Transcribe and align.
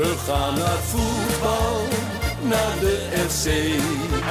We 0.00 0.14
gaan 0.26 0.54
naar 0.54 0.78
voetbal, 0.90 1.88
naar 2.42 2.74
de 2.80 2.94
FC. 3.28 3.46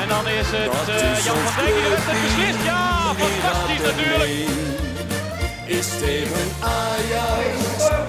En 0.02 0.08
dan 0.08 0.28
is 0.28 0.48
het 0.56 0.72
Dat 0.72 0.88
eh, 0.96 1.18
is 1.18 1.24
Jan 1.26 1.36
van 1.36 1.64
Dijk 1.64 1.76
die 1.76 1.90
wedstrijd 1.90 2.20
clubteam. 2.20 2.38
beslist. 2.38 2.64
Ja, 2.66 3.14
fantastisch 3.22 3.84
natuurlijk. 3.90 4.32
Is 5.78 5.88
tegen 6.04 6.48
Ajax 6.78 7.56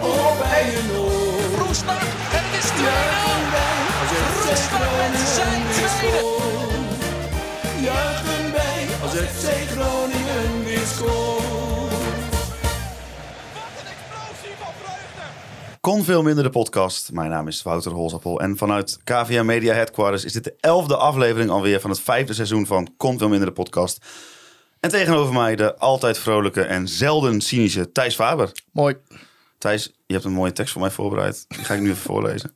of 0.00 0.38
bij 0.42 0.64
een 0.78 0.90
oor. 0.98 1.66
Roestak 1.66 2.02
en 2.36 2.42
het 2.46 2.54
is 2.60 2.68
2-0. 2.70 2.80
Juichen 2.80 3.50
wij 3.56 3.78
als 4.02 4.12
FC 4.20 4.60
Roestak 4.78 5.10
met 5.20 5.28
zijn 5.36 5.62
tweede. 5.76 6.22
Juichen 7.88 8.44
wij 8.58 8.80
als 9.02 9.12
FC 9.32 9.46
Groningen 9.74 10.64
weer 10.64 10.86
scoort. 10.94 11.49
Kon 15.80 16.04
veel 16.04 16.22
minder 16.22 16.44
de 16.44 16.50
podcast. 16.50 17.12
Mijn 17.12 17.30
naam 17.30 17.48
is 17.48 17.62
Wouter 17.62 17.92
Holzappel 17.92 18.40
en 18.40 18.56
vanuit 18.56 18.98
KVM 19.04 19.44
Media 19.44 19.74
Headquarters 19.74 20.24
is 20.24 20.32
dit 20.32 20.44
de 20.44 20.54
elfde 20.60 20.96
aflevering 20.96 21.50
alweer 21.50 21.80
van 21.80 21.90
het 21.90 22.00
vijfde 22.00 22.34
seizoen 22.34 22.66
van 22.66 22.94
Kon 22.96 23.18
veel 23.18 23.28
minder 23.28 23.46
de 23.46 23.54
podcast. 23.54 24.06
En 24.80 24.90
tegenover 24.90 25.34
mij 25.34 25.56
de 25.56 25.76
altijd 25.76 26.18
vrolijke 26.18 26.62
en 26.62 26.88
zelden 26.88 27.40
cynische 27.40 27.92
Thijs 27.92 28.14
Faber. 28.14 28.52
Mooi. 28.72 28.96
Thijs, 29.58 29.92
je 30.06 30.12
hebt 30.12 30.24
een 30.24 30.32
mooie 30.32 30.52
tekst 30.52 30.72
voor 30.72 30.82
mij 30.82 30.90
voorbereid. 30.90 31.44
Die 31.48 31.64
ga 31.64 31.74
ik 31.74 31.80
nu 31.80 31.90
even 31.90 32.02
voorlezen. 32.02 32.52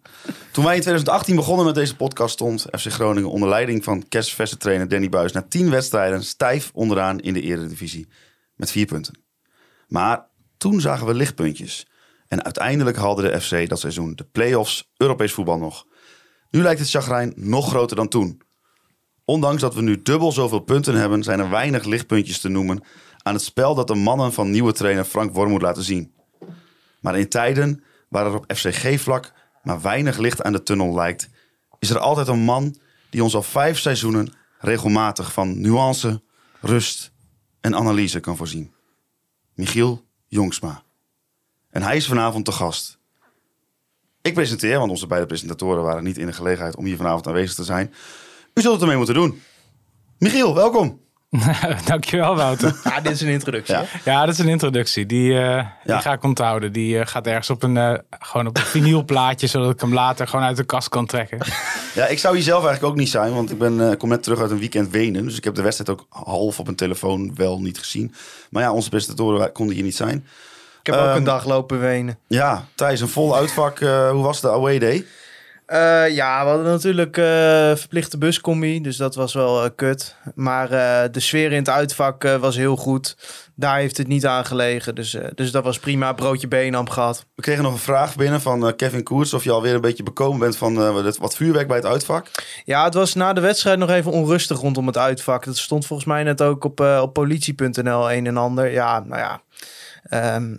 Toen 0.52 0.64
wij 0.64 0.74
in 0.74 0.80
2018 0.80 1.36
begonnen 1.36 1.66
met 1.66 1.74
deze 1.74 1.96
podcast 1.96 2.32
stond 2.32 2.66
FC 2.78 2.86
Groningen 2.86 3.30
onder 3.30 3.48
leiding 3.48 3.84
van 3.84 4.08
kerstverse 4.08 4.56
trainer 4.56 4.88
Danny 4.88 5.08
Buis 5.08 5.32
na 5.32 5.42
10 5.42 5.70
wedstrijden 5.70 6.24
stijf 6.24 6.70
onderaan 6.74 7.20
in 7.20 7.34
de 7.34 7.40
eredivisie 7.40 8.08
met 8.54 8.70
vier 8.70 8.86
punten. 8.86 9.22
Maar 9.88 10.26
toen 10.56 10.80
zagen 10.80 11.06
we 11.06 11.14
lichtpuntjes. 11.14 11.86
En 12.34 12.44
uiteindelijk 12.44 12.96
haalde 12.96 13.22
de 13.22 13.40
FC 13.40 13.68
dat 13.68 13.80
seizoen 13.80 14.14
de 14.14 14.24
play-offs 14.24 14.92
Europees 14.96 15.32
voetbal 15.32 15.58
nog. 15.58 15.86
Nu 16.50 16.62
lijkt 16.62 16.80
het 16.80 16.90
chagrijn 16.90 17.32
nog 17.36 17.68
groter 17.68 17.96
dan 17.96 18.08
toen. 18.08 18.42
Ondanks 19.24 19.60
dat 19.60 19.74
we 19.74 19.82
nu 19.82 20.02
dubbel 20.02 20.32
zoveel 20.32 20.58
punten 20.58 20.94
hebben, 20.94 21.22
zijn 21.22 21.40
er 21.40 21.50
weinig 21.50 21.84
lichtpuntjes 21.84 22.40
te 22.40 22.48
noemen 22.48 22.84
aan 23.22 23.34
het 23.34 23.42
spel 23.42 23.74
dat 23.74 23.86
de 23.86 23.94
mannen 23.94 24.32
van 24.32 24.50
nieuwe 24.50 24.72
trainer 24.72 25.04
Frank 25.04 25.34
Worm 25.34 25.50
moet 25.50 25.62
laten 25.62 25.82
zien. 25.82 26.14
Maar 27.00 27.18
in 27.18 27.28
tijden 27.28 27.84
waar 28.08 28.26
er 28.26 28.34
op 28.34 28.52
FCG-vlak 28.54 29.32
maar 29.62 29.80
weinig 29.80 30.18
licht 30.18 30.42
aan 30.42 30.52
de 30.52 30.62
tunnel 30.62 30.94
lijkt, 30.94 31.28
is 31.78 31.90
er 31.90 31.98
altijd 31.98 32.28
een 32.28 32.44
man 32.44 32.76
die 33.10 33.22
ons 33.22 33.34
al 33.34 33.42
vijf 33.42 33.78
seizoenen 33.78 34.32
regelmatig 34.58 35.32
van 35.32 35.60
nuance, 35.60 36.22
rust 36.60 37.12
en 37.60 37.74
analyse 37.74 38.20
kan 38.20 38.36
voorzien. 38.36 38.74
Michiel 39.54 40.06
Jongsma. 40.26 40.83
En 41.74 41.82
hij 41.82 41.96
is 41.96 42.06
vanavond 42.06 42.44
te 42.44 42.52
gast. 42.52 42.98
Ik 44.22 44.34
presenteer, 44.34 44.78
want 44.78 44.90
onze 44.90 45.06
beide 45.06 45.26
presentatoren 45.26 45.82
waren 45.82 46.04
niet 46.04 46.18
in 46.18 46.26
de 46.26 46.32
gelegenheid 46.32 46.76
om 46.76 46.84
hier 46.84 46.96
vanavond 46.96 47.26
aanwezig 47.26 47.54
te 47.54 47.64
zijn. 47.64 47.94
U 48.54 48.60
zult 48.60 48.72
het 48.72 48.82
ermee 48.82 48.96
moeten 48.96 49.14
doen. 49.14 49.42
Michiel, 50.18 50.54
welkom. 50.54 51.00
Dankjewel, 51.86 52.36
Wouter. 52.36 52.80
Ja, 52.84 53.00
dit 53.00 53.12
is 53.12 53.20
een 53.20 53.28
introductie. 53.28 53.76
Ja. 54.04 54.24
dat 54.24 54.34
is 54.34 54.38
een 54.40 54.48
introductie. 54.48 55.06
Die, 55.06 55.32
eh, 55.32 55.38
Ja. 55.44 55.70
die 55.84 55.96
ga 55.96 56.12
ik 56.12 56.22
onthouden. 56.22 56.72
Die 56.72 56.98
eh, 56.98 57.06
gaat 57.06 57.26
ergens 57.26 57.50
op 57.50 57.62
een, 57.62 57.76
eh, 57.76 57.98
gewoon 58.10 58.46
op 58.46 58.56
een 58.56 58.62
vinylplaatje, 58.62 59.46
zodat 59.46 59.70
ik 59.72 59.80
hem 59.80 59.94
later 59.94 60.28
gewoon 60.28 60.44
uit 60.44 60.56
de 60.56 60.64
kast 60.64 60.88
kan 60.88 61.06
trekken. 61.06 61.38
Ja, 61.94 62.06
ik 62.06 62.18
zou 62.18 62.34
hier 62.34 62.44
zelf 62.44 62.64
eigenlijk 62.64 62.92
ook 62.92 62.98
niet 62.98 63.08
zijn, 63.10 63.32
want 63.34 63.50
ik 63.50 63.58
ben, 63.58 63.90
eh, 63.90 63.96
kom 63.96 64.08
net 64.08 64.22
terug 64.22 64.40
uit 64.40 64.50
een 64.50 64.58
weekend 64.58 64.90
Wenen. 64.90 65.24
Dus 65.24 65.36
ik 65.36 65.44
heb 65.44 65.54
de 65.54 65.62
wedstrijd 65.62 65.90
ook 65.90 66.06
half 66.08 66.58
op 66.58 66.68
een 66.68 66.74
telefoon 66.74 67.34
wel 67.34 67.60
niet 67.60 67.78
gezien. 67.78 68.14
Maar 68.50 68.62
ja, 68.62 68.72
onze 68.72 68.88
presentatoren 68.88 69.52
konden 69.52 69.74
hier 69.74 69.84
niet 69.84 69.96
zijn. 69.96 70.26
Ik 70.84 70.92
heb 70.92 71.00
ook 71.00 71.08
Ehm, 71.08 71.16
een 71.16 71.24
dag 71.24 71.44
lopen 71.44 71.80
wenen. 71.80 72.18
Ja, 72.26 72.64
Thijs, 72.74 73.00
een 73.00 73.08
vol 73.08 73.36
uitvak. 73.36 73.80
Eh, 73.80 74.10
hoe 74.10 74.22
was 74.22 74.40
de 74.40 74.50
away 74.50 74.78
day? 74.78 75.04
Eh, 75.66 76.08
ja, 76.14 76.42
we 76.42 76.48
hadden 76.48 76.66
natuurlijk 76.66 77.16
eh, 77.16 77.24
verplichte 77.74 78.18
buscombi, 78.18 78.80
dus 78.80 78.96
dat 78.96 79.14
was 79.14 79.34
wel 79.34 79.70
kut. 79.70 80.16
Maar 80.34 80.68
de 81.12 81.20
sfeer 81.20 81.52
in 81.52 81.58
het 81.58 81.68
uitvak 81.68 82.22
was 82.22 82.56
heel 82.56 82.76
goed. 82.76 83.16
Daar 83.54 83.76
heeft 83.76 83.96
het 83.96 84.06
niet 84.06 84.26
aan 84.26 84.44
gelegen, 84.44 84.94
dus, 84.94 85.16
dus 85.34 85.50
dat 85.50 85.64
was 85.64 85.78
prima. 85.78 86.12
Broodje 86.12 86.48
Benam 86.48 86.90
gehad. 86.90 87.26
We 87.34 87.42
kregen 87.42 87.62
nog 87.62 87.72
een 87.72 87.78
vraag 87.78 88.16
binnen 88.16 88.40
van 88.40 88.76
Kevin 88.76 89.02
Koers 89.02 89.34
of 89.34 89.44
je 89.44 89.50
alweer 89.50 89.74
een 89.74 89.80
beetje 89.80 90.02
bekomen 90.02 90.38
bent 90.38 90.56
van 90.56 91.02
wat 91.18 91.36
vuurwerk 91.36 91.68
bij 91.68 91.76
het 91.76 91.86
uitvak. 91.86 92.30
Ja, 92.64 92.84
het 92.84 92.94
was 92.94 93.14
na 93.14 93.32
de 93.32 93.40
wedstrijd 93.40 93.78
nog 93.78 93.90
even 93.90 94.12
onrustig 94.12 94.60
rondom 94.60 94.86
het 94.86 94.98
uitvak. 94.98 95.44
Dat 95.44 95.56
stond 95.56 95.86
volgens 95.86 96.08
mij 96.08 96.22
net 96.22 96.42
ook 96.42 96.64
op, 96.64 96.80
op 96.80 97.12
politie.nl 97.12 98.12
een 98.12 98.26
en 98.26 98.36
ander. 98.36 98.70
Ja, 98.70 99.00
nou 99.00 99.20
ja. 99.20 99.40
Ehm, 100.04 100.54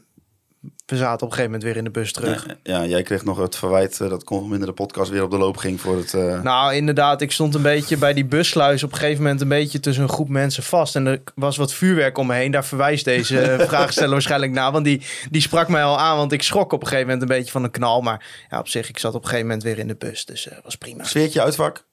we 0.85 0.97
zaten 0.97 1.13
op 1.13 1.21
een 1.21 1.37
gegeven 1.37 1.45
moment 1.45 1.63
weer 1.63 1.77
in 1.77 1.83
de 1.83 1.89
bus 1.89 2.11
terug. 2.11 2.45
Ja, 2.63 2.85
jij 2.85 3.03
kreeg 3.03 3.23
nog 3.23 3.37
het 3.37 3.55
verwijt 3.55 3.99
eh, 4.01 4.09
dat 4.09 4.23
kon 4.23 4.49
minder 4.49 4.67
de 4.67 4.73
podcast 4.73 5.11
weer 5.11 5.23
op 5.23 5.31
de 5.31 5.37
loop 5.37 5.57
ging 5.57 5.81
voor 5.81 5.97
het... 5.97 6.13
eh, 6.13 6.41
Nou, 6.41 6.73
inderdaad, 6.73 7.21
ik 7.21 7.31
stond 7.31 7.55
een 7.55 7.61
beetje 7.61 7.97
bij 7.97 8.13
die 8.13 8.25
bussluis 8.25 8.83
op 8.83 8.91
een 8.91 8.97
gegeven 8.97 9.23
moment 9.23 9.41
een 9.41 9.47
beetje 9.47 9.79
tussen 9.79 10.03
een 10.03 10.09
groep 10.09 10.29
mensen 10.29 10.63
vast. 10.63 10.95
En 10.95 11.05
er 11.05 11.21
was 11.35 11.57
wat 11.57 11.73
vuurwerk 11.73 12.17
om 12.17 12.27
me 12.27 12.33
heen. 12.35 12.51
Daar 12.51 12.65
verwijst 12.65 13.05
deze 13.05 13.39
eh, 13.39 13.65
vraagsteller 13.67 14.09
waarschijnlijk 14.11 14.51
naar. 14.51 14.71
Want 14.71 14.85
die, 14.85 15.01
die 15.29 15.41
sprak 15.41 15.67
mij 15.67 15.83
al 15.83 15.99
aan, 15.99 16.17
want 16.17 16.31
ik 16.31 16.41
schrok 16.43 16.73
op 16.73 16.81
een 16.81 16.87
gegeven 16.87 17.07
moment 17.11 17.29
een 17.29 17.37
beetje 17.37 17.51
van 17.51 17.63
een 17.63 17.71
knal. 17.71 18.01
Maar 18.01 18.45
ja, 18.49 18.59
op 18.59 18.67
zich, 18.67 18.89
ik 18.89 18.99
zat 18.99 19.13
op 19.13 19.21
een 19.21 19.27
gegeven 19.27 19.47
moment 19.47 19.63
weer 19.63 19.77
in 19.79 19.87
de 19.87 19.95
bus. 19.95 20.25
Dus 20.25 20.43
dat 20.43 20.63
was 20.63 20.75
prima. 20.75 21.03
Sfeertje 21.03 21.41
uitvak? 21.41 21.85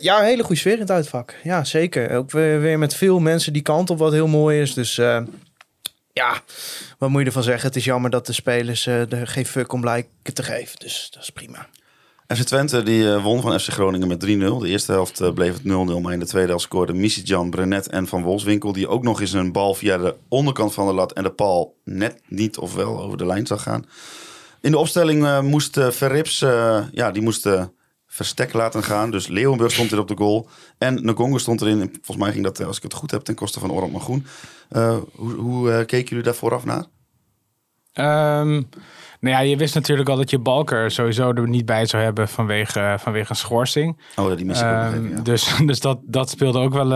Ja, 0.00 0.18
een 0.18 0.24
hele 0.24 0.42
goede 0.42 0.60
sfeer 0.60 0.72
in 0.74 0.80
het 0.80 0.90
uitvak. 0.90 1.34
Ja, 1.42 1.64
zeker. 1.64 2.10
Ook 2.16 2.30
weer, 2.30 2.60
weer 2.60 2.78
met 2.78 2.94
veel 2.94 3.18
mensen 3.18 3.52
die 3.52 3.62
kant 3.62 3.90
op, 3.90 3.98
wat 3.98 4.12
heel 4.12 4.26
mooi 4.26 4.60
is. 4.60 4.74
Dus 4.74 5.00
ja, 6.18 6.42
wat 6.98 7.08
moet 7.08 7.20
je 7.20 7.26
ervan 7.26 7.42
zeggen? 7.42 7.66
Het 7.66 7.76
is 7.76 7.84
jammer 7.84 8.10
dat 8.10 8.26
de 8.26 8.32
spelers 8.32 8.86
eh, 8.86 9.12
er 9.12 9.26
geen 9.26 9.46
fuck 9.46 9.72
om 9.72 9.84
lijken 9.84 10.34
te 10.34 10.42
geven. 10.42 10.78
Dus 10.78 11.08
dat 11.10 11.22
is 11.22 11.30
prima. 11.30 11.68
FC 12.26 12.42
Twente 12.42 12.82
die 12.82 13.12
eh, 13.12 13.22
won 13.22 13.40
van 13.40 13.60
FC 13.60 13.68
Groningen 13.68 14.08
met 14.08 14.24
3-0. 14.24 14.28
De 14.28 14.68
eerste 14.68 14.92
helft 14.92 15.20
eh, 15.20 15.32
bleef 15.32 15.52
het 15.52 15.62
0-0, 15.62 15.66
maar 16.02 16.12
in 16.12 16.18
de 16.18 16.26
tweede 16.26 16.48
helft 16.48 16.64
scoorden 16.64 17.00
Misitjan, 17.00 17.50
Brenet 17.50 17.88
en 17.88 18.06
Van 18.06 18.22
Wolfswinkel... 18.22 18.72
die 18.72 18.88
ook 18.88 19.02
nog 19.02 19.20
eens 19.20 19.32
een 19.32 19.52
bal 19.52 19.74
via 19.74 19.98
de 19.98 20.14
onderkant 20.28 20.74
van 20.74 20.86
de 20.86 20.92
lat 20.92 21.12
en 21.12 21.22
de 21.22 21.30
paal 21.30 21.74
net 21.84 22.20
niet 22.26 22.58
of 22.58 22.74
wel 22.74 23.00
over 23.00 23.18
de 23.18 23.26
lijn 23.26 23.46
zag 23.46 23.62
gaan. 23.62 23.86
In 24.60 24.70
de 24.70 24.78
opstelling 24.78 25.40
moest 25.40 25.80
Verrips, 25.80 26.38
ja, 26.92 27.10
die 27.12 27.22
moest 27.22 27.48
verstek 28.18 28.52
laten 28.52 28.82
gaan. 28.82 29.10
Dus 29.10 29.26
Leeuwenburg 29.26 29.72
stond 29.72 29.92
er 29.92 29.98
op 29.98 30.08
de 30.08 30.16
goal 30.16 30.48
en 30.78 31.04
Ngongo 31.04 31.38
stond 31.38 31.60
erin. 31.60 31.80
En 31.80 31.88
volgens 31.92 32.16
mij 32.16 32.32
ging 32.32 32.44
dat, 32.44 32.60
eh, 32.60 32.66
als 32.66 32.76
ik 32.76 32.82
het 32.82 32.94
goed 32.94 33.10
heb, 33.10 33.22
ten 33.22 33.34
koste 33.34 33.60
van 33.60 33.70
Orland 33.70 33.92
Magoen. 33.92 34.26
Eh 34.68 34.96
hoe 35.14 35.32
hoe 35.32 35.70
eh, 35.72 35.76
keken 35.86 36.08
jullie 36.08 36.24
daar 36.24 36.34
vooraf 36.34 36.64
naar? 36.64 36.84
Ehm, 37.92 38.52
nou 39.20 39.34
ja, 39.36 39.38
je 39.38 39.56
wist 39.56 39.74
natuurlijk 39.74 40.08
al 40.08 40.16
dat 40.16 40.30
je 40.30 40.38
Balker 40.38 40.90
sowieso 40.90 41.32
er 41.32 41.48
niet 41.48 41.66
bij 41.66 41.86
zou 41.86 42.02
hebben 42.02 42.28
vanwege, 42.28 42.96
vanwege 42.98 43.30
een 43.30 43.36
schorsing. 43.36 44.00
Oh, 44.16 44.36
die 44.36 44.44
mis 44.44 44.60
ik 44.60 44.66
even, 44.66 45.10
ja. 45.10 45.20
Dus, 45.20 45.56
dus 45.66 45.80
dat, 45.80 45.98
dat 46.02 46.30
speelde 46.30 46.58
ook 46.58 46.72
wel, 46.72 46.88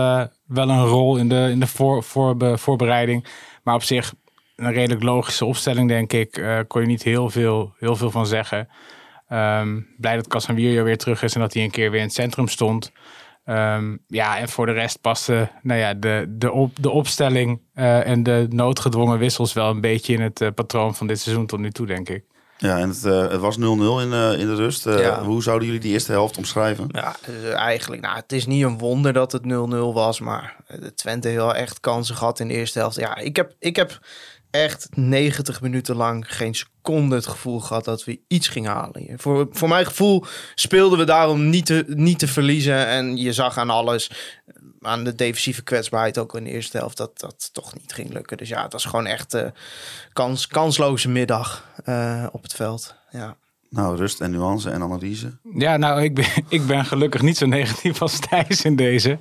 wel 0.45 0.69
een 0.69 0.85
rol 0.85 1.17
in 1.17 1.29
de, 1.29 1.47
in 1.51 1.59
de 1.59 1.67
voor, 1.67 2.03
voorbe- 2.03 2.57
voorbereiding. 2.57 3.27
Maar 3.63 3.75
op 3.75 3.83
zich 3.83 4.13
een 4.55 4.73
redelijk 4.73 5.03
logische 5.03 5.45
opstelling, 5.45 5.87
denk 5.87 6.13
ik. 6.13 6.63
Kon 6.67 6.81
je 6.81 6.87
niet 6.87 7.03
heel 7.03 7.29
veel, 7.29 7.73
heel 7.79 7.95
veel 7.95 8.11
van 8.11 8.27
zeggen. 8.27 8.67
Ehm, 9.33 9.79
blij 9.97 10.15
dat 10.15 10.27
Casemiro 10.27 10.83
weer 10.83 10.97
terug 10.97 11.23
is 11.23 11.33
en 11.35 11.41
dat 11.41 11.53
hij 11.53 11.63
een 11.63 11.71
keer 11.71 11.91
weer 11.91 11.99
in 11.99 12.05
het 12.05 12.15
centrum 12.15 12.47
stond. 12.47 12.91
Ehm, 13.45 13.97
ja, 14.07 14.37
en 14.37 14.49
voor 14.49 14.65
de 14.65 14.71
rest 14.71 15.01
paste 15.01 15.49
nou 15.61 15.79
ja, 15.79 15.93
de, 15.93 16.25
de, 16.29 16.51
op, 16.51 16.71
de 16.81 16.89
opstelling 16.89 17.61
eh, 17.73 18.07
en 18.07 18.23
de 18.23 18.47
noodgedwongen 18.49 19.19
wissels 19.19 19.53
wel 19.53 19.69
een 19.69 19.81
beetje 19.81 20.13
in 20.13 20.21
het 20.21 20.41
eh, 20.41 20.47
patroon 20.55 20.95
van 20.95 21.07
dit 21.07 21.19
seizoen 21.19 21.45
tot 21.45 21.59
nu 21.59 21.71
toe, 21.71 21.85
denk 21.85 22.09
ik. 22.09 22.23
Ja, 22.57 22.77
en 22.77 22.89
het, 22.89 23.05
eh, 23.05 23.27
het 23.29 23.39
was 23.39 23.57
0-0 23.57 23.61
in, 24.01 24.13
eh, 24.13 24.39
in 24.39 24.47
de 24.47 24.55
rust. 24.55 24.85
Eh, 24.85 24.99
Ja. 24.99 25.23
Hoe 25.23 25.43
zouden 25.43 25.65
jullie 25.67 25.81
die 25.81 25.91
eerste 25.91 26.11
helft 26.11 26.37
omschrijven? 26.37 26.87
Ja, 26.91 27.15
dus 27.25 27.51
eigenlijk, 27.51 28.01
nou, 28.01 28.15
het 28.15 28.31
is 28.31 28.45
niet 28.45 28.63
een 28.63 28.77
wonder 28.77 29.13
dat 29.13 29.31
het 29.31 29.45
0-0 29.45 29.93
was, 29.93 30.19
maar 30.19 30.55
de 30.79 30.93
Twente 30.93 31.27
heeft 31.27 31.39
wel 31.39 31.55
echt 31.55 31.79
kansen 31.79 32.15
gehad 32.15 32.39
in 32.39 32.47
de 32.47 32.53
eerste 32.53 32.79
helft. 32.79 32.95
Ja, 32.95 33.15
ik 33.17 33.35
heb, 33.35 33.55
ik 33.59 33.75
heb 33.75 33.99
echt 34.53 34.87
90 34.91 35.61
minuten 35.61 35.95
lang 35.95 36.35
geen 36.35 36.55
seconde 36.55 37.15
het 37.15 37.27
gevoel 37.27 37.59
gehad 37.59 37.85
dat 37.85 38.03
we 38.03 38.19
iets 38.27 38.47
gingen 38.47 38.71
halen. 38.71 39.19
Voor, 39.19 39.47
voor 39.51 39.67
mijn 39.67 39.85
gevoel 39.85 40.25
speelden 40.55 40.99
we 40.99 41.05
daarom 41.05 41.49
niet 41.49 41.65
te, 41.65 41.83
niet 41.87 42.19
te 42.19 42.27
verliezen 42.27 42.87
en 42.87 43.17
je 43.17 43.33
zag 43.33 43.57
aan 43.57 43.69
alles, 43.69 44.11
aan 44.81 45.03
de 45.03 45.15
defensieve 45.15 45.63
kwetsbaarheid 45.63 46.17
ook 46.17 46.35
in 46.35 46.43
de 46.43 46.49
eerste 46.49 46.77
helft, 46.77 46.97
dat 46.97 47.19
dat 47.19 47.49
toch 47.53 47.73
niet 47.73 47.93
ging 47.93 48.13
lukken. 48.13 48.37
Dus 48.37 48.49
ja, 48.49 48.63
het 48.63 48.71
was 48.73 48.85
gewoon 48.85 49.05
echt 49.05 49.33
eh 49.33 49.47
kans, 50.13 50.47
kansloze 50.47 51.09
middag 51.09 51.67
eh, 51.83 52.25
op 52.31 52.43
het 52.43 52.53
veld. 52.53 52.95
Ja. 53.09 53.37
Nou, 53.69 53.97
rust 53.97 54.21
en 54.21 54.31
nuance 54.31 54.69
en 54.69 54.81
analyse. 54.81 55.37
Ja, 55.57 55.77
nou, 55.77 56.03
ik 56.03 56.15
ben, 56.15 56.25
ik 56.49 56.65
ben 56.65 56.85
gelukkig 56.85 57.21
niet 57.21 57.37
zo 57.37 57.45
negatief 57.45 58.01
als 58.01 58.19
Thijs 58.19 58.63
in 58.63 58.75
deze. 58.75 59.17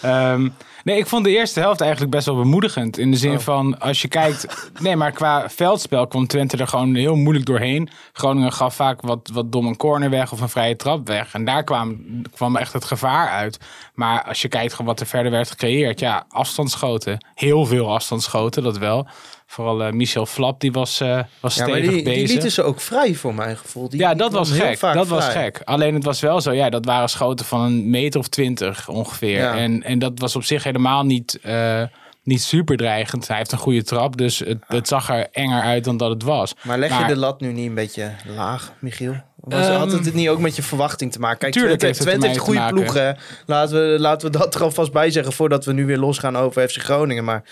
Ehm, 0.00 0.48
nee, 0.84 0.98
ik 0.98 1.06
vond 1.06 1.24
de 1.24 1.30
eerste 1.30 1.60
helft 1.60 1.80
eigenlijk 1.80 2.10
best 2.10 2.26
wel 2.26 2.36
bemoedigend. 2.36 2.98
In 2.98 3.10
de 3.10 3.16
zin 3.16 3.40
van, 3.40 3.78
als 3.78 4.02
je 4.02 4.08
kijkt... 4.08 4.46
Nee, 4.80 4.96
maar 4.96 5.12
qua 5.12 5.50
veldspel 5.50 6.06
kwam 6.06 6.26
Twente 6.26 6.56
er 6.56 6.66
gewoon 6.66 6.94
heel 6.94 7.16
moeilijk 7.16 7.46
doorheen. 7.46 7.88
Groningen 8.12 8.52
gaf 8.52 8.74
vaak 8.74 9.00
wat, 9.00 9.30
wat 9.32 9.52
dom 9.52 9.66
een 9.66 9.76
corner 9.76 10.10
weg 10.10 10.32
of 10.32 10.40
een 10.40 10.48
vrije 10.48 10.76
trap 10.76 11.06
weg. 11.06 11.34
En 11.34 11.44
daar 11.44 11.64
kwam, 11.64 11.98
kwam 12.34 12.56
echt 12.56 12.72
het 12.72 12.84
gevaar 12.84 13.28
uit. 13.28 13.58
Maar 13.94 14.24
als 14.24 14.42
je 14.42 14.48
kijkt 14.48 14.72
gewoon 14.72 14.86
wat 14.86 15.00
er 15.00 15.06
verder 15.06 15.30
werd 15.30 15.50
gecreëerd... 15.50 16.00
Ja, 16.00 16.24
afstandsschoten. 16.28 17.26
Heel 17.34 17.66
veel 17.66 17.92
afstandsschoten, 17.92 18.62
dat 18.62 18.78
wel. 18.78 19.06
Vooral 19.52 19.82
eh, 19.82 19.92
Michel 19.92 20.26
Flap, 20.26 20.60
die 20.60 20.72
was, 20.72 21.00
eh, 21.00 21.20
was 21.40 21.54
Ja, 21.54 21.62
stevig 21.64 21.82
die, 21.82 21.90
die 21.90 22.02
bezig. 22.02 22.28
lieten 22.28 22.50
ze 22.50 22.62
ook 22.62 22.80
vrij 22.80 23.14
voor 23.14 23.34
mijn 23.34 23.56
gevoel. 23.56 23.88
Die, 23.88 24.00
ja, 24.00 24.08
die 24.08 24.18
dat 24.18 24.32
was 24.32 24.50
gek. 24.50 24.80
Dat 24.80 25.08
was 25.08 25.24
gek. 25.28 25.60
Alleen 25.64 25.94
het 25.94 26.04
was 26.04 26.20
wel 26.20 26.40
zo, 26.40 26.52
ja, 26.52 26.70
dat 26.70 26.84
waren 26.84 27.08
schoten 27.08 27.46
van 27.46 27.60
een 27.60 27.90
meter 27.90 28.20
of 28.20 28.28
twintig 28.28 28.88
ongeveer. 28.88 29.36
Ja. 29.38 29.56
En, 29.56 29.82
en 29.82 29.98
dat 29.98 30.12
was 30.18 30.36
op 30.36 30.44
zich 30.44 30.64
helemaal 30.64 31.04
niet, 31.04 31.38
eh, 31.42 31.82
niet 32.22 32.42
super 32.42 32.76
dreigend. 32.76 33.28
Hij 33.28 33.36
heeft 33.36 33.52
een 33.52 33.58
goede 33.58 33.82
trap, 33.82 34.16
dus 34.16 34.38
het, 34.38 34.58
het 34.66 34.88
zag 34.88 35.10
er 35.10 35.28
enger 35.32 35.62
uit 35.62 35.84
dan 35.84 35.96
dat 35.96 36.10
het 36.10 36.22
was. 36.22 36.54
Maar 36.62 36.78
leg 36.78 36.88
je 36.92 36.98
Maar- 36.98 37.08
de 37.08 37.16
lat 37.16 37.40
nu 37.40 37.52
niet 37.52 37.68
een 37.68 37.74
beetje 37.74 38.10
laag, 38.36 38.72
Michiel? 38.78 39.14
Was, 39.36 39.66
Ehm, 39.68 39.78
had 39.78 39.92
het 39.92 40.14
niet 40.14 40.28
ook 40.28 40.38
met 40.38 40.56
je 40.56 40.62
verwachting 40.62 41.12
te 41.12 41.18
maken? 41.18 41.38
Kijk, 41.38 41.52
tuurlijk 41.52 41.78
Twente, 41.78 41.86
heeft 41.86 41.98
het 41.98 42.08
Twente 42.08 42.26
heeft 42.26 42.38
goede 42.38 42.66
te 42.66 42.72
ploeg. 42.74 42.94
Hè? 42.94 43.12
Laten, 43.46 43.92
we, 43.92 43.98
laten 44.00 44.30
we 44.32 44.38
dat 44.38 44.54
er 44.54 44.62
alvast 44.62 44.92
bij 44.92 45.10
zeggen 45.10 45.32
voordat 45.32 45.64
we 45.64 45.72
nu 45.72 45.86
weer 45.86 45.98
losgaan 45.98 46.36
over 46.36 46.68
FC 46.68 46.76
Groningen. 46.82 47.24
Maar, 47.24 47.42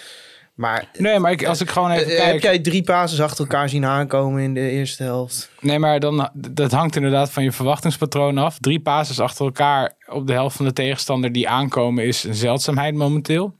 maar 0.55 0.88
Nee, 0.99 1.19
maar 1.19 1.32
ik, 1.32 1.44
als 1.44 1.61
ik 1.61 1.70
gewoon 1.70 1.91
even 1.91 2.11
eh, 2.11 2.17
kijk... 2.17 2.32
heb 2.32 2.43
jij 2.43 2.58
drie 2.58 2.82
passes 2.82 3.20
achter 3.20 3.41
elkaar 3.41 3.69
zien 3.69 3.85
aankomen 3.85 4.43
in 4.43 4.55
de 4.55 4.70
eerste 4.70 5.02
helft? 5.02 5.50
Nee, 5.61 5.79
maar 5.79 6.00
dan, 6.00 6.31
dat 6.35 6.73
hangt 6.73 6.97
inderdaad 6.97 7.31
van 7.31 7.43
je 7.43 7.52
verwachtingspatroon 7.52 8.38
af. 8.38 8.58
Drie 8.58 8.81
passes 8.81 9.20
achter 9.20 9.44
elkaar 9.44 9.93
op 10.06 10.26
de 10.26 10.32
helft 10.32 10.56
van 10.56 10.67
de 10.67 10.73
tegenstander 10.73 11.32
die 11.32 11.49
aankomen 11.49 12.05
is 12.05 12.25
een 12.25 12.35
zeldzaamheid 12.35 12.94
momenteel. 12.94 13.58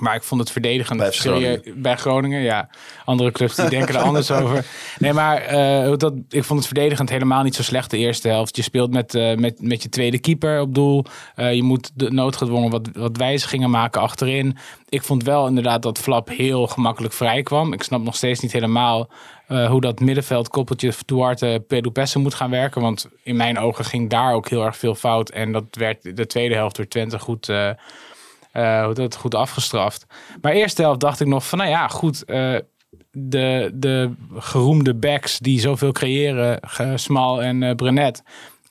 Maar 0.00 0.14
ik 0.14 0.22
vond 0.22 0.40
het 0.40 0.50
verdedigend 0.50 0.98
Bij 0.98 1.10
Groningen. 1.10 1.62
bij 1.76 1.96
Groningen. 1.96 2.40
Ja, 2.40 2.68
andere 3.04 3.30
clubs 3.32 3.54
die 3.54 3.68
denken 3.68 3.94
er 3.94 4.00
anders 4.00 4.30
over. 4.40 4.66
Nee, 4.98 5.12
maar 5.12 5.36
eh, 5.36 5.96
dat, 5.96 6.14
ik 6.28 6.44
vond 6.44 6.58
het 6.58 6.68
verdedigend 6.68 7.08
helemaal 7.08 7.42
niet 7.42 7.54
zo 7.54 7.62
slecht 7.62 7.90
de 7.90 7.96
eerste 7.96 8.28
helft. 8.28 8.56
Je 8.56 8.62
speelt 8.62 8.92
met, 8.92 9.14
eh, 9.14 9.34
met, 9.34 9.62
met 9.62 9.82
je 9.82 9.88
tweede 9.88 10.18
keeper 10.18 10.60
op 10.60 10.74
doel. 10.74 11.04
Eh, 11.34 11.54
je 11.54 11.62
moet 11.62 11.90
de 11.94 12.10
noodgedwongen 12.10 12.70
wat, 12.70 12.88
wat 12.92 13.16
wijzigingen 13.16 13.70
maken 13.70 14.00
achterin. 14.00 14.56
Ik 14.88 15.02
vond 15.02 15.24
wel 15.24 15.46
inderdaad 15.46 15.82
dat 15.82 15.98
Flap 15.98 16.28
heel 16.28 16.66
gemakkelijk 16.66 17.14
vrij 17.14 17.42
kwam. 17.42 17.72
Ik 17.72 17.82
snap 17.82 18.02
nog 18.02 18.16
steeds 18.16 18.40
niet 18.40 18.52
helemaal 18.52 19.10
hoe 19.46 19.80
dat 19.80 20.00
middenveld 20.00 20.48
koppeltje 20.48 20.92
Duarte 21.06 21.64
Pedupesse 21.68 22.18
moet 22.18 22.34
gaan 22.34 22.50
werken. 22.50 22.80
Want 22.80 23.08
in 23.22 23.36
mijn 23.36 23.58
ogen 23.58 23.84
ging 23.84 24.10
daar 24.10 24.34
ook 24.34 24.48
heel 24.48 24.64
erg 24.64 24.76
veel 24.76 24.94
fout. 24.94 25.30
En 25.30 25.52
dat 25.52 25.64
werd 25.70 26.16
de 26.16 26.26
tweede 26.26 26.54
helft 26.54 26.76
door 26.76 26.88
Twente 26.88 27.18
goed, 27.18 27.52
hoe 28.54 28.94
dat, 28.94 29.16
goed 29.16 29.34
afgestraft. 29.34 30.06
Maar 30.40 30.52
eerste 30.52 30.82
helft 30.82 31.00
dacht 31.00 31.20
ik 31.20 31.26
nog 31.26 31.46
van, 31.46 31.58
nou 31.58 31.70
ja, 31.70 31.88
goed. 31.88 32.24
eh, 32.24 32.56
de, 33.10 33.70
de 33.74 34.14
geroemde 34.34 34.94
backs 34.94 35.38
die 35.38 35.60
zoveel 35.60 35.92
creëren, 35.92 36.60
Smal 36.94 37.42
en 37.42 37.62
eh 37.62 37.74
Brenet, 37.74 38.22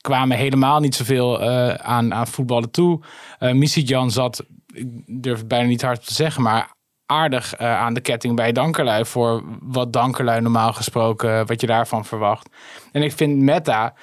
kwamen 0.01 0.37
helemaal 0.37 0.79
niet 0.79 0.95
zoveel 0.95 1.41
aan, 1.81 2.13
aan 2.13 2.27
voetballen 2.27 2.71
toe. 2.71 3.01
Uh, 3.39 3.61
Jan 3.63 4.11
zat, 4.11 4.45
ik 4.73 4.87
durf 5.21 5.37
het 5.37 5.47
bijna 5.47 5.67
niet 5.67 5.81
hard 5.81 6.07
te 6.07 6.13
zeggen, 6.13 6.43
maar 6.43 6.73
aardig 7.05 7.57
aan 7.57 7.93
de 7.93 8.01
ketting 8.01 8.35
bij 8.35 8.51
Dankerlui 8.51 9.05
voor 9.05 9.43
wat 9.61 9.93
Dankerlui 9.93 10.41
normaal 10.41 10.73
gesproken, 10.73 11.45
wat 11.45 11.61
je 11.61 11.67
daarvan 11.67 12.05
verwacht. 12.05 12.49
En 12.91 13.01
ik 13.03 13.11
vind 13.11 13.41
Meta, 13.41 13.93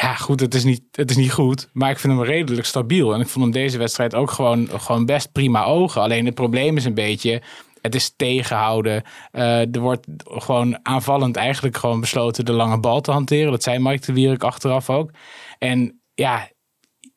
ja 0.00 0.14
goed, 0.14 0.40
het 0.40 0.54
is, 0.54 0.64
niet, 0.64 0.82
het 0.92 1.10
is 1.10 1.16
niet 1.16 1.32
goed, 1.32 1.68
maar 1.72 1.90
ik 1.90 1.98
vind 1.98 2.12
hem 2.12 2.22
redelijk 2.22 2.66
stabiel. 2.66 3.14
En 3.14 3.20
ik 3.20 3.28
vond 3.28 3.44
hem 3.44 3.52
deze 3.52 3.78
wedstrijd 3.78 4.14
ook 4.14 4.30
gewoon, 4.30 4.68
gewoon 4.68 5.06
best 5.06 5.32
prima 5.32 5.64
ogen. 5.64 6.02
Alleen 6.02 6.26
het 6.26 6.34
probleem 6.34 6.76
is 6.76 6.84
een 6.84 6.94
beetje, 6.94 7.42
het 7.80 7.94
is 7.94 8.14
tegenhouden. 8.16 9.02
Eh, 9.30 9.74
er 9.74 9.80
wordt 9.80 10.06
gewoon 10.24 10.78
aanvallend 10.82 11.36
eigenlijk 11.36 11.76
gewoon 11.76 12.00
besloten 12.00 12.44
de 12.44 12.52
lange 12.52 12.80
bal 12.80 13.00
te 13.00 13.10
hanteren. 13.10 13.50
Dat 13.50 13.62
zei 13.62 13.78
Mike 13.78 14.06
de 14.06 14.12
Wierik 14.12 14.42
achteraf 14.42 14.90
ook. 14.90 15.10
En 15.58 16.00
ja, 16.14 16.48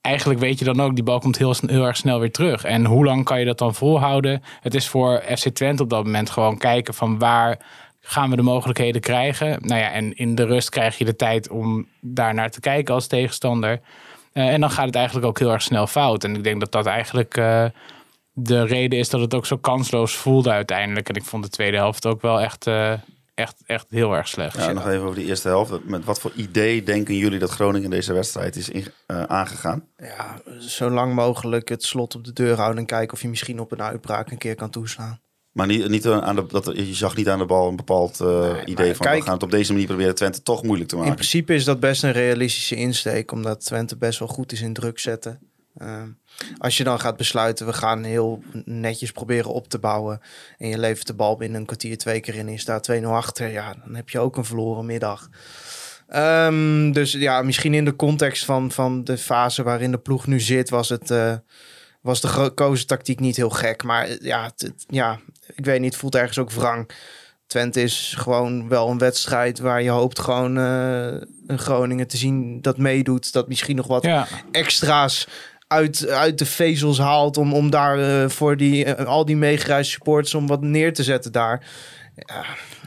eigenlijk 0.02 0.40
weet 0.40 0.60
je 0.60 0.66
dan 0.66 0.82
ook, 0.82 0.96
die 0.96 1.04
bal 1.04 1.20
komt 1.20 1.38
heel, 1.38 1.56
heel 1.66 1.86
erg 1.86 1.98
snel 1.98 2.20
weer 2.20 2.32
terug. 2.32 2.64
En 2.64 2.86
hoe 2.86 3.06
lang 3.06 3.26
kan 3.26 3.40
je 3.40 3.46
dat 3.46 3.58
dan 3.58 3.76
volhouden? 3.76 4.42
Het 4.60 4.76
is 4.76 4.88
voor 4.88 5.24
FC 5.38 5.50
Twente 5.50 5.84
op 5.84 5.90
dat 5.90 6.04
moment 6.04 6.30
gewoon 6.30 6.58
kijken 6.58 6.94
van 6.94 7.20
waar 7.20 7.60
gaan 8.06 8.30
we 8.30 8.36
de 8.36 8.42
mogelijkheden 8.42 9.02
krijgen. 9.02 9.58
Nou 9.62 9.80
ja, 9.82 9.92
en 9.92 10.16
in 10.16 10.36
de 10.36 10.46
rust 10.46 10.70
krijg 10.70 10.98
je 10.98 11.06
de 11.06 11.16
tijd 11.16 11.50
om 11.50 11.88
daar 12.02 12.34
naar 12.34 12.50
te 12.52 12.60
kijken 12.60 12.94
als 12.94 13.08
tegenstander. 13.08 13.80
Eh, 14.34 14.48
en 14.48 14.60
dan 14.62 14.72
gaat 14.72 14.86
het 14.86 14.96
eigenlijk 14.96 15.26
ook 15.26 15.40
heel 15.40 15.52
erg 15.52 15.62
snel 15.62 15.88
fout. 15.88 16.24
En 16.24 16.36
ik 16.36 16.44
denk 16.44 16.60
dat 16.60 16.72
dat 16.72 16.86
eigenlijk 16.86 17.38
eh, 17.38 17.66
de 18.34 18.64
reden 18.66 19.00
is 19.00 19.10
dat 19.10 19.22
het 19.22 19.34
ook 19.34 19.46
zo 19.46 19.58
kansloos 19.58 20.16
voelde 20.16 20.50
uiteindelijk. 20.52 21.10
En 21.10 21.16
ik 21.16 21.24
vond 21.24 21.44
de 21.44 21.50
tweede 21.50 21.78
helft 21.78 22.06
ook 22.06 22.22
wel 22.22 22.42
echt, 22.42 22.68
eh, 22.68 22.94
echt, 23.34 23.56
echt 23.66 23.86
heel 23.90 24.14
erg 24.16 24.28
slecht. 24.28 24.58
Ja, 24.58 24.72
nog 24.72 24.88
even 24.88 25.02
over 25.04 25.16
de 25.16 25.26
eerste 25.26 25.48
helft. 25.48 25.84
Met 25.86 26.06
wat 26.06 26.20
voor 26.20 26.32
idee 26.36 26.84
denken 26.84 27.16
jullie 27.18 27.40
dat 27.40 27.50
Groningen 27.50 27.84
in 27.84 27.90
deze 27.90 28.14
wedstrijd 28.14 28.56
is 28.56 28.70
in- 28.70 28.88
eh, 29.06 29.24
aangegaan? 29.24 29.88
Ja, 29.98 30.42
zo 30.60 30.90
lang 30.90 31.14
mogelijk 31.14 31.70
het 31.70 31.84
slot 31.84 32.16
op 32.16 32.24
de 32.24 32.34
deur 32.34 32.56
houden 32.56 32.78
en 32.80 32.86
kijken 32.86 33.14
of 33.14 33.22
je 33.22 33.28
misschien 33.30 33.60
op 33.60 33.72
een 33.72 33.82
uitbraak 33.82 34.32
een 34.32 34.38
keer 34.38 34.56
kan 34.56 34.70
toeslaan. 34.70 35.20
Maar 35.54 35.68
niet, 35.68 35.90
niet 35.90 36.08
aan 36.08 36.36
de, 36.36 36.46
dat, 36.48 36.66
je 36.74 36.94
zag 36.94 37.16
niet 37.16 37.30
aan 37.30 37.38
de 37.40 37.46
bal 37.46 37.68
een 37.70 37.76
bepaald 37.76 38.20
eh, 38.20 38.58
idee 38.66 38.96
van 38.96 39.06
kijk- 39.06 39.18
we 39.20 39.24
gaan 39.26 39.34
het 39.34 39.44
op 39.44 39.52
deze 39.52 39.72
manier 39.72 39.88
proberen 39.88 40.16
Twente 40.16 40.44
toch 40.44 40.64
moeilijk 40.64 40.90
te 40.90 40.96
In 40.96 41.02
maken. 41.02 41.16
principe 41.18 41.54
is 41.54 41.64
dat 41.64 41.80
best 41.80 42.04
een 42.04 42.12
realistische 42.12 42.76
insteek, 42.76 43.32
omdat 43.32 43.66
Twente 43.66 43.98
best 43.98 44.20
wel 44.20 44.28
goed 44.28 44.52
is 44.52 44.62
in 44.62 44.74
druk 44.74 45.00
zetten. 45.00 45.40
Ehm, 45.78 46.08
als 46.58 46.78
je 46.78 46.84
dan 46.84 47.00
gaat 47.00 47.18
besluiten, 47.18 47.66
we 47.66 47.74
gaan 47.74 48.04
heel 48.04 48.44
netjes 48.66 49.12
proberen 49.12 49.54
op 49.54 49.68
te 49.68 49.80
bouwen. 49.80 50.20
En 50.58 50.68
je 50.68 50.78
levert 50.78 51.08
de 51.08 51.14
bal 51.14 51.36
binnen 51.38 51.60
een 51.60 51.66
kwartier 51.66 51.98
twee 51.98 52.20
keer 52.20 52.36
in 52.36 52.46
en 52.46 52.52
je 52.52 52.60
staat 52.60 52.84
2-0 52.84 53.04
achter. 53.16 53.52
Ja, 53.52 53.74
dan 53.86 53.96
heb 53.96 54.10
je 54.10 54.20
ook 54.20 54.38
een 54.38 54.46
verloren 54.46 54.86
middag. 54.86 55.30
Ehm, 56.08 56.92
dus 56.92 57.12
ja, 57.12 57.42
misschien 57.42 57.74
in 57.74 57.86
de 57.86 57.96
context 57.96 58.46
van, 58.46 58.72
van 58.72 59.04
de 59.04 59.18
fase 59.18 59.64
waarin 59.64 59.92
de 59.92 59.98
ploeg 59.98 60.28
nu 60.28 60.40
zit, 60.40 60.70
was, 60.70 60.90
het, 60.90 61.12
eh, 61.12 61.34
was 62.02 62.22
de 62.22 62.28
gekozen 62.28 62.88
tactiek 62.88 63.20
niet 63.20 63.36
heel 63.36 63.50
gek. 63.50 63.84
Maar 63.84 64.06
eh, 64.08 64.18
ja, 64.20 64.52
ja, 64.88 65.20
ik 65.56 65.66
weet 65.66 65.80
niet, 65.80 65.96
voelt 65.96 66.16
ergens 66.16 66.38
ook 66.38 66.52
wrang. 66.52 66.90
Twente 67.48 67.82
is 67.82 68.16
gewoon 68.18 68.70
wel 68.70 68.90
een 68.90 68.98
wedstrijd 68.98 69.60
waar 69.60 69.82
je 69.82 69.90
hoopt 69.90 70.20
gewoon 70.20 70.58
eh, 70.58 71.22
een 71.48 71.60
Groningen 71.60 72.08
te 72.08 72.18
zien 72.18 72.62
dat 72.62 72.78
meedoet. 72.78 73.34
Dat 73.34 73.48
misschien 73.48 73.76
nog 73.76 73.88
wat 73.88 74.04
Ja, 74.04 74.28
extra's 74.52 75.28
uit, 75.68 76.08
uit 76.08 76.38
de 76.38 76.46
vezels 76.46 76.98
haalt 76.98 77.38
om, 77.38 77.54
om 77.54 77.70
daar 77.70 78.00
eh, 78.00 78.30
voor 78.30 78.58
die, 78.58 78.86
eh, 78.86 79.06
al 79.06 79.26
die 79.26 79.36
meegereisde 79.36 79.92
supporters 79.92 80.34
om 80.34 80.48
wat 80.48 80.62
neer 80.62 80.94
te 80.94 81.04
zetten 81.04 81.32
daar. 81.32 81.66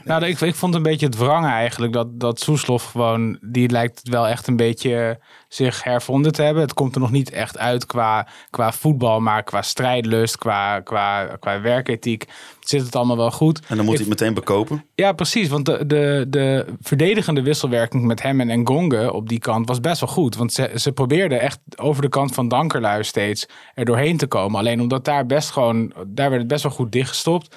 Nou, 0.07 0.25
ik, 0.25 0.41
ik 0.41 0.55
vond 0.55 0.75
een 0.75 0.83
beetje 0.83 1.05
het 1.05 1.17
wrangen 1.17 1.51
eigenlijk. 1.51 1.93
Dat, 1.93 2.19
dat 2.19 2.39
Soeslof 2.39 2.83
gewoon, 2.83 3.37
die 3.41 3.69
lijkt 3.69 4.01
wel 4.09 4.27
echt 4.27 4.47
een 4.47 4.55
beetje 4.55 5.19
zich 5.47 5.83
hervonden 5.83 6.31
te 6.31 6.41
hebben. 6.41 6.61
Het 6.63 6.73
komt 6.73 6.95
er 6.95 7.01
nog 7.01 7.11
niet 7.11 7.29
echt 7.31 7.57
uit 7.57 7.85
qua, 7.85 8.27
qua 8.49 8.71
voetbal, 8.71 9.19
maar 9.19 9.43
qua 9.43 9.61
strijdlust, 9.61 10.37
qua, 10.37 10.79
qua, 10.79 11.25
qua 11.39 11.61
werkethiek 11.61 12.25
zit 12.59 12.81
het 12.85 12.95
allemaal 12.95 13.17
wel 13.17 13.31
goed. 13.31 13.59
En 13.67 13.75
dan 13.75 13.85
moet 13.85 13.93
Ik- 13.93 13.99
hij 13.99 14.09
het 14.09 14.19
meteen 14.19 14.33
bekopen. 14.33 14.85
Ja, 14.95 15.11
precies. 15.11 15.47
Want 15.49 15.65
de, 15.65 15.85
de, 15.85 16.25
de 16.27 16.65
verdedigende 16.81 17.41
wisselwerking 17.41 18.03
met 18.05 18.21
hem 18.21 18.41
en 18.41 18.59
Ngonge 18.61 19.13
op 19.13 19.29
die 19.29 19.39
kant 19.39 19.67
was 19.67 19.79
best 19.79 19.99
wel 19.99 20.09
goed. 20.09 20.35
Want 20.35 20.53
ze, 20.53 20.71
ze 20.75 20.91
probeerden 20.91 21.39
echt 21.39 21.59
over 21.75 22.01
de 22.01 22.09
kant 22.09 22.33
van 22.33 22.47
Dankerlui 22.47 23.03
steeds 23.03 23.47
er 23.73 23.85
doorheen 23.85 24.17
te 24.17 24.27
komen. 24.27 24.59
Alleen 24.59 24.81
omdat 24.81 25.05
daar 25.05 25.25
best 25.25 25.51
gewoon, 25.51 25.93
daar 26.07 26.29
werd 26.29 26.41
het 26.41 26.51
best 26.51 26.63
wel 26.63 26.71
goed 26.71 26.91
dichtgestopt. 26.91 27.55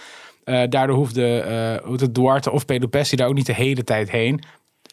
Eh, 0.50 0.62
daardoor 0.68 0.96
hoefde, 0.96 1.40
eh 1.40 1.86
hoefde 1.88 2.12
Duarte 2.12 2.50
of 2.50 2.64
Pedopessi 2.64 3.16
daar 3.16 3.28
ook 3.28 3.34
niet 3.34 3.46
de 3.46 3.54
hele 3.54 3.84
tijd 3.84 4.10
heen. 4.10 4.42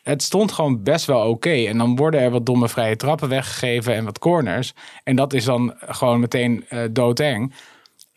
Het 0.04 0.24
stond 0.24 0.52
gewoon 0.52 0.84
best 0.84 1.06
wel 1.06 1.30
oké. 1.30 1.50
En 1.50 1.78
dan 1.78 1.96
worden 1.96 2.20
er 2.20 2.32
wat 2.32 2.46
domme 2.46 2.70
vrije 2.70 2.96
trappen 2.96 3.30
weggegeven 3.30 3.94
en 3.94 4.06
wat 4.06 4.20
corners. 4.20 4.74
En 5.04 5.16
dat 5.16 5.34
is 5.34 5.46
dan 5.46 5.74
gewoon 5.78 6.20
meteen 6.20 6.66
eh 6.70 6.80
doodeng. 6.92 7.54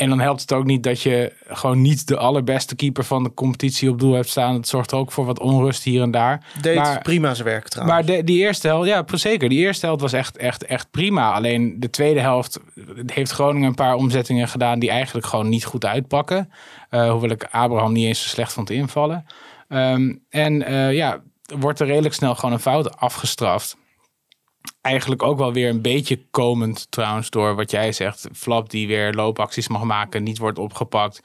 En 0.01 0.09
dan 0.09 0.21
helpt 0.21 0.41
het 0.41 0.53
ook 0.53 0.65
niet 0.65 0.83
dat 0.83 1.03
je 1.03 1.33
gewoon 1.47 1.81
niet 1.81 2.07
de 2.07 2.17
allerbeste 2.17 2.77
keeper 2.77 3.05
van 3.05 3.23
de 3.23 3.35
competitie 3.35 3.91
op 3.91 3.99
doel 3.99 4.13
hebt 4.13 4.29
staan. 4.29 4.55
Het 4.55 4.69
zorgt 4.69 4.93
ook 4.93 5.13
voor 5.13 5.25
wat 5.25 5.41
onrust 5.41 5.83
hier 5.83 6.03
en 6.03 6.11
daar. 6.11 6.45
Deed 6.61 6.77
maar, 6.77 7.03
prima 7.03 7.35
zijn 7.35 7.49
werk 7.49 7.69
trouwens. 7.69 7.97
maar 7.97 8.17
de, 8.17 8.25
die 8.25 8.39
eerste 8.39 8.67
helft, 8.67 8.89
ja, 8.89 9.05
zeker. 9.07 9.49
Die 9.49 9.59
eerste 9.59 9.87
helft 9.87 10.01
was 10.01 10.13
echt, 10.13 10.37
echt, 10.37 10.65
echt 10.65 10.91
prima. 10.91 11.33
Alleen 11.33 11.81
de 11.81 11.91
tweede 11.91 12.21
helft 12.21 12.61
heeft 13.07 13.31
Groningen 13.31 13.69
een 13.69 13.75
paar 13.75 13.95
omzettingen 13.95 14.49
gedaan 14.49 14.79
die 14.79 14.91
eigenlijk 14.91 15.27
gewoon 15.27 15.49
niet 15.49 15.65
goed 15.65 15.85
uitpakken. 15.85 16.51
Eh, 16.91 17.11
hoewel 17.11 17.31
ik 17.31 17.49
Abraham 17.51 17.93
niet 17.93 18.07
eens 18.07 18.23
zo 18.23 18.29
slecht 18.29 18.53
vond 18.53 18.71
invallen. 18.71 19.27
Ehm, 19.69 20.15
en 20.29 20.63
eh, 20.63 20.93
ja, 20.93 21.21
wordt 21.59 21.81
er 21.81 21.87
redelijk 21.87 22.15
snel 22.15 22.35
gewoon 22.35 22.55
een 22.55 22.61
fout 22.61 22.97
afgestraft. 22.97 23.77
Eigenlijk 24.81 25.23
ook 25.23 25.39
wel 25.39 25.53
weer 25.53 25.69
een 25.69 25.83
beetje 25.83 26.21
komend 26.31 26.87
trouwens 26.91 27.31
door 27.31 27.55
wat 27.55 27.71
jij 27.71 27.93
zegt. 27.93 28.27
Flap 28.33 28.71
die 28.71 28.87
weer 28.87 29.13
loopacties 29.15 29.69
mag 29.69 29.83
maken, 29.83 30.23
niet 30.23 30.39
wordt 30.39 30.59
opgepakt. 30.59 31.21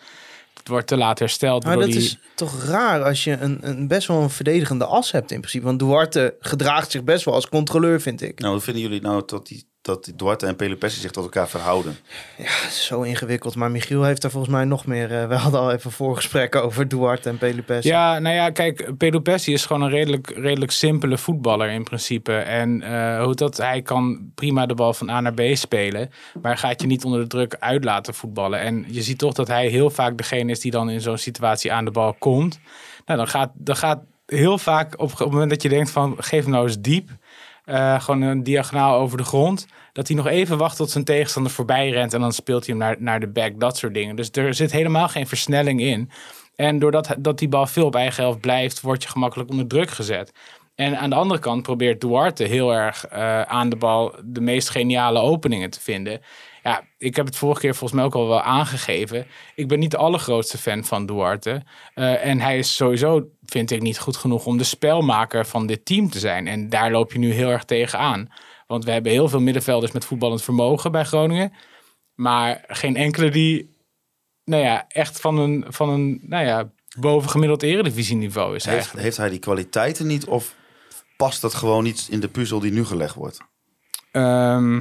Het 0.58 0.68
wordt 0.68 0.88
te 0.88 0.98
laat 0.98 1.20
hersteld. 1.20 1.64
Maar 1.66 1.76
dat 1.78 1.86
die- 1.86 1.96
is 1.96 2.18
toch 2.36 2.64
raar 2.64 3.04
als 3.04 3.24
je 3.24 3.32
een, 3.38 3.58
een 3.62 3.88
best 3.88 4.08
wel 4.08 4.22
een 4.22 4.30
verdedigende 4.30 4.86
as 4.86 5.12
hebt 5.12 5.32
in 5.32 5.40
principe. 5.40 5.66
Want 5.66 5.80
Duarte 5.80 6.36
gedraagt 6.40 6.92
zich 6.92 7.04
best 7.04 7.26
wel 7.26 7.34
als 7.34 7.50
controleur, 7.50 8.02
vind 8.02 8.22
ik. 8.22 8.40
Nou, 8.40 8.54
hoe 8.54 8.62
vinden 8.62 8.82
jullie 8.84 9.02
nou 9.02 9.24
dat 9.26 9.48
die 9.48 9.66
dat 9.86 10.12
Duarte 10.16 10.46
en 10.46 10.56
Pelopessi 10.56 11.00
zich 11.00 11.12
tot 11.12 11.24
elkaar 11.24 11.50
verhouden? 11.50 11.98
Ja, 12.38 12.70
zo 12.70 13.02
ingewikkeld. 13.02 13.56
Maar 13.56 13.72
Michiel 13.72 14.04
heeft 14.04 14.24
er 14.24 14.32
volgens 14.32 14.54
mij 14.54 14.66
nog 14.66 14.86
meer... 14.86 15.22
eh, 15.22 15.28
we 15.28 15.36
hadden 15.36 15.60
al 15.60 15.72
even 15.72 15.92
voorgesprekken 15.92 16.64
over 16.64 16.88
Duarte 16.88 17.30
en 17.30 17.38
Pelupes. 17.38 17.84
Ja, 17.84 18.20
nou 18.20 18.36
ja, 18.36 18.50
kijk, 18.50 18.98
Pelopessi 18.98 19.54
is 19.54 19.66
gewoon 19.66 19.82
een 19.82 19.90
redelijk, 19.90 20.32
redelijk 20.36 20.72
simpele 20.72 21.18
voetballer 21.18 21.70
in 21.70 21.84
principe. 21.84 22.34
En 22.38 22.82
eh, 22.82 23.24
hoe 23.24 23.36
dat, 23.36 23.58
hij 23.58 23.82
kan 23.82 24.32
prima 24.36 24.66
de 24.66 24.76
bal 24.76 24.94
van 24.94 25.10
A 25.10 25.22
naar 25.22 25.34
B 25.34 25.42
spelen, 25.54 26.10
maar 26.42 26.52
hij 26.52 26.62
gaat 26.62 26.82
je 26.82 26.88
niet 26.88 27.06
onder 27.06 27.20
de 27.20 27.28
druk 27.28 27.56
uit 27.60 27.84
laten 27.84 28.14
voetballen. 28.14 28.60
En 28.60 28.86
je 28.88 29.02
ziet 29.02 29.18
toch 29.18 29.34
dat 29.34 29.48
hij 29.48 29.68
heel 29.68 29.90
vaak 29.90 30.18
degene 30.18 30.52
is 30.52 30.60
die 30.60 30.72
dan 30.72 30.90
in 30.90 31.02
zo'n 31.02 31.18
situatie 31.18 31.74
aan 31.74 31.86
de 31.86 31.92
bal 31.92 32.14
komt. 32.14 32.60
Nou, 33.06 33.20
dan 33.20 33.28
gaat, 33.28 33.52
dan 33.54 33.76
gaat 33.76 34.00
heel 34.26 34.58
vaak 34.58 34.94
op, 34.94 35.12
op 35.12 35.20
het 35.20 35.32
moment 35.32 35.50
dat 35.50 35.62
je 35.62 35.70
denkt 35.70 35.92
van, 35.92 36.16
geef 36.18 36.44
hem 36.44 36.52
nou 36.52 36.66
eens 36.66 36.82
diep. 36.82 37.10
Eh, 37.66 38.02
gewoon 38.02 38.22
een 38.22 38.44
diagonaal 38.44 39.00
over 39.00 39.18
de 39.18 39.24
grond. 39.24 39.68
Dat 39.94 40.08
hij 40.08 40.18
nog 40.18 40.28
even 40.28 40.58
wacht 40.58 40.78
tot 40.78 40.90
zijn 40.90 41.04
tegenstander 41.04 41.52
voorbij 41.52 41.90
rent. 41.90 42.14
En 42.14 42.20
dan 42.20 42.34
speelt 42.34 42.66
hij 42.66 42.76
hem 42.76 42.86
naar, 42.86 42.96
naar 43.00 43.20
de 43.20 43.28
back. 43.28 43.60
Dat 43.60 43.78
soort 43.78 43.94
dingen. 43.94 44.16
Dus 44.16 44.30
er 44.32 44.54
zit 44.54 44.72
helemaal 44.72 45.08
geen 45.08 45.28
versnelling 45.28 45.82
in. 45.82 46.10
En 46.56 46.80
doordat 46.80 47.16
dat 47.18 47.40
die 47.40 47.50
bal 47.50 47.68
veel 47.68 47.86
op 47.86 47.96
eigen 47.96 48.24
helft 48.24 48.40
blijft, 48.40 48.82
word 48.82 49.04
je 49.04 49.10
gemakkelijk 49.10 49.50
onder 49.50 49.68
druk 49.68 49.90
gezet. 49.90 50.32
En 50.76 50.98
aan 50.98 51.10
de 51.10 51.16
andere 51.16 51.40
kant 51.40 51.62
probeert 51.62 52.02
Duarte 52.02 52.44
heel 52.44 52.74
erg 52.74 53.06
eh, 53.08 53.42
aan 53.42 53.70
de 53.70 53.76
bal 53.76 54.16
de 54.24 54.42
meest 54.42 54.70
geniale 54.70 55.20
openingen 55.20 55.70
te 55.70 55.82
vinden. 55.82 56.22
Ja, 56.66 56.84
ik 56.98 57.16
heb 57.16 57.26
het 57.26 57.36
vorige 57.36 57.62
keer 57.62 57.76
volgens 57.76 57.92
mij 57.92 58.04
ook 58.04 58.16
al 58.16 58.28
wel 58.28 58.42
aangegeven. 58.42 59.28
Ik 59.56 59.68
ben 59.68 59.80
niet 59.80 59.92
de 59.92 59.98
allergrootste 59.98 60.58
fan 60.58 60.84
van 60.84 61.06
Duarte. 61.06 61.64
Eh, 61.94 62.26
en 62.26 62.40
hij 62.40 62.58
is 62.58 62.76
sowieso, 62.76 63.30
vind 63.44 63.72
ik, 63.72 63.82
niet 63.82 64.00
goed 64.00 64.18
genoeg 64.18 64.46
om 64.46 64.58
de 64.58 64.64
spelmaker 64.64 65.46
van 65.46 65.68
dit 65.68 65.86
team 65.86 66.10
te 66.10 66.20
zijn. 66.20 66.48
En 66.48 66.70
daar 66.70 66.92
loop 66.92 67.12
je 67.12 67.20
nu 67.20 67.32
heel 67.32 67.50
erg 67.50 67.64
tegen 67.64 68.00
aan. 68.00 68.32
Want 68.68 68.86
we 68.86 68.92
hebben 68.92 69.12
heel 69.12 69.30
veel 69.30 69.40
middenvelders 69.40 69.92
met 69.92 70.06
voetballend 70.06 70.44
vermogen 70.44 70.92
bij 70.92 71.04
Groningen. 71.04 71.54
Maar 72.16 72.64
geen 72.68 72.96
enkele 72.96 73.30
die 73.30 73.76
nou 74.44 74.64
ja, 74.64 74.86
echt 74.88 75.20
van 75.20 75.38
een, 75.38 75.66
van 75.68 75.90
een 75.90 76.20
nou 76.22 76.46
ja, 76.46 76.72
bovengemiddeld 77.00 77.64
eredivisieniveau 77.64 78.56
is 78.56 78.66
Heeft, 78.66 79.18
hij 79.18 79.30
die 79.30 79.40
kwaliteiten 79.40 80.08
niet 80.08 80.26
of 80.26 80.56
past 81.18 81.42
dat 81.42 81.54
gewoon 81.54 81.84
niet 81.84 82.08
in 82.10 82.20
de 82.20 82.28
puzzel 82.28 82.60
die 82.60 82.72
nu 82.72 82.86
gelegd 82.86 83.16
wordt? 83.16 83.40
Ehm, 84.12 84.80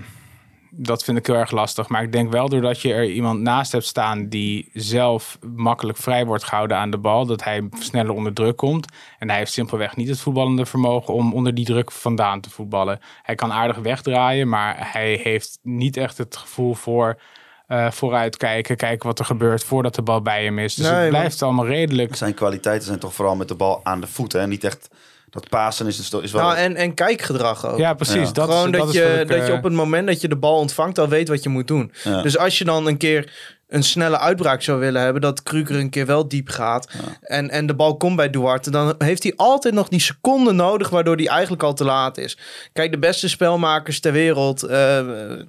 dat 0.77 1.05
vind 1.05 1.19
ik 1.19 1.27
heel 1.27 1.37
erg 1.37 1.51
lastig. 1.51 1.89
Maar 1.89 2.03
ik 2.03 2.13
denk 2.13 2.33
wel 2.33 2.49
doordat 2.49 2.81
je 2.81 2.93
er 2.93 3.05
iemand 3.05 3.41
naast 3.41 3.73
hebt 3.73 3.85
staan 3.85 4.29
die 4.29 4.71
zelf 4.73 5.39
makkelijk 5.55 5.99
vrij 5.99 6.27
wordt 6.27 6.45
gehouden 6.45 6.77
aan 6.77 6.91
de 6.91 6.99
bal, 6.99 7.27
dat 7.27 7.45
hij 7.45 7.69
sneller 7.79 8.13
onder 8.13 8.33
druk 8.33 8.57
komt. 8.57 8.87
En 9.19 9.29
hij 9.29 9.39
heeft 9.39 9.53
simpelweg 9.53 9.97
niet 9.97 10.09
het 10.09 10.21
voetballende 10.21 10.67
vermogen 10.67 11.15
om 11.15 11.35
onder 11.35 11.55
die 11.55 11.65
druk 11.65 11.93
vandaan 11.93 12.41
te 12.41 12.51
voetballen. 12.51 13.01
Hij 13.23 13.35
kan 13.35 13.53
aardig 13.53 13.77
wegdraaien, 13.77 14.49
maar 14.49 14.93
hij 14.93 15.21
heeft 15.23 15.59
niet 15.63 15.97
echt 15.97 16.19
het 16.19 16.37
gevoel 16.37 16.75
voor 16.75 17.21
eh 17.67 17.91
vooruitkijken, 17.91 18.77
kijken 18.77 19.07
wat 19.07 19.19
er 19.19 19.25
gebeurt 19.25 19.65
voordat 19.65 19.95
de 19.95 20.03
bal 20.03 20.23
bij 20.23 20.45
hem 20.45 20.59
is. 20.59 20.75
Dus 20.75 20.87
Nee, 20.87 20.95
het 20.95 21.09
blijft 21.09 21.43
allemaal 21.43 21.67
redelijk. 21.67 22.17
Zijn 22.17 22.35
kwaliteiten 22.35 22.87
zijn 22.87 22.99
toch 22.99 23.15
vooral 23.15 23.37
met 23.37 23.49
de 23.49 23.55
bal 23.55 23.81
aan 23.83 24.01
de 24.01 24.07
voeten. 24.07 24.41
En 24.41 24.49
niet 24.49 24.65
echt 24.65 24.89
dat 25.35 25.49
Pasen 25.49 25.87
is, 25.87 26.11
is 26.23 26.33
wel... 26.33 26.43
Nou, 26.43 26.57
en, 26.57 26.77
en 26.77 26.95
kijkgedrag 26.95 27.67
ook. 27.67 27.79
Ja, 27.79 27.95
precies. 27.95 28.15
Ja. 28.15 28.33
Dat, 28.33 28.49
Gewoon 28.49 28.67
is, 28.67 28.71
dat, 28.71 28.81
dat 28.81 28.89
is 28.89 28.95
je, 28.95 29.21
ik, 29.21 29.29
dat 29.29 29.37
je 29.37 29.53
eh, 29.53 29.57
op 29.57 29.63
het 29.63 29.73
moment 29.73 30.07
dat 30.07 30.21
je 30.21 30.29
de 30.29 30.37
bal 30.37 30.57
ontvangt 30.57 30.99
al 30.99 31.09
weet 31.09 31.29
wat 31.29 31.43
je 31.43 31.49
moet 31.49 31.67
doen. 31.67 31.93
Ja. 32.05 32.23
Dus 32.23 32.39
als 32.39 32.59
je 32.59 32.65
dan 32.65 32.87
een 32.87 32.97
keer 32.97 33.33
een 33.69 33.83
snelle 33.83 34.19
uitbraak 34.19 34.63
zou 34.63 34.79
willen 34.81 35.03
hebben, 35.03 35.23
dat 35.23 35.43
Kruger 35.43 35.77
een 35.77 35.91
keer 35.91 36.07
wel 36.07 36.29
diep 36.29 36.49
gaat 36.49 36.89
en, 37.21 37.51
en 37.51 37.67
de 37.67 37.75
bal 37.75 37.97
komt 37.97 38.17
bij 38.17 38.31
Duarte, 38.31 38.71
dan 38.71 38.95
heeft 38.99 39.23
hij 39.23 39.33
altijd 39.37 39.75
nog 39.75 39.89
die 39.89 40.01
seconde 40.01 40.53
nodig 40.53 40.89
waardoor 40.89 41.17
hij 41.17 41.27
eigenlijk 41.27 41.63
al 41.63 41.75
te 41.75 41.85
laat 41.85 42.19
is. 42.19 42.39
Kijk, 42.73 42.91
de 42.91 42.99
beste 42.99 43.29
spelmakers 43.29 44.01
ter 44.01 44.13
wereld, 44.13 44.63
eh, 44.63 45.01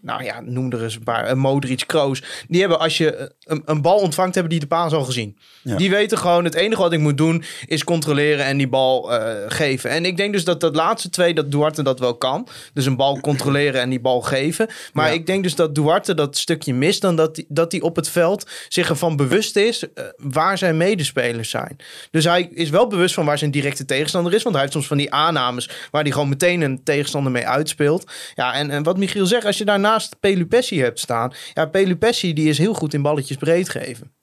nou 0.01 0.23
ja, 0.23 0.41
noem 0.41 0.71
er 0.71 0.83
eens 0.83 0.95
een 0.95 1.03
paar, 1.03 1.27
uh, 1.29 1.33
Modric, 1.33 1.83
Kroos, 1.87 2.23
die 2.47 2.59
hebben 2.59 2.79
als 2.79 2.97
je 2.97 3.31
een, 3.43 3.61
een 3.65 3.81
bal 3.81 3.97
ontvangt, 3.97 4.33
hebben 4.33 4.51
die 4.51 4.61
de 4.61 4.67
paas 4.67 4.93
al 4.93 5.03
gezien. 5.03 5.37
Ja. 5.63 5.77
Die 5.77 5.89
weten 5.89 6.17
gewoon, 6.17 6.43
het 6.43 6.53
enige 6.55 6.81
wat 6.81 6.93
ik 6.93 6.99
moet 6.99 7.17
doen 7.17 7.43
is 7.65 7.83
controleren 7.83 8.45
en 8.45 8.57
die 8.57 8.69
bal 8.69 9.13
eh, 9.13 9.33
geven. 9.47 9.89
En 9.89 10.05
ik 10.05 10.17
denk 10.17 10.33
dus 10.33 10.43
dat 10.43 10.59
dat 10.59 10.75
laatste 10.75 11.09
twee, 11.09 11.33
dat 11.33 11.51
Duarte 11.51 11.83
dat 11.83 11.99
wel 11.99 12.15
kan. 12.17 12.47
Dus 12.73 12.85
een 12.85 12.95
bal 12.95 13.19
controleren 13.19 13.81
en 13.81 13.89
die 13.89 13.99
bal 14.01 14.21
geven. 14.21 14.67
Maar 14.93 15.07
Ja. 15.07 15.13
ik 15.13 15.25
denk 15.25 15.43
dus 15.43 15.55
dat 15.55 15.75
Duarte 15.75 16.13
dat 16.13 16.37
stukje 16.37 16.73
mist 16.73 17.01
dan 17.01 17.15
dat 17.15 17.35
hij 17.35 17.45
dat 17.47 17.71
hij 17.71 17.81
op 17.81 17.95
het 17.95 18.09
veld 18.15 18.49
zich 18.67 18.89
ervan 18.89 19.15
bewust 19.15 19.55
is 19.55 19.93
eh, 19.93 20.05
waar 20.17 20.57
zijn 20.57 20.77
medespelers 20.77 21.49
zijn. 21.49 21.75
Dus 22.11 22.23
hij 22.23 22.49
is 22.53 22.69
wel 22.69 22.87
bewust 22.87 23.13
van 23.13 23.25
waar 23.25 23.37
zijn 23.37 23.51
directe 23.51 23.85
tegenstander 23.85 24.33
is. 24.33 24.43
Want 24.43 24.53
hij 24.55 24.63
heeft 24.63 24.75
soms 24.75 24.87
van 24.87 24.97
die 24.97 25.13
aannames 25.13 25.69
waar 25.91 26.01
hij 26.01 26.11
gewoon 26.11 26.29
meteen 26.29 26.61
een 26.61 26.83
tegenstander 26.83 27.31
mee 27.31 27.47
uitspeelt. 27.47 28.11
Ja, 28.35 28.53
en, 28.53 28.83
wat 28.83 28.97
Michiel 28.97 29.25
zegt, 29.25 29.45
als 29.45 29.57
je 29.57 29.65
daarnaast 29.65 30.19
Pelupessi 30.19 30.81
hebt 30.81 30.99
staan. 30.99 31.33
Ja, 31.53 31.65
Pelupessi 31.65 32.33
die 32.33 32.49
is 32.49 32.57
heel 32.57 32.73
goed 32.73 32.93
in 32.93 33.01
balletjes 33.01 33.37
breed 33.37 33.69
geven. 33.69 34.13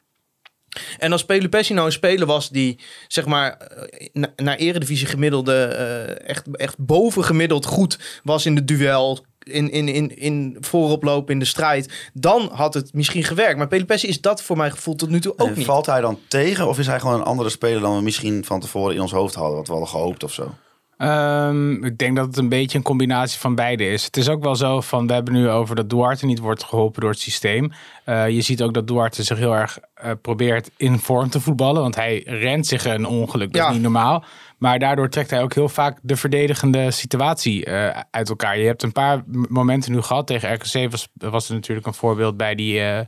En 0.98 1.12
als 1.12 1.24
Pelupessi 1.24 1.74
nou 1.74 1.86
een 1.86 1.92
speler 1.92 2.26
was 2.26 2.48
die, 2.48 2.78
zeg 3.08 3.26
maar, 3.26 3.56
eh, 3.56 4.08
na- 4.12 4.32
naar 4.36 4.56
eredivisie 4.56 5.06
gemiddelde, 5.06 5.64
eh, 5.64 6.28
echt, 6.28 6.56
echt 6.56 6.78
bovengemiddeld 6.78 7.66
goed 7.66 7.98
was 8.22 8.46
in 8.46 8.54
de 8.54 8.64
duel, 8.64 9.24
in, 9.44 9.70
in, 9.70 9.88
in, 9.88 10.16
in 10.18 10.56
vooroploop 10.60 11.30
in 11.30 11.38
de 11.38 11.44
strijd, 11.44 12.10
dan 12.12 12.50
had 12.52 12.74
het 12.74 12.92
misschien 12.94 13.24
gewerkt. 13.24 13.58
Maar 13.58 13.68
Pelupessi 13.68 14.08
is 14.08 14.20
dat 14.20 14.42
voor 14.42 14.56
mijn 14.56 14.70
gevoel 14.70 14.94
tot 14.94 15.08
nu 15.08 15.20
toe 15.20 15.32
ook 15.36 15.48
En 15.48 15.54
niet. 15.56 15.64
Valt 15.66 15.86
hij 15.86 16.00
dan 16.00 16.18
tegen 16.28 16.68
of 16.68 16.78
is 16.78 16.86
hij 16.86 17.00
gewoon 17.00 17.14
een 17.14 17.24
andere 17.26 17.48
speler 17.48 17.80
dan 17.80 17.96
we 17.96 18.02
misschien 18.02 18.44
van 18.44 18.60
tevoren 18.60 18.94
in 18.94 19.00
ons 19.00 19.12
hoofd 19.12 19.34
hadden? 19.34 19.56
Wat 19.56 19.66
we 19.66 19.72
hadden 19.72 19.90
gehoopt 19.90 20.24
of 20.24 20.32
zo? 20.32 20.54
Ehm, 20.96 21.84
ik 21.84 21.98
denk 21.98 22.16
dat 22.16 22.26
het 22.26 22.36
een 22.36 22.48
beetje 22.48 22.78
een 22.78 22.84
combinatie 22.84 23.40
van 23.40 23.54
beide 23.54 23.88
is. 23.88 24.04
Het 24.04 24.16
is 24.16 24.28
ook 24.28 24.42
wel 24.42 24.56
zo 24.56 24.80
van, 24.80 25.06
we 25.06 25.12
hebben 25.12 25.34
nu 25.34 25.48
over 25.48 25.74
dat 25.76 25.90
Duarte 25.90 26.26
niet 26.26 26.38
wordt 26.38 26.64
geholpen 26.64 27.00
door 27.00 27.10
het 27.10 27.20
systeem. 27.20 27.72
Eh, 28.04 28.28
je 28.28 28.40
ziet 28.40 28.62
ook 28.62 28.74
dat 28.74 28.86
Duarte 28.86 29.22
zich 29.22 29.38
heel 29.38 29.52
erg 29.54 29.78
eh, 29.94 30.10
probeert 30.22 30.70
in 30.76 30.98
vorm 30.98 31.30
te 31.30 31.40
voetballen. 31.40 31.82
Want 31.82 31.94
hij 31.94 32.22
rent 32.26 32.66
zich 32.66 32.84
een 32.84 33.06
ongeluk, 33.06 33.52
dat 33.52 33.62
Ja. 33.62 33.66
is 33.68 33.72
niet 33.74 33.82
normaal. 33.82 34.24
Maar 34.62 34.78
daardoor 34.78 35.08
trekt 35.08 35.30
hij 35.30 35.42
ook 35.42 35.54
heel 35.54 35.68
vaak 35.68 35.98
de 36.02 36.16
verdedigende 36.16 36.90
situatie 36.90 37.64
eh, 37.64 38.00
uit 38.10 38.28
elkaar. 38.28 38.58
Je 38.58 38.66
hebt 38.66 38.82
een 38.82 38.92
paar 38.92 39.22
momenten 39.48 39.92
nu 39.92 40.00
gehad. 40.02 40.26
Tegen 40.26 40.54
RKC 40.54 40.90
was, 40.90 41.08
was 41.14 41.48
er 41.48 41.54
natuurlijk 41.54 41.86
een 41.86 41.94
voorbeeld 41.94 42.36
bij, 42.36 42.54
die, 42.54 42.80
eh, 42.80 43.00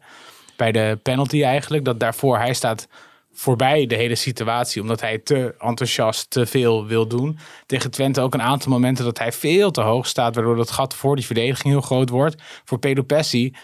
bij 0.57 0.73
de 0.73 0.99
penalty 1.03 1.43
eigenlijk. 1.43 1.85
Dat 1.85 2.01
daarvoor 2.01 2.39
hij 2.39 2.55
staat 2.55 2.89
voorbij 3.33 3.87
de 3.87 3.95
hele 3.95 4.15
situatie. 4.15 4.83
Omdat 4.83 5.01
hij 5.01 5.19
te 5.19 5.55
enthousiast 5.59 6.31
te 6.31 6.47
veel 6.47 6.87
wil 6.87 7.07
doen. 7.07 7.39
Tegen 7.67 7.91
Twente 7.91 8.21
ook 8.21 8.35
een 8.35 8.43
aantal 8.43 8.71
momenten 8.71 9.05
dat 9.05 9.19
hij 9.19 9.33
veel 9.33 9.71
te 9.71 9.81
hoog 9.81 10.07
staat. 10.07 10.35
Waardoor 10.35 10.57
dat 10.57 10.71
gat 10.71 10.95
voor 10.95 11.17
die 11.17 11.27
verdediging 11.27 11.73
heel 11.73 11.81
groot 11.81 12.09
wordt. 12.09 12.43
Voor 12.65 12.79
Pedro 12.79 13.03
Pessi, 13.03 13.55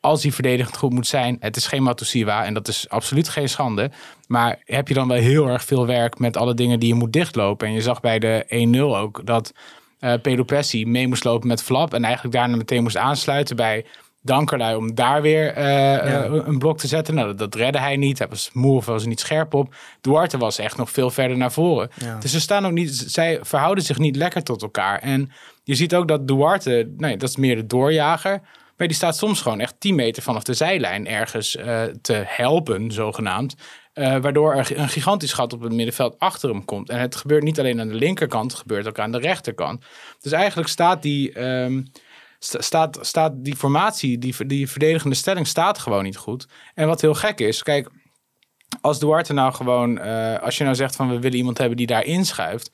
als 0.00 0.22
hij 0.22 0.32
verdedigend 0.32 0.76
goed 0.76 0.92
moet 0.92 1.06
zijn. 1.06 1.36
Het 1.40 1.56
is 1.56 1.66
geen 1.66 1.82
Matusiwa 1.82 2.44
en 2.44 2.54
dat 2.54 2.68
is 2.68 2.88
absoluut 2.88 3.28
geen 3.28 3.48
schande. 3.48 3.90
Maar 4.26 4.62
heb 4.64 4.88
je 4.88 4.94
dan 4.94 5.08
wel 5.08 5.16
heel 5.16 5.46
erg 5.46 5.64
veel 5.64 5.86
werk 5.86 6.18
met 6.18 6.36
alle 6.36 6.54
dingen 6.54 6.80
die 6.80 6.88
je 6.88 6.94
moet 6.94 7.12
dichtlopen. 7.12 7.66
En 7.66 7.72
je 7.72 7.82
zag 7.82 8.00
bij 8.00 8.18
de 8.18 8.68
1-0 8.76 8.80
ook 8.80 9.26
dat 9.26 9.52
Pedro 9.98 10.42
Pessi 10.42 10.86
mee 10.86 11.08
moest 11.08 11.24
lopen 11.24 11.48
met 11.48 11.62
Flap. 11.62 11.94
En 11.94 12.04
eigenlijk 12.04 12.34
daarna 12.34 12.56
meteen 12.56 12.82
moest 12.82 12.96
aansluiten 12.96 13.56
bij 13.56 13.84
Dankerlui 14.22 14.76
om 14.76 14.94
daar 14.94 15.22
weer 15.22 15.52
eh, 15.52 16.24
eh, 16.24 16.32
een 16.46 16.58
blok 16.58 16.78
te 16.78 16.86
zetten. 16.86 17.14
Nou, 17.14 17.26
dat, 17.26 17.38
dat 17.38 17.54
redde 17.54 17.78
hij 17.78 17.96
niet. 17.96 18.18
Hij 18.18 18.28
was 18.28 18.50
moe 18.52 18.76
of 18.76 18.86
was 18.86 19.02
er 19.02 19.08
niet 19.08 19.20
scherp 19.20 19.54
op. 19.54 19.74
Duarte 20.00 20.38
was 20.38 20.58
echt 20.58 20.76
nog 20.76 20.90
veel 20.90 21.10
verder 21.10 21.36
naar 21.36 21.52
voren. 21.52 21.90
Ja. 21.94 22.18
Dus 22.18 22.30
ze 22.30 22.40
staan 22.40 22.66
ook 22.66 22.72
niet, 22.72 23.04
zij 23.06 23.38
verhouden 23.42 23.84
zich 23.84 23.98
niet 23.98 24.16
lekker 24.16 24.42
tot 24.42 24.62
elkaar. 24.62 24.98
En 24.98 25.30
je 25.64 25.74
ziet 25.74 25.94
ook 25.94 26.08
dat 26.08 26.28
Duarte, 26.28 26.92
nee, 26.96 27.16
dat 27.16 27.28
is 27.28 27.36
meer 27.36 27.56
de 27.56 27.66
doorjager. 27.66 28.40
Maar 28.80 28.88
die 28.88 28.98
staat 28.98 29.16
soms 29.16 29.40
gewoon 29.40 29.60
echt 29.60 29.74
10 29.80 29.94
meter 29.94 30.22
vanaf 30.22 30.42
de 30.42 30.54
zijlijn 30.54 31.06
ergens 31.06 31.56
eh, 31.56 31.82
te 31.82 32.22
helpen, 32.26 32.92
zogenaamd. 32.92 33.54
Eh, 33.92 34.16
waardoor 34.16 34.54
er 34.54 34.78
een 34.78 34.88
gigantisch 34.88 35.32
gat 35.32 35.52
op 35.52 35.60
het 35.60 35.72
middenveld 35.72 36.18
achter 36.18 36.50
hem 36.50 36.64
komt. 36.64 36.88
En 36.90 37.00
het 37.00 37.16
gebeurt 37.16 37.42
niet 37.42 37.58
alleen 37.58 37.80
aan 37.80 37.88
de 37.88 37.94
linkerkant, 37.94 38.50
het 38.50 38.60
gebeurt 38.60 38.88
ook 38.88 38.98
aan 38.98 39.12
de 39.12 39.18
rechterkant. 39.18 39.84
Dus 40.20 40.32
eigenlijk 40.32 40.68
staat 40.68 41.02
die, 41.02 41.32
ehm, 41.32 41.82
sta- 42.38 42.60
staat, 42.60 42.98
staat 43.00 43.32
die 43.36 43.56
formatie, 43.56 44.18
die, 44.18 44.46
die 44.46 44.68
verdedigende 44.70 45.16
stelling 45.16 45.46
staat 45.46 45.78
gewoon 45.78 46.04
niet 46.04 46.16
goed. 46.16 46.46
En 46.74 46.86
wat 46.86 47.00
heel 47.00 47.14
gek 47.14 47.40
is, 47.40 47.62
kijk, 47.62 47.90
als 48.80 48.98
Duarte 48.98 49.32
nou 49.32 49.52
gewoon, 49.52 49.98
eh, 49.98 50.38
als 50.42 50.58
je 50.58 50.64
nou 50.64 50.76
zegt 50.76 50.96
van 50.96 51.08
we 51.08 51.18
willen 51.18 51.38
iemand 51.38 51.58
hebben 51.58 51.76
die 51.76 51.86
daar 51.86 52.04
inschuift. 52.04 52.70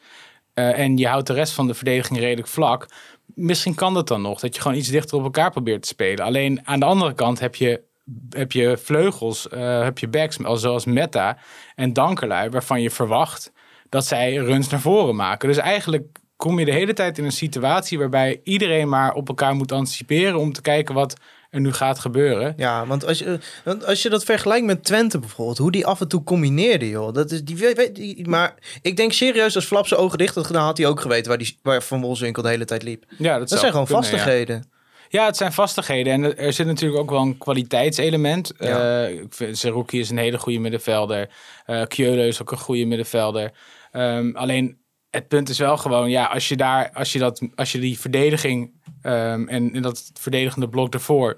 en 0.54 0.96
je 0.96 1.08
houdt 1.08 1.26
de 1.26 1.32
rest 1.32 1.52
van 1.52 1.66
de 1.66 1.74
verdediging 1.74 2.18
redelijk 2.18 2.48
vlak. 2.48 2.86
Misschien 3.34 3.74
kan 3.74 3.94
dat 3.94 4.08
dan 4.08 4.22
nog, 4.22 4.40
dat 4.40 4.54
je 4.54 4.60
gewoon 4.60 4.76
iets 4.76 4.88
dichter 4.88 5.16
op 5.18 5.24
elkaar 5.24 5.50
probeert 5.50 5.82
te 5.82 5.88
spelen. 5.88 6.24
Alleen 6.24 6.60
aan 6.66 6.80
de 6.80 6.86
andere 6.86 7.14
kant 7.14 7.40
heb 7.40 7.54
je, 7.54 7.82
heb 8.30 8.52
je 8.52 8.76
vleugels, 8.76 9.48
eh, 9.48 9.82
heb 9.82 9.98
je 9.98 10.08
backs 10.08 10.44
al 10.44 10.56
zoals 10.56 10.84
Meta 10.84 11.38
en 11.74 11.92
Dankerlui, 11.92 12.50
waarvan 12.50 12.82
je 12.82 12.90
verwacht 12.90 13.52
dat 13.88 14.06
zij 14.06 14.34
runs 14.34 14.68
naar 14.68 14.80
voren 14.80 15.16
maken. 15.16 15.48
Dus 15.48 15.56
eigenlijk 15.56 16.18
kom 16.36 16.58
je 16.58 16.64
de 16.64 16.72
hele 16.72 16.92
tijd 16.92 17.18
in 17.18 17.24
een 17.24 17.32
situatie 17.32 17.98
waarbij 17.98 18.40
iedereen 18.44 18.88
maar 18.88 19.14
op 19.14 19.28
elkaar 19.28 19.54
moet 19.54 19.72
anticiperen 19.72 20.38
om 20.38 20.52
te 20.52 20.60
kijken 20.60 20.94
wat 20.94 21.16
er 21.56 21.62
nu 21.62 21.72
gaat 21.72 21.98
gebeuren. 21.98 22.54
Ja, 22.56 22.86
want 22.86 23.06
als 23.06 23.18
je, 23.18 23.38
want 23.64 23.84
als 23.86 24.02
je 24.02 24.08
dat 24.08 24.24
vergelijkt 24.24 24.66
met 24.66 24.84
Twente 24.84 25.18
bijvoorbeeld, 25.18 25.58
hoe 25.58 25.70
die 25.72 25.86
af 25.86 26.00
en 26.00 26.08
toe 26.08 26.24
combineerde, 26.24 26.88
joh. 26.88 27.12
Dat 27.14 27.30
is, 27.30 27.42
die, 27.44 27.56
weet- 27.56 27.94
die, 27.94 28.28
maar 28.28 28.54
ik 28.82 28.96
denk 28.96 29.12
serieus, 29.12 29.54
als 29.54 29.64
Flap 29.64 29.86
zijn 29.86 30.00
ogen 30.00 30.18
dicht 30.18 30.34
had 30.34 30.46
gedaan, 30.46 30.64
had 30.64 30.78
hij 30.78 30.86
ook 30.86 31.00
geweten 31.00 31.28
waar, 31.28 31.38
die, 31.38 31.58
waar 31.62 31.82
Van 31.82 32.00
Wolfswinkel 32.00 32.42
de 32.42 32.48
hele 32.48 32.64
tijd 32.64 32.82
liep. 32.82 33.04
Ja, 33.18 33.38
Dat 33.38 33.48
zijn 33.48 33.60
gewoon 33.70 33.86
kunnen, 33.86 34.04
vastigheden. 34.04 34.70
Ja, 35.08 35.26
het 35.26 35.36
zijn 35.36 35.52
vastigheden. 35.52 36.12
En 36.12 36.36
er- 36.38 36.52
zit 36.52 36.66
natuurlijk 36.66 37.00
ook 37.00 37.10
wel 37.10 37.20
een 37.20 37.38
kwaliteitselement. 37.38 38.52
Ja. 38.58 39.04
Ik 39.06 39.34
vind 39.34 39.58
Zerouki 39.58 40.00
is 40.00 40.10
een 40.10 40.18
hele 40.18 40.38
goede 40.38 40.58
middenvelder. 40.58 41.28
Kjöle 41.66 42.26
is 42.26 42.42
ook 42.42 42.50
een 42.50 42.58
goede 42.58 42.84
middenvelder. 42.84 43.52
Ehm, 43.92 44.30
alleen 44.34 44.78
het 45.10 45.28
punt 45.28 45.48
is 45.48 45.58
wel 45.58 45.76
gewoon, 45.76 46.10
ja, 46.10 46.24
als 46.24 46.48
je 46.48 46.56
daar, 46.56 46.90
als 46.94 47.12
je 47.12 47.18
dat, 47.18 47.40
als 47.54 47.72
je 47.72 47.78
die 47.78 47.98
verdediging 47.98 48.70
ehm, 49.02 49.48
en, 49.48 49.72
en 49.74 49.82
dat 49.82 50.10
verdedigende 50.14 50.68
blok 50.68 50.94
ervoor, 50.94 51.36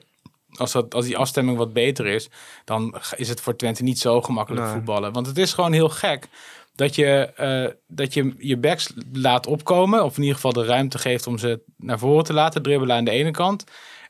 als, 0.59 0.73
dat, 0.73 0.95
als 0.95 1.05
die 1.05 1.17
afstemming 1.17 1.57
wat 1.57 1.73
beter 1.73 2.07
is, 2.07 2.29
dan 2.65 2.95
is 3.17 3.29
het 3.29 3.41
voor 3.41 3.57
Twente 3.57 3.83
niet 3.83 3.99
zo 3.99 4.23
gemakkelijk 4.23 4.65
Nee. 4.65 4.73
voetballen. 4.75 5.13
Want 5.13 5.27
het 5.27 5.39
is 5.39 5.53
gewoon 5.53 5.73
heel 5.73 5.89
gek 5.89 6.29
dat 6.75 6.95
je, 6.95 7.33
eh, 7.37 7.75
dat 7.87 8.15
je 8.15 8.35
je 8.39 8.57
backs 8.57 8.93
laat 9.13 9.47
opkomen, 9.47 10.05
of 10.05 10.15
in 10.17 10.21
ieder 10.23 10.35
geval 10.35 10.53
de 10.53 10.65
ruimte 10.65 10.99
geeft 10.99 11.27
om 11.27 11.39
ze 11.39 11.61
naar 11.77 11.99
voren 11.99 12.25
te 12.25 12.33
laten 12.33 12.63
dribbelen 12.63 12.97
aan 12.97 13.05
de 13.05 13.11
ene 13.11 13.31
kant. 13.31 13.65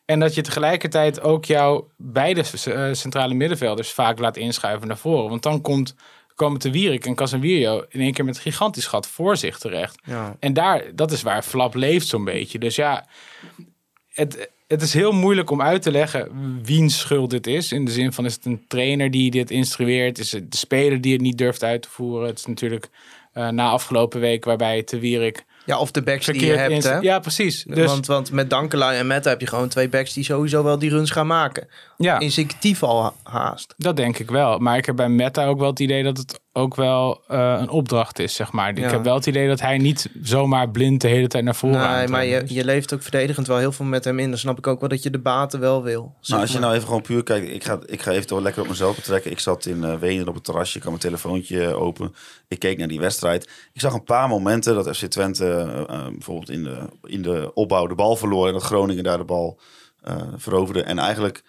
En 0.05 0.21
dat 0.21 0.35
je 0.35 0.41
tegelijkertijd 0.43 1.21
ook 1.21 1.45
jouw 1.45 1.89
beide 1.97 2.41
eh, 2.65 2.89
centrale 2.93 3.35
middenvelders 3.35 3.93
vaak 3.93 4.19
laat 4.19 4.37
inschuiven 4.37 4.89
naar 4.89 4.99
voren. 4.99 5.29
Want 5.29 5.43
dan 5.43 5.61
komt, 5.61 5.95
komen 6.35 6.61
Te 6.61 6.71
Wierik 6.71 7.07
en 7.07 7.15
Casemiro 7.15 7.85
in 7.89 8.01
één 8.01 8.13
keer 8.13 8.25
met 8.25 8.37
een 8.37 8.43
gigantisch 8.43 8.87
gat 8.87 9.07
voor 9.07 9.37
zich 9.37 9.59
terecht. 9.59 10.01
Ja. 10.05 10.37
En 10.41 10.53
daar, 10.53 10.85
dat 10.95 11.13
is 11.13 11.23
waar 11.23 11.43
Flap 11.43 11.75
leeft 11.75 12.07
zo'n 12.07 12.25
beetje. 12.25 12.59
Dus 12.59 12.77
ja, 12.77 13.07
het, 14.09 14.51
het 14.69 14.83
is 14.83 14.95
heel 14.95 15.13
moeilijk 15.13 15.51
om 15.51 15.63
uit 15.63 15.83
te 15.83 15.91
leggen 15.91 16.31
wiens 16.63 16.99
schuld 16.99 17.31
dit 17.31 17.47
is. 17.47 17.73
In 17.73 17.85
de 17.85 17.91
zin 17.91 18.13
van, 18.13 18.25
is 18.25 18.35
het 18.35 18.45
een 18.45 18.65
trainer 18.69 19.11
die 19.11 19.31
dit 19.31 19.51
instrueert? 19.51 20.19
Is 20.19 20.33
het 20.33 20.51
de 20.51 20.57
speler 20.57 21.01
die 21.01 21.13
het 21.13 21.21
niet 21.21 21.39
durft 21.39 21.65
uit 21.65 21.83
te 21.83 21.89
voeren? 21.91 22.29
Het 22.29 22.39
is 22.39 22.47
natuurlijk 22.47 22.89
eh, 23.33 23.49
na 23.49 23.69
afgelopen 23.69 24.21
week 24.21 24.45
waarbij 24.45 24.83
Te 24.83 24.99
Wierik 24.99 25.45
ja, 25.69 25.79
of 25.79 25.91
de 25.91 26.03
backs 26.03 26.27
die 26.27 26.47
je 26.47 26.57
hebt, 26.57 26.85
hè? 26.85 26.99
Ja, 26.99 27.19
precies. 27.19 27.65
Dus, 27.67 27.87
want, 27.87 28.07
want 28.07 28.31
met 28.33 28.51
Dankelui 28.51 28.99
en 28.99 29.07
Meta 29.07 29.31
heb 29.31 29.41
je 29.41 29.47
gewoon 29.47 29.69
twee 29.69 29.89
backs 29.89 30.13
die 30.13 30.25
sowieso 30.25 30.63
wel 30.63 30.79
die 30.79 30.91
runs 30.91 31.11
gaan 31.11 31.27
maken. 31.27 31.69
ja. 31.97 32.19
Instinctief 32.19 32.83
al 32.83 33.03
ha- 33.03 33.15
haast. 33.23 33.75
Dat 33.77 33.97
denk 33.97 34.19
ik 34.19 34.31
wel. 34.31 34.59
Maar 34.59 34.77
ik 34.77 34.87
heb 34.87 34.97
bij 34.97 35.09
Meta 35.09 35.47
ook 35.47 35.59
wel 35.59 35.71
het 35.71 35.81
idee 35.81 36.03
dat 36.03 36.17
het 36.17 36.41
ook 36.59 36.75
wel 36.75 37.23
eh, 37.29 37.57
een 37.61 37.69
opdracht 37.69 38.19
is, 38.19 38.35
zeg 38.35 38.53
maar. 38.53 38.69
Ik 38.69 38.91
heb 38.91 39.05
wel 39.05 39.15
het 39.15 39.27
idee 39.27 39.49
dat 39.49 39.61
hij 39.61 39.79
niet 39.79 40.11
zomaar 40.23 40.71
blind 40.71 41.01
de 41.01 41.09
hele 41.09 41.27
tijd 41.27 41.45
naar 41.45 41.55
voren 41.55 41.81
aan 41.81 41.97
Nee, 41.97 42.09
maar 42.09 42.25
je, 42.25 42.31
rennen 42.31 42.49
is. 42.49 42.57
je 42.57 42.65
leeft 42.65 42.95
ook 42.95 43.03
verdedigend 43.03 43.47
wel 43.47 43.57
heel 43.57 43.73
veel 43.73 43.85
met 43.85 44.05
hem 44.05 44.19
in. 44.19 44.29
Dan 44.29 44.39
snap 44.39 44.59
ik 44.59 44.67
ook 44.67 44.81
wel 44.81 44.89
dat 44.89 45.03
je 45.03 45.11
de 45.11 45.19
baten 45.19 45.61
wel 45.61 45.83
wil. 45.83 46.15
Nou, 46.23 46.41
als 46.41 46.51
je 46.51 46.59
maar. 46.59 46.65
nou 46.65 46.75
even 46.75 46.87
gewoon 46.87 47.03
puur 47.03 47.23
kijkt, 47.23 47.51
ik 47.51 47.65
ga, 47.65 47.79
ik 47.87 48.03
ga 48.03 48.11
even 48.11 48.27
toch 48.27 48.41
lekker 48.41 48.63
op 48.63 48.69
mezelf 48.69 48.97
betrekken. 48.97 49.31
Ik 49.31 49.39
zat 49.39 49.67
in 49.67 49.85
eh 49.85 49.95
Wenen 49.95 50.29
op 50.29 50.35
het 50.35 50.45
terrasje, 50.45 50.77
ik 50.77 50.83
had 50.83 50.91
mijn 50.91 51.03
telefoontje 51.03 51.75
open. 51.75 52.15
Ik 52.49 52.59
keek 52.59 52.79
naar 52.79 52.89
die 52.89 53.01
wedstrijd. 53.01 53.51
Ik 53.73 53.81
zag 53.81 53.95
een 53.95 54.05
paar 54.05 54.29
momenten 54.29 54.75
dat 54.75 54.97
FC 54.97 55.07
Twente 55.07 55.45
eh, 55.45 55.81
eh, 55.81 56.07
bijvoorbeeld 56.13 56.51
in 56.51 56.63
de, 56.63 56.79
in 57.03 57.23
de 57.23 57.51
opbouw 57.55 57.87
de 57.87 57.95
bal 57.95 58.17
verloor. 58.17 58.47
En 58.47 58.53
dat 58.53 58.63
Groningen 58.63 59.05
daar 59.05 59.19
de 59.19 59.25
bal 59.25 59.59
eh, 60.03 60.17
veroverde. 60.37 60.83
En 60.83 60.99
eigenlijk 60.99 61.43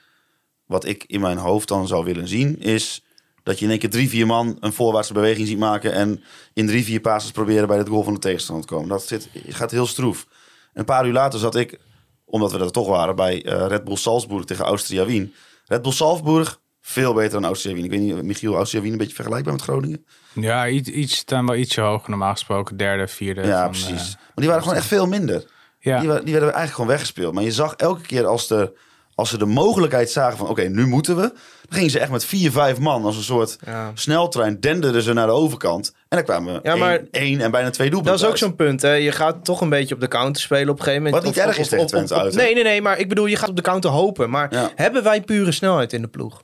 wat 0.65 0.85
ik 0.85 1.03
in 1.07 1.21
mijn 1.21 1.37
hoofd 1.37 1.67
dan 1.67 1.87
zou 1.87 2.05
willen 2.05 2.27
zien 2.27 2.59
is 2.59 3.03
dat 3.43 3.59
je 3.59 3.65
in 3.65 3.71
één 3.71 3.79
keer 3.79 3.89
drie, 3.89 4.09
vier 4.09 4.25
man 4.25 4.57
een 4.59 4.73
voorwaartse 4.73 5.13
beweging 5.13 5.47
ziet 5.47 5.57
maken. 5.57 5.93
En 5.93 6.23
in 6.53 6.67
drie, 6.67 6.83
vier 6.83 6.99
passes 6.99 7.31
proberen 7.31 7.67
bij 7.67 7.77
het 7.77 7.89
goal 7.89 8.03
van 8.03 8.13
de 8.13 8.19
tegenstander 8.19 8.65
te 8.65 8.73
komen. 8.73 8.89
Dat 8.89 9.03
zit, 9.03 9.29
gaat 9.47 9.71
heel 9.71 9.87
stroef. 9.87 10.27
Een 10.73 10.85
paar 10.85 11.05
uur 11.07 11.13
later 11.13 11.39
zat 11.39 11.55
ik 11.55 11.79
omdat 12.25 12.51
we 12.51 12.59
er 12.59 12.71
toch 12.71 12.87
waren 12.87 13.15
bij 13.15 13.45
eh, 13.45 13.65
Red 13.67 13.83
Bull 13.83 13.95
Salzburg 13.95 14.45
tegen 14.45 14.65
Austria 14.65 15.05
Wien. 15.05 15.33
Red 15.65 15.81
Bull 15.81 15.91
Salzburg, 15.91 16.59
veel 16.81 17.13
beter 17.13 17.31
dan 17.31 17.45
Austria 17.45 17.73
Wien. 17.73 17.83
Ik 17.83 17.89
weet 17.89 17.99
niet, 17.99 18.23
Michiel, 18.23 18.55
Austria 18.55 18.81
Wien 18.81 18.91
een 18.91 18.97
beetje 18.97 19.15
vergelijkbaar 19.15 19.53
met 19.53 19.61
Groningen? 19.61 20.05
Ja, 20.33 20.67
iets, 20.67 20.89
iets 20.89 21.15
staan 21.15 21.45
wel 21.45 21.55
ietsje 21.55 21.81
hoger 21.81 22.09
normaal 22.09 22.31
gesproken. 22.31 22.77
Derde, 22.77 23.07
vierde. 23.07 23.41
ja, 23.45 23.61
van, 23.61 23.69
precies. 23.71 24.09
eh, 24.09 24.15
maar 24.15 24.31
die 24.35 24.47
waren 24.47 24.61
gewoon 24.61 24.77
echt 24.77 24.87
veel 24.87 25.07
minder. 25.07 25.45
ja. 25.79 25.99
Die, 25.99 26.09
die 26.09 26.31
werden 26.33 26.41
eigenlijk 26.41 26.71
gewoon 26.71 26.89
weggespeeld. 26.89 27.33
Maar 27.33 27.43
je 27.43 27.51
zag 27.51 27.73
elke 27.73 28.01
keer 28.01 28.25
als, 28.25 28.49
er, 28.49 28.71
als 29.19 29.29
ze 29.29 29.37
de 29.37 29.45
mogelijkheid 29.45 30.09
zagen 30.11 30.37
van... 30.37 30.47
oké, 30.47 30.61
nu 30.63 30.87
moeten 30.87 31.15
we. 31.15 31.21
Dan 31.21 31.77
gingen 31.77 31.89
ze 31.91 31.99
echt 31.99 32.11
met 32.11 32.25
vier, 32.25 32.51
vijf 32.51 32.79
man 32.79 33.03
als 33.05 33.17
een 33.17 33.23
soort 33.23 33.57
Ja. 33.65 33.91
sneltrein... 33.93 34.59
denderden 34.59 35.01
ze 35.01 35.13
naar 35.13 35.25
de 35.27 35.33
overkant. 35.33 35.93
En 36.07 36.17
dan 36.17 36.23
kwamen 36.23 36.53
Ja, 36.53 36.61
één, 36.71 36.79
maar- 36.79 37.01
één 37.11 37.41
en 37.41 37.51
bijna 37.51 37.69
twee 37.69 37.89
Dat 37.89 37.95
doelpunten 38.03 38.25
is 38.25 38.31
ook 38.31 38.37
zo'n 38.37 38.55
punt, 38.55 38.81
hè. 38.81 38.91
Je 38.93 39.11
gaat 39.11 39.45
toch 39.45 39.61
een 39.61 39.69
beetje 39.69 39.95
op 39.95 40.01
de 40.01 40.07
counter 40.07 40.41
spelen 40.41 40.69
op 40.69 40.77
een 40.77 40.83
gegeven 40.83 41.03
moment. 41.03 41.23
Wat 41.23 41.33
niet 41.35 41.43
erg 41.45 41.57
is 41.57 41.67
tegen 41.67 41.87
Twente 41.87 42.15
uit, 42.15 42.33
hè? 42.35 42.41
Nee, 42.41 42.53
nee, 42.53 42.63
nee, 42.63 42.81
maar 42.81 42.97
ik 42.99 43.09
bedoel, 43.09 43.25
je 43.25 43.35
gaat 43.35 43.49
op 43.49 43.55
de 43.55 43.61
counter 43.61 43.89
hopen. 43.91 44.29
Maar 44.29 44.53
Ja. 44.53 44.69
hebben 44.75 45.03
wij 45.03 45.21
pure 45.21 45.51
snelheid 45.51 45.93
in 45.93 46.01
de 46.01 46.07
ploeg? 46.07 46.41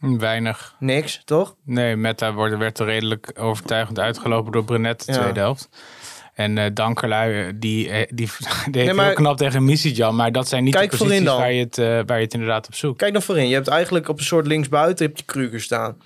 Weinig. 0.00 0.74
Niks, 0.78 1.22
toch? 1.24 1.54
Nee, 1.64 1.96
Meta 1.96 2.34
werd 2.34 2.78
er 2.78 2.86
redelijk 2.86 3.30
overtuigend 3.34 3.98
uitgelopen 3.98 4.52
door 4.52 4.64
Brenet 4.64 5.06
de 5.06 5.12
Ja. 5.12 5.18
tweede 5.18 5.40
helft. 5.40 5.68
En 6.38 6.58
eh 6.58 6.70
Dankerlui, 6.74 7.46
eh, 7.46 7.52
die, 7.54 7.88
eh, 7.88 8.06
die 8.14 8.28
deed 8.70 8.84
Nee, 8.84 8.94
maar- 8.94 9.06
heel 9.06 9.14
knap 9.14 9.36
tegen 9.36 9.64
Misijan. 9.64 10.16
Maar 10.16 10.32
dat 10.32 10.48
zijn 10.48 10.64
niet 10.64 10.74
Kijk 10.74 10.90
de 10.90 10.96
posities 10.96 11.24
dan. 11.24 11.38
waar 11.38 11.52
je, 11.52 11.60
het, 11.64 11.76
waar 11.76 12.16
je 12.18 12.24
het 12.24 12.32
inderdaad 12.32 12.66
op 12.66 12.74
zoekt. 12.74 12.98
Kijk 12.98 13.12
dan 13.12 13.22
voorin. 13.22 13.48
Je 13.48 13.54
hebt 13.54 13.68
eigenlijk 13.68 14.08
op 14.08 14.18
een 14.18 14.24
soort 14.24 14.46
linksbuiten 14.46 15.06
heb 15.06 15.16
je 15.16 15.24
Kruger 15.24 15.60
staan. 15.60 15.96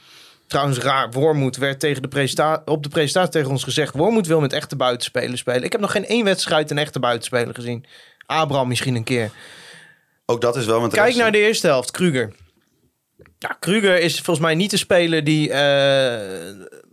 Trouwens, 0.46 0.78
raar. 0.78 1.10
Wormoed 1.10 1.56
werd 1.56 1.80
tegen 1.80 2.02
de 2.02 2.60
op 2.64 2.82
de 2.82 2.88
presentatie 2.88 3.30
tegen 3.32 3.50
ons 3.50 3.64
gezegd... 3.64 3.94
Wormoed 3.94 4.26
wil 4.26 4.40
met 4.40 4.52
echte 4.52 4.76
buitenspelers 4.76 5.40
spelen. 5.40 5.62
Ik 5.62 5.72
heb 5.72 5.80
nog 5.80 5.92
geen 5.92 6.06
één 6.06 6.24
wedstrijd 6.24 6.70
een 6.70 6.78
echte 6.78 7.00
buitenspeler 7.00 7.54
gezien. 7.54 7.84
Abraham 8.26 8.68
misschien 8.68 8.94
een 8.94 9.04
keer. 9.04 9.30
Ook 10.26 10.40
dat 10.40 10.56
is 10.56 10.66
wel 10.66 10.80
met 10.80 10.92
Kijk 10.92 11.14
naar 11.14 11.32
de 11.32 11.38
eerste 11.38 11.66
helft, 11.66 11.90
Kruger. 11.90 12.32
Ja, 13.38 13.56
Kruger 13.60 14.00
is 14.00 14.14
volgens 14.14 14.46
mij 14.46 14.54
niet 14.54 14.70
de 14.70 14.76
speler 14.76 15.24
die 15.24 15.50
eh, 15.50 16.50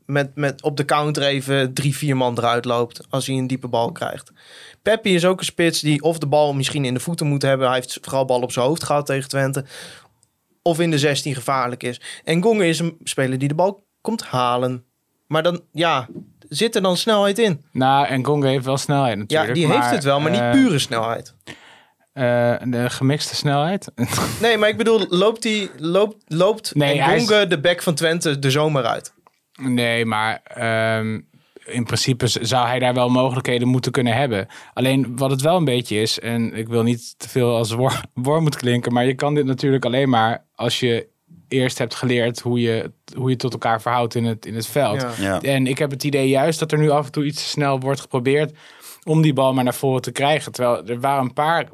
met, 0.09 0.35
met 0.35 0.61
op 0.63 0.77
de 0.77 0.85
counter 0.85 1.23
even 1.23 1.73
drie, 1.73 1.95
vier 1.95 2.17
man 2.17 2.37
eruit 2.37 2.65
loopt 2.65 3.01
als 3.09 3.27
hij 3.27 3.35
een 3.35 3.47
diepe 3.47 3.67
bal 3.67 3.91
krijgt. 3.91 4.31
Peppi 4.81 5.15
is 5.15 5.25
ook 5.25 5.39
een 5.39 5.45
spits 5.45 5.79
die 5.79 6.01
of 6.01 6.17
de 6.17 6.27
bal 6.27 6.53
misschien 6.53 6.85
in 6.85 6.93
de 6.93 6.99
voeten 6.99 7.27
moet 7.27 7.41
hebben. 7.41 7.67
Hij 7.67 7.75
heeft 7.75 7.97
vooral 8.01 8.25
bal 8.25 8.41
op 8.41 8.51
zijn 8.51 8.65
hoofd 8.65 8.83
gehad 8.83 9.05
tegen 9.05 9.29
Twente. 9.29 9.65
Of 10.61 10.79
in 10.79 10.91
de 10.91 10.97
16 10.99 11.35
gevaarlijk 11.35 11.83
is. 11.83 12.01
En 12.23 12.43
Gonge 12.43 12.67
is 12.67 12.79
een 12.79 12.97
speler 13.03 13.37
die 13.37 13.47
de 13.47 13.55
bal 13.55 13.83
komt 14.01 14.23
halen. 14.23 14.83
Maar 15.27 15.43
dan, 15.43 15.61
ja, 15.71 16.07
zit 16.49 16.75
er 16.75 16.81
dan 16.81 16.97
snelheid 16.97 17.39
in? 17.39 17.65
Nou, 17.71 18.05
en 18.07 18.25
Gonga 18.25 18.47
heeft 18.47 18.65
wel 18.65 18.77
snelheid 18.77 19.13
Ja, 19.13 19.19
natuurlijk. 19.19 19.53
die 19.53 19.67
heeft 19.67 19.89
het 19.89 20.03
wel, 20.03 20.19
maar 20.19 20.31
niet 20.31 20.39
eh, 20.39 20.51
pure 20.51 20.79
snelheid. 20.79 21.35
eh, 22.13 22.55
de 22.65 22.89
gemixte 22.89 23.35
snelheid. 23.35 23.91
Nee, 24.41 24.57
maar 24.57 24.69
ik 24.69 24.77
bedoel, 24.77 25.05
loopt, 25.09 25.41
die, 25.41 25.69
loopt, 25.77 26.15
loopt 26.27 26.75
Nee, 26.75 26.97
is- 26.97 27.03
Gonge 27.27 27.47
de 27.47 27.59
back 27.59 27.81
van 27.81 27.93
Twente 27.95 28.39
de 28.39 28.51
zomer 28.51 28.85
uit? 28.85 29.13
Nee, 29.59 30.05
maar 30.05 30.41
ehm, 30.43 31.19
in 31.65 31.83
principe 31.83 32.27
zou 32.27 32.67
hij 32.67 32.79
daar 32.79 32.93
wel 32.93 33.09
mogelijkheden 33.09 33.67
moeten 33.67 33.91
kunnen 33.91 34.13
hebben. 34.13 34.47
Alleen 34.73 35.17
wat 35.17 35.31
het 35.31 35.41
wel 35.41 35.57
een 35.57 35.65
beetje 35.65 36.01
is, 36.01 36.19
en 36.19 36.53
ik 36.53 36.67
wil 36.67 36.83
niet 36.83 37.15
te 37.17 37.29
veel 37.29 37.55
als 37.55 37.71
wor, 37.71 38.01
worm 38.13 38.43
moet 38.43 38.55
klinken, 38.55 38.93
maar 38.93 39.05
je 39.05 39.15
kan 39.15 39.33
dit 39.33 39.45
natuurlijk 39.45 39.85
alleen 39.85 40.09
maar 40.09 40.45
als 40.55 40.79
je 40.79 41.07
eerst 41.47 41.77
hebt 41.77 41.95
geleerd 41.95 42.39
hoe 42.39 42.61
je, 42.61 42.91
hoe 43.15 43.29
je 43.29 43.35
tot 43.35 43.53
elkaar 43.53 43.81
verhoudt 43.81 44.15
in 44.15 44.25
het, 44.25 44.45
in 44.45 44.55
het 44.55 44.67
veld. 44.67 45.01
Ja. 45.01 45.13
Ja. 45.17 45.41
En 45.41 45.67
ik 45.67 45.77
heb 45.77 45.91
het 45.91 46.03
idee 46.03 46.27
juist 46.27 46.59
dat 46.59 46.71
er 46.71 46.77
nu 46.77 46.89
af 46.89 47.05
en 47.05 47.11
toe 47.11 47.25
iets 47.25 47.43
te 47.43 47.49
snel 47.49 47.79
wordt 47.79 48.01
geprobeerd 48.01 48.53
om 49.03 49.21
die 49.21 49.33
bal 49.33 49.53
maar 49.53 49.63
naar 49.63 49.73
voren 49.73 50.01
te 50.01 50.11
krijgen. 50.11 50.51
Terwijl 50.51 50.87
er 50.87 50.99
waren 50.99 51.23
een 51.23 51.33
paar 51.33 51.69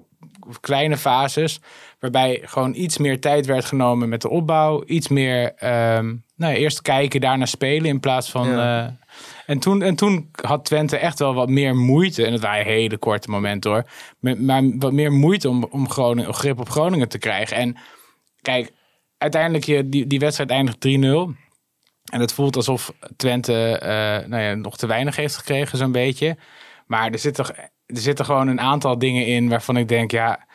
kleine 0.62 0.98
fases 0.98 1.60
waarbij 2.12 2.42
gewoon 2.46 2.74
iets 2.76 2.98
meer 2.98 3.20
tijd 3.20 3.46
werd 3.46 3.66
genomen 3.66 4.10
met 4.10 4.22
de 4.22 4.30
opbouw. 4.30 4.84
Iets 4.86 5.08
meer 5.08 5.54
ehm, 5.56 6.06
nou 6.36 6.54
ja, 6.54 6.60
eerst 6.60 6.82
kijken, 6.82 7.22
daarna 7.22 7.46
spelen 7.46 7.90
in 7.90 8.00
plaats 8.00 8.32
van... 8.32 8.48
Ja. 8.48 8.86
eh, 8.86 8.92
en, 9.46 9.60
toen, 9.60 9.82
en 9.82 9.96
toen 9.96 10.30
had 10.42 10.66
Twente 10.66 10.98
echt 10.98 11.20
wel 11.20 11.34
wat 11.34 11.50
meer 11.50 11.76
moeite. 11.76 12.26
En 12.26 12.32
dat 12.32 12.42
waren 12.42 12.66
hele 12.66 12.98
korte 12.98 13.30
momenten 13.30 13.72
hoor. 13.72 13.84
Maar, 14.20 14.42
maar 14.42 14.64
wat 14.78 14.94
meer 14.94 15.12
moeite 15.12 15.50
om, 15.50 15.64
om 15.64 15.90
Groningen, 15.90 16.34
grip 16.34 16.60
op 16.60 16.70
Groningen 16.70 17.10
te 17.10 17.18
krijgen. 17.18 17.58
En 17.58 17.78
kijk, 18.42 18.72
uiteindelijk 19.18 19.64
je, 19.64 19.90
die, 19.90 20.08
die 20.08 20.20
wedstrijd 20.20 20.50
eindigt 20.50 20.88
3-0. 20.88 20.90
En 22.12 22.20
het 22.20 22.34
voelt 22.34 22.56
alsof 22.56 22.94
Twente 23.18 23.78
eh, 23.78 24.28
nou 24.28 24.44
ja, 24.44 24.54
nog 24.54 24.78
te 24.78 24.88
weinig 24.88 25.16
heeft 25.16 25.38
gekregen, 25.38 25.78
zo'n 25.78 25.92
beetje. 25.92 26.38
Maar 26.88 27.12
er 27.12 27.20
zitten, 27.20 27.46
er 27.86 27.98
zitten 27.98 28.26
gewoon 28.26 28.48
een 28.48 28.62
aantal 28.62 28.98
dingen 28.98 29.26
in 29.26 29.50
waarvan 29.50 29.78
ik 29.78 29.88
denk, 29.88 30.12
ja, 30.12 30.48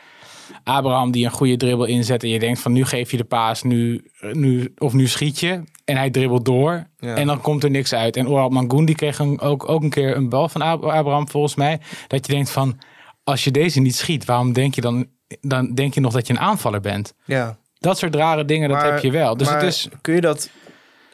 Abraham 0.65 1.11
die 1.11 1.25
een 1.25 1.31
goede 1.31 1.57
dribbel 1.57 1.85
inzet. 1.85 2.23
En 2.23 2.29
je 2.29 2.39
denkt 2.39 2.61
van 2.61 2.73
nu 2.73 2.85
geef 2.85 3.11
je 3.11 3.17
de 3.17 3.25
paas, 3.25 3.63
nu, 3.63 4.11
nu, 4.33 4.75
of 4.79 4.93
nu 4.93 5.07
schiet 5.07 5.41
je. 5.41 5.63
En 5.85 5.97
hij 5.97 6.11
dribbelt 6.11 6.45
door. 6.45 6.87
Ja. 6.99 7.15
En 7.15 7.27
dan 7.27 7.41
komt 7.41 7.65
er 7.65 7.71
niks 7.71 7.95
uit. 7.95 8.17
En 8.17 8.29
Oral 8.29 8.49
Mangoen 8.49 8.85
die 8.85 8.95
kreeg 8.95 9.19
een, 9.19 9.41
ook, 9.41 9.69
ook 9.69 9.83
een 9.83 9.91
keer 9.91 10.17
een 10.17 10.29
bal 10.29 10.49
van 10.49 10.63
Ab- 10.63 10.85
Abraham 10.85 11.29
volgens 11.29 11.55
mij. 11.55 11.81
Dat 12.07 12.27
je 12.27 12.33
denkt 12.33 12.51
van, 12.51 12.79
als 13.25 13.45
je 13.45 13.51
deze 13.51 13.81
niet 13.81 13.97
schiet, 13.97 14.25
waarom 14.25 14.53
denk 14.53 14.75
je 14.75 14.81
dan, 14.81 15.07
dan 15.41 15.75
denk 15.75 15.95
je 15.95 16.01
nog 16.01 16.13
dat 16.13 16.27
je 16.27 16.33
een 16.33 16.39
aanvaller 16.41 16.81
bent? 16.81 17.15
Ja. 17.25 17.59
Dat 17.79 17.99
soort 17.99 18.15
rare 18.15 18.45
dingen, 18.45 18.69
dat 18.69 18.83
heb 18.83 18.99
je 18.99 19.11
wel. 19.11 19.37
Dus 19.37 19.47
maar 19.49 19.57
het 19.57 19.69
is... 19.69 19.89
kun 20.01 20.15
je 20.15 20.21
dat, 20.21 20.51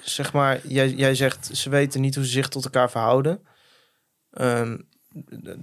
zeg 0.01 0.33
maar, 0.33 0.61
jij, 0.68 0.90
jij 0.90 1.14
zegt 1.14 1.51
ze 1.53 1.70
weten 1.70 2.01
niet 2.01 2.14
hoe 2.14 2.25
ze 2.25 2.31
zich 2.31 2.49
tot 2.49 2.64
elkaar 2.64 2.90
verhouden. 2.90 3.40
Ehm, 4.31 4.77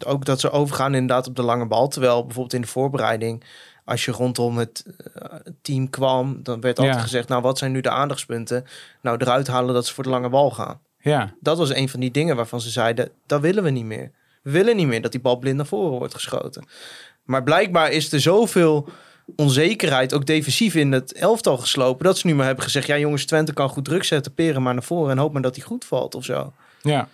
ook 0.05 0.25
dat 0.25 0.39
ze 0.39 0.51
overgaan 0.51 0.93
inderdaad 0.93 1.27
op 1.27 1.35
de 1.35 1.41
lange 1.43 1.65
bal. 1.67 1.87
Terwijl 1.87 2.21
bijvoorbeeld 2.25 2.53
in 2.53 2.61
de 2.61 2.67
voorbereiding, 2.67 3.43
als 3.85 4.05
je 4.05 4.11
rondom 4.11 4.57
het 4.57 4.85
eh, 5.13 5.25
team 5.61 5.89
kwam, 5.89 6.39
dan 6.43 6.61
werd 6.61 6.77
altijd 6.79 6.95
Ja. 6.97 7.01
gezegd, 7.01 7.27
nou 7.27 7.41
wat 7.41 7.57
zijn 7.57 7.71
nu 7.71 7.81
de 7.81 7.89
aandachtspunten? 7.89 8.65
Nou, 9.01 9.17
eruit 9.19 9.47
halen 9.47 9.73
dat 9.73 9.85
ze 9.85 9.93
voor 9.93 10.03
de 10.03 10.09
lange 10.09 10.29
bal 10.29 10.51
gaan. 10.51 10.79
Ja, 10.99 11.33
Dat 11.39 11.57
was 11.57 11.73
een 11.73 11.89
van 11.89 11.99
die 11.99 12.11
dingen 12.11 12.35
waarvan 12.35 12.61
ze 12.61 12.69
zeiden, 12.69 13.09
dat 13.25 13.41
willen 13.41 13.63
we 13.63 13.69
niet 13.69 13.85
meer. 13.85 14.11
We 14.43 14.51
willen 14.51 14.75
niet 14.75 14.87
meer 14.87 15.01
dat 15.01 15.11
die 15.11 15.21
bal 15.21 15.37
blind 15.37 15.57
naar 15.57 15.65
voren 15.65 15.97
wordt 15.97 16.13
geschoten. 16.13 16.65
Maar 17.23 17.43
blijkbaar 17.43 17.91
is 17.91 18.11
er 18.11 18.19
zoveel 18.21 18.87
onzekerheid, 19.35 20.13
ook 20.13 20.25
defensief 20.25 20.75
in 20.75 20.91
het 20.91 21.13
elftal 21.13 21.57
geslopen, 21.57 22.05
dat 22.05 22.17
ze 22.17 22.27
nu 22.27 22.35
maar 22.35 22.45
hebben 22.45 22.63
gezegd, 22.63 22.87
ja 22.87 22.97
jongens, 22.97 23.25
Twente 23.25 23.53
kan 23.53 23.69
goed 23.69 23.85
druk 23.85 24.03
zetten, 24.03 24.33
peren 24.33 24.61
maar 24.63 24.73
naar 24.73 24.83
voren 24.83 25.11
en 25.11 25.17
hoop 25.17 25.33
maar 25.33 25.41
dat 25.41 25.55
hij 25.55 25.65
goed 25.65 25.85
valt 25.85 26.15
of 26.15 26.23
zo. 26.25 26.53
Ja. 26.81 27.07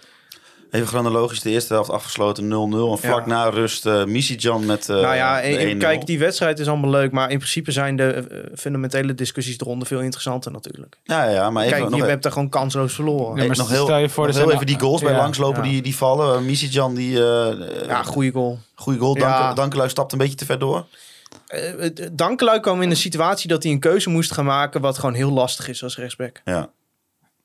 Even 0.72 0.88
chronologisch 0.88 1.42
de 1.42 1.50
eerste 1.50 1.74
helft 1.74 1.90
afgesloten 1.90 2.44
0-0. 2.48 2.92
En 2.92 2.98
vlak 2.98 3.20
Ja. 3.20 3.26
na 3.26 3.50
rust 3.50 3.86
eh 3.86 4.04
Missy-Jan 4.06 4.66
met 4.66 4.90
eh 4.90 4.96
nou 4.96 5.16
ja, 5.16 5.36
de 5.36 5.48
en- 5.48 5.58
en 5.60 5.68
1-0. 5.70 5.78
kijk, 5.80 6.06
die 6.06 6.20
wedstrijd 6.20 6.60
is 6.60 6.68
allemaal 6.68 6.90
leuk, 6.90 7.12
maar 7.12 7.32
in 7.32 7.38
principe 7.38 7.72
zijn 7.72 7.96
de 7.96 8.04
eh, 8.14 8.38
fundamentele 8.58 9.14
discussies 9.14 9.60
eronder 9.60 9.88
veel 9.88 10.00
interessanter 10.00 10.52
natuurlijk. 10.52 10.98
Ja, 11.04 11.24
ja, 11.30 11.50
maar 11.50 11.64
even 11.66 11.78
Kijk, 11.78 11.90
nog, 11.90 12.00
je 12.00 12.06
hebt 12.06 12.24
daar 12.24 12.32
gewoon 12.32 12.50
kansloos 12.50 12.94
verloren. 12.94 13.42
Ja, 13.42 13.48
maar 13.48 13.58
nog 13.58 13.70
heel, 13.70 13.84
stel 13.84 13.98
je 13.98 14.10
voor, 14.10 14.28
nog 14.28 14.36
heel 14.36 14.52
even 14.52 14.66
die 14.66 14.80
goals 14.80 15.02
bij 15.02 15.16
langslopen 15.16 15.64
ja. 15.64 15.70
die, 15.70 15.82
die 15.82 15.96
vallen. 15.96 16.40
Uh, 16.40 16.46
Missy-Jan, 16.46 16.96
die 16.96 17.18
eh 17.26 17.88
Ja, 17.88 18.04
goede 18.04 18.32
goal. 18.32 18.60
goede 18.76 19.00
goal. 19.00 19.14
Dank, 19.14 19.26
Ja. 19.34 19.54
Dankelui 19.54 19.90
stapt 19.90 20.12
een 20.12 20.18
beetje 20.18 20.36
te 20.36 20.46
ver 20.46 20.60
door. 20.60 20.86
Eh, 21.48 21.90
Dankelui 22.12 22.60
kwam 22.60 22.82
in 22.82 22.90
een 22.90 22.96
situatie 22.98 23.50
dat 23.50 23.64
hij 23.64 23.72
een 23.72 23.80
keuze 23.80 24.10
moest 24.10 24.32
gaan 24.32 24.46
maken, 24.46 24.82
wat 24.82 24.98
gewoon 25.00 25.16
heel 25.16 25.32
lastig 25.32 25.68
is 25.70 25.84
als 25.84 25.98
rechtsback. 25.98 26.42
Ja. 26.46 26.70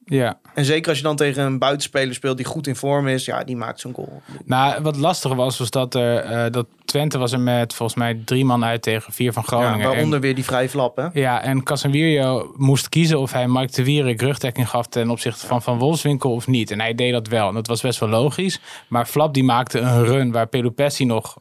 Ja. 0.05 0.38
En 0.55 0.64
zeker 0.64 0.88
als 0.88 0.99
je 0.99 1.05
dan 1.05 1.17
tegen 1.17 1.45
een 1.45 1.59
buitenspeler 1.59 2.14
speelt 2.14 2.37
die 2.37 2.47
goed 2.47 2.67
in 2.67 2.77
vorm 2.77 3.09
is, 3.09 3.25
ja, 3.25 3.45
die 3.45 3.57
maakt 3.57 3.81
zo'n 3.81 3.95
goal. 3.95 4.23
Nou, 4.45 4.83
wat 4.83 4.97
lastig 4.97 5.35
was, 5.35 5.59
was 5.59 5.71
dat, 5.71 5.95
er, 5.95 6.17
eh, 6.17 6.53
dat 6.53 6.67
Twente 6.85 7.19
was 7.19 7.33
er 7.33 7.40
met 7.40 7.75
volgens 7.75 7.99
mij 7.99 8.21
drie 8.25 8.45
man 8.45 8.64
uit 8.64 8.83
tegen 8.83 9.12
vier 9.12 9.33
van 9.33 9.43
Ja, 9.47 9.57
Groningen. 9.57 9.87
waaronder 9.88 10.14
En- 10.14 10.21
weer 10.21 10.35
die 10.35 10.45
vrije 10.45 10.69
flap, 10.69 10.97
hè? 10.97 11.07
Ja, 11.12 11.43
en 11.43 11.62
Casemiro 11.62 12.53
moest 12.57 12.88
kiezen 12.88 13.19
of 13.21 13.33
hij 13.33 13.49
Mike 13.49 13.73
de 13.73 13.85
Wierik 13.85 14.21
rugdekking 14.21 14.69
gaf 14.69 14.87
ten 14.87 15.11
opzichte 15.11 15.47
van 15.47 15.62
Van 15.62 15.79
Wolfswinkel 15.79 16.33
of 16.33 16.47
niet. 16.47 16.71
En 16.71 16.81
hij 16.81 16.95
deed 16.95 17.12
dat 17.12 17.29
wel. 17.29 17.49
En 17.49 17.55
dat 17.55 17.67
was 17.67 17.81
best 17.81 18.01
wel 18.01 18.09
logisch. 18.09 18.61
Maar 18.88 19.07
Flap 19.07 19.35
die 19.35 19.45
maakte 19.45 19.79
een 19.79 20.05
run 20.05 20.33
waar 20.33 20.47
Pelupessi 20.47 21.05
nog 21.05 21.37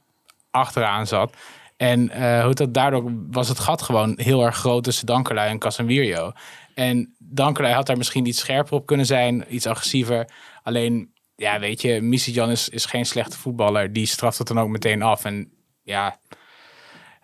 achteraan 0.52 1.08
zat. 1.08 1.34
En 1.78 2.10
eh, 2.10 2.44
hoe 2.44 2.54
dat, 2.54 2.74
daardoor 2.74 3.04
was 3.32 3.48
het 3.50 3.60
gat 3.60 3.82
gewoon 3.82 4.14
heel 4.18 4.46
erg 4.46 4.56
groot 4.56 4.84
tussen 4.84 5.06
Dankerlui 5.06 5.50
en 5.50 5.60
Casemiro. 5.60 6.32
En 6.76 7.16
Dankerlui 7.34 7.74
had 7.74 7.86
daar 7.88 7.98
misschien 7.98 8.26
iets 8.26 8.40
scherper 8.40 8.74
op 8.74 8.86
kunnen 8.86 9.06
zijn, 9.06 9.46
iets 9.50 9.66
agressiever. 9.68 10.30
Alleen, 10.64 11.14
ja, 11.36 11.60
weet 11.60 11.82
je, 11.82 12.02
Misijan 12.02 12.50
is, 12.50 12.70
is 12.70 12.86
geen 12.86 13.06
slechte 13.06 13.38
voetballer. 13.38 13.94
Die 13.94 14.06
straft 14.06 14.38
het 14.38 14.48
dan 14.48 14.60
ook 14.60 14.70
meteen 14.70 15.02
af. 15.02 15.26
En 15.26 15.52
ja, 15.84 16.20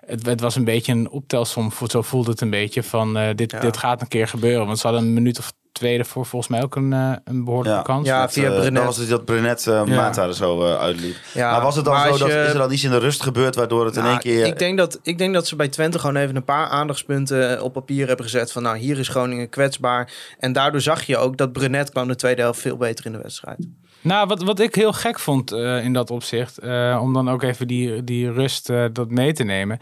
het, 0.06 0.26
het 0.26 0.42
was 0.42 0.56
een 0.56 0.64
beetje 0.64 0.92
een 0.92 1.10
optelsom. 1.10 1.72
Zo 1.88 2.02
voelde 2.02 2.32
het 2.32 2.42
een 2.42 2.50
beetje 2.50 2.84
van 2.84 3.18
eh, 3.18 3.36
dit, 3.36 3.52
Ja. 3.52 3.60
dit 3.60 3.78
gaat 3.78 4.02
een 4.02 4.08
keer 4.08 4.28
gebeuren. 4.28 4.66
Want 4.66 4.80
ze 4.80 4.88
hadden 4.88 5.06
een 5.06 5.14
minuut 5.14 5.40
of 5.40 5.54
twee 5.72 5.98
ervoor 6.00 6.26
volgens 6.26 6.52
mij 6.52 6.64
ook 6.64 6.76
een, 6.76 6.94
eh, 6.94 7.12
een 7.24 7.44
behoorlijke 7.44 7.78
Ja. 7.78 7.84
kans. 7.84 8.08
Ja, 8.08 8.22
Dat, 8.22 8.32
via 8.34 8.44
eh, 8.50 8.54
Brenet. 8.56 8.76
Dat 8.76 8.84
was 8.84 8.98
dus 8.98 9.08
dat 9.08 9.26
Brenet 9.26 9.68
eh 9.68 9.74
Ja. 9.86 9.96
Mata 9.96 10.24
er 10.24 10.34
zo 10.34 10.64
eh, 10.66 10.80
uitliep. 10.80 11.16
Ja, 11.34 11.52
maar 11.52 11.62
was 11.62 11.76
het 11.76 11.86
dan 11.86 12.00
zo 12.02 12.10
dat 12.10 12.18
je- 12.18 12.44
is 12.44 12.52
er 12.52 12.58
dan 12.58 12.72
iets 12.72 12.84
in 12.84 12.90
de 12.92 12.98
rust 12.98 13.24
gebeurd 13.24 13.56
waardoor 13.56 13.86
het 13.86 13.96
in 13.96 14.02
Nou, 14.02 14.14
één 14.14 14.22
keer... 14.22 14.46
ik, 14.46 14.60
denk 14.60 14.78
dat, 14.78 15.00
ik 15.04 15.18
denk 15.18 15.34
dat 15.34 15.48
ze 15.48 15.56
bij 15.56 15.68
Twente 15.68 16.00
gewoon 16.00 16.16
even 16.16 16.36
een 16.36 16.44
paar 16.44 16.68
aandachtspunten 16.68 17.62
op 17.64 17.74
papier 17.74 18.08
hebben 18.08 18.26
gezet. 18.26 18.52
Van 18.52 18.64
nou, 18.64 18.78
hier 18.78 19.00
is 19.00 19.08
Groningen 19.08 19.50
kwetsbaar. 19.50 20.12
En 20.40 20.54
daardoor 20.54 20.82
zag 20.82 21.04
je 21.04 21.18
ook 21.18 21.38
dat 21.38 21.52
Brenet 21.54 21.90
kwam 21.90 22.08
de 22.08 22.16
tweede 22.16 22.42
helft 22.42 22.60
veel 22.62 22.78
beter 22.78 23.06
in 23.06 23.12
de 23.12 23.20
wedstrijd. 23.22 23.68
Nou, 24.02 24.28
wat, 24.28 24.44
wat 24.44 24.60
ik 24.60 24.76
heel 24.76 24.94
gek 24.94 25.20
vond 25.20 25.52
eh, 25.52 25.84
in 25.84 25.94
dat 25.94 26.12
opzicht, 26.12 26.58
eh, 26.58 27.00
om 27.02 27.14
dan 27.14 27.30
ook 27.30 27.44
even 27.44 27.68
die, 27.68 28.04
die 28.04 28.32
rust 28.32 28.70
eh, 28.70 28.86
dat 28.94 29.10
mee 29.10 29.34
te 29.34 29.44
nemen. 29.44 29.78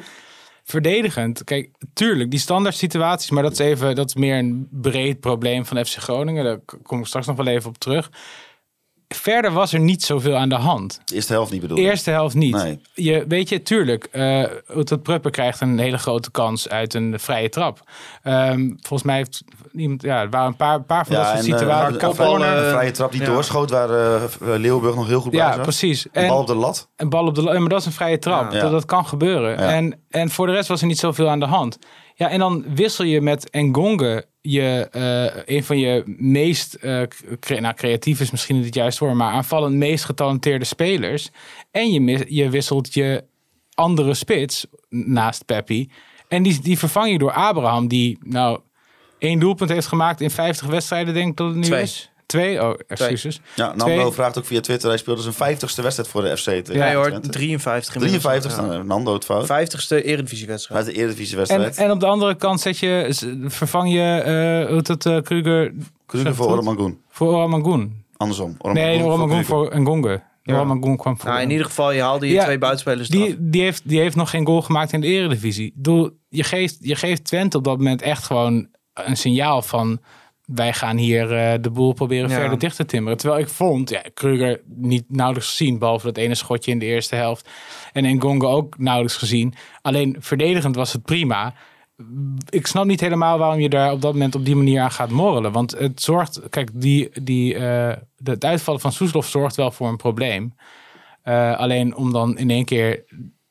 Verdedigend, 0.69 1.43
kijk, 1.43 1.71
tuurlijk, 1.93 2.31
die 2.31 2.39
standaard 2.39 2.75
situaties, 2.75 3.29
maar 3.29 3.43
dat 3.43 3.51
is 3.51 3.59
even, 3.59 3.95
dat 3.95 4.07
is 4.07 4.15
meer 4.15 4.37
een 4.37 4.67
breed 4.71 5.19
probleem 5.19 5.65
van 5.65 5.85
FC 5.85 5.95
Groningen. 5.95 6.43
Daar 6.43 6.59
kom 6.83 6.99
ik 6.99 7.05
straks 7.05 7.27
nog 7.27 7.35
wel 7.35 7.47
even 7.47 7.69
op 7.69 7.77
terug. 7.77 8.11
Verder 9.15 9.51
was 9.51 9.73
er 9.73 9.79
niet 9.79 10.03
zoveel 10.03 10.35
aan 10.35 10.49
de 10.49 10.55
hand. 10.55 11.01
De 11.05 11.15
eerste 11.15 11.33
helft 11.33 11.51
niet 11.51 11.61
bedoeld. 11.61 11.79
Eerste 11.79 12.09
helft 12.11 12.35
niet. 12.35 12.55
Nee. 12.55 12.79
Je, 12.93 13.25
weet 13.27 13.49
je, 13.49 13.61
tuurlijk, 13.61 14.03
eh 14.11 14.43
dat 14.83 15.03
Prupper 15.03 15.31
krijgt 15.31 15.61
een 15.61 15.79
hele 15.79 15.97
grote 15.97 16.31
kans 16.31 16.69
uit 16.69 16.93
een 16.93 17.19
vrije 17.19 17.49
trap. 17.49 17.79
Ehm, 18.23 18.67
volgens 18.67 19.03
mij 19.03 19.15
heeft 19.15 19.43
iemand, 19.73 20.01
ja, 20.01 20.21
er 20.21 20.29
waren 20.29 20.47
een 20.47 20.55
paar, 20.55 20.81
paar 20.83 21.05
van 21.05 21.15
dat 21.15 21.23
Ja, 21.25 21.31
soort 21.31 21.45
en 21.45 21.51
eh, 21.53 21.59
situaties. 21.59 21.93
een, 22.01 22.07
kopballen, 22.09 22.57
een 22.57 22.63
eh, 22.63 22.71
vrije 22.71 22.91
trap 22.91 23.11
die 23.11 23.21
ja. 23.21 23.27
doorschoot 23.27 23.69
waar 23.69 23.89
eh, 23.89 24.21
Leeuwburg 24.39 24.95
nog 24.95 25.07
heel 25.07 25.21
goed 25.21 25.31
bij 25.31 25.39
ja, 25.39 25.57
precies. 25.57 26.07
En- 26.11 26.27
bal 26.27 26.39
op 26.39 26.47
de 26.47 26.55
lat. 26.55 26.89
Een 26.95 27.09
bal 27.09 27.25
op 27.25 27.35
de 27.35 27.41
la- 27.43 27.59
maar 27.59 27.69
dat 27.69 27.79
is 27.79 27.85
een 27.85 27.91
vrije 27.91 28.19
trap. 28.19 28.51
Ja. 28.51 28.59
Dat, 28.61 28.71
dat 28.71 28.85
kan 28.85 29.05
gebeuren. 29.05 29.49
Ja. 29.51 29.69
En, 29.73 29.99
en 30.09 30.29
voor 30.29 30.45
de 30.47 30.53
rest 30.53 30.67
was 30.67 30.81
er 30.81 30.87
niet 30.87 30.99
zoveel 30.99 31.29
aan 31.29 31.39
de 31.39 31.45
hand. 31.45 31.77
Ja, 32.15 32.29
en 32.29 32.39
dan 32.39 32.65
wissel 32.75 33.05
je 33.05 33.21
met 33.21 33.47
Ngonge 33.51 34.25
je, 34.51 34.87
eh, 34.91 35.55
een 35.55 35.63
van 35.63 35.79
je 35.79 36.03
meest, 36.17 36.73
eh, 36.73 37.01
cre- 37.39 37.59
nou 37.59 37.75
creatief 37.75 38.19
is 38.19 38.31
misschien 38.31 38.55
niet 38.55 38.65
het 38.65 38.75
juiste 38.75 39.03
woord, 39.03 39.17
maar 39.17 39.33
aanvallend 39.33 39.75
meest 39.75 40.05
getalenteerde 40.05 40.65
spelers. 40.65 41.29
En 41.71 41.91
je, 41.91 42.25
je 42.27 42.49
wisselt 42.49 42.93
je 42.93 43.23
andere 43.73 44.13
spits 44.13 44.65
naast 44.89 45.45
Peppi. 45.45 45.89
En 46.27 46.43
die, 46.43 46.61
die 46.61 46.77
vervang 46.77 47.11
je 47.11 47.17
door 47.17 47.31
Abraham, 47.31 47.87
die 47.87 48.17
nou 48.23 48.59
één 49.19 49.39
doelpunt 49.39 49.69
heeft 49.69 49.87
gemaakt 49.87 50.21
in 50.21 50.29
50 50.31 50.67
wedstrijden, 50.67 51.13
denk 51.13 51.29
ik 51.29 51.37
dat 51.37 51.47
het 51.47 51.55
nu 51.55 51.63
Twee. 51.63 51.81
is. 51.81 52.11
Twee? 52.27 52.63
Oh, 52.63 52.73
excuses. 52.87 53.41
Ja, 53.55 53.65
Nando 53.67 53.83
Twee. 53.85 54.11
vraagt 54.11 54.37
ook 54.37 54.45
via 54.45 54.59
Twitter. 54.61 54.89
Hij 54.89 54.97
speelde 54.97 55.21
zijn 55.21 55.33
50ste 55.33 55.81
wedstrijd 55.81 56.07
voor 56.07 56.21
de 56.21 56.37
FC. 56.37 56.43
tegen 56.43 56.75
Ja, 56.75 56.93
hoor, 56.93 57.07
Twente. 57.07 57.29
53 57.29 57.95
inmiddels. 57.95 58.23
53ste. 58.45 58.55
Ja. 58.55 58.65
nou, 58.65 58.83
Nando 58.83 59.13
het 59.13 59.25
fout. 59.25 59.45
50ste 59.45 60.03
Eredivisiewedstrijd. 60.05 60.85
Uit 60.85 60.95
de 60.95 61.01
Eredivisie 61.01 61.31
En, 61.33 61.37
wedstrijd. 61.37 61.77
en 61.77 61.91
op 61.91 61.99
de 61.99 62.05
andere 62.05 62.35
kant 62.35 62.61
zet 62.61 62.77
je, 62.77 63.15
vervang 63.47 63.91
je, 63.93 63.99
eh 64.01 64.65
hoe 64.67 64.75
heet 64.75 64.87
het, 64.87 65.05
eh, 65.05 65.21
Kruger 65.21 65.73
Kruger 66.05 66.35
voor. 66.35 66.51
Oramangoen. 66.51 67.01
voor 67.09 67.27
Oramangoen. 67.35 68.03
Andersom. 68.17 68.57
Nee, 68.61 69.03
Oramangoen 69.03 69.43
voor 69.45 69.79
Ngonge. 69.79 70.21
Ja. 70.43 70.53
Oramangoen 70.53 70.97
kwam 70.97 71.19
voor 71.19 71.29
Nou, 71.29 71.41
in 71.41 71.49
ieder 71.51 71.65
geval, 71.65 71.91
je 71.91 72.01
haalde 72.01 72.27
je 72.27 72.33
Ja, 72.33 72.43
twee 72.43 72.57
buitenspelers 72.57 73.09
eraf. 73.09 73.25
die, 73.25 73.35
die, 73.39 73.61
heeft, 73.61 73.81
die 73.89 73.99
heeft 73.99 74.15
nog 74.15 74.29
geen 74.29 74.45
goal 74.45 74.61
gemaakt 74.61 74.93
in 74.93 75.01
de 75.01 75.07
eredivisie. 75.07 75.71
Bedoel, 75.75 76.09
je, 76.29 76.43
geeft, 76.43 76.77
je 76.79 76.95
geeft 76.95 77.23
Twente 77.23 77.57
op 77.57 77.63
dat 77.63 77.77
moment 77.77 78.01
echt 78.01 78.23
gewoon 78.23 78.67
een 78.93 79.17
signaal 79.17 79.61
van... 79.61 79.99
wij 80.47 80.73
gaan 80.73 80.97
hier 80.97 81.35
eh, 81.37 81.53
de 81.61 81.69
boel 81.69 81.93
proberen 81.93 82.29
Ja. 82.29 82.35
verder 82.35 82.59
dicht 82.59 82.75
te 82.75 82.85
timmeren. 82.85 83.17
Terwijl 83.17 83.41
ik 83.41 83.47
vond, 83.49 83.89
ja, 83.89 84.01
Kruger 84.13 84.61
niet 84.65 85.03
nauwelijks 85.07 85.49
gezien... 85.49 85.79
behalve 85.79 86.05
dat 86.05 86.17
ene 86.17 86.35
schotje 86.35 86.71
in 86.71 86.79
de 86.79 86.85
eerste 86.85 87.15
helft. 87.15 87.49
En 87.93 88.15
Ngonge 88.15 88.45
ook 88.47 88.77
nauwelijks 88.77 89.17
gezien. 89.17 89.53
Alleen 89.81 90.15
verdedigend 90.19 90.75
was 90.75 90.93
het 90.93 91.03
prima. 91.03 91.53
Ik 92.49 92.67
snap 92.67 92.85
niet 92.85 92.99
helemaal 92.99 93.37
waarom 93.37 93.59
je 93.59 93.69
daar 93.69 93.91
op 93.91 94.01
dat 94.01 94.13
moment 94.13 94.35
op 94.35 94.45
die 94.45 94.55
manier 94.55 94.81
aan 94.81 94.91
gaat 94.91 95.09
morrelen. 95.09 95.51
Want 95.51 95.71
het 95.71 96.01
zorgt, 96.01 96.41
kijk, 96.49 96.69
die, 96.73 97.09
die, 97.23 97.53
de- 97.53 97.99
het 98.23 98.45
uitvallen 98.45 98.81
van 98.81 98.91
Soeslof 98.91 99.27
zorgt 99.27 99.55
wel 99.55 99.71
voor 99.71 99.87
een 99.87 99.97
probleem. 99.97 100.55
Eh, 101.21 101.57
alleen 101.57 101.95
om 101.95 102.11
dan 102.13 102.37
in 102.37 102.49
één 102.49 102.65
keer 102.65 103.03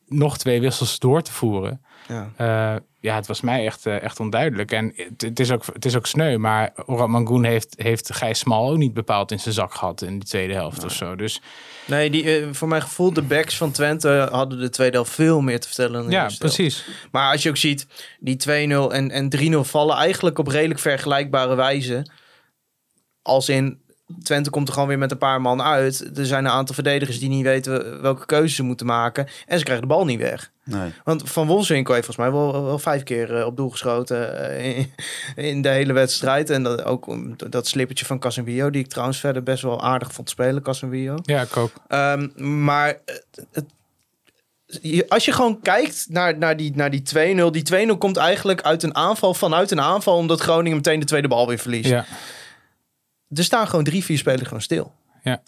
nog 0.06 0.38
twee 0.38 0.60
wissels 0.60 0.98
door 0.98 1.22
te 1.22 1.32
voeren. 1.32 1.80
Ja. 2.08 2.30
Eh, 2.36 2.80
ja, 3.00 3.14
het 3.14 3.26
was 3.26 3.40
mij 3.40 3.66
echt, 3.66 3.86
eh, 3.86 4.02
echt 4.02 4.20
onduidelijk. 4.20 4.72
En 4.72 4.92
het, 4.96 5.22
het, 5.22 5.40
is 5.40 5.50
ook, 5.50 5.64
het 5.72 5.84
is 5.84 5.96
ook 5.96 6.06
sneu, 6.06 6.36
maar 6.36 6.72
Orad 6.86 7.08
Mangoen 7.08 7.44
heeft, 7.44 7.74
heeft 7.76 8.14
Gijs 8.14 8.38
Smal 8.38 8.70
ook 8.70 8.76
niet 8.76 8.94
bepaald 8.94 9.30
in 9.30 9.40
zijn 9.40 9.54
zak 9.54 9.74
gehad 9.74 10.02
in 10.02 10.18
de 10.18 10.24
tweede 10.24 10.52
helft 10.52 10.84
of 10.84 10.92
zo. 10.92 11.16
Dus 11.16 11.40
Nee, 11.86 12.10
die, 12.10 12.38
eh, 12.38 12.48
voor 12.52 12.68
mijn 12.68 12.82
gevoel, 12.82 13.12
de 13.12 13.22
backs 13.22 13.56
van 13.56 13.70
Twente 13.70 14.28
hadden 14.30 14.58
de 14.58 14.70
tweede 14.70 14.96
helft 14.96 15.12
veel 15.12 15.40
meer 15.40 15.60
te 15.60 15.66
vertellen. 15.66 16.02
Dan 16.02 16.10
ja, 16.10 16.20
helft. 16.20 16.38
precies. 16.38 16.88
Maar 17.10 17.32
als 17.32 17.42
je 17.42 17.48
ook 17.48 17.56
ziet, 17.56 17.86
die 18.20 18.36
2-0 18.36 18.92
en, 18.92 19.10
en 19.10 19.28
3-0 19.28 19.56
vallen 19.60 19.96
eigenlijk 19.96 20.38
op 20.38 20.46
redelijk 20.46 20.80
vergelijkbare 20.80 21.54
wijze. 21.54 22.06
Als 23.22 23.48
in, 23.48 23.80
Twente 24.22 24.50
komt 24.50 24.68
er 24.68 24.72
gewoon 24.74 24.88
weer 24.88 24.98
met 24.98 25.10
een 25.10 25.18
paar 25.18 25.40
man 25.40 25.62
uit. 25.62 26.18
Er 26.18 26.26
zijn 26.26 26.44
een 26.44 26.50
aantal 26.50 26.74
verdedigers 26.74 27.18
die 27.18 27.28
niet 27.28 27.44
weten 27.44 28.02
welke 28.02 28.26
keuzes 28.26 28.54
ze 28.54 28.62
moeten 28.62 28.86
maken. 28.86 29.28
En 29.46 29.58
ze 29.58 29.64
krijgen 29.64 29.88
de 29.88 29.94
bal 29.94 30.04
niet 30.04 30.20
weg. 30.20 30.52
Nee. 30.68 30.92
Want 31.04 31.30
Van 31.30 31.46
Wolfswinkel 31.46 31.94
heeft 31.94 32.06
volgens 32.06 32.26
mij 32.26 32.36
wel, 32.36 32.64
wel 32.64 32.78
vijf 32.78 33.02
keer 33.02 33.36
eh, 33.38 33.46
op 33.46 33.56
doel 33.56 33.70
geschoten 33.70 34.48
eh, 34.50 34.76
in, 34.78 34.92
in 35.36 35.62
de 35.62 35.68
hele 35.68 35.92
wedstrijd. 35.92 36.50
En 36.50 36.62
dat, 36.62 36.84
ook 36.84 37.06
dat 37.50 37.66
slippertje 37.66 38.04
van 38.06 38.18
Casemiro, 38.18 38.70
die 38.70 38.82
ik 38.82 38.88
trouwens 38.88 39.18
verder 39.20 39.42
best 39.42 39.62
wel 39.62 39.82
aardig 39.82 40.12
vond 40.12 40.30
spelen, 40.30 40.62
Casemiro. 40.62 41.14
Ja, 41.22 41.42
ik 41.42 41.56
ook. 41.56 41.70
Ehm, 41.88 42.28
maar 42.64 42.86
het- 43.04 43.46
het- 43.52 43.74
als 45.08 45.24
je 45.24 45.32
gewoon 45.32 45.60
kijkt 45.60 46.06
naar, 46.08 46.38
naar 46.38 46.56
die, 46.56 46.72
naar 46.74 46.90
die 46.90 47.02
2-0. 47.02 47.50
Die 47.50 47.62
2-0 47.62 47.98
komt 47.98 48.16
eigenlijk 48.16 48.62
uit 48.62 48.82
een 48.82 48.94
aanval 48.94 49.34
vanuit 49.34 49.70
een 49.70 49.80
aanval. 49.80 50.16
Omdat 50.16 50.40
Groningen 50.40 50.76
meteen 50.76 51.00
de 51.00 51.06
tweede 51.06 51.28
bal 51.28 51.46
weer 51.48 51.58
verliest. 51.58 51.88
Ja, 51.88 52.04
Er 53.34 53.44
staan 53.44 53.66
gewoon 53.68 53.84
drie, 53.84 54.04
vier 54.04 54.18
spelers 54.18 54.42
gewoon 54.46 54.62
stil. 54.62 54.92
ja. 55.22 55.42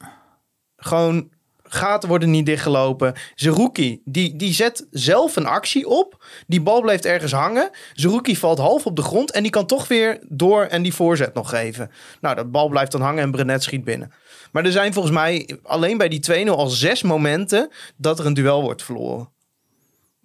Gewoon 0.77 1.29
gaten 1.69 2.09
worden 2.09 2.31
niet 2.31 2.47
dichtgelopen. 2.47 3.15
Zerouki, 3.35 4.01
die, 4.05 4.37
die 4.37 4.53
zet 4.53 4.87
zelf 4.91 5.37
een 5.37 5.47
actie 5.47 5.89
op. 5.89 6.25
Die 6.47 6.63
bal 6.63 6.81
blijft 6.81 7.05
ergens 7.05 7.33
hangen. 7.33 7.71
Zerouki 7.93 8.37
valt 8.37 8.59
half 8.59 8.87
op 8.87 8.97
de 8.97 9.03
grond. 9.03 9.31
En 9.31 9.43
die 9.43 9.51
kan 9.51 9.67
toch 9.67 9.89
weer 9.89 10.19
door 10.29 10.63
en 10.63 10.83
die 10.83 10.95
voorzet 10.95 11.35
nog 11.35 11.49
geven. 11.49 11.91
Nou, 12.21 12.35
dat 12.35 12.51
bal 12.51 12.69
blijft 12.69 12.93
dan 12.93 13.01
hangen 13.01 13.23
en 13.23 13.31
Brenet 13.31 13.63
schiet 13.63 13.85
binnen. 13.85 14.13
Maar 14.53 14.65
er 14.65 14.73
zijn 14.73 14.93
volgens 14.93 15.15
mij 15.15 15.59
alleen 15.63 15.99
bij 15.99 16.09
die 16.09 16.47
2-0 16.47 16.51
al 16.51 16.69
zes 16.69 17.03
momenten 17.03 17.71
dat 17.97 18.19
er 18.19 18.27
een 18.27 18.35
duel 18.35 18.63
wordt 18.63 18.83
verloren. 18.83 19.37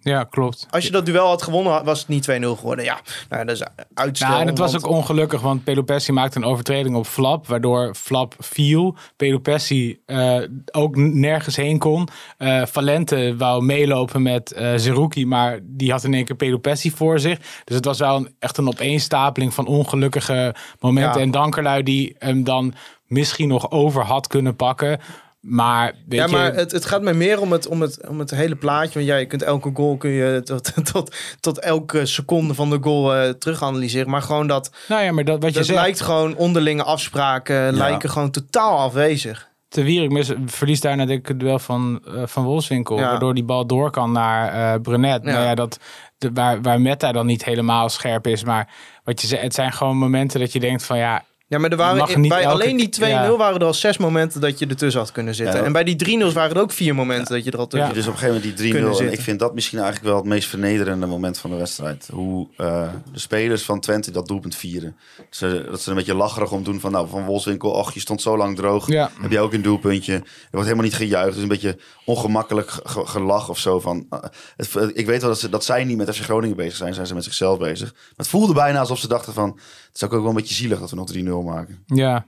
Ja, 0.04 0.24
klopt. 0.24 0.66
Als 0.70 0.84
je 0.84 0.90
dat 0.90 1.06
duel 1.06 1.26
had 1.26 1.42
gewonnen, 1.42 1.84
was 1.84 1.98
het 1.98 2.08
niet 2.08 2.22
2-0 2.30 2.56
geworden. 2.56 2.84
Ja, 2.84 3.00
nou, 3.28 3.44
dat 3.44 3.56
is 3.56 3.62
uitstel. 3.94 4.28
Nou, 4.28 4.40
en 4.40 4.46
het 4.46 4.58
was 4.58 4.72
want- 4.72 4.84
ook 4.84 4.90
ongelukkig, 4.90 5.40
want 5.40 5.64
Pelopessi 5.64 6.12
maakte 6.12 6.38
een 6.38 6.44
overtreding 6.44 6.96
op 6.96 7.06
Flap, 7.06 7.46
waardoor 7.46 7.94
Flap 7.94 8.34
viel. 8.38 8.96
Pelopessi 9.16 10.00
eh 10.06 10.36
ook 10.72 10.96
nergens 10.96 11.56
heen 11.56 11.78
kon. 11.78 12.08
Eh, 12.38 12.62
Valente 12.66 13.34
wou 13.38 13.62
meelopen 13.64 14.22
met 14.22 14.52
eh 14.52 14.72
Zerouki, 14.76 15.26
maar 15.26 15.58
die 15.62 15.90
had 15.90 16.04
in 16.04 16.14
één 16.14 16.24
keer 16.24 16.36
Pelopessi 16.36 16.90
voor 16.90 17.18
zich. 17.20 17.38
Dus 17.64 17.76
het 17.76 17.84
was 17.84 17.98
wel 17.98 18.16
een, 18.16 18.34
echt 18.38 18.56
een 18.58 18.68
opeenstapeling 18.68 19.54
van 19.54 19.66
ongelukkige 19.66 20.54
momenten. 20.80 21.18
Ja. 21.20 21.24
En 21.26 21.30
Dankerlui 21.30 21.82
die 21.82 22.14
hem 22.18 22.44
dan 22.44 22.74
misschien 23.06 23.48
nog 23.48 23.70
over 23.70 24.02
had 24.02 24.26
kunnen 24.26 24.56
pakken. 24.56 25.00
Maar 25.46 25.92
weet 26.06 26.18
Ja, 26.18 26.26
je, 26.26 26.32
maar 26.32 26.54
het, 26.54 26.72
het 26.72 26.84
gaat 26.84 27.02
mij 27.02 27.14
meer 27.14 27.40
om 27.40 27.52
het, 27.52 27.66
om, 27.66 27.80
het, 27.80 28.08
om 28.08 28.18
het 28.18 28.30
hele 28.30 28.56
plaatje. 28.56 28.94
Want 28.94 29.06
ja, 29.06 29.16
je 29.16 29.26
kunt 29.26 29.42
elke 29.42 29.70
goal 29.74 29.96
kun 29.96 30.10
je 30.10 30.40
tot, 30.44 30.72
tot, 30.92 31.16
tot 31.40 31.60
elke 31.60 32.06
seconde 32.06 32.54
van 32.54 32.70
de 32.70 32.78
goal 32.80 33.14
eh 33.14 33.30
terug 33.30 33.62
analyseren. 33.62 34.10
Maar 34.10 34.22
gewoon 34.22 34.46
dat, 34.46 34.70
nou 34.88 35.02
ja, 35.02 35.12
maar 35.12 35.24
dat, 35.24 35.42
wat 35.42 35.52
je 35.52 35.58
dat 35.58 35.66
zegt, 35.66 35.78
lijkt 35.78 36.00
gewoon 36.00 36.36
onderlinge 36.36 36.82
afspraken 36.82 37.74
lijken 37.74 38.10
gewoon 38.10 38.30
totaal 38.30 38.78
afwezig. 38.78 39.48
Te 39.68 39.82
Wierik 39.82 40.10
mis, 40.10 40.32
verliest 40.46 40.82
daarna 40.82 41.06
denk 41.06 41.20
ik 41.20 41.28
het 41.28 41.40
duel 41.40 41.58
van, 41.58 42.00
eh, 42.06 42.22
van 42.24 42.44
Wolfswinkel. 42.44 42.98
Ja. 42.98 43.10
Waardoor 43.10 43.34
die 43.34 43.44
bal 43.44 43.66
door 43.66 43.90
kan 43.90 44.12
naar 44.12 44.52
eh 44.74 44.80
Brenet. 44.80 45.24
Ja. 45.24 45.32
Nou 45.32 45.44
ja, 45.44 45.54
dat, 45.54 45.78
de, 46.18 46.30
waar, 46.32 46.62
waar 46.62 46.80
Meta 46.80 47.12
dan 47.12 47.26
niet 47.26 47.44
helemaal 47.44 47.88
scherp 47.88 48.26
is. 48.26 48.44
Maar 48.44 48.68
wat 49.04 49.20
je 49.20 49.26
zegt, 49.26 49.42
het 49.42 49.54
zijn 49.54 49.72
gewoon 49.72 49.96
momenten 49.96 50.40
dat 50.40 50.52
je 50.52 50.60
denkt 50.60 50.84
van 50.84 50.98
ja... 50.98 51.24
Ja, 51.54 51.60
maar 51.60 51.70
er 51.70 51.76
waren, 51.76 52.28
bij 52.28 52.42
elke- 52.42 52.48
alleen 52.62 52.76
die 52.76 52.88
2-0 52.88 53.00
ja. 53.08 53.36
waren 53.36 53.60
er 53.60 53.66
al 53.66 53.74
zes 53.74 53.96
momenten 53.98 54.40
dat 54.40 54.58
je 54.58 54.66
ertussen 54.66 55.00
had 55.00 55.12
kunnen 55.12 55.34
zitten. 55.34 55.56
Ja. 55.60 55.64
En 55.64 55.72
bij 55.72 55.84
die 55.84 55.96
3-0's 56.24 56.32
waren 56.32 56.56
er 56.56 56.62
ook 56.62 56.72
vier 56.72 56.94
momenten 56.94 57.34
dat 57.34 57.44
je 57.44 57.50
er 57.50 57.58
al 57.58 57.66
tussen 57.66 57.88
Ja. 57.88 57.94
Dus 57.94 58.06
op 58.06 58.12
een 58.12 58.18
gegeven 58.18 58.40
moment 58.40 58.56
die 58.58 58.66
3-0. 58.66 58.72
Kunnen 58.72 58.90
En 58.90 58.96
zitten. 58.96 59.18
ik 59.18 59.24
vind 59.24 59.38
dat 59.38 59.54
misschien 59.54 59.78
eigenlijk 59.78 60.08
wel 60.08 60.16
het 60.16 60.26
meest 60.26 60.48
vernederende 60.48 61.06
moment 61.06 61.38
van 61.38 61.50
de 61.50 61.56
wedstrijd. 61.56 62.08
Hoe 62.12 62.48
eh, 62.56 62.88
de 63.12 63.18
spelers 63.18 63.62
van 63.62 63.80
Twente 63.80 64.10
dat 64.10 64.26
doelpunt 64.26 64.56
vieren. 64.56 64.96
Ze, 65.30 65.66
dat 65.70 65.78
ze 65.78 65.84
er 65.84 65.90
een 65.90 65.96
beetje 65.96 66.14
lacherig 66.14 66.52
om 66.52 66.62
doen 66.64 66.80
van, 66.80 66.92
nou, 66.92 67.08
van 67.08 67.24
Wolfswinkel, 67.24 67.78
ach, 67.78 67.94
je 67.94 68.00
stond 68.00 68.22
zo 68.22 68.36
lang 68.36 68.56
droog. 68.56 68.88
Ja. 68.88 69.10
Heb 69.20 69.30
jij 69.30 69.40
ook 69.40 69.52
een 69.52 69.62
doelpuntje? 69.62 70.12
Er 70.14 70.22
wordt 70.50 70.64
helemaal 70.66 70.84
niet 70.84 70.94
gejuicht. 70.96 71.26
Het 71.28 71.36
is 71.36 71.42
een 71.42 71.48
beetje 71.48 71.78
ongemakkelijk 72.04 72.70
ge- 72.70 72.80
ge- 72.84 73.06
gelach 73.06 73.48
of 73.48 73.58
zo. 73.58 73.80
Van, 73.80 74.06
eh, 74.10 74.18
het, 74.56 74.68
ik 74.94 75.06
weet 75.06 75.20
wel 75.20 75.30
dat, 75.30 75.38
ze, 75.40 75.48
dat 75.48 75.64
zij 75.64 75.84
niet 75.84 75.96
met 75.96 76.16
FC 76.16 76.22
Groningen 76.22 76.56
bezig 76.56 76.76
zijn. 76.76 76.94
Zijn 76.94 77.06
ze 77.06 77.14
met 77.14 77.24
zichzelf 77.24 77.58
bezig. 77.58 77.92
Maar 77.92 78.02
het 78.16 78.28
voelde 78.28 78.52
bijna 78.52 78.78
alsof 78.80 78.98
ze 78.98 79.08
dachten 79.08 79.32
van... 79.32 79.58
Het 79.94 80.02
is 80.02 80.08
ook 80.08 80.10
wel 80.20 80.28
een 80.28 80.34
beetje 80.36 80.54
zielig 80.54 80.78
dat 80.78 80.90
we 80.90 80.96
nog 80.96 81.12
3-0 81.12 81.44
maken. 81.44 81.84
Ja, 81.86 82.26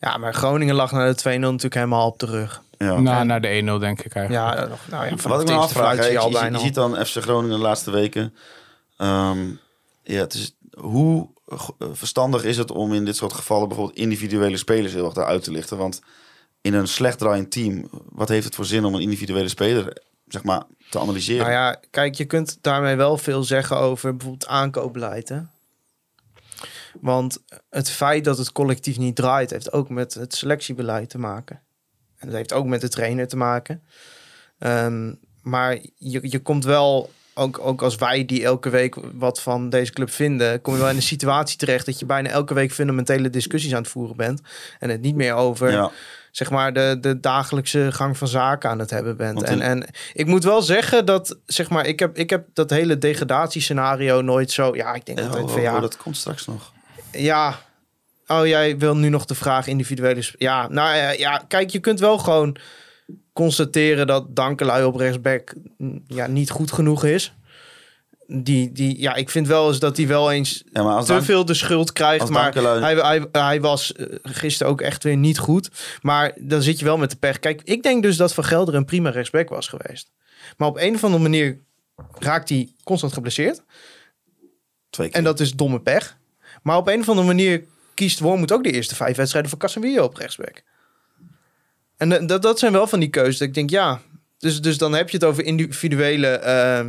Ja, 0.00 0.16
maar 0.16 0.34
Groningen 0.34 0.74
lag 0.74 0.92
naar 0.92 1.14
de 1.14 1.20
2-0 1.20 1.38
natuurlijk 1.38 1.74
helemaal 1.74 2.06
op 2.06 2.18
de 2.18 2.26
rug. 2.26 2.62
Ja. 2.78 3.00
na, 3.00 3.22
naar 3.24 3.40
de 3.40 3.60
1-0 3.76 3.80
denk 3.80 4.00
ik 4.02 4.14
eigenlijk. 4.14 4.56
Ja, 4.58 4.66
nog, 4.66 4.78
nou 4.90 5.04
ja, 5.06 5.28
Wat 5.28 5.40
ik 5.40 5.48
me 5.48 5.54
afvraag, 5.54 6.10
je, 6.10 6.18
al 6.18 6.26
je- 6.28 6.32
bijna. 6.32 6.58
je 6.58 6.64
ziet 6.64 6.74
dan 6.74 7.06
FC 7.06 7.16
Groningen 7.22 7.56
de 7.56 7.62
laatste 7.62 7.90
weken. 7.90 8.34
Ehm, 8.96 9.46
ja, 10.02 10.20
het 10.20 10.34
is, 10.34 10.54
hoe 10.78 11.28
eh, 11.48 11.58
verstandig 11.92 12.44
is 12.44 12.56
het 12.56 12.70
om 12.70 12.92
in 12.94 13.04
dit 13.04 13.16
soort 13.16 13.32
gevallen 13.32 13.68
bijvoorbeeld 13.68 13.98
individuele 13.98 14.56
spelers 14.56 14.92
heel 14.92 15.04
erg 15.04 15.16
uit 15.16 15.42
te 15.44 15.50
lichten? 15.50 15.76
Want 15.78 16.00
in 16.60 16.74
een 16.74 16.88
slecht 16.88 17.18
draaiend 17.18 17.50
team, 17.50 17.88
wat 18.12 18.28
heeft 18.28 18.44
het 18.44 18.54
voor 18.54 18.64
zin 18.64 18.84
om 18.84 18.94
een 18.94 19.00
individuele 19.02 19.48
speler 19.48 20.02
zeg 20.28 20.42
maar, 20.42 20.62
te 20.90 20.98
analyseren? 20.98 21.40
Nou 21.46 21.52
ja, 21.52 21.76
kijk, 21.90 22.14
je 22.14 22.24
kunt 22.24 22.58
daarmee 22.60 22.96
wel 22.96 23.18
veel 23.18 23.42
zeggen 23.44 23.76
over 23.78 24.16
bijvoorbeeld 24.16 24.50
aankoopbeleid. 24.50 25.28
Hè? 25.28 25.38
Want 27.00 27.38
het 27.70 27.90
feit 27.90 28.24
dat 28.24 28.38
het 28.38 28.52
collectief 28.52 28.98
niet 28.98 29.16
draait, 29.16 29.50
heeft 29.50 29.72
ook 29.72 29.88
met 29.88 30.14
het 30.14 30.34
selectiebeleid 30.34 31.10
te 31.10 31.18
maken. 31.18 31.60
En 32.18 32.26
dat 32.26 32.36
heeft 32.36 32.52
ook 32.52 32.66
met 32.66 32.80
de 32.80 32.88
trainer 32.88 33.28
te 33.28 33.36
maken. 33.36 33.82
Ehm, 34.58 35.12
maar 35.42 35.78
je, 35.96 36.18
je 36.22 36.38
komt 36.38 36.64
wel, 36.64 37.10
ook, 37.34 37.58
ook 37.58 37.82
als 37.82 37.96
wij 37.96 38.24
die 38.24 38.44
elke 38.44 38.70
week 38.70 38.96
wat 39.14 39.40
van 39.42 39.68
deze 39.70 39.92
club 39.92 40.10
vinden, 40.10 40.60
kom 40.60 40.72
je 40.74 40.80
wel 40.80 40.88
in 40.90 40.96
een 40.96 41.02
situatie 41.02 41.58
terecht 41.58 41.86
dat 41.86 41.98
je 41.98 42.06
bijna 42.06 42.28
elke 42.28 42.54
week 42.54 42.72
fundamentele 42.72 43.30
discussies 43.30 43.74
aan 43.74 43.82
het 43.82 43.90
voeren 43.90 44.16
bent. 44.16 44.40
En 44.78 44.90
het 44.90 45.00
niet 45.00 45.14
meer 45.16 45.34
over 45.34 45.70
Ja. 45.70 45.90
zeg 46.30 46.50
maar 46.50 46.72
de, 46.72 46.96
de 47.00 47.20
dagelijkse 47.20 47.92
gang 47.92 48.18
van 48.18 48.28
zaken 48.28 48.70
aan 48.70 48.78
het 48.78 48.90
hebben 48.90 49.16
bent. 49.16 49.42
En, 49.42 49.60
en 49.60 49.86
ik 50.12 50.26
moet 50.26 50.44
wel 50.44 50.62
zeggen 50.62 51.06
dat, 51.06 51.38
zeg 51.46 51.70
maar, 51.70 51.86
ik 51.86 51.98
heb, 51.98 52.16
ik 52.16 52.30
heb 52.30 52.46
dat 52.52 52.70
hele 52.70 52.98
degradatiescenario 52.98 54.20
nooit 54.20 54.50
zo. 54.50 54.74
Ja, 54.74 54.94
ik 54.94 55.06
denk 55.06 55.18
Eh, 55.18 55.26
altijd 55.26 55.50
van 55.50 55.60
ja. 55.60 55.74
oh, 55.74 55.80
dat 55.80 55.96
komt 55.96 56.16
straks 56.16 56.46
nog. 56.46 56.74
Ja. 57.16 57.58
Oh, 58.26 58.46
jij 58.46 58.78
wil 58.78 58.96
nu 58.96 59.08
nog 59.08 59.24
de 59.24 59.34
vraag 59.34 59.66
individuele. 59.66 60.22
Ja, 60.38 60.68
nou 60.68 60.96
ja, 60.96 61.10
ja, 61.10 61.44
kijk, 61.48 61.70
je 61.70 61.78
kunt 61.78 62.00
wel 62.00 62.18
gewoon 62.18 62.56
constateren 63.32 64.06
dat 64.06 64.36
Dankelui 64.36 64.84
op 64.84 64.96
rechtsback 64.96 65.54
ja, 66.06 66.26
niet 66.26 66.50
goed 66.50 66.72
genoeg 66.72 67.04
is. 67.04 67.32
Die, 68.28 68.72
die, 68.72 69.00
ja, 69.00 69.14
ik 69.14 69.30
vind 69.30 69.46
wel 69.46 69.68
eens 69.68 69.78
dat 69.78 69.96
hij 69.96 70.06
wel 70.06 70.32
eens 70.32 70.64
Ja, 70.72 71.02
te 71.02 71.22
veel 71.22 71.44
de 71.44 71.54
schuld 71.54 71.92
krijgt. 71.92 72.28
Maar 72.28 72.52
Dankelui- 72.52 72.80
hij, 72.80 72.94
hij, 72.94 73.26
hij 73.42 73.60
was 73.60 73.92
eh, 73.92 74.06
gisteren 74.22 74.72
ook 74.72 74.80
echt 74.80 75.02
weer 75.02 75.16
niet 75.16 75.38
goed. 75.38 75.70
Maar 76.02 76.32
dan 76.40 76.62
zit 76.62 76.78
je 76.78 76.84
wel 76.84 76.96
met 76.96 77.10
de 77.10 77.16
pech. 77.16 77.38
Kijk, 77.38 77.60
ik 77.64 77.82
denk 77.82 78.02
dus 78.02 78.16
dat 78.16 78.34
Van 78.34 78.44
Gelder 78.44 78.74
een 78.74 78.84
prima 78.84 79.10
rechtsback 79.10 79.48
was 79.48 79.68
geweest. 79.68 80.10
Maar 80.56 80.68
op 80.68 80.76
een 80.76 80.94
of 80.94 81.04
andere 81.04 81.22
manier 81.22 81.58
raakt 82.18 82.48
hij 82.48 82.72
constant 82.84 83.12
geblesseerd. 83.12 83.62
twee 84.90 85.08
keer. 85.08 85.16
En 85.18 85.24
dat 85.24 85.40
is 85.40 85.52
domme 85.52 85.80
pech. 85.80 86.16
Maar 86.66 86.76
op 86.76 86.88
een 86.88 87.00
of 87.00 87.08
andere 87.08 87.26
manier 87.26 87.64
kiest 87.94 88.18
Wormoed 88.18 88.52
ook 88.52 88.64
de 88.64 88.70
eerste 88.70 88.94
vijf 88.94 89.16
wedstrijden 89.16 89.50
voor 89.50 89.60
Casemiro 89.60 90.04
op 90.04 90.16
rechtsback. 90.16 90.62
En 91.96 92.26
dat, 92.26 92.42
dat 92.42 92.58
zijn 92.58 92.72
wel 92.72 92.86
van 92.86 93.00
die 93.00 93.08
keuzes. 93.08 93.40
Ik 93.40 93.54
denk, 93.54 93.70
ja. 93.70 94.00
Dus, 94.38 94.60
dus 94.60 94.78
dan 94.78 94.92
heb 94.92 95.10
je 95.10 95.16
het 95.16 95.26
over 95.26 95.44
individuele, 95.44 96.26
eh, 96.26 96.86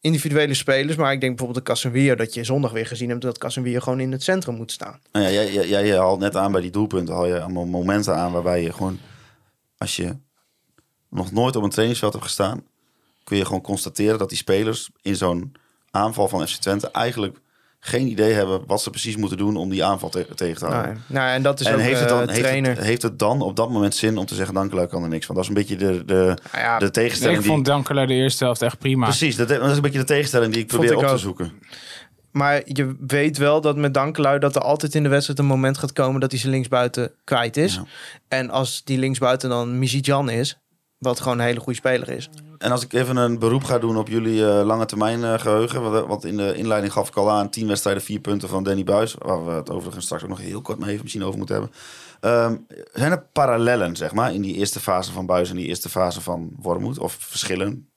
individuele 0.00 0.54
spelers. 0.54 0.96
Maar 0.96 1.12
ik 1.12 1.20
denk 1.20 1.36
bijvoorbeeld 1.36 1.66
de 1.66 1.72
Casemiro 1.72 2.14
dat 2.14 2.34
je 2.34 2.44
zondag 2.44 2.72
weer 2.72 2.86
gezien 2.86 3.08
hebt 3.08 3.22
dat 3.22 3.38
Casemiro 3.38 3.80
gewoon 3.80 4.00
in 4.00 4.12
het 4.12 4.22
centrum 4.22 4.54
moet 4.54 4.72
staan. 4.72 5.00
Nou 5.12 5.24
ja, 5.24 5.30
jij, 5.30 5.52
jij, 5.52 5.86
jij 5.86 5.98
haalt 5.98 6.20
net 6.20 6.36
aan 6.36 6.52
bij 6.52 6.60
die 6.60 6.70
doelpunten, 6.70 7.14
haal 7.14 7.26
je 7.26 7.40
allemaal 7.40 7.66
momenten 7.66 8.16
aan 8.16 8.32
waarbij 8.32 8.62
je 8.62 8.72
gewoon, 8.72 8.98
als 9.78 9.96
je 9.96 10.16
nog 11.10 11.32
nooit 11.32 11.56
op 11.56 11.62
een 11.62 11.70
trainingsveld 11.70 12.12
hebt 12.12 12.24
gestaan, 12.24 12.66
kun 13.24 13.36
je 13.36 13.44
gewoon 13.44 13.62
constateren 13.62 14.18
dat 14.18 14.28
die 14.28 14.38
spelers 14.38 14.90
in 15.02 15.16
zo'n 15.16 15.52
aanval 15.90 16.28
van 16.28 16.48
FC 16.48 16.60
Twente 16.60 16.90
eigenlijk 16.90 17.38
geen 17.80 18.06
idee 18.08 18.32
hebben 18.32 18.60
wat 18.66 18.82
ze 18.82 18.90
precies 18.90 19.16
moeten 19.16 19.38
doen 19.38 19.56
om 19.56 19.70
die 19.70 19.84
aanval 19.84 20.08
te- 20.08 20.26
tegen 20.34 20.58
te 20.58 20.64
houden. 20.66 20.92
Nou, 20.92 20.98
nou, 21.06 21.30
en 21.34 21.42
dat 21.42 21.60
is 21.60 21.66
en 21.66 21.74
ook 21.74 21.80
heeft 21.80 22.00
het, 22.00 22.10
eh, 22.10 22.18
dan, 22.18 22.28
heeft, 22.28 22.66
het, 22.66 22.78
heeft 22.78 23.02
het 23.02 23.18
dan 23.18 23.42
op 23.42 23.56
dat 23.56 23.70
moment 23.70 23.94
zin 23.94 24.18
om 24.18 24.26
te 24.26 24.34
zeggen, 24.34 24.54
dank 24.54 24.88
kan 24.88 25.02
er 25.02 25.08
niks 25.08 25.26
van? 25.26 25.34
Dat 25.34 25.44
is 25.44 25.50
een 25.50 25.56
beetje 25.56 25.76
de, 25.76 26.04
de, 26.04 26.14
Nou 26.14 26.36
ja, 26.64 26.78
de 26.78 26.82
Nee, 26.84 26.90
tegenstelling 26.90 27.36
ik 27.36 27.42
die... 27.42 27.52
vond 27.52 27.64
Dankerlui 27.64 28.06
de 28.06 28.14
eerste 28.14 28.44
helft 28.44 28.62
echt 28.62 28.78
prima. 28.78 29.04
Precies, 29.06 29.36
dat, 29.36 29.48
dat 29.48 29.70
is 29.70 29.76
een 29.76 29.82
beetje 29.82 29.98
de 29.98 30.04
tegenstelling 30.04 30.52
die 30.52 30.62
ik 30.62 30.68
probeer 30.68 30.92
ik 30.92 30.98
op 30.98 31.06
te 31.06 31.18
zoeken. 31.18 31.52
Maar 32.30 32.60
je 32.64 32.96
weet 33.06 33.36
wel 33.38 33.60
dat 33.60 33.76
met 33.76 33.94
Dankelui 33.94 34.38
dat 34.38 34.56
er 34.56 34.62
altijd 34.62 34.94
in 34.94 35.02
de 35.02 35.08
wedstrijd 35.08 35.38
een 35.38 35.46
moment 35.46 35.78
gaat 35.78 35.92
komen 35.92 36.20
dat 36.20 36.30
hij 36.30 36.40
zijn 36.40 36.52
linksbuiten 36.52 37.12
kwijt 37.24 37.56
is. 37.56 37.74
Ja. 37.74 37.84
En 38.28 38.50
als 38.50 38.84
die 38.84 38.98
linksbuiten 38.98 39.48
dan 39.48 39.78
Mizidjan 39.78 40.30
is, 40.30 40.58
wat 40.98 41.20
gewoon 41.20 41.38
een 41.38 41.44
hele 41.44 41.60
goede 41.60 41.78
speler 41.78 42.08
is. 42.08 42.28
En 42.58 42.70
als 42.70 42.84
ik 42.84 42.92
even 42.92 43.16
een 43.16 43.38
beroep 43.38 43.64
ga 43.64 43.78
doen 43.78 43.96
op 43.96 44.08
jullie 44.08 44.46
eh, 44.46 44.64
lange 44.64 44.86
termijn 44.86 45.24
eh, 45.24 45.38
geheugen. 45.38 45.82
Want, 45.82 46.06
want 46.06 46.24
in 46.24 46.36
de 46.36 46.54
inleiding 46.54 46.92
gaf 46.92 47.08
ik 47.08 47.16
al 47.16 47.30
aan. 47.30 47.50
10 47.50 47.66
wedstrijden, 47.66 48.02
4 48.02 48.20
punten 48.20 48.48
van 48.48 48.62
Danny 48.62 48.84
Buis. 48.84 49.14
Waar 49.18 49.46
we 49.46 49.52
het 49.52 49.70
overigens 49.70 50.04
straks 50.04 50.22
ook 50.22 50.28
nog 50.28 50.40
heel 50.40 50.62
kort 50.62 50.78
mee 50.78 50.90
even 50.90 51.02
misschien 51.02 51.24
over 51.24 51.38
moeten 51.38 51.56
hebben. 51.56 51.74
Ehm, 52.20 52.56
zijn 52.92 53.12
er 53.12 53.22
parallellen, 53.32 53.96
zeg 53.96 54.12
maar, 54.12 54.34
in 54.34 54.42
die 54.42 54.54
eerste 54.54 54.80
fase 54.80 55.12
van 55.12 55.26
Buis 55.26 55.50
en 55.50 55.56
die 55.56 55.66
eerste 55.66 55.88
fase 55.88 56.20
van 56.20 56.50
Wormoed? 56.56 56.98
Of 56.98 57.16
verschillen? 57.20 57.88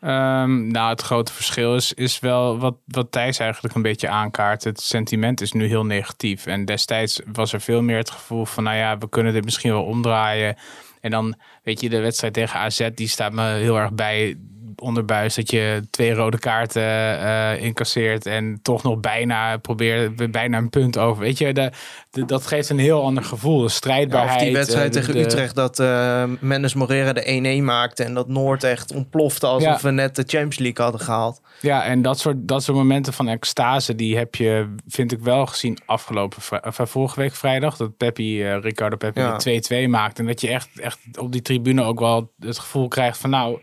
Ehm, 0.00 0.66
nou, 0.70 0.90
het 0.90 1.02
grote 1.02 1.32
verschil 1.32 1.76
is, 1.76 1.92
is 1.92 2.20
wel 2.20 2.58
wat, 2.58 2.76
wat 2.86 3.12
Thijs 3.12 3.38
eigenlijk 3.38 3.74
een 3.74 3.82
beetje 3.82 4.08
aankaart. 4.08 4.64
Het 4.64 4.80
sentiment 4.80 5.40
is 5.40 5.52
nu 5.52 5.66
heel 5.66 5.84
negatief. 5.84 6.46
En 6.46 6.64
destijds 6.64 7.20
was 7.32 7.52
er 7.52 7.60
veel 7.60 7.82
meer 7.82 7.96
het 7.96 8.10
gevoel 8.10 8.44
van, 8.44 8.64
nou 8.64 8.76
ja, 8.76 8.98
we 8.98 9.08
kunnen 9.08 9.32
dit 9.32 9.44
misschien 9.44 9.72
wel 9.72 9.84
omdraaien. 9.84 10.56
En 11.02 11.10
dan, 11.10 11.34
weet 11.62 11.80
je, 11.80 11.88
de 11.88 12.00
wedstrijd 12.00 12.34
tegen 12.34 12.60
AZ, 12.60 12.88
die 12.94 13.08
staat 13.08 13.32
me 13.32 13.42
heel 13.42 13.78
erg 13.78 13.92
bij 13.92 14.36
onderbuis. 14.82 15.34
Dat 15.34 15.50
je 15.50 15.82
twee 15.90 16.12
rode 16.14 16.38
kaarten 16.38 16.82
eh, 16.82 17.62
incasseert 17.64 18.26
en 18.26 18.58
toch 18.62 18.82
nog 18.82 19.00
bijna 19.00 19.56
probeert, 19.56 20.30
bijna 20.30 20.58
een 20.58 20.70
punt 20.70 20.98
over. 20.98 21.22
Weet 21.22 21.38
je, 21.38 21.52
de, 21.52 21.70
de- 22.10 22.24
dat 22.24 22.46
geeft 22.46 22.68
een 22.68 22.78
heel 22.78 23.02
ander 23.02 23.24
gevoel. 23.24 23.56
De 23.56 23.62
Ja, 23.62 23.68
strijdbaarheid. 23.68 24.36
of 24.38 24.42
die 24.44 24.52
wedstrijd 24.52 24.96
eh, 24.96 25.02
de- 25.02 25.06
tegen 25.06 25.20
Utrecht 25.20 25.54
dat 25.54 25.78
eh 25.80 26.24
Mendes 26.40 26.74
Morera 26.74 27.12
de 27.12 27.58
1-1 27.60 27.64
maakte 27.64 28.04
en 28.04 28.14
dat 28.14 28.28
Noord 28.28 28.64
echt 28.64 28.94
ontplofte 28.94 29.46
alsof 29.46 29.82
Ja. 29.82 29.88
we 29.88 29.90
net 29.90 30.16
de 30.16 30.22
Champions 30.26 30.58
League 30.58 30.84
hadden 30.84 31.00
gehaald. 31.00 31.40
Ja, 31.60 31.84
en 31.84 32.02
dat 32.02 32.18
soort, 32.18 32.36
dat 32.38 32.62
soort 32.62 32.76
momenten 32.76 33.12
van 33.12 33.28
extase, 33.28 33.94
die 33.94 34.16
heb 34.16 34.34
je, 34.34 34.74
vind 34.88 35.12
ik 35.12 35.20
wel 35.20 35.46
gezien 35.46 35.78
afgelopen 35.86 36.42
vorige 36.72 37.20
week 37.20 37.34
vrijdag. 37.34 37.76
Dat 37.76 37.96
Peppi, 37.96 38.44
Ricardo 38.48 38.96
Peppi 38.96 39.20
Ja. 39.20 39.36
de 39.36 39.84
2-2 39.86 39.88
maakt. 39.88 40.18
En 40.18 40.26
dat 40.26 40.40
je 40.40 40.48
echt, 40.48 40.68
echt 40.80 40.98
op 41.18 41.32
die 41.32 41.42
tribune 41.42 41.82
ook 41.82 42.00
wel 42.00 42.32
het 42.38 42.58
gevoel 42.58 42.88
krijgt 42.88 43.18
van 43.18 43.30
nou, 43.30 43.58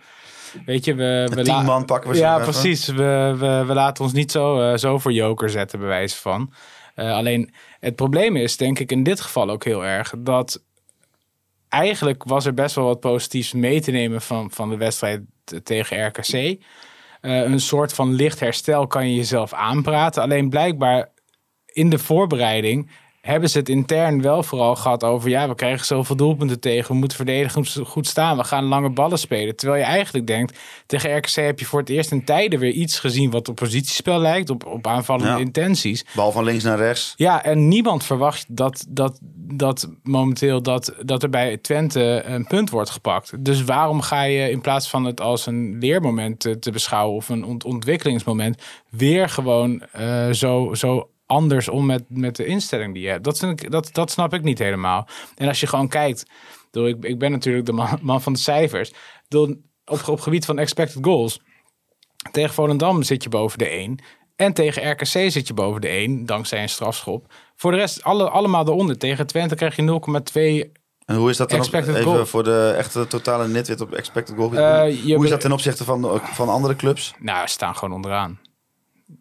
weet 0.65 0.85
je, 0.85 0.93
we... 0.95 1.29
we 1.33 1.43
tien 1.43 1.65
man 1.65 1.85
pakken 1.85 2.11
we 2.11 2.17
Ja, 2.17 2.33
even. 2.39 2.51
precies. 2.51 2.87
We, 2.87 3.35
we, 3.37 3.63
we 3.67 3.73
laten 3.73 4.03
ons 4.03 4.13
niet 4.13 4.31
zo, 4.31 4.61
eh, 4.61 4.77
zo 4.77 4.97
voor 4.97 5.13
joker 5.13 5.49
zetten, 5.49 5.79
bij 5.79 5.87
wijze 5.87 6.15
van. 6.15 6.53
Eh, 6.95 7.13
alleen 7.13 7.53
het 7.79 7.95
probleem 7.95 8.35
is, 8.35 8.57
denk 8.57 8.79
ik 8.79 8.91
in 8.91 9.03
dit 9.03 9.21
geval 9.21 9.49
ook 9.49 9.63
heel 9.63 9.85
erg, 9.85 10.13
dat 10.17 10.63
eigenlijk 11.69 12.23
was 12.23 12.45
er 12.45 12.53
best 12.53 12.75
wel 12.75 12.85
wat 12.85 12.99
positiefs 12.99 13.53
mee 13.53 13.81
te 13.81 13.91
nemen 13.91 14.21
van, 14.21 14.51
van 14.51 14.69
de 14.69 14.77
wedstrijd 14.77 15.21
tegen 15.63 16.07
RKC. 16.07 16.33
Eh, 17.21 17.41
een 17.41 17.59
soort 17.59 17.93
van 17.93 18.13
licht 18.13 18.39
herstel 18.39 18.87
kan 18.87 19.09
je 19.09 19.15
jezelf 19.15 19.53
aanpraten. 19.53 20.21
Alleen 20.21 20.49
blijkbaar 20.49 21.09
in 21.65 21.89
de 21.89 21.99
voorbereiding 21.99 22.89
hebben 23.29 23.49
ze 23.49 23.57
het 23.57 23.69
intern 23.69 24.21
wel 24.21 24.43
vooral 24.43 24.75
gehad 24.75 25.03
over... 25.03 25.29
ja, 25.29 25.47
we 25.47 25.55
krijgen 25.55 25.85
zoveel 25.85 26.15
doelpunten 26.15 26.59
tegen, 26.59 26.91
we 26.91 26.97
moeten 26.97 27.17
verdedigend 27.17 27.75
goed 27.85 28.07
staan... 28.07 28.37
we 28.37 28.43
gaan 28.43 28.63
lange 28.63 28.89
ballen 28.89 29.19
spelen. 29.19 29.55
Terwijl 29.55 29.79
je 29.79 29.87
eigenlijk 29.87 30.27
denkt, 30.27 30.59
tegen 30.85 31.17
RKC 31.17 31.29
heb 31.29 31.59
je 31.59 31.65
voor 31.65 31.79
het 31.79 31.89
eerst 31.89 32.11
in 32.11 32.23
tijden 32.23 32.59
weer 32.59 32.71
iets 32.71 32.99
gezien... 32.99 33.31
wat 33.31 33.49
op 33.49 33.55
positiespel 33.55 34.19
lijkt, 34.19 34.49
op, 34.49 34.65
op 34.65 34.87
aanvallende 34.87 35.31
Ja. 35.31 35.37
intenties. 35.37 36.05
Bal 36.15 36.31
van 36.31 36.43
links 36.43 36.63
naar 36.63 36.77
rechts. 36.77 37.13
Ja, 37.15 37.43
en 37.43 37.67
niemand 37.67 38.03
verwacht 38.03 38.45
dat, 38.47 38.85
dat, 38.89 39.19
dat 39.53 39.89
momenteel 40.03 40.61
dat, 40.61 40.93
dat 41.05 41.23
er 41.23 41.29
bij 41.29 41.57
Twente 41.57 42.21
een 42.25 42.47
punt 42.47 42.69
wordt 42.69 42.89
gepakt. 42.89 43.45
Dus 43.45 43.63
waarom 43.63 44.01
ga 44.01 44.21
je 44.23 44.49
in 44.51 44.61
plaats 44.61 44.89
van 44.89 45.05
het 45.05 45.21
als 45.21 45.45
een 45.45 45.77
leermoment 45.79 46.39
te, 46.39 46.59
te 46.59 46.71
beschouwen 46.71 47.15
of 47.15 47.29
een 47.29 47.43
ont- 47.45 47.63
ontwikkelingsmoment, 47.63 48.61
weer 48.89 49.29
gewoon 49.29 49.81
eh, 49.91 50.29
zo, 50.29 50.73
zo 50.73 51.09
anders 51.29 51.69
om 51.69 51.85
met, 51.85 52.03
met 52.07 52.35
de 52.35 52.45
instelling 52.45 52.93
die 52.93 53.03
je 53.03 53.09
hebt? 53.09 53.23
Dat, 53.23 53.37
vind 53.37 53.61
ik, 53.61 53.71
dat, 53.71 53.89
dat 53.91 54.11
snap 54.11 54.33
ik 54.33 54.43
niet 54.43 54.59
helemaal. 54.59 55.07
En 55.35 55.47
als 55.47 55.59
je 55.59 55.67
gewoon 55.67 55.87
kijkt, 55.87 56.21
ik 56.21 56.67
bedoel, 56.71 56.87
ik, 56.87 57.03
ik 57.03 57.19
ben 57.19 57.31
natuurlijk 57.31 57.65
de 57.65 57.71
man, 57.71 57.99
man 58.01 58.21
van 58.21 58.33
de 58.33 58.39
cijfers. 58.39 58.91
Bedoel, 59.27 59.55
Op, 59.85 60.07
op 60.07 60.19
gebied 60.19 60.45
van 60.45 60.59
expected 60.59 61.05
goals. 61.05 61.41
Tegen 62.31 62.53
Volendam 62.53 63.03
zit 63.03 63.23
je 63.23 63.29
boven 63.29 63.57
de 63.57 63.67
1. 63.67 63.99
En 64.35 64.53
tegen 64.53 64.91
RKC 64.91 65.31
zit 65.31 65.47
je 65.47 65.53
boven 65.53 65.81
de 65.81 65.87
1, 65.87 66.25
dankzij 66.25 66.61
een 66.61 66.69
strafschop. 66.69 67.33
Voor 67.55 67.71
de 67.71 67.77
rest, 67.77 68.03
alle, 68.03 68.29
allemaal 68.29 68.67
eronder. 68.67 68.97
Tegen 68.97 69.27
Twente 69.27 69.55
krijg 69.55 69.75
je 69.75 70.01
0,2. 70.71 70.77
En 71.05 71.15
hoe 71.15 71.29
is 71.29 71.37
dat 71.37 71.49
dan 71.49 71.59
op, 71.59 71.73
even 71.73 72.03
goal. 72.03 72.25
voor 72.25 72.43
de 72.43 72.73
echte 72.77 73.07
totale 73.07 73.47
netwit 73.47 73.81
op 73.81 73.93
expected 73.93 74.35
goal? 74.35 74.53
Je 74.85 75.15
hoe 75.15 75.23
is 75.23 75.29
dat 75.29 75.41
ten 75.41 75.51
opzichte 75.51 75.83
van, 75.83 76.21
van 76.23 76.49
andere 76.49 76.75
clubs? 76.75 77.13
Nou, 77.19 77.47
ze 77.47 77.53
staan 77.53 77.75
gewoon 77.75 77.95
onderaan. 77.95 78.39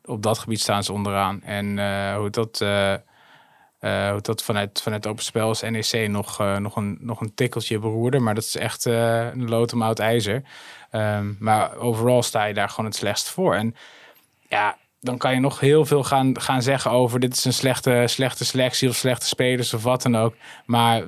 Op 0.04 0.22
dat 0.22 0.38
gebied 0.38 0.60
staan 0.60 0.84
ze 0.84 0.92
onderaan. 0.92 1.42
En 1.42 1.78
eh, 1.78 2.16
hoe 2.16 2.30
dat, 2.30 2.60
eh, 2.60 2.92
eh, 2.92 4.10
hoe 4.10 4.20
dat 4.20 4.42
vanuit, 4.42 4.82
vanuit 4.82 5.06
Open 5.06 5.24
Spel 5.24 5.50
is 5.50 5.60
NEC 5.60 6.08
nog, 6.08 6.38
nog, 6.58 6.76
een, 6.76 6.98
nog 7.00 7.20
een 7.20 7.34
tikkeltje 7.34 7.78
beroerder. 7.78 8.22
Maar 8.22 8.34
dat 8.34 8.44
is 8.44 8.56
echt 8.56 8.84
een 8.84 9.48
lood 9.48 9.72
om 9.72 9.82
oud 9.82 9.98
ijzer. 9.98 10.42
Ehm, 10.90 11.32
maar 11.38 11.76
overal 11.76 12.22
sta 12.22 12.44
je 12.44 12.54
daar 12.54 12.68
gewoon 12.68 12.84
het 12.84 12.96
slechtst 12.96 13.30
voor. 13.30 13.54
En 13.54 13.74
ja, 14.48 14.76
dan 15.00 15.18
kan 15.18 15.34
je 15.34 15.40
nog 15.40 15.60
heel 15.60 15.84
veel 15.84 16.04
gaan, 16.04 16.40
gaan 16.40 16.62
zeggen 16.62 16.90
over 16.90 17.20
dit 17.20 17.36
is 17.36 17.44
een 17.44 17.52
slechte, 17.52 18.04
slechte 18.06 18.44
selectie 18.44 18.88
of 18.88 18.96
slechte 18.96 19.26
spelers 19.26 19.74
of 19.74 19.82
wat 19.82 20.02
dan 20.02 20.16
ook. 20.16 20.34
Maar 20.66 21.02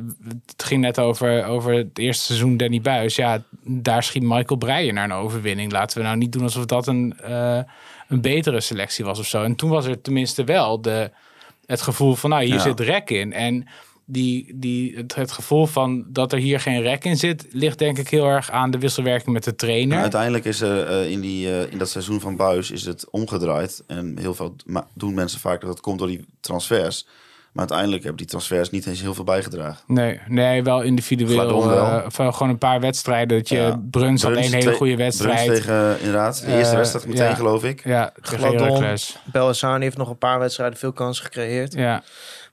het 0.47 0.65
ging 0.65 0.81
net 0.81 0.99
over, 0.99 1.45
over 1.45 1.73
het 1.73 1.99
eerste 1.99 2.25
seizoen 2.25 2.57
Danny 2.57 2.81
Buis. 2.81 3.17
Ja, 3.17 3.43
daar 3.63 4.03
schiet 4.03 4.23
Michael 4.23 4.59
Breyer 4.59 4.93
naar 4.93 5.05
een 5.05 5.13
overwinning. 5.13 5.73
Laten 5.73 5.99
we 5.99 6.05
nou 6.05 6.17
niet 6.17 6.33
doen 6.33 6.43
alsof 6.43 6.65
dat 6.65 6.87
een, 6.87 7.15
een 8.11 8.21
betere 8.21 8.61
selectie 8.61 9.05
was 9.05 9.19
of 9.19 9.27
zo. 9.27 9.43
En 9.43 9.55
toen 9.55 9.71
was 9.71 9.87
er 9.87 10.01
tenminste 10.01 10.45
wel 10.45 10.81
de, 10.83 11.11
het 11.67 11.83
gevoel 11.83 12.15
van 12.15 12.31
nou, 12.31 12.45
hier 12.45 12.55
Ja. 12.55 12.61
zit 12.61 12.81
rek 12.81 13.11
in. 13.11 13.33
En 13.33 13.67
die, 14.05 14.53
die, 14.55 14.97
het, 14.97 15.15
het 15.15 15.33
gevoel 15.33 15.67
van 15.67 16.05
dat 16.09 16.33
er 16.33 16.39
hier 16.39 16.61
geen 16.61 16.83
rek 16.83 17.05
in 17.05 17.17
zit, 17.17 17.47
ligt 17.51 17.79
denk 17.79 17.99
ik 17.99 18.09
heel 18.09 18.27
erg 18.27 18.51
aan 18.51 18.71
de 18.71 18.79
wisselwerking 18.79 19.33
met 19.33 19.45
de 19.45 19.55
trainer. 19.55 19.97
En 19.97 20.03
uiteindelijk 20.03 20.45
is 20.45 20.61
er 20.61 20.87
eh, 20.87 21.11
in, 21.11 21.21
die, 21.21 21.49
eh, 21.49 21.73
in 21.73 21.79
dat 21.79 21.89
seizoen 21.91 22.21
van 22.21 22.37
Buis 22.37 22.71
is 22.71 22.85
het 22.85 23.11
omgedraaid. 23.11 23.83
En 23.87 24.19
heel 24.19 24.35
veel 24.35 24.57
doen 24.95 25.15
mensen 25.15 25.41
vaak 25.41 25.61
dat 25.61 25.71
het 25.71 25.81
komt 25.81 25.99
door 25.99 26.09
die 26.09 26.25
transfers. 26.41 27.07
Maar 27.53 27.59
uiteindelijk 27.69 28.03
hebben 28.03 28.21
die 28.23 28.31
transfers 28.31 28.71
niet 28.71 28.87
eens 28.87 29.01
heel 29.01 29.15
veel 29.15 29.25
bijgedragen. 29.25 29.83
Nee, 29.87 30.21
nee, 30.29 30.63
wel 30.63 30.81
individueel. 30.83 31.67
Wel. 31.69 31.87
eh, 31.87 32.05
eh, 32.19 32.33
gewoon 32.33 32.49
een 32.49 32.59
paar 32.59 32.81
wedstrijden. 32.81 33.39
Dat 33.39 33.49
je 33.49 33.57
Ja. 33.57 33.81
Bruns 33.91 34.23
had 34.23 34.33
Bruns 34.33 34.51
één 34.53 34.63
hele 34.63 34.77
goede 34.77 34.95
Bruns 34.95 35.19
wedstrijd. 35.19 35.47
tegen, 35.55 35.99
inderdaad, 35.99 36.41
de 36.45 36.53
eerste 36.57 36.71
Eh, 36.71 36.77
wedstrijd 36.77 37.07
meteen 37.07 37.29
ja. 37.29 37.35
geloof 37.35 37.65
ik. 37.65 37.85
ja, 37.85 38.13
tegen 38.23 38.39
Gladon. 38.39 38.97
Belhassani 39.25 39.85
heeft 39.85 39.97
nog 39.97 40.09
een 40.09 40.19
paar 40.19 40.39
wedstrijden 40.39 40.79
veel 40.79 40.93
kansen 40.93 41.25
gecreëerd. 41.25 41.73
Ja. 41.75 42.03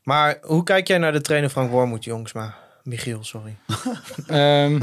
Maar 0.04 0.38
hoe 0.42 0.64
kijk 0.64 0.88
jij 0.88 0.98
naar 0.98 1.12
de 1.12 1.22
trainer 1.22 1.50
Frank 1.50 1.72
Wormoed, 1.72 2.04
Jongsma? 2.04 2.56
Michiel, 2.84 3.24
sorry. 3.24 3.56
Ehm, 4.28 4.80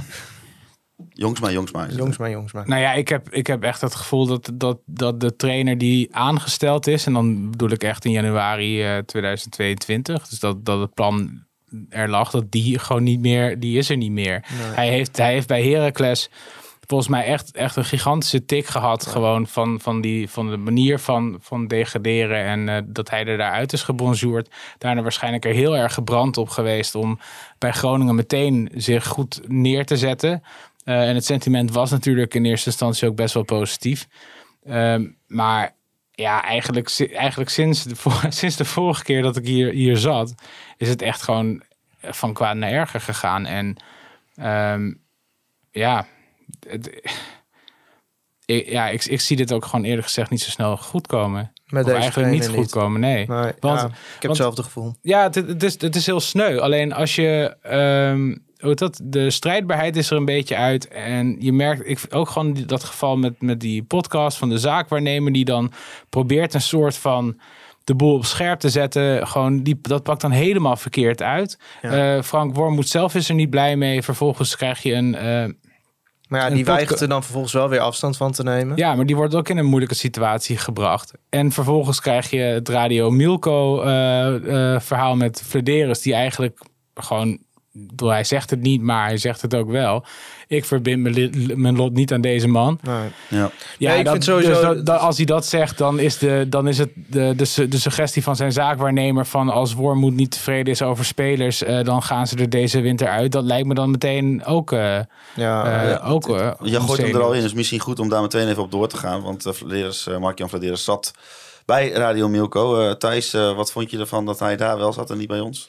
Jongsma, 1.09 1.51
Jongsma. 1.51 1.87
Jongsma, 1.89 2.29
Jongsma. 2.29 2.63
nou 2.67 2.81
ja, 2.81 2.93
ik 2.93 3.09
heb, 3.09 3.31
ik 3.31 3.47
heb 3.47 3.63
echt 3.63 3.81
het 3.81 3.95
gevoel 3.95 4.27
dat, 4.27 4.51
dat, 4.55 4.79
dat 4.87 5.21
de 5.21 5.37
trainer 5.37 5.79
die 5.79 6.15
aangesteld 6.17 6.87
is, 6.87 7.07
en 7.07 7.13
dan 7.13 7.51
bedoel 7.51 7.71
ik 7.71 7.83
echt 7.83 8.05
in 8.05 8.11
januari 8.11 8.83
eh, 8.83 8.99
2022, 8.99 10.29
dus 10.29 10.39
dat, 10.39 10.65
dat 10.65 10.81
het 10.81 10.95
plan 10.95 11.43
er 11.89 12.09
lag, 12.09 12.31
dat 12.31 12.51
die 12.51 12.79
gewoon 12.79 13.03
niet 13.03 13.21
meer, 13.21 13.61
die 13.61 13.79
is 13.79 13.91
er 13.91 13.97
niet 13.97 14.13
meer. 14.13 14.45
Hij, 14.51 14.89
heeft, 14.89 15.17
hij 15.17 15.33
heeft 15.33 15.49
bij 15.49 15.65
Heracles 15.65 16.31
volgens 16.87 17.11
mij 17.11 17.25
echt, 17.25 17.57
echt 17.57 17.77
een 17.77 17.85
gigantische 17.85 18.45
tik 18.45 18.67
gehad. 18.67 19.07
Gewoon 19.07 19.47
van, 19.47 19.81
van, 19.81 20.01
die, 20.01 20.31
van 20.31 20.51
de 20.51 20.57
manier 20.57 20.99
van, 20.99 21.37
van 21.41 21.67
degraderen. 21.67 22.45
En 22.45 22.69
eh, 22.69 22.83
dat 22.87 23.11
hij 23.11 23.27
er 23.27 23.37
daaruit 23.37 23.73
is 23.73 23.83
gebonjourd. 23.83 24.51
Daarna 24.79 25.03
waarschijnlijk 25.03 25.45
er 25.45 25.53
heel 25.53 25.77
erg 25.77 25.95
gebrand 25.95 26.37
op 26.37 26.49
geweest. 26.49 26.95
Om 26.95 27.19
bij 27.59 27.73
Groningen 27.73 28.15
meteen 28.15 28.71
zich 28.75 29.07
goed 29.07 29.41
neer 29.47 29.87
te 29.87 29.97
zetten. 29.97 30.43
Eh, 30.85 31.09
en 31.09 31.15
het 31.15 31.25
sentiment 31.25 31.73
was 31.73 31.91
natuurlijk 31.91 32.35
in 32.35 32.45
eerste 32.45 32.69
instantie 32.69 33.09
ook 33.09 33.17
best 33.17 33.35
wel 33.35 33.43
positief. 33.43 34.07
Ehm, 34.65 35.07
maar 35.27 35.75
ja, 36.13 36.43
eigenlijk, 36.45 37.09
eigenlijk 37.13 37.51
sinds, 37.51 37.85
de, 37.85 37.95
sinds 38.29 38.57
de 38.57 38.65
vorige 38.65 39.03
keer 39.05 39.23
dat 39.23 39.37
ik 39.37 39.47
hier, 39.47 39.73
hier 39.73 39.97
zat, 39.97 40.35
is 40.77 40.89
het 40.89 41.03
echt 41.03 41.23
gewoon 41.23 41.63
van 42.01 42.33
kwaad 42.33 42.57
naar 42.57 42.71
erger 42.71 43.01
gegaan. 43.01 43.47
En 43.47 43.77
ehm, 44.37 44.93
ja, 45.71 46.07
het- 46.69 47.03
ik, 48.47 48.69
ja 48.69 48.89
ik, 48.89 49.05
ik 49.05 49.21
zie 49.21 49.37
dit 49.37 49.53
ook 49.53 49.65
gewoon 49.65 49.85
eerlijk 49.85 50.07
gezegd 50.07 50.31
niet 50.31 50.41
zo 50.43 50.51
snel 50.51 50.77
goed 50.77 51.07
komen. 51.07 51.53
Met 51.67 51.85
deze 51.85 51.97
eigenlijk 51.97 52.31
niet 52.33 52.49
goed 52.49 52.71
komen, 52.71 53.01
nee. 53.01 53.27
Nee, 53.27 53.53
Want- 53.61 53.81
ja, 53.81 53.87
ik 53.87 53.93
heb 53.93 53.93
want- 54.21 54.23
hetzelfde 54.23 54.63
gevoel. 54.63 54.95
Ja, 55.03 55.23
het, 55.23 55.35
het, 55.35 55.63
is, 55.63 55.81
het 55.81 55.97
is 55.97 56.07
heel 56.07 56.21
sneu. 56.21 56.59
Alleen 56.59 56.93
als 56.93 57.15
je. 57.15 57.57
ehm, 57.63 58.37
hoe 58.65 58.75
dat, 58.75 59.01
de 59.03 59.31
strijdbaarheid 59.31 59.97
is 59.97 60.11
er 60.11 60.17
een 60.17 60.25
beetje 60.25 60.57
uit. 60.57 60.89
En 60.89 61.37
je 61.39 61.53
merkt, 61.53 61.89
ik 61.89 61.99
ook 62.11 62.29
gewoon 62.29 62.57
dat 62.67 62.85
geval 62.85 63.17
met, 63.17 63.43
met 63.43 63.61
die 63.61 63.83
podcast 63.83 64.39
van 64.39 64.49
de 64.49 64.59
zaakwaarnemer, 64.59 65.33
die 65.33 65.45
dan 65.45 65.73
probeert 66.09 66.55
een 66.55 66.61
soort 66.61 66.97
van 66.97 67.41
de 67.85 67.95
boel 67.95 68.15
op 68.15 68.25
scherp 68.25 68.61
te 68.61 68.71
zetten. 68.71 69.27
Gewoon 69.27 69.63
die, 69.63 69.79
dat 69.83 70.03
pakt 70.03 70.21
dan 70.21 70.31
helemaal 70.31 70.77
verkeerd 70.77 71.23
uit. 71.23 71.59
Ja. 71.83 72.17
Eh, 72.17 72.23
Frank 72.23 72.55
Wormoed 72.57 72.89
zelf 72.89 73.15
is 73.15 73.29
er 73.29 73.35
niet 73.35 73.51
blij 73.51 73.77
mee. 73.77 74.03
Vervolgens 74.03 74.57
krijg 74.57 74.83
je 74.83 74.93
een. 74.93 75.15
eh, 75.15 75.23
Maar 76.29 76.41
ja, 76.41 76.51
die 76.51 76.65
weigert 76.65 77.01
er 77.01 77.09
dan 77.09 77.23
vervolgens 77.23 77.53
wel 77.53 77.69
weer 77.69 77.81
afstand 77.81 78.17
van 78.17 78.33
te 78.33 78.43
nemen. 78.43 78.77
Ja, 78.77 78.95
maar 78.95 79.07
die 79.07 79.17
wordt 79.17 79.35
ook 79.35 79.49
in 79.49 79.57
een 79.59 79.67
moeilijke 79.67 79.95
situatie 79.95 80.57
gebracht. 80.57 81.13
En 81.29 81.53
vervolgens 81.53 82.01
krijg 82.01 82.31
je 82.31 82.39
het 82.39 82.69
Radio 82.69 83.11
Milko 83.11 83.81
eh, 83.83 84.81
verhaal 84.81 85.17
met 85.17 85.43
Flederis, 85.47 86.01
die 86.01 86.15
eigenlijk 86.15 86.61
gewoon, 86.95 87.39
hij 87.97 88.25
zegt 88.25 88.51
het 88.51 88.61
niet, 88.61 88.83
maar 88.83 89.07
hij 89.07 89.17
zegt 89.19 89.43
het 89.43 89.55
ook 89.55 89.71
wel. 89.71 90.05
Ik 90.49 90.65
verbind 90.65 91.03
mijn, 91.03 91.15
li- 91.15 91.53
mijn 91.57 91.77
lot 91.77 91.93
niet 91.93 92.13
aan 92.13 92.21
deze 92.21 92.49
man. 92.49 92.79
Nee. 92.83 92.97
Ja. 93.29 93.51
Ja, 93.79 93.89
Nee, 93.91 93.99
ik 93.99 94.05
dat, 94.05 94.13
vind 94.13 94.25
sowieso- 94.25 94.51
dus 94.51 94.61
dat- 94.61 94.87
dat- 94.87 95.01
als 95.01 95.17
hij 95.17 95.27
dat 95.27 95.47
zegt, 95.47 95.79
dan 95.79 95.99
is, 95.99 96.19
de, 96.19 96.47
dan 96.49 96.69
is 96.69 96.79
het 96.79 96.91
de, 96.95 97.33
de, 97.37 97.45
su- 97.45 97.69
de 97.69 97.79
suggestie 97.79 98.23
van 98.23 98.37
zijn 98.37 98.53
zaakwaarnemer 98.53 99.27
van 99.27 99.49
als 99.49 99.75
Wormoed 99.75 100.15
niet 100.15 100.31
tevreden 100.31 100.73
is 100.73 100.83
over 100.83 101.05
spelers, 101.05 101.63
eh, 101.63 101.85
dan 101.85 102.03
gaan 102.03 102.27
ze 102.27 102.37
er 102.37 102.51
deze 102.51 102.81
winter 102.81 103.09
uit. 103.09 103.33
Dat 103.33 103.45
lijkt 103.45 103.67
me 103.67 103.75
dan 103.75 103.91
meteen 103.91 104.45
ook. 104.45 104.73
eh, 104.73 104.79
Ja, 105.35 105.83
eh, 105.83 105.91
ja. 105.91 106.01
ook 106.07 106.27
Je 106.63 106.81
gooit 106.81 107.01
hem 107.03 107.15
er 107.15 107.23
al 107.23 107.33
in, 107.33 107.43
dus 107.43 107.55
misschien 107.55 107.81
goed 107.81 107.99
om 107.99 108.09
daar 108.09 108.23
meteen 108.23 108.49
even 108.49 108.63
op 108.63 108.71
door 108.71 108.89
te 108.89 108.97
gaan. 108.97 109.23
Want 109.23 109.47
uh, 109.47 109.53
Vladeris, 109.53 110.09
Mark-Jan 110.21 110.49
Vladeris 110.49 110.85
zat 110.85 111.13
bij 111.65 111.91
Radio 111.91 112.29
Milko. 112.29 112.81
Eh, 112.81 112.93
Thijs, 112.95 113.35
eh, 113.35 113.57
wat 113.57 113.73
vond 113.73 113.91
je 113.91 113.99
ervan 113.99 114.25
dat 114.27 114.39
hij 114.39 114.57
daar 114.57 114.79
wel 114.79 114.93
zat 114.93 115.11
en 115.11 115.19
niet 115.19 115.29
bij 115.29 115.41
ons? 115.41 115.69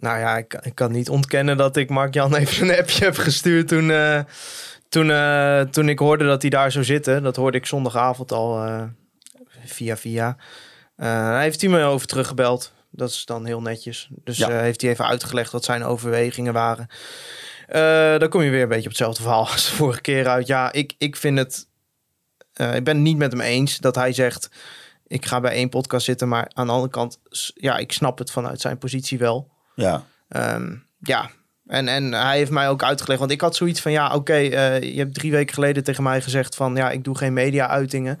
Nou 0.00 0.18
ja, 0.18 0.36
ik, 0.36 0.54
ik 0.62 0.74
kan 0.74 0.92
niet 0.92 1.08
ontkennen 1.08 1.56
dat 1.56 1.76
ik 1.76 1.90
Mark-Jan 1.90 2.34
even 2.36 2.68
een 2.68 2.78
appje 2.78 3.04
heb 3.04 3.16
gestuurd 3.16 3.68
toen, 3.68 3.90
eh, 3.90 4.20
toen, 4.88 5.10
eh, 5.10 5.60
toen 5.60 5.88
ik 5.88 5.98
hoorde 5.98 6.24
dat 6.24 6.42
hij 6.42 6.50
daar 6.50 6.72
zou 6.72 6.84
zitten. 6.84 7.22
Dat 7.22 7.36
hoorde 7.36 7.58
ik 7.58 7.66
zondagavond 7.66 8.32
al 8.32 8.64
eh, 8.64 8.82
via 9.64 9.96
via. 9.96 10.36
Hij 10.96 11.42
heeft 11.42 11.60
hij 11.60 11.70
me 11.70 11.82
over 11.82 12.06
teruggebeld. 12.06 12.72
Dat 12.90 13.10
is 13.10 13.24
dan 13.24 13.46
heel 13.46 13.60
netjes. 13.60 14.08
Dus 14.24 14.36
Ja. 14.36 14.50
heeft 14.50 14.80
hij 14.80 14.90
even 14.90 15.06
uitgelegd 15.06 15.52
wat 15.52 15.64
zijn 15.64 15.84
overwegingen 15.84 16.52
waren. 16.52 16.88
Dan 18.18 18.28
kom 18.28 18.42
je 18.42 18.50
weer 18.50 18.62
een 18.62 18.68
beetje 18.68 18.82
op 18.82 18.88
hetzelfde 18.88 19.22
verhaal 19.22 19.48
als 19.52 19.70
de 19.70 19.76
vorige 19.76 20.00
keer 20.00 20.28
uit. 20.28 20.46
Ja, 20.46 20.72
ik, 20.72 20.94
ik 20.98 21.16
vind 21.16 21.38
het... 21.38 21.68
ik 22.52 22.84
ben 22.84 22.94
het 22.94 22.96
niet 22.96 23.16
met 23.16 23.32
hem 23.32 23.40
eens 23.40 23.78
dat 23.78 23.94
hij 23.94 24.12
zegt... 24.12 24.48
ik 25.06 25.26
ga 25.26 25.40
bij 25.40 25.52
één 25.52 25.68
podcast 25.68 26.04
zitten. 26.04 26.28
Maar 26.28 26.50
aan 26.52 26.66
de 26.66 26.72
andere 26.72 26.92
kant, 26.92 27.18
ja, 27.54 27.76
ik 27.76 27.92
snap 27.92 28.18
het 28.18 28.30
vanuit 28.30 28.60
zijn 28.60 28.78
positie 28.78 29.18
wel. 29.18 29.48
Ja, 29.82 30.04
Ehm, 30.28 30.74
ja, 31.00 31.30
en, 31.66 31.88
en 31.88 32.12
hij 32.12 32.36
heeft 32.36 32.50
mij 32.50 32.68
ook 32.68 32.82
uitgelegd, 32.82 33.18
want 33.20 33.30
ik 33.32 33.40
had 33.40 33.56
zoiets 33.56 33.80
van, 33.80 33.92
ja, 33.92 34.14
oké, 34.14 34.32
eh, 34.34 34.80
je 34.80 34.98
hebt 34.98 35.14
drie 35.14 35.30
weken 35.30 35.54
geleden 35.54 35.84
tegen 35.84 36.02
mij 36.02 36.20
gezegd 36.20 36.54
van, 36.54 36.76
ja, 36.76 36.90
ik 36.90 37.04
doe 37.04 37.16
geen 37.18 37.32
media-uitingen. 37.32 38.20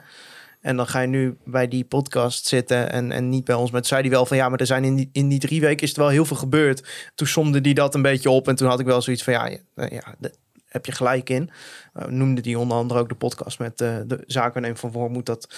En 0.60 0.76
dan 0.76 0.86
ga 0.86 1.00
je 1.00 1.06
nu 1.08 1.36
bij 1.44 1.68
die 1.68 1.84
podcast 1.84 2.46
zitten 2.46 2.90
en, 2.92 3.12
en 3.12 3.28
niet 3.28 3.44
bij 3.44 3.54
ons. 3.54 3.70
Maar 3.70 3.80
toen 3.80 3.88
zei 3.88 4.00
hij 4.00 4.10
wel 4.10 4.26
van, 4.26 4.36
ja, 4.36 4.48
maar 4.48 4.60
er 4.60 4.66
zijn 4.66 4.84
in 4.84 4.94
die, 4.94 5.08
in 5.12 5.28
die 5.28 5.38
drie 5.38 5.60
weken 5.60 5.86
is 5.86 5.92
er 5.92 5.98
wel 6.00 6.08
heel 6.08 6.24
veel 6.24 6.36
gebeurd. 6.36 7.10
Toen 7.14 7.26
somde 7.26 7.58
hij 7.60 7.72
dat 7.72 7.94
een 7.94 8.02
beetje 8.02 8.30
op 8.30 8.48
en 8.48 8.54
toen 8.54 8.68
had 8.68 8.80
ik 8.80 8.86
wel 8.86 9.02
zoiets 9.02 9.22
van, 9.22 9.32
ja, 9.32 9.46
ja, 9.46 9.58
ja, 9.90 10.14
de- 10.18 10.34
heb 10.78 10.86
je 10.86 10.92
gelijk 10.92 11.30
in. 11.30 11.50
Uh, 11.96 12.04
noemde 12.06 12.40
die 12.40 12.58
onder 12.58 12.76
andere 12.76 13.00
ook 13.00 13.08
de 13.08 13.14
podcast 13.14 13.58
met 13.58 13.80
uh, 13.80 13.96
de 14.06 14.24
zakennemer 14.26 14.78
van 14.78 14.92
Wormoed. 14.92 15.26
Dat 15.26 15.48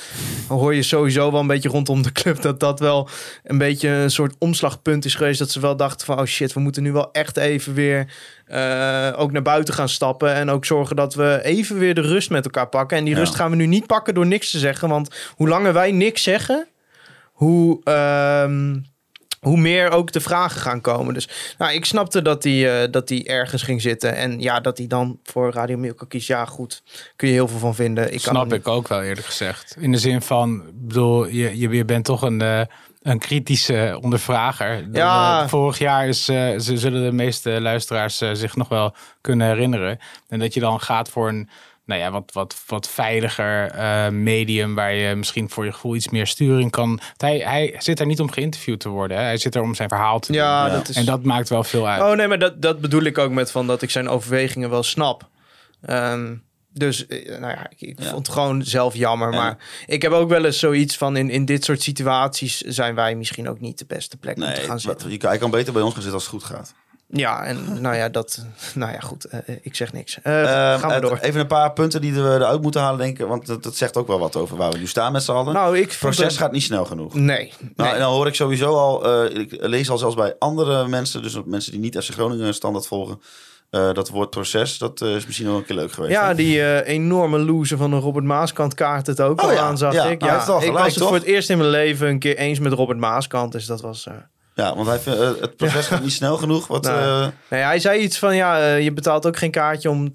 hoor 0.49 0.75
je 0.75 0.83
sowieso 0.83 1.31
wel 1.31 1.41
een 1.41 1.47
beetje 1.47 1.69
rondom 1.69 2.03
de 2.03 2.13
club. 2.13 2.43
Dat 2.43 2.61
dat 2.61 2.81
wel 2.81 3.09
een 3.45 3.59
beetje 3.59 3.89
een 3.89 4.11
soort 4.11 4.35
omslagpunt 4.39 5.05
is 5.05 5.15
geweest. 5.15 5.39
Dat 5.39 5.51
ze 5.51 5.61
wel 5.61 5.77
dachten 5.77 6.07
van, 6.07 6.19
oh 6.19 6.25
shit, 6.25 6.53
we 6.53 6.61
moeten 6.61 6.83
nu 6.83 6.93
wel 6.93 7.13
echt 7.13 7.37
even 7.37 7.75
weer 7.75 8.13
uh, 8.49 9.13
ook 9.17 9.33
naar 9.33 9.43
buiten 9.43 9.75
gaan 9.75 9.89
stappen. 9.89 10.35
En 10.35 10.51
ook 10.51 10.65
zorgen 10.65 10.97
dat 10.97 11.15
we 11.15 11.41
even 11.43 11.79
weer 11.79 11.95
de 11.95 12.01
rust 12.01 12.31
met 12.31 12.45
elkaar 12.45 12.69
pakken. 12.69 12.99
En 12.99 13.05
die 13.05 13.15
ja. 13.15 13.21
rust 13.21 13.35
gaan 13.35 13.51
we 13.51 13.57
nu 13.57 13.67
niet 13.67 13.87
pakken 13.87 14.15
door 14.15 14.27
niks 14.27 14.51
te 14.51 14.59
zeggen. 14.59 14.89
Want 14.89 15.15
hoe 15.35 15.49
langer 15.49 15.73
wij 15.73 15.93
niks 15.93 16.23
zeggen, 16.23 16.67
hoe... 17.33 17.81
Uh, 17.85 18.77
hoe 19.41 19.57
meer 19.57 19.91
ook 19.91 20.13
de 20.13 20.21
vragen 20.21 20.61
gaan 20.61 20.81
komen. 20.81 21.15
Dus 21.15 21.29
nou, 21.59 21.73
ik 21.73 21.85
snapte 21.85 22.23
dat 22.23 22.45
hij, 22.45 22.83
uh, 22.83 22.93
dat 22.93 23.11
ergens 23.11 23.63
ging 23.63 23.83
zitten. 23.83 24.17
En 24.17 24.41
ja, 24.41 24.61
dat 24.61 24.79
hij 24.79 24.87
dan 24.87 25.19
voor 25.25 25.53
Radio 25.53 25.77
Milka 25.77 26.05
kiest. 26.09 26.29
Ja, 26.29 26.45
goed. 26.45 26.83
Kun 27.17 27.29
je 27.29 27.35
heel 27.35 27.49
veel 27.49 27.59
van 27.59 27.75
vinden. 27.75 28.13
Ik 28.13 28.21
Snap 28.21 28.53
ik 28.53 28.69
ook 28.69 28.89
wel 28.89 29.03
eerlijk 29.03 29.27
gezegd. 29.27 29.77
In 29.79 29.93
de 29.93 29.99
zin 29.99 30.23
van, 30.23 30.63
bedoel, 30.75 31.27
je, 31.27 31.59
je, 31.59 31.69
je 31.69 31.85
bent 31.85 32.05
toch 32.05 32.23
een, 32.23 32.43
uh, 32.43 32.61
een 33.03 33.19
kritische 33.19 33.99
ondervrager. 34.03 34.89
Ja. 34.93 35.43
Uh, 35.43 35.49
vorig 35.49 35.79
jaar 35.79 36.09
is, 36.09 36.25
ze 36.25 36.55
zullen 36.57 37.03
de 37.03 37.13
meeste 37.13 37.61
luisteraars 37.61 38.17
zich 38.17 38.57
nog 38.57 38.69
wel 38.69 38.95
kunnen 39.21 39.47
herinneren. 39.47 39.99
En 40.29 40.39
dat 40.39 40.55
je 40.55 40.61
dan 40.61 40.81
gaat 40.81 41.09
voor 41.09 41.29
een 41.29 41.49
nou 41.91 42.03
ja, 42.03 42.11
wat, 42.11 42.33
wat, 42.33 42.63
wat 42.67 42.89
veiliger 42.89 43.75
uh, 43.75 44.09
medium 44.09 44.75
waar 44.75 44.95
je 44.95 45.15
misschien 45.15 45.51
voor 45.51 45.65
je 45.65 45.73
gevoel 45.73 45.95
iets 45.95 46.09
meer 46.09 46.27
sturing 46.27 46.71
kan. 46.71 47.01
Hij, 47.17 47.39
hij 47.39 47.75
zit 47.79 48.01
er 48.01 48.07
niet 48.07 48.21
om 48.21 48.31
geïnterviewd 48.31 48.81
te 48.81 48.89
worden. 48.89 49.17
Hè? 49.17 49.23
Hij 49.23 49.37
zit 49.37 49.55
er 49.55 49.63
om 49.63 49.75
zijn 49.75 49.89
verhaal 49.89 50.19
te 50.19 50.33
ja, 50.33 50.65
doen. 50.65 50.75
Dat 50.75 50.89
is... 50.89 50.97
En 50.97 51.05
dat 51.05 51.23
maakt 51.23 51.49
wel 51.49 51.65
veel 51.65 51.89
uit. 51.89 52.03
Oh 52.03 52.13
nee, 52.13 52.29
maar 52.29 52.39
dat, 52.39 52.63
dat 52.63 52.81
bedoel 52.81 53.03
ik 53.03 53.19
ook 53.19 53.31
met 53.31 53.51
van 53.51 53.67
dat 53.67 53.83
ik 53.83 53.91
zijn 53.91 54.09
overwegingen 54.09 54.71
wel 54.71 54.83
snap. 54.83 55.29
Um, 55.91 56.43
dus 56.73 57.07
nou 57.27 57.41
ja, 57.41 57.71
ik, 57.71 57.81
ik 57.81 58.03
ja. 58.03 58.11
vond 58.11 58.27
het 58.27 58.37
gewoon 58.37 58.63
zelf 58.63 58.95
jammer. 58.95 59.33
Ja. 59.33 59.39
Maar 59.39 59.57
ik 59.87 60.03
heb 60.03 60.13
ook 60.13 60.29
wel 60.29 60.45
eens 60.45 60.59
zoiets 60.59 60.97
van 60.97 61.17
in, 61.17 61.31
in 61.31 61.45
dit 61.45 61.65
soort 61.65 61.83
situaties 61.83 62.59
zijn 62.59 62.95
wij 62.95 63.15
misschien 63.15 63.49
ook 63.49 63.61
niet 63.61 63.79
de 63.79 63.85
beste 63.87 64.17
plek 64.17 64.37
nee, 64.37 64.49
om 64.49 64.55
te 64.55 64.61
gaan 64.61 64.81
zitten. 64.81 65.11
Je, 65.11 65.19
hij 65.21 65.39
kan 65.39 65.51
beter 65.51 65.73
bij 65.73 65.83
ons 65.83 65.93
gaan 65.93 66.03
zitten 66.03 66.21
als 66.21 66.31
het 66.31 66.43
goed 66.43 66.57
gaat. 66.57 66.75
Ja, 67.13 67.45
en 67.45 67.81
nou 67.81 67.97
ja, 67.97 68.09
dat, 68.09 68.45
nou 68.75 68.93
ja, 68.93 69.01
goed. 69.01 69.27
Uh, 69.49 69.57
ik 69.63 69.75
zeg 69.75 69.93
niks. 69.93 70.19
Uh, 70.19 70.33
gaan 70.79 70.95
we 70.95 71.01
door. 71.01 71.19
Even 71.19 71.41
een 71.41 71.47
paar 71.47 71.73
punten 71.73 72.01
die 72.01 72.15
we 72.15 72.21
eruit 72.21 72.63
moeten 72.63 72.81
halen, 72.81 72.99
denk 72.99 73.19
ik. 73.19 73.27
Want 73.27 73.47
dat, 73.47 73.63
dat 73.63 73.77
zegt 73.77 73.97
ook 73.97 74.07
wel 74.07 74.19
wat 74.19 74.37
over 74.37 74.57
waar 74.57 74.71
we 74.71 74.79
nu 74.79 74.87
staan 74.87 75.13
met 75.13 75.23
z'n 75.23 75.33
allen. 75.33 75.55
Nou, 75.55 75.79
ik 75.79 75.97
proces 76.01 76.37
gaat 76.37 76.53
niet 76.53 76.63
snel 76.63 76.85
genoeg. 76.85 77.15
Nee. 77.15 77.53
Nou, 77.59 77.73
nee. 77.75 77.93
En 77.93 77.99
dan 77.99 78.13
hoor 78.13 78.27
ik 78.27 78.35
sowieso 78.35 78.77
al, 78.77 79.25
ik 79.25 79.57
lees 79.61 79.91
al 79.91 79.99
zelfs 79.99 80.15
bij 80.15 80.35
andere 80.39 80.89
mensen, 80.89 81.23
dus 81.23 81.39
mensen 81.45 81.73
die 81.73 81.81
niet 81.81 81.99
FC 81.99 82.11
Groningen 82.11 82.55
standaard 82.55 82.87
volgen. 82.87 83.21
Uh, 83.71 83.93
dat 83.93 84.09
woord 84.09 84.31
proces, 84.31 84.79
dat 84.79 85.01
uh, 85.01 85.15
is 85.15 85.27
misschien 85.27 85.47
wel 85.47 85.57
een 85.57 85.65
keer 85.65 85.77
leuk 85.77 85.93
geweest. 85.93 86.13
Ja, 86.13 86.29
hè? 86.29 86.35
die 86.35 86.57
uh, 86.57 86.87
enorme 86.87 87.39
loser 87.39 87.79
van 87.79 87.91
de 87.91 87.97
Robert 87.97 88.25
Maaskant 88.25 88.75
kaart 88.75 89.07
het 89.07 89.21
ook 89.21 89.41
oh, 89.41 89.47
al 89.47 89.53
ja. 89.53 89.61
aan, 89.61 89.79
zag 89.79 89.93
ja. 89.93 90.05
ik. 90.05 90.23
Ja, 90.23 90.27
Ja, 90.27 90.41
gelijk, 90.41 90.65
ik 90.65 90.73
was 90.73 90.85
het 90.87 90.95
toch? 90.95 91.09
voor 91.09 91.17
het 91.17 91.27
eerst 91.27 91.51
in 91.51 91.59
mijn 91.59 91.71
leven 91.71 92.09
een 92.09 92.19
keer 92.19 92.37
eens 92.37 92.59
met 92.59 92.73
Robert 92.73 92.99
Maaskant. 92.99 93.53
Dus 93.53 93.67
dat 93.67 93.81
was... 93.81 94.07
Ja, 94.55 94.75
want 94.75 94.87
hij 94.87 94.99
vindt, 94.99 95.21
uh, 95.21 95.31
het 95.41 95.57
proces 95.57 95.87
gaat 95.91 96.03
niet 96.03 96.13
snel 96.13 96.37
genoeg. 96.37 96.67
Wat, 96.67 96.83
Nou, 96.83 97.25
uh, 97.25 97.29
nee, 97.49 97.63
hij 97.63 97.79
zei 97.79 98.01
iets 98.01 98.19
van, 98.19 98.37
ja, 98.37 98.61
uh, 98.61 98.83
je 98.83 98.93
betaalt 98.93 99.27
ook 99.27 99.37
geen 99.37 99.51
kaartje 99.51 99.91
om 99.91 100.09
80% 100.09 100.13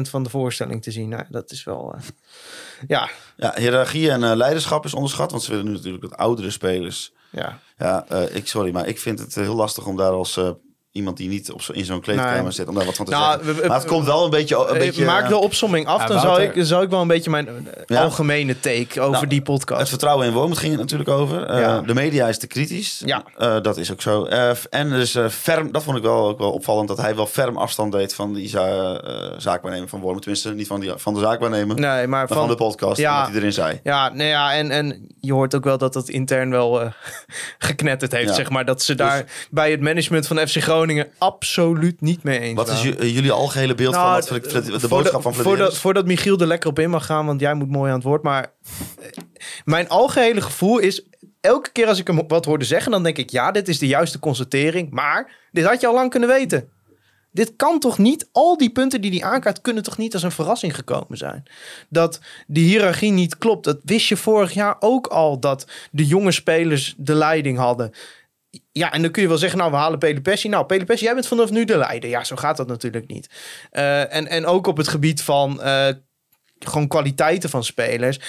van 0.00 0.22
de 0.22 0.30
voorstelling 0.30 0.82
te 0.82 0.90
zien. 0.90 1.08
Nou, 1.08 1.24
dat 1.28 1.50
is 1.50 1.64
wel... 1.64 1.94
ja. 2.88 3.08
ja, 3.36 3.54
hiërarchie 3.56 4.10
en 4.10 4.36
leiderschap 4.36 4.84
is 4.84 4.94
onderschat. 4.94 5.30
Want 5.30 5.42
ze 5.42 5.50
willen 5.50 5.66
nu 5.66 5.72
natuurlijk 5.72 6.02
dat 6.02 6.16
oudere 6.16 6.50
spelers... 6.50 7.12
Ja, 7.30 7.58
ja 7.78 8.06
ik, 8.32 8.46
sorry, 8.46 8.72
maar 8.72 8.86
ik 8.86 8.98
vind 8.98 9.18
het 9.18 9.34
heel 9.34 9.54
lastig 9.54 9.86
om 9.86 9.96
daar 9.96 10.12
als 10.12 10.40
iemand 10.98 11.16
die 11.16 11.28
niet 11.28 11.52
op 11.52 11.62
zo, 11.62 11.72
in 11.72 11.84
zo'n 11.84 12.00
kleedkamer 12.00 12.42
Nee. 12.42 12.50
zit, 12.50 12.68
om 12.68 12.74
daar 12.74 12.84
wat 12.84 12.96
van 12.96 13.04
te 13.04 13.10
Nou, 13.10 13.24
zeggen. 13.24 13.46
we- 13.54 13.60
we- 13.62 13.68
maar 13.68 13.78
het 13.78 13.86
komt 13.86 14.04
wel 14.06 14.24
een 14.24 14.30
beetje... 14.30 14.56
Een 14.56 14.74
Ik 14.74 14.78
beetje 14.80 15.04
maak 15.04 15.28
de 15.28 15.36
opsomming 15.36 15.86
af, 15.86 16.00
Ja, 16.00 16.06
dan 16.06 16.20
zou 16.20 16.42
ik, 16.42 16.52
zou 16.56 16.84
ik 16.84 16.90
wel 16.90 17.00
een 17.00 17.06
beetje 17.08 17.30
mijn 17.30 17.46
eh, 17.48 17.82
Ja. 17.86 18.02
algemene 18.02 18.60
take 18.60 19.00
over 19.00 19.12
Nou, 19.12 19.26
die 19.26 19.38
Het 19.38 19.46
podcast. 19.46 19.88
vertrouwen 19.88 20.26
in 20.26 20.32
Wormoed 20.32 20.58
ging 20.58 20.70
het 20.72 20.80
natuurlijk 20.80 21.10
over. 21.10 21.42
Eh, 21.46 21.60
Ja. 21.60 21.80
De 21.80 21.94
media 21.94 22.26
is 22.28 22.38
te 22.38 22.46
kritisch. 22.46 23.02
Ja. 23.04 23.22
Eh, 23.36 23.56
dat 23.62 23.76
is 23.76 23.92
ook 23.92 24.02
zo. 24.02 24.24
Eh, 24.24 24.50
en 24.70 24.90
dus 24.90 25.14
eh, 25.14 25.28
ferm, 25.28 25.72
dat 25.72 25.82
vond 25.82 25.96
ik 25.96 26.02
wel, 26.02 26.28
ook 26.28 26.38
wel 26.38 26.52
opvallend, 26.52 26.88
dat 26.88 26.96
hij 27.00 27.16
wel 27.16 27.26
ferm 27.26 27.56
afstand 27.56 27.92
deed 27.92 28.14
van 28.14 28.34
die 28.34 28.48
za 28.48 28.66
eh, 29.00 29.32
zaakwaarnemer 29.36 29.88
van 29.88 30.00
Wormoed. 30.00 30.22
Tenminste, 30.22 30.50
niet 30.54 30.66
van, 30.66 30.80
die, 30.80 30.92
van 30.96 31.14
de 31.14 31.20
zaakwaarnemer, 31.20 31.76
Nee, 31.76 31.88
maar 31.88 32.08
maar 32.08 32.28
van, 32.28 32.36
van... 32.36 32.48
de 32.48 32.54
podcast, 32.54 32.98
Ja. 32.98 33.18
wat 33.20 33.28
hij 33.28 33.36
erin 33.36 33.52
zei. 33.52 33.80
Ja, 33.82 34.08
nou 34.08 34.28
ja, 34.28 34.54
en, 34.54 34.70
en 34.70 35.06
je 35.20 35.32
hoort 35.32 35.54
ook 35.54 35.64
wel 35.64 35.78
dat 35.78 35.92
dat 35.92 36.08
intern 36.08 36.50
wel 36.50 36.80
eh, 36.80 36.86
geknetterd 37.58 38.12
heeft, 38.12 38.28
Ja. 38.28 38.34
zeg 38.34 38.50
maar. 38.50 38.64
Dat 38.64 38.82
ze 38.82 38.94
daar 38.94 39.24
bij 39.50 39.70
het 39.70 39.80
management 39.80 40.26
van 40.26 40.38
FC 40.48 40.56
Groningen 40.56 40.87
absoluut 41.18 42.00
niet 42.00 42.22
mee 42.22 42.38
eens 42.38 42.54
Wat 42.56 42.68
is 42.68 42.84
eh, 42.96 43.14
jullie 43.14 43.32
algehele 43.32 43.74
beeld 43.74 43.94
van 43.94 44.02
Nou, 44.02 44.14
wat 44.14 44.26
Fred- 44.26 44.48
Fred- 44.50 44.64
de 44.64 44.70
Voordat- 44.70 44.88
boodschap 44.90 45.22
van 45.22 45.34
voordat, 45.74 46.06
Michiel 46.06 46.38
er 46.38 46.46
lekker 46.46 46.70
op 46.70 46.78
in 46.78 46.90
mag 46.90 47.06
gaan, 47.06 47.26
want 47.26 47.40
jij 47.40 47.54
moet 47.54 47.70
mooi 47.70 47.88
aan 47.90 47.96
het 47.96 48.04
woord. 48.06 48.22
Maar 48.22 48.42
eh, 49.00 49.06
mijn 49.64 49.88
algehele 49.88 50.40
gevoel 50.40 50.78
is, 50.78 51.02
elke 51.40 51.70
keer 51.72 51.86
als 51.86 51.98
ik 51.98 52.06
hem 52.06 52.28
wat 52.28 52.44
hoorde 52.44 52.64
zeggen, 52.64 52.92
dan 52.92 53.02
denk 53.02 53.18
ik, 53.18 53.30
ja, 53.30 53.50
dit 53.50 53.68
is 53.68 53.78
de 53.78 53.86
juiste 53.86 54.18
constatering. 54.18 54.90
Maar 54.90 55.48
dit 55.52 55.64
had 55.64 55.80
je 55.80 55.86
al 55.86 55.94
lang 55.94 56.10
kunnen 56.10 56.28
weten. 56.28 56.68
Dit 57.32 57.52
kan 57.56 57.78
toch 57.78 57.98
niet, 57.98 58.28
al 58.32 58.56
die 58.56 58.70
punten 58.70 59.00
die 59.00 59.10
hij 59.20 59.30
aankaart, 59.30 59.60
kunnen 59.60 59.82
toch 59.82 59.96
niet 59.98 60.14
als 60.14 60.22
een 60.22 60.30
verrassing 60.32 60.74
gekomen 60.74 61.18
zijn. 61.18 61.42
Dat 61.88 62.20
die 62.46 62.64
hiërarchie 62.68 63.10
niet 63.12 63.38
klopt. 63.38 63.64
Dat 63.64 63.78
wist 63.84 64.08
je 64.08 64.16
vorig 64.16 64.52
jaar 64.52 64.76
ook 64.80 65.06
al, 65.06 65.40
dat 65.40 65.66
de 65.90 66.06
jonge 66.06 66.32
spelers 66.32 66.94
de 66.96 67.14
leiding 67.14 67.58
hadden. 67.58 67.92
Ja, 68.72 68.92
en 68.92 69.02
dan 69.02 69.10
kun 69.10 69.22
je 69.22 69.28
wel 69.28 69.38
zeggen, 69.38 69.58
nou, 69.58 69.70
we 69.70 69.76
halen 69.76 69.98
Pelopessi. 69.98 70.48
Nou, 70.48 70.66
Pelopessi, 70.66 71.04
jij 71.04 71.14
bent 71.14 71.26
vanaf 71.26 71.50
nu 71.50 71.64
de 71.64 71.76
leider. 71.76 72.10
Ja, 72.10 72.24
zo 72.24 72.36
gaat 72.36 72.56
dat 72.56 72.66
natuurlijk 72.66 73.06
niet. 73.06 73.30
Eh, 73.70 74.14
en, 74.14 74.28
en 74.28 74.46
ook 74.46 74.66
op 74.66 74.76
het 74.76 74.88
gebied 74.88 75.22
van 75.22 75.62
eh, 75.62 75.88
gewoon 76.58 76.88
kwaliteiten 76.88 77.50
van 77.50 77.64
spelers. 77.64 78.20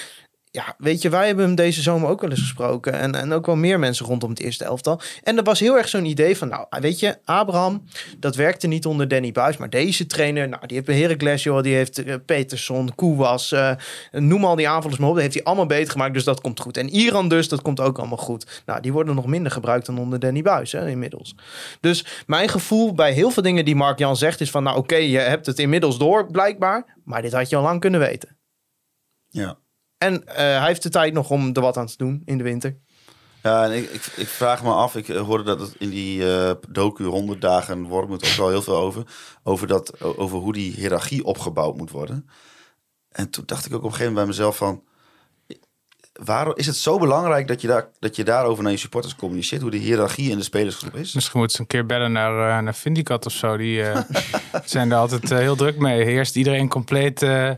Ja, 0.52 0.76
weet 0.78 1.02
je, 1.02 1.10
wij 1.10 1.28
hebben 1.28 1.45
hem 1.45 1.56
deze 1.56 1.82
zomer 1.82 2.10
ook 2.10 2.22
wel 2.22 2.30
eens 2.30 2.39
gesproken. 2.39 2.93
En, 2.93 3.16
en 3.16 3.32
ook 3.32 3.45
wel 3.45 3.56
meer 3.56 3.80
mensen 3.80 4.06
rondom 4.06 4.30
het 4.30 4.39
eerste 4.39 4.64
elftal. 4.64 5.02
En 5.24 5.38
er 5.38 5.43
was 5.43 5.60
heel 5.60 5.78
erg 5.78 5.88
zo'n 5.88 6.06
idee 6.06 6.38
van, 6.38 6.47
nou, 6.47 6.66
weet 6.70 7.00
je, 7.00 7.18
Abraham, 7.24 7.84
dat 8.18 8.36
werkte 8.36 8.68
niet 8.68 8.86
onder 8.86 9.08
Danny 9.08 9.32
Buis. 9.32 9.58
Maar 9.58 9.70
deze 9.70 10.08
trainer, 10.08 10.50
nou, 10.50 10.68
die 10.68 10.78
heeft 10.78 11.00
Heracles, 11.00 11.43
joh, 11.43 11.62
die 11.62 11.76
heeft 11.76 12.04
eh, 12.04 12.16
Peterson, 12.26 12.95
Koewas, 12.95 13.52
eh, 13.52 13.72
noem 14.12 14.45
al 14.45 14.56
die 14.56 14.70
aanvallers 14.70 15.00
maar 15.00 15.10
op. 15.10 15.14
Dat 15.14 15.24
heeft 15.24 15.36
hij 15.36 15.43
allemaal 15.43 15.66
beter 15.66 15.91
gemaakt, 15.91 16.14
dus 16.14 16.24
dat 16.24 16.41
komt 16.41 16.60
goed. 16.60 16.78
En 16.78 16.89
Iran 16.89 17.30
dus, 17.30 17.47
dat 17.47 17.62
komt 17.62 17.80
ook 17.80 17.97
allemaal 17.97 18.18
goed. 18.18 18.62
Nou, 18.66 18.82
die 18.82 18.93
worden 18.93 19.16
nog 19.16 19.26
minder 19.26 19.52
gebruikt 19.52 19.86
dan 19.86 20.00
onder 20.00 20.20
Danny 20.20 20.41
Buis, 20.41 20.72
hè, 20.72 20.89
inmiddels. 20.89 21.36
Dus 21.80 22.24
mijn 22.28 22.50
gevoel 22.50 22.93
bij 22.93 23.12
heel 23.12 23.32
veel 23.32 23.43
dingen 23.43 23.66
die 23.66 23.76
Mark 23.76 24.00
Jan 24.00 24.18
zegt 24.18 24.41
is 24.41 24.52
van, 24.52 24.64
nou 24.64 24.78
oké, 24.78 24.95
je 24.95 25.18
hebt 25.18 25.45
het 25.45 25.60
inmiddels 25.60 25.97
door, 25.97 26.32
blijkbaar. 26.32 26.97
Maar 27.04 27.22
dit 27.22 27.34
had 27.34 27.50
je 27.50 27.56
al 27.56 27.64
lang 27.64 27.80
kunnen 27.80 28.00
weten. 28.00 28.38
Ja. 29.30 29.58
En 30.00 30.28
eh, 30.28 30.36
hij 30.36 30.68
heeft 30.68 30.84
de 30.84 30.89
tijd 30.89 31.14
nog 31.14 31.30
om 31.30 31.50
er 31.54 31.62
wat 31.62 31.78
aan 31.78 31.88
te 31.88 31.97
doen 31.97 32.22
in 32.26 32.38
de 32.38 32.43
winter. 32.43 32.78
Ja, 33.43 33.66
en 33.66 33.72
ik, 33.72 33.89
ik, 33.89 34.06
ik 34.16 34.28
vraag 34.28 34.64
me 34.64 34.72
af, 34.72 34.95
ik 34.95 35.10
eh, 35.10 35.22
hoorde 35.22 35.43
dat 35.43 35.60
het 35.60 35.76
in 35.78 35.89
die 35.89 36.34
eh 36.34 36.52
docu 36.70 37.04
100 37.04 37.41
dagen 37.41 37.84
Wormoed 37.84 38.26
ook 38.26 38.36
wel 38.36 38.50
heel 38.50 38.62
veel 38.62 38.78
over. 38.78 39.04
Over, 39.43 39.68
dat, 39.68 40.02
over 40.02 40.38
hoe 40.38 40.54
die 40.54 40.74
hiërarchie 40.74 41.24
opgebouwd 41.24 41.78
moet 41.78 41.91
worden. 41.91 42.30
En 43.10 43.30
toen 43.30 43.43
dacht 43.45 43.66
ik 43.66 43.74
ook 43.74 43.78
op 43.78 43.86
een 43.86 43.91
gegeven 43.91 44.14
moment 44.14 44.28
bij 44.28 44.38
mezelf 44.38 44.58
van... 44.58 44.84
Waarom 46.14 46.54
is 46.56 46.66
het 46.66 46.76
zo 46.76 46.97
belangrijk 46.97 47.47
dat 47.47 47.62
je, 47.62 47.68
daar, 47.68 47.89
dat 48.00 48.16
je 48.16 48.24
daarover 48.24 48.64
naar 48.64 48.72
je 48.72 48.78
supporters 48.78 49.16
communiceert? 49.16 49.62
Hoe 49.62 49.72
de 49.72 49.78
hiërarchie 49.78 50.32
in 50.32 50.38
de 50.38 50.43
spelersgroep 50.43 50.95
is? 50.95 51.14
Misschien 51.14 51.39
moeten 51.39 51.56
ze 51.56 51.62
een 51.62 51.68
keer 51.68 51.86
bellen 51.86 52.12
naar, 52.12 52.64
naar 52.64 52.76
Vindicat 52.76 53.26
of 53.26 53.32
zo. 53.32 53.58
Die 53.58 53.84
eh, 53.84 54.02
zijn 54.66 54.89
daar 54.89 55.00
altijd 55.00 55.30
heel 55.30 55.56
druk 55.56 55.78
mee. 55.78 56.06
Eerst 56.06 56.36
iedereen 56.36 56.70
compleet 56.70 57.22
eh 57.22 57.52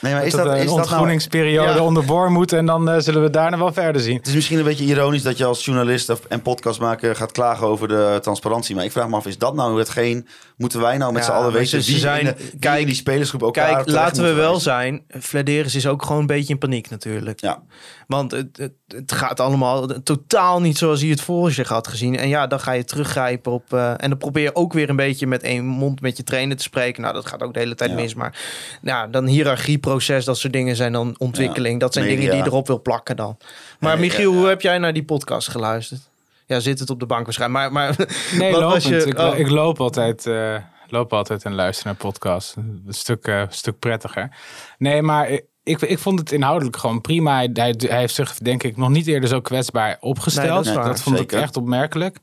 Nee, 0.00 0.12
maar 0.12 0.26
is 0.26 0.32
dat, 0.32 0.44
dat, 0.44 0.54
is 0.54 0.60
een 0.60 0.66
dat 0.66 0.74
nou... 0.76 0.86
ontgroeningsperiode 0.88 1.72
Ja. 1.72 1.80
onderboor 1.84 2.30
moet. 2.32 2.52
En 2.52 2.66
dan 2.66 2.88
eh, 2.90 2.98
zullen 2.98 3.22
we 3.22 3.30
daarna 3.30 3.58
wel 3.58 3.72
verder 3.72 4.02
zien. 4.02 4.16
Het 4.16 4.26
is 4.26 4.34
misschien 4.34 4.58
een 4.58 4.64
beetje 4.64 4.84
ironisch 4.84 5.22
dat 5.22 5.38
je 5.38 5.44
als 5.44 5.64
journalist 5.64 6.08
of- 6.10 6.24
en 6.28 6.42
podcastmaker 6.42 7.16
gaat 7.16 7.32
klagen 7.32 7.66
over 7.66 7.88
de 7.88 8.18
transparantie. 8.22 8.74
Maar 8.74 8.84
ik 8.84 8.92
vraag 8.92 9.08
me 9.08 9.16
af, 9.16 9.26
is 9.26 9.38
dat 9.38 9.54
nou 9.54 9.78
hetgeen? 9.78 10.28
Moeten 10.56 10.80
wij 10.80 10.96
nou 10.96 11.12
met 11.12 11.22
Ja, 11.24 11.28
z'n 11.28 11.34
allen 11.36 11.52
weten 11.52 11.82
ze- 11.82 11.90
wie, 11.90 12.00
zijn- 12.00 12.20
in, 12.20 12.26
de- 12.26 12.34
wie 12.36 12.58
kijk- 12.58 12.80
in 12.80 12.86
die 12.86 12.94
spelersgroep 12.94 13.42
elkaar 13.42 13.74
Kijk, 13.74 13.88
laten 13.88 14.22
we 14.22 14.32
wel 14.32 14.44
wijzen? 14.44 14.60
zijn. 14.60 15.02
Flederis 15.20 15.74
is 15.74 15.86
ook 15.86 16.02
gewoon 16.02 16.20
een 16.20 16.26
beetje 16.26 16.52
in 16.52 16.58
paniek 16.58 16.90
natuurlijk. 16.90 17.40
Ja, 17.40 17.62
Want 18.06 18.30
het, 18.30 18.56
het, 18.56 18.72
het 18.88 19.12
gaat 19.12 19.40
allemaal 19.40 19.86
totaal 20.02 20.60
niet 20.60 20.78
zoals 20.78 21.00
hij 21.00 21.10
het 21.10 21.20
voor 21.20 21.50
zich 21.50 21.68
had 21.68 21.88
gezien. 21.88 22.16
En 22.18 22.28
ja, 22.28 22.46
dan 22.46 22.60
ga 22.60 22.72
je 22.72 22.84
teruggrijpen 22.84 23.52
op... 23.52 23.72
eh, 23.72 23.90
en 23.90 24.08
dan 24.08 24.18
probeer 24.18 24.42
je 24.42 24.54
ook 24.54 24.72
weer 24.72 24.88
een 24.90 24.96
beetje 24.96 25.26
met 25.26 25.42
één 25.42 25.64
mond 25.64 26.00
met 26.00 26.16
je 26.16 26.22
trainer 26.22 26.56
te 26.56 26.62
spreken. 26.62 27.02
Nou, 27.02 27.14
dat 27.14 27.26
gaat 27.26 27.42
ook 27.42 27.52
de 27.54 27.58
hele 27.58 27.74
tijd 27.74 27.90
Ja. 27.90 27.96
mis. 27.96 28.14
Maar 28.14 28.38
nou, 28.82 29.10
dan 29.10 29.26
hiërarchieproces, 29.26 30.24
dat 30.24 30.38
soort 30.38 30.52
dingen 30.52 30.76
zijn 30.76 30.92
dan 30.92 31.14
ontwikkeling. 31.18 31.80
dat 31.80 31.92
zijn 31.92 32.04
media. 32.04 32.20
dingen 32.20 32.34
die 32.36 32.44
je 32.44 32.50
erop 32.50 32.66
wil 32.66 32.82
plakken 32.82 33.16
dan. 33.16 33.36
Maar 33.80 33.92
Nee, 33.98 34.06
Michiel, 34.08 34.30
ja, 34.30 34.34
ja. 34.34 34.40
hoe 34.40 34.48
heb 34.48 34.60
jij 34.60 34.78
naar 34.78 34.92
die 34.92 35.04
podcast 35.04 35.48
geluisterd? 35.48 36.00
Ja, 36.46 36.60
zit 36.60 36.78
het 36.78 36.90
op 36.90 37.00
de 37.00 37.06
bank 37.06 37.24
waarschijnlijk. 37.24 37.72
Maar, 37.72 37.94
maar 37.96 38.06
Nee, 38.38 38.52
lopend. 38.52 38.82
je- 38.84 39.06
ik, 39.06 39.18
oh. 39.18 39.38
ik 39.38 39.48
loop 39.48 39.80
altijd, 39.80 40.26
eh, 40.26 40.56
loop 40.88 41.12
altijd 41.12 41.44
en 41.44 41.54
luister 41.54 41.86
naar 41.86 41.94
podcasts. 41.94 42.56
Een 42.56 42.84
stuk, 42.88 43.26
eh, 43.26 43.42
stuk 43.48 43.78
prettiger. 43.78 44.36
Nee, 44.78 45.02
maar 45.02 45.40
ik, 45.66 45.80
ik, 45.80 45.98
vond 45.98 46.18
het 46.18 46.32
inhoudelijk 46.32 46.76
gewoon 46.76 47.00
prima. 47.00 47.34
Hij, 47.34 47.50
hij, 47.52 47.74
hij 47.78 47.98
heeft 47.98 48.14
zich 48.14 48.34
denk 48.34 48.62
ik 48.62 48.76
nog 48.76 48.88
niet 48.88 49.06
eerder 49.06 49.28
zo 49.28 49.40
kwetsbaar 49.40 49.96
opgesteld. 50.00 50.64
Nee, 50.64 50.74
dat 50.74 51.02
vond 51.02 51.18
Zeker. 51.18 51.36
ik 51.36 51.42
echt 51.42 51.56
opmerkelijk. 51.56 52.18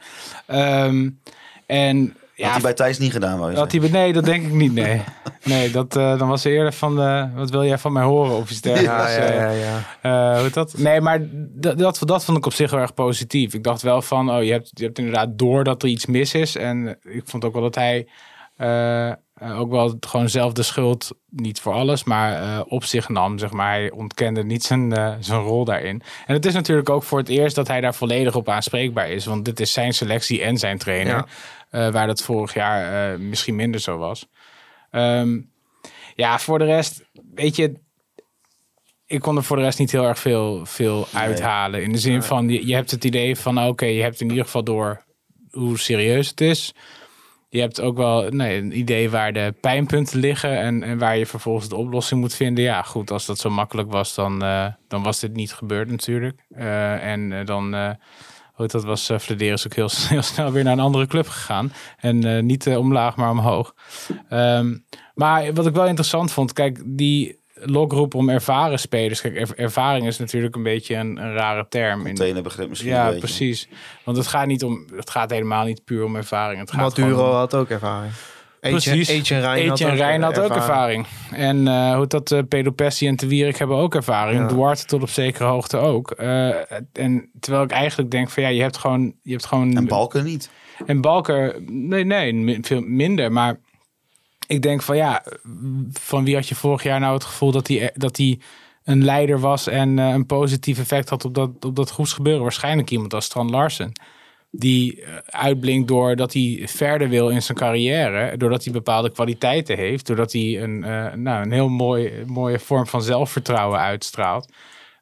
Ehm, 0.46 1.10
en 1.66 2.16
Ja, 2.36 2.44
Had 2.44 2.54
hij 2.54 2.62
bij 2.62 2.74
Thijs 2.74 2.98
niet 2.98 3.12
gedaan, 3.12 3.40
wou 3.40 3.52
je 3.52 3.58
had 3.58 3.72
hij, 3.72 3.90
nee, 3.90 4.14
dat 4.14 4.26
denk 4.26 4.46
ik 4.46 4.52
niet. 4.52 4.74
Nee, 4.74 5.02
nee 5.44 5.72
dat, 5.72 5.96
eh, 5.96 6.18
dan 6.18 6.28
was 6.28 6.44
hij 6.44 6.54
eerder 6.54 6.74
van, 6.74 7.02
eh, 7.02 7.36
wat 7.36 7.50
wil 7.50 7.66
jij 7.66 7.78
van 7.78 7.94
mij 7.94 8.04
horen? 8.04 8.36
Of 8.36 8.52
iets 8.52 8.62
dergelijks. 8.62 9.16
Ja, 9.16 9.24
ja, 9.24 9.30
eh, 9.30 9.62
ja, 9.62 9.82
ja. 10.02 10.34
Eh, 10.34 10.40
hoe 10.40 10.50
dat? 10.50 10.78
Nee, 10.78 11.02
maar 11.02 11.20
dat, 11.32 11.78
dat, 11.78 12.02
dat 12.06 12.26
vond 12.26 12.38
ik 12.38 12.46
op 12.46 12.54
zich 12.54 12.72
heel 12.72 12.80
erg 12.80 12.94
positief. 12.94 13.54
Ik 13.54 13.64
dacht 13.64 13.82
wel 13.82 14.02
van, 14.02 14.32
oh, 14.32 14.44
je 14.44 14.52
hebt, 14.52 14.72
je 14.74 14.84
hebt 14.84 14.98
inderdaad 14.98 15.38
door 15.38 15.64
dat 15.64 15.84
er 15.84 15.90
iets 15.90 16.06
mis 16.06 16.34
is. 16.34 16.56
En 16.56 16.98
ik 17.04 17.24
vond 17.26 17.46
ook 17.46 17.54
wel 17.54 17.62
dat 17.62 17.76
hij 17.76 18.08
eh, 18.56 19.12
eh, 19.44 19.60
ook 19.60 19.72
wel 19.72 19.98
gewoon 20.00 20.30
zelf 20.30 20.54
de 20.54 20.64
schuld, 20.64 21.12
niet 21.30 21.60
voor 21.60 21.74
alles, 21.74 22.04
maar 22.04 22.42
eh, 22.42 22.62
op 22.68 22.84
zich 22.84 23.10
nam. 23.10 23.38
Zeg 23.38 23.52
maar. 23.52 23.72
Hij 23.72 23.92
ontkende 23.92 24.44
niet 24.44 24.64
zijn, 24.64 24.94
eh, 24.94 25.14
zijn 25.20 25.42
rol 25.42 25.66
daarin. 25.66 26.02
En 26.26 26.34
het 26.34 26.46
is 26.46 26.54
natuurlijk 26.54 26.90
ook 26.90 27.04
voor 27.04 27.20
het 27.20 27.30
eerst 27.30 27.56
dat 27.56 27.68
hij 27.68 27.82
daar 27.82 27.96
volledig 27.96 28.36
op 28.36 28.50
aanspreekbaar 28.50 29.10
is. 29.10 29.26
Want 29.26 29.46
dit 29.46 29.60
is 29.60 29.74
zijn 29.74 29.94
selectie 29.94 30.42
en 30.42 30.58
zijn 30.58 30.78
trainer. 30.78 31.16
Ja. 31.16 31.92
waar 31.92 32.08
dat 32.08 32.24
vorig 32.24 32.54
jaar 32.54 33.20
misschien 33.20 33.56
minder 33.56 33.80
zo 33.80 33.98
was. 33.98 34.28
Ehm, 34.92 35.40
ja, 36.16 36.40
voor 36.40 36.60
de 36.60 36.66
rest, 36.66 37.04
weet 37.34 37.56
je, 37.56 37.74
ik 39.06 39.20
kon 39.20 39.38
er 39.38 39.44
voor 39.44 39.58
de 39.58 39.64
rest 39.64 39.80
niet 39.80 39.92
heel 39.92 40.06
erg 40.06 40.20
veel, 40.20 40.66
veel 40.66 41.08
uithalen. 41.14 41.84
In 41.84 41.92
de 41.92 41.98
zin 41.98 42.24
van, 42.24 42.50
je, 42.50 42.68
je 42.68 42.74
hebt 42.76 42.92
het 42.92 43.04
idee 43.04 43.36
van, 43.36 43.64
oké, 43.64 43.86
je 43.86 44.02
hebt 44.02 44.22
in 44.22 44.30
ieder 44.30 44.46
geval 44.46 44.64
door 44.64 45.04
hoe 45.52 45.80
serieus 45.80 46.30
het 46.30 46.42
is. 46.42 46.74
Je 47.54 47.60
hebt 47.60 47.82
ook 47.82 47.98
wel 47.98 48.30
nee, 48.30 48.62
een 48.62 48.78
idee 48.78 49.10
waar 49.10 49.34
de 49.34 49.54
pijnpunten 49.62 50.20
liggen 50.20 50.60
en, 50.60 50.84
en 50.84 50.98
waar 50.98 51.18
je 51.18 51.26
vervolgens 51.26 51.70
de 51.70 51.76
oplossing 51.76 52.22
moet 52.22 52.36
vinden. 52.36 52.64
Ja, 52.64 52.82
goed, 52.82 53.12
als 53.12 53.26
dat 53.26 53.40
zo 53.40 53.50
makkelijk 53.50 53.92
was, 53.92 54.16
dan, 54.16 54.44
eh, 54.44 54.66
dan 54.88 55.04
was 55.04 55.20
dit 55.20 55.34
niet 55.34 55.54
gebeurd 55.54 55.90
natuurlijk. 55.90 56.46
Eh, 56.50 57.12
en 57.12 57.32
eh, 57.32 57.46
dan, 57.46 57.74
hoe 58.54 58.68
dat 58.68 58.84
was, 58.84 59.10
uh, 59.10 59.18
ook 59.66 59.74
heel, 59.74 59.90
heel 60.10 60.22
snel 60.22 60.52
weer 60.52 60.64
naar 60.64 60.74
een 60.74 60.80
andere 60.80 61.08
club 61.08 61.28
gegaan. 61.28 61.72
En 61.98 62.46
niet 62.46 62.68
omlaag, 62.68 63.16
maar 63.16 63.30
omhoog. 63.30 63.76
Ehm, 64.30 64.78
maar 65.14 65.54
wat 65.54 65.66
ik 65.66 65.74
wel 65.74 65.88
interessant 65.88 66.32
vond, 66.32 66.54
kijk, 66.54 66.84
die 66.86 67.43
lokroep 67.66 68.14
om 68.16 68.30
ervaren 68.30 68.80
spelers. 68.80 69.22
Kijk, 69.22 69.38
er- 69.40 69.58
ervaring 69.58 70.08
is 70.08 70.18
natuurlijk 70.20 70.56
een 70.56 70.64
beetje 70.64 70.96
een, 70.96 71.18
een 71.18 71.34
rare 71.34 71.66
term. 71.70 72.00
In, 72.00 72.06
Containerbegrip 72.06 72.70
misschien 72.70 72.92
ja, 72.92 73.00
een 73.02 73.06
beetje. 73.06 73.20
precies. 73.20 73.68
Want 74.04 74.18
het 74.18 74.28
gaat, 74.28 74.48
niet 74.48 74.64
om, 74.64 74.86
het 74.96 75.10
gaat 75.10 75.30
helemaal 75.30 75.66
niet 75.66 75.84
puur 75.84 76.04
om 76.04 76.16
ervaring. 76.16 76.60
Het 76.60 76.72
gaat 76.72 76.98
Maduro 76.98 77.30
om- 77.30 77.36
had 77.36 77.56
ook 77.56 77.70
ervaring. 77.70 78.12
Precies. 78.60 79.08
Etienne 79.08 79.46
Rijn 79.46 79.70
had, 79.70 79.84
ook, 79.84 79.94
Rijn 79.96 80.22
had 80.22 80.40
ook 80.40 80.56
ervaring. 80.56 81.06
En 81.32 81.68
eh 81.68 81.96
hoe 81.96 82.08
dat 82.08 82.32
uh, 82.32 82.40
Pedro 82.50 82.72
Pessi 82.72 83.08
en 83.08 83.16
Te 83.16 83.28
Wierik 83.28 83.58
hebben 83.58 83.78
ook 83.78 83.96
ervaring. 83.96 84.40
Ja. 84.40 84.48
Duarte 84.48 84.86
tot 84.86 85.02
op 85.02 85.10
zekere 85.10 85.44
hoogte 85.46 85.78
ook. 85.78 86.12
Eh, 86.12 86.48
en 86.94 87.30
terwijl 87.40 87.64
ik 87.64 87.72
eigenlijk 87.72 88.12
denk 88.12 88.30
van 88.30 88.44
ja, 88.44 88.50
je 88.50 88.62
hebt 88.62 88.78
gewoon... 88.78 89.14
Je 89.22 89.32
hebt 89.32 89.46
gewoon 89.46 89.76
En 89.76 89.88
Balken 89.88 90.24
niet. 90.24 90.50
en 90.86 91.02
Balker, 91.02 91.56
nee, 91.66 92.04
nee, 92.06 92.58
veel 92.62 92.82
minder. 92.82 93.32
Maar 93.32 93.60
ik 94.54 94.62
denk 94.62 94.82
van 94.82 94.96
ja, 94.96 95.24
van 95.92 96.24
wie 96.24 96.36
had 96.36 96.48
je 96.48 96.56
vorig 96.56 96.84
jaar 96.84 97.00
nou 97.00 97.14
het 97.14 97.24
gevoel 97.24 97.52
dat 97.52 97.68
hij, 97.68 97.92
dat 97.94 98.18
hij 98.18 98.40
een 98.84 99.04
leider 99.04 99.40
was 99.40 99.68
en 99.68 100.00
eh, 100.00 100.08
een 100.08 100.26
positief 100.26 100.80
effect 100.80 101.10
had 101.10 101.26
op 101.26 101.34
dat, 101.34 101.66
op 101.66 101.76
dat 101.76 101.90
groepsgebeuren? 101.90 102.42
Waarschijnlijk 102.42 102.90
iemand 102.90 103.14
als 103.14 103.26
Strand 103.26 103.50
Larsen. 103.50 103.92
Die 104.52 105.02
eh, 105.02 105.16
uitblinkt 105.26 105.88
doordat 105.88 106.34
hij 106.34 106.62
verder 106.66 107.10
wil 107.10 107.30
in 107.30 107.42
zijn 107.42 107.58
carrière. 107.58 108.38
Doordat 108.38 108.64
hij 108.64 108.74
bepaalde 108.74 109.12
kwaliteiten 109.12 109.78
heeft. 109.78 110.08
Doordat 110.08 110.32
hij 110.32 110.62
een, 110.62 110.84
eh, 110.84 111.14
nou, 111.14 111.44
een 111.44 111.52
heel 111.52 111.70
mooi, 111.70 112.24
mooie 112.26 112.60
vorm 112.60 112.88
van 112.88 113.02
zelfvertrouwen 113.02 113.80
uitstraalt. 113.80 114.48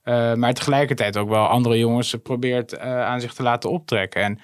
Eh, 0.03 0.33
maar 0.33 0.53
tegelijkertijd 0.53 1.17
ook 1.17 1.29
wel 1.29 1.45
andere 1.45 1.77
jongens 1.77 2.15
probeert 2.23 2.73
eh, 2.73 3.05
aan 3.05 3.21
zich 3.21 3.33
te 3.33 3.43
laten 3.43 3.69
optrekken. 3.69 4.21
En 4.21 4.39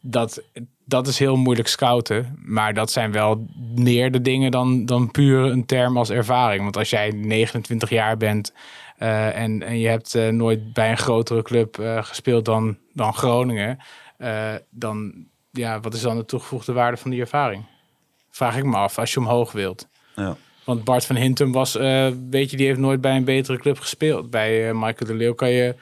dat, 0.00 0.42
dat 0.90 1.06
is 1.06 1.18
heel 1.18 1.36
moeilijk 1.36 1.68
scouten. 1.68 2.38
Maar 2.44 2.74
dat 2.74 2.90
zijn 2.90 3.12
wel 3.12 3.46
meer 3.74 4.10
de 4.10 4.20
dingen 4.20 4.50
dan, 4.50 4.86
dan 4.86 5.10
puur 5.10 5.44
een 5.44 5.66
term 5.66 5.96
als 5.96 6.10
ervaring. 6.10 6.62
Want 6.62 6.76
als 6.76 6.90
jij 6.90 7.10
29 7.10 7.90
jaar 7.90 8.16
bent 8.16 8.52
eh, 8.98 9.36
en, 9.36 9.62
en 9.62 9.78
je 9.78 9.88
hebt 9.88 10.14
eh, 10.14 10.28
nooit 10.28 10.72
bij 10.72 10.90
een 10.90 10.98
grotere 10.98 11.42
club 11.42 11.78
eh, 11.78 12.04
gespeeld 12.04 12.44
dan, 12.44 12.78
dan 12.92 13.14
Groningen. 13.14 13.78
dan, 14.70 15.26
ja, 15.50 15.80
wat 15.80 15.94
is 15.94 16.00
dan 16.00 16.16
de 16.16 16.24
toegevoegde 16.24 16.72
waarde 16.72 16.96
van 16.96 17.10
die 17.10 17.20
ervaring? 17.20 17.64
Vraag 18.30 18.56
ik 18.56 18.64
me 18.64 18.76
af, 18.76 18.98
als 18.98 19.12
je 19.12 19.20
omhoog 19.20 19.52
wilt. 19.52 19.88
Ja. 20.16 20.36
Want 20.64 20.84
Bart 20.84 21.04
van 21.06 21.16
Hintem 21.16 21.52
was, 21.52 21.72
weet 22.30 22.50
je, 22.50 22.56
die 22.56 22.66
heeft 22.66 22.78
nooit 22.78 23.00
bij 23.00 23.16
een 23.16 23.24
betere 23.24 23.58
club 23.58 23.78
gespeeld. 23.78 24.30
Bij 24.30 24.74
Michael 24.74 25.06
de 25.06 25.14
Leeuw 25.14 25.34
kan 25.34 25.50
je, 25.50 25.74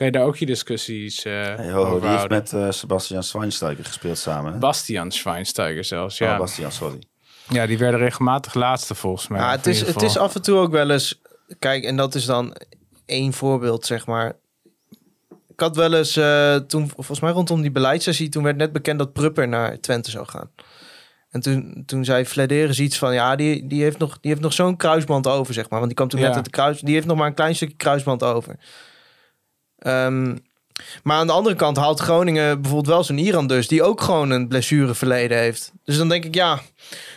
kan 0.00 0.08
je 0.08 0.14
daar 0.18 0.26
ook 0.26 0.36
je 0.36 0.46
discussies 0.46 1.24
eh 1.24 1.32
Hey, 1.32 1.70
ho, 1.70 1.84
ho, 1.84 1.86
over 1.94 2.00
die 2.00 2.10
heeft 2.10 2.28
met 2.28 2.52
eh, 2.52 2.70
Sebastian 2.70 3.22
Schweinsteiger 3.22 3.84
gespeeld 3.84 4.18
samen. 4.18 4.52
hè? 4.52 4.58
Bastian 4.58 5.10
Schweinsteiger 5.12 5.84
zelfs, 5.84 6.20
Oh, 6.20 6.28
ja. 6.28 6.38
Bastian, 6.38 6.72
sorry. 6.72 6.98
ja, 7.48 7.66
die 7.66 7.78
werden 7.78 8.00
regelmatig 8.00 8.54
laatste 8.54 8.94
volgens 8.94 9.28
mij. 9.28 9.40
Ja, 9.40 9.50
het, 9.50 9.66
is, 9.66 9.80
het 9.80 10.02
is 10.02 10.16
af 10.16 10.34
en 10.34 10.42
toe 10.42 10.58
ook 10.58 10.70
wel 10.72 10.90
eens... 10.90 11.20
Kijk, 11.58 11.84
en 11.84 11.96
dat 11.96 12.14
is 12.14 12.24
dan 12.24 12.56
één 13.06 13.32
voorbeeld, 13.32 13.86
zeg 13.86 14.06
maar. 14.06 14.36
Ik 15.48 15.60
had 15.60 15.76
wel 15.76 15.94
eens, 15.94 16.16
eh, 16.16 16.56
toen, 16.56 16.88
volgens 16.94 17.20
mij 17.20 17.30
rondom 17.32 17.60
die 17.60 17.70
beleidssessie... 17.70 18.28
toen 18.28 18.42
werd 18.42 18.56
net 18.56 18.72
bekend 18.72 18.98
dat 18.98 19.12
Prupper 19.12 19.48
naar 19.48 19.80
Twente 19.80 20.10
zou 20.10 20.26
gaan. 20.26 20.50
En 21.30 21.40
toen, 21.40 21.82
toen 21.86 22.04
zei 22.04 22.24
Flederis 22.24 22.80
iets 22.80 22.98
van... 22.98 23.14
ja, 23.14 23.36
die, 23.36 23.66
die 23.66 23.82
heeft 23.82 23.98
nog, 23.98 24.18
die 24.20 24.30
heeft 24.30 24.42
nog 24.42 24.52
zo'n 24.52 24.76
kruisband 24.76 25.26
over, 25.26 25.54
zeg 25.54 25.64
maar. 25.68 25.78
Want 25.78 25.86
die 25.86 25.96
kwam 25.96 26.08
toen 26.08 26.20
Ja. 26.20 26.26
net 26.26 26.36
uit 26.36 26.44
de 26.44 26.50
kruis... 26.50 26.80
die 26.80 26.94
heeft 26.94 27.06
nog 27.06 27.16
maar 27.16 27.26
een 27.26 27.34
klein 27.34 27.54
stukje 27.54 27.76
kruisband 27.76 28.22
over. 28.22 28.56
Ehm, 29.80 30.36
maar 31.02 31.16
aan 31.16 31.26
de 31.26 31.32
andere 31.32 31.56
kant 31.56 31.76
haalt 31.76 32.00
Groningen 32.00 32.60
bijvoorbeeld 32.60 32.94
wel 32.94 33.04
zo'n 33.04 33.18
Iran 33.18 33.46
dus... 33.46 33.68
die 33.68 33.82
ook 33.82 34.00
gewoon 34.00 34.30
een 34.30 34.48
blessureverleden 34.48 35.38
heeft. 35.38 35.72
Dus 35.84 35.96
dan 35.96 36.08
denk 36.08 36.24
ik, 36.24 36.34
ja... 36.34 36.58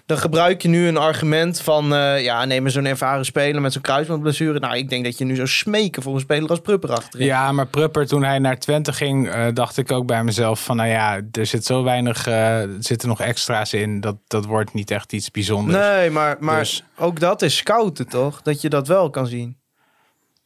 Dan 0.05 0.17
gebruik 0.17 0.61
je 0.61 0.67
nu 0.67 0.87
een 0.87 0.97
argument 0.97 1.61
van... 1.61 1.93
eh, 1.93 2.23
ja, 2.23 2.45
neem 2.45 2.61
maar 2.61 2.71
zo'n 2.71 2.85
ervaren 2.85 3.25
speler 3.25 3.61
met 3.61 3.73
zo'n 3.73 3.81
kruisbandblessure. 3.81 4.59
Nou, 4.59 4.77
ik 4.77 4.89
denk 4.89 5.03
dat 5.03 5.17
je 5.17 5.25
nu 5.25 5.35
zou 5.35 5.47
smeken 5.47 6.03
voor 6.03 6.13
een 6.13 6.19
speler 6.19 6.49
als 6.49 6.59
Prupper 6.59 6.91
achterin. 6.91 7.25
Ja, 7.25 7.51
maar 7.51 7.67
Prupper, 7.67 8.07
toen 8.07 8.23
hij 8.23 8.39
naar 8.39 8.59
Twente 8.59 8.93
ging, 8.93 9.29
eh, 9.29 9.45
dacht 9.53 9.77
ik 9.77 9.91
ook 9.91 10.05
bij 10.05 10.23
mezelf 10.23 10.63
van, 10.63 10.75
nou 10.75 10.89
ja, 10.89 11.21
er 11.31 11.45
zit 11.45 11.65
zo 11.65 11.83
weinig, 11.83 12.27
eh, 12.27 12.61
er 12.61 12.69
zitten 12.79 13.07
nog 13.07 13.21
extra's 13.21 13.73
in. 13.73 14.01
Dat, 14.01 14.15
dat 14.27 14.45
wordt 14.45 14.73
niet 14.73 14.91
echt 14.91 15.13
iets 15.13 15.31
bijzonders. 15.31 15.77
Nee, 15.77 16.09
maar, 16.09 16.37
maar 16.39 16.59
Dus- 16.59 16.83
ook 16.97 17.19
dat 17.19 17.41
is 17.41 17.57
scouten, 17.57 18.07
toch? 18.07 18.41
Dat 18.41 18.61
je 18.61 18.69
dat 18.69 18.87
wel 18.87 19.09
kan 19.09 19.27
zien. 19.27 19.57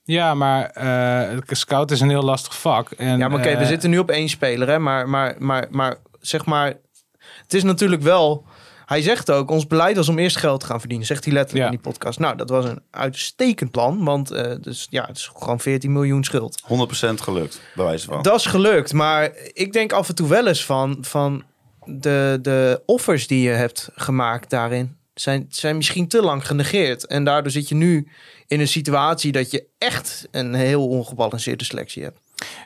Ja, 0.07 0.33
maar 0.33 0.69
eh 0.69 1.37
scout 1.45 1.91
is 1.91 1.99
een 2.01 2.09
heel 2.09 2.23
lastig 2.23 2.59
vak. 2.59 2.91
En, 2.91 3.17
Ja, 3.17 3.27
maar 3.27 3.39
oké, 3.39 3.49
we 3.49 3.55
eh, 3.55 3.67
zitten 3.67 3.89
nu 3.89 3.97
op 3.97 4.09
één 4.09 4.29
speler, 4.29 4.67
hè? 4.67 4.79
Maar, 4.79 5.09
maar, 5.09 5.35
maar, 5.39 5.67
maar 5.69 5.97
zeg 6.19 6.45
maar, 6.45 6.73
het 7.43 7.53
is 7.53 7.63
natuurlijk 7.63 8.01
wel. 8.01 8.45
Hij 8.85 9.01
zegt 9.01 9.31
ook, 9.31 9.51
ons 9.51 9.67
beleid 9.67 9.95
was 9.95 10.09
om 10.09 10.17
eerst 10.19 10.37
geld 10.37 10.59
te 10.59 10.65
gaan 10.65 10.79
verdienen, 10.79 11.07
zegt 11.07 11.23
hij 11.25 11.33
letterlijk 11.33 11.65
Ja. 11.65 11.71
in 11.71 11.81
die 11.81 11.91
podcast. 11.91 12.19
Nou, 12.19 12.35
dat 12.37 12.49
was 12.49 12.65
een 12.65 12.81
uitstekend 12.91 13.71
plan, 13.71 14.03
want 14.03 14.31
eh, 14.31 14.51
dus, 14.61 14.87
ja, 14.89 15.05
het 15.05 15.17
is 15.17 15.31
gewoon 15.35 15.59
14 15.59 15.91
miljoen 15.91 16.23
schuld. 16.23 16.61
100% 16.61 17.21
gelukt, 17.21 17.61
bij 17.75 17.85
wijze 17.85 18.05
van. 18.05 18.21
Dat 18.21 18.39
is 18.39 18.45
gelukt, 18.45 18.93
maar 18.93 19.31
ik 19.53 19.73
denk 19.73 19.91
af 19.93 20.09
en 20.09 20.15
toe 20.15 20.27
wel 20.27 20.47
eens 20.47 20.65
van, 20.65 20.97
van 21.01 21.43
de, 21.85 22.39
de 22.41 22.81
offers 22.85 23.27
die 23.27 23.41
je 23.41 23.49
hebt 23.55 23.89
gemaakt 23.95 24.49
daarin 24.49 24.96
zijn, 25.19 25.45
zijn 25.49 25.77
misschien 25.77 26.07
te 26.07 26.21
lang 26.21 26.47
genegeerd. 26.47 27.05
En 27.05 27.23
daardoor 27.23 27.51
zit 27.51 27.69
je 27.69 27.75
nu 27.75 28.07
in 28.47 28.59
een 28.59 28.67
situatie 28.67 29.31
dat 29.31 29.51
je 29.51 29.65
echt 29.77 30.27
een 30.31 30.53
heel 30.53 30.87
ongebalanceerde 30.87 31.63
selectie 31.63 32.03
hebt. 32.03 32.19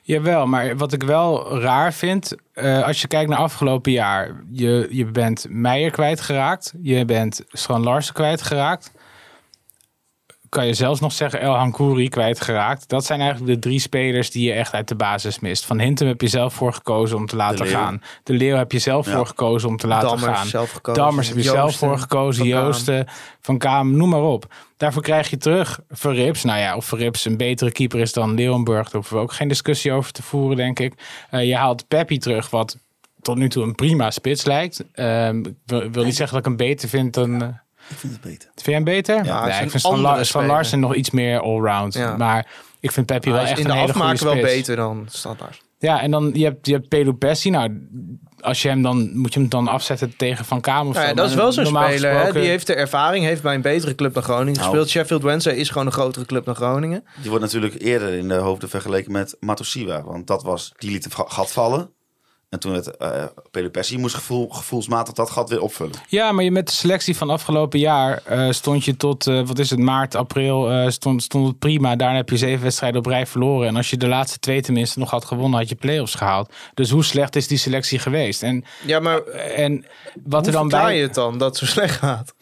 Jawel, 0.03 0.47
maar 0.47 0.77
wat 0.77 0.93
ik 0.93 1.03
wel 1.03 1.59
raar 1.59 1.93
vind, 1.93 2.35
eh, 2.53 2.83
als 2.83 3.01
je 3.01 3.07
kijkt 3.07 3.29
naar 3.29 3.39
afgelopen 3.39 3.91
jaar, 3.91 4.43
je, 4.51 4.87
je 4.89 5.05
bent 5.05 5.45
Meijer 5.49 5.91
kwijtgeraakt, 5.91 6.73
je 6.81 7.05
bent 7.05 7.43
Schran 7.47 7.83
Larsen 7.83 8.13
kwijtgeraakt. 8.13 8.91
Kan 10.51 10.65
je 10.65 10.73
zelfs 10.73 10.99
nog 10.99 11.11
zeggen 11.11 11.39
El 11.41 11.53
Hankouri 11.55 12.09
kwijtgeraakt. 12.09 12.89
Dat 12.89 13.05
zijn 13.05 13.19
eigenlijk 13.21 13.53
de 13.53 13.59
drie 13.59 13.79
spelers 13.79 14.31
die 14.31 14.45
je 14.47 14.53
echt 14.53 14.73
uit 14.73 14.87
de 14.87 14.95
basis 14.95 15.39
mist. 15.39 15.65
Van 15.65 15.79
Hintem 15.79 16.07
heb 16.07 16.21
je 16.21 16.27
zelf 16.27 16.53
voor 16.53 16.73
gekozen 16.73 17.17
om 17.17 17.25
te 17.25 17.35
laten 17.35 17.67
gaan. 17.67 18.01
De 18.23 18.33
Leeuw 18.33 18.55
heb 18.55 18.71
je 18.71 18.79
zelf 18.79 19.05
Ja. 19.07 19.15
voor 19.15 19.25
gekozen 19.25 19.69
om 19.69 19.77
te 19.77 19.87
laten 19.87 20.07
Dammers 20.07 20.37
gaan. 20.37 20.47
zelf 20.47 20.71
gekozen. 20.71 21.03
Dammers 21.03 21.27
heb 21.27 21.37
je 21.37 21.43
zelf 21.43 21.75
voor 21.75 21.99
gekozen. 21.99 22.39
Van. 22.41 22.47
Joosten, 22.53 23.07
Van 23.41 23.57
Kaam, 23.57 23.97
noem 23.97 24.09
maar 24.09 24.21
op. 24.21 24.53
Daarvoor 24.77 25.01
krijg 25.01 25.29
je 25.29 25.37
terug 25.37 25.79
Verrips. 25.89 26.43
Nou 26.43 26.59
ja, 26.59 26.75
of 26.75 26.85
Verrips 26.85 27.25
een 27.25 27.37
betere 27.37 27.71
keeper 27.71 27.99
is 27.99 28.13
dan 28.13 28.33
Leeuwenburg. 28.33 28.83
Daar 28.83 28.93
hoeven 28.93 29.15
we 29.15 29.21
ook 29.21 29.33
geen 29.33 29.47
discussie 29.47 29.91
over 29.91 30.11
te 30.11 30.23
voeren, 30.23 30.57
denk 30.57 30.79
ik. 30.79 30.93
Eh, 31.29 31.47
je 31.47 31.55
haalt 31.55 31.87
Peppi 31.87 32.17
terug, 32.17 32.49
wat 32.49 32.77
tot 33.21 33.37
nu 33.37 33.49
toe 33.49 33.63
een 33.63 33.75
prima 33.75 34.11
spits 34.11 34.45
lijkt. 34.45 34.83
Wil, 35.65 35.89
wil 35.91 36.03
niet 36.03 36.15
zeggen 36.15 36.27
dat 36.37 36.37
ik 36.37 36.45
hem 36.45 36.55
beter 36.55 36.89
vind 36.89 37.13
dan... 37.13 37.41
eh, 37.41 37.47
Ik 37.91 37.97
vind 37.97 38.13
het 38.13 38.21
beter. 38.21 38.49
vind 38.53 38.65
jij 38.65 38.75
hem 38.75 38.83
beter? 38.83 39.25
Ja, 39.25 39.41
hij 39.41 39.49
is 39.49 39.59
ik 39.63 39.69
vind 39.69 39.81
Van, 39.83 39.99
Lar- 39.99 40.25
Van. 40.25 40.45
Larsen 40.45 40.79
nog 40.79 40.95
iets 40.95 41.11
meer 41.11 41.39
allround. 41.39 41.93
Ja. 41.93 42.17
Maar 42.17 42.47
ik 42.79 42.91
vind 42.91 43.05
Peppi 43.05 43.31
wel 43.31 43.41
is 43.43 43.49
echt 43.49 43.59
in 43.59 43.65
een 43.65 43.71
de 43.71 43.77
hele 43.77 43.93
goede 43.93 44.07
afmaken 44.07 44.25
wel 44.25 44.43
beter 44.43 44.75
dan 44.75 45.05
standaard. 45.09 45.61
Ja, 45.79 46.01
en 46.01 46.11
dan 46.11 46.31
je 46.33 46.43
hebt, 46.43 46.67
je 46.67 46.73
hebt 46.73 46.87
Pedro 46.89 47.11
Pessi. 47.11 47.49
Nou, 47.49 47.87
als 48.39 48.61
je 48.61 48.67
hem 48.67 48.81
dan 48.81 49.17
moet 49.17 49.33
je 49.33 49.39
hem 49.39 49.49
dan 49.49 49.67
afzetten 49.67 50.13
tegen 50.17 50.45
Van 50.45 50.61
Kamer 50.61 50.87
of 50.87 50.93
Nou 50.93 51.03
ja, 51.05 51.09
zo. 51.11 51.15
dat 51.15 51.29
is 51.29 51.35
wel 51.35 51.51
zo'n 51.51 51.65
speler. 51.65 52.19
Hè? 52.25 52.31
Die 52.31 52.49
heeft 52.49 52.67
de 52.67 52.73
ervaring, 52.75 53.25
heeft 53.25 53.41
bij 53.41 53.55
een 53.55 53.61
betere 53.61 53.95
club 53.95 54.13
dan 54.13 54.23
Groningen 54.23 54.53
Nou. 54.53 54.65
gespeeld. 54.65 54.89
Sheffield 54.89 55.23
Wednesday 55.23 55.53
is 55.53 55.69
gewoon 55.69 55.85
een 55.87 55.93
grotere 55.93 56.25
club 56.25 56.45
dan 56.45 56.55
Groningen. 56.55 57.03
Die 57.21 57.29
wordt 57.29 57.45
natuurlijk 57.45 57.81
eerder 57.81 58.13
in 58.13 58.27
de 58.27 58.33
hoofden 58.33 58.69
vergeleken 58.69 59.11
met 59.11 59.35
Matosiwa. 59.39 60.03
Want 60.03 60.27
dat 60.27 60.43
was, 60.43 60.71
die 60.77 60.91
liet 60.91 61.03
het 61.03 61.13
gat 61.17 61.51
vallen. 61.51 61.89
En 62.51 62.59
toen 62.59 62.71
werd 62.71 62.91
uh, 63.01 63.23
Pelopessi 63.51 63.97
moest 63.97 64.15
gevoel, 64.15 64.49
gevoelsmatig 64.49 65.13
dat 65.13 65.29
gat 65.29 65.49
weer 65.49 65.61
opvullen. 65.61 65.93
Ja, 66.07 66.31
maar 66.31 66.43
je 66.43 66.51
met 66.51 66.67
de 66.67 66.73
selectie 66.73 67.17
van 67.17 67.29
afgelopen 67.29 67.79
jaar 67.79 68.21
eh, 68.25 68.49
stond 68.49 68.85
je 68.85 68.97
tot, 68.97 69.27
eh, 69.27 69.47
wat 69.47 69.59
is 69.59 69.69
het, 69.69 69.79
maart, 69.79 70.15
april, 70.15 70.91
stond, 70.91 71.23
stond 71.23 71.47
het 71.47 71.59
prima. 71.59 71.95
Daarna 71.95 72.15
heb 72.15 72.29
je 72.29 72.37
zeven 72.37 72.63
wedstrijden 72.63 72.99
op 72.99 73.05
rij 73.05 73.25
verloren. 73.27 73.67
En 73.67 73.75
als 73.75 73.89
je 73.89 73.97
de 73.97 74.07
laatste 74.07 74.39
twee 74.39 74.61
tenminste 74.61 74.99
nog 74.99 75.09
had 75.09 75.25
gewonnen, 75.25 75.59
had 75.59 75.69
je 75.69 75.75
play-offs 75.75 76.15
gehaald. 76.15 76.53
Dus 76.73 76.89
hoe 76.89 77.03
slecht 77.03 77.35
is 77.35 77.47
die 77.47 77.57
selectie 77.57 77.99
geweest? 77.99 78.43
En, 78.43 78.63
ja, 78.85 78.99
maar 78.99 79.23
en 79.33 79.85
wat 80.23 80.45
er 80.45 80.51
dan 80.51 80.67
bij 80.67 80.95
je 80.95 81.01
het 81.01 81.13
dan 81.13 81.37
dat 81.37 81.49
het 81.49 81.57
zo 81.57 81.65
slecht 81.65 81.95
gaat? 81.95 82.33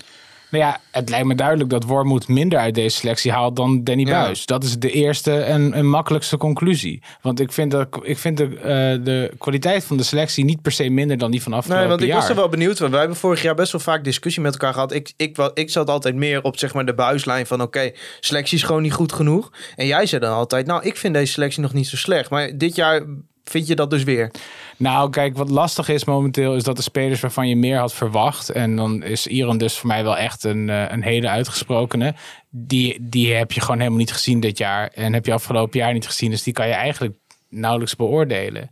Nou 0.49 0.63
ja, 0.63 0.79
het 0.91 1.09
lijkt 1.09 1.25
me 1.25 1.35
duidelijk 1.35 1.69
dat 1.69 1.83
Wormoed 1.83 2.27
minder 2.27 2.59
uit 2.59 2.75
deze 2.75 2.97
selectie 2.97 3.31
haalt 3.31 3.55
dan 3.55 3.83
Danny 3.83 4.07
ja. 4.07 4.21
Buis. 4.21 4.45
Dat 4.45 4.63
is 4.63 4.79
de 4.79 4.91
eerste 4.91 5.39
en, 5.39 5.73
en 5.73 5.89
makkelijkste 5.89 6.37
conclusie. 6.37 7.01
Want 7.21 7.39
ik 7.39 7.51
vind, 7.51 7.71
dat, 7.71 7.87
ik 8.01 8.17
vind 8.17 8.37
de, 8.37 8.49
uh, 8.49 9.05
de 9.05 9.31
kwaliteit 9.37 9.83
van 9.83 9.97
de 9.97 10.03
selectie 10.03 10.45
niet 10.45 10.61
per 10.61 10.71
se 10.71 10.89
minder 10.89 11.17
dan 11.17 11.31
die 11.31 11.41
van 11.41 11.53
afgelopen 11.53 11.87
jaar. 11.87 11.97
Nee, 11.97 12.07
want 12.07 12.15
ik 12.15 12.21
was 12.21 12.29
er 12.29 12.41
wel 12.41 12.49
benieuwd. 12.49 12.79
Want 12.79 12.91
wij 12.91 12.99
hebben 12.99 13.17
vorig 13.17 13.41
jaar 13.41 13.55
best 13.55 13.71
wel 13.71 13.81
vaak 13.81 14.03
discussie 14.03 14.41
met 14.41 14.53
elkaar 14.53 14.73
gehad. 14.73 14.93
Ik, 14.93 15.13
ik, 15.17 15.37
ik, 15.37 15.51
ik 15.53 15.69
zat 15.69 15.89
altijd 15.89 16.15
meer 16.15 16.43
op 16.43 16.57
zeg 16.57 16.73
maar, 16.73 16.85
de 16.85 16.93
buislijn 16.93 17.45
van 17.45 17.61
oké, 17.61 17.91
selectie 18.19 18.57
is 18.57 18.63
gewoon 18.63 18.81
niet 18.81 18.93
goed 18.93 19.13
genoeg. 19.13 19.51
En 19.75 19.85
jij 19.85 20.05
zei 20.05 20.21
dan 20.21 20.33
altijd, 20.33 20.65
nou 20.65 20.83
ik 20.83 20.97
vind 20.97 21.13
deze 21.13 21.31
selectie 21.31 21.61
nog 21.61 21.73
niet 21.73 21.87
zo 21.87 21.95
slecht. 21.95 22.29
Maar 22.29 22.57
dit 22.57 22.75
jaar 22.75 23.05
vind 23.49 23.67
je 23.67 23.75
dat 23.75 23.89
dus 23.89 24.03
weer? 24.03 24.31
Nou, 24.77 25.09
kijk, 25.09 25.37
wat 25.37 25.49
lastig 25.49 25.89
is 25.89 26.05
momenteel 26.05 26.55
is 26.55 26.63
dat 26.63 26.75
de 26.75 26.81
spelers 26.81 27.19
waarvan 27.19 27.47
je 27.47 27.55
meer 27.55 27.77
had 27.77 27.93
verwacht. 27.93 28.49
En 28.49 28.75
dan 28.75 29.03
is 29.03 29.27
Iran 29.27 29.57
dus 29.57 29.77
voor 29.77 29.87
mij 29.87 30.03
wel 30.03 30.17
echt 30.17 30.43
een, 30.43 30.69
eh, 30.69 30.85
een 30.87 31.03
hele 31.03 31.29
uitgesprokene. 31.29 32.13
Die, 32.49 32.97
die 33.01 33.33
heb 33.33 33.51
je 33.51 33.61
gewoon 33.61 33.77
helemaal 33.77 33.99
niet 33.99 34.13
gezien 34.13 34.39
dit 34.39 34.57
jaar. 34.57 34.87
En 34.87 35.13
heb 35.13 35.25
je 35.25 35.33
afgelopen 35.33 35.79
jaar 35.79 35.93
niet 35.93 36.07
gezien. 36.07 36.29
Dus 36.29 36.43
die 36.43 36.53
kan 36.53 36.67
je 36.67 36.73
eigenlijk 36.73 37.15
nauwelijks 37.49 37.95
beoordelen. 37.95 38.69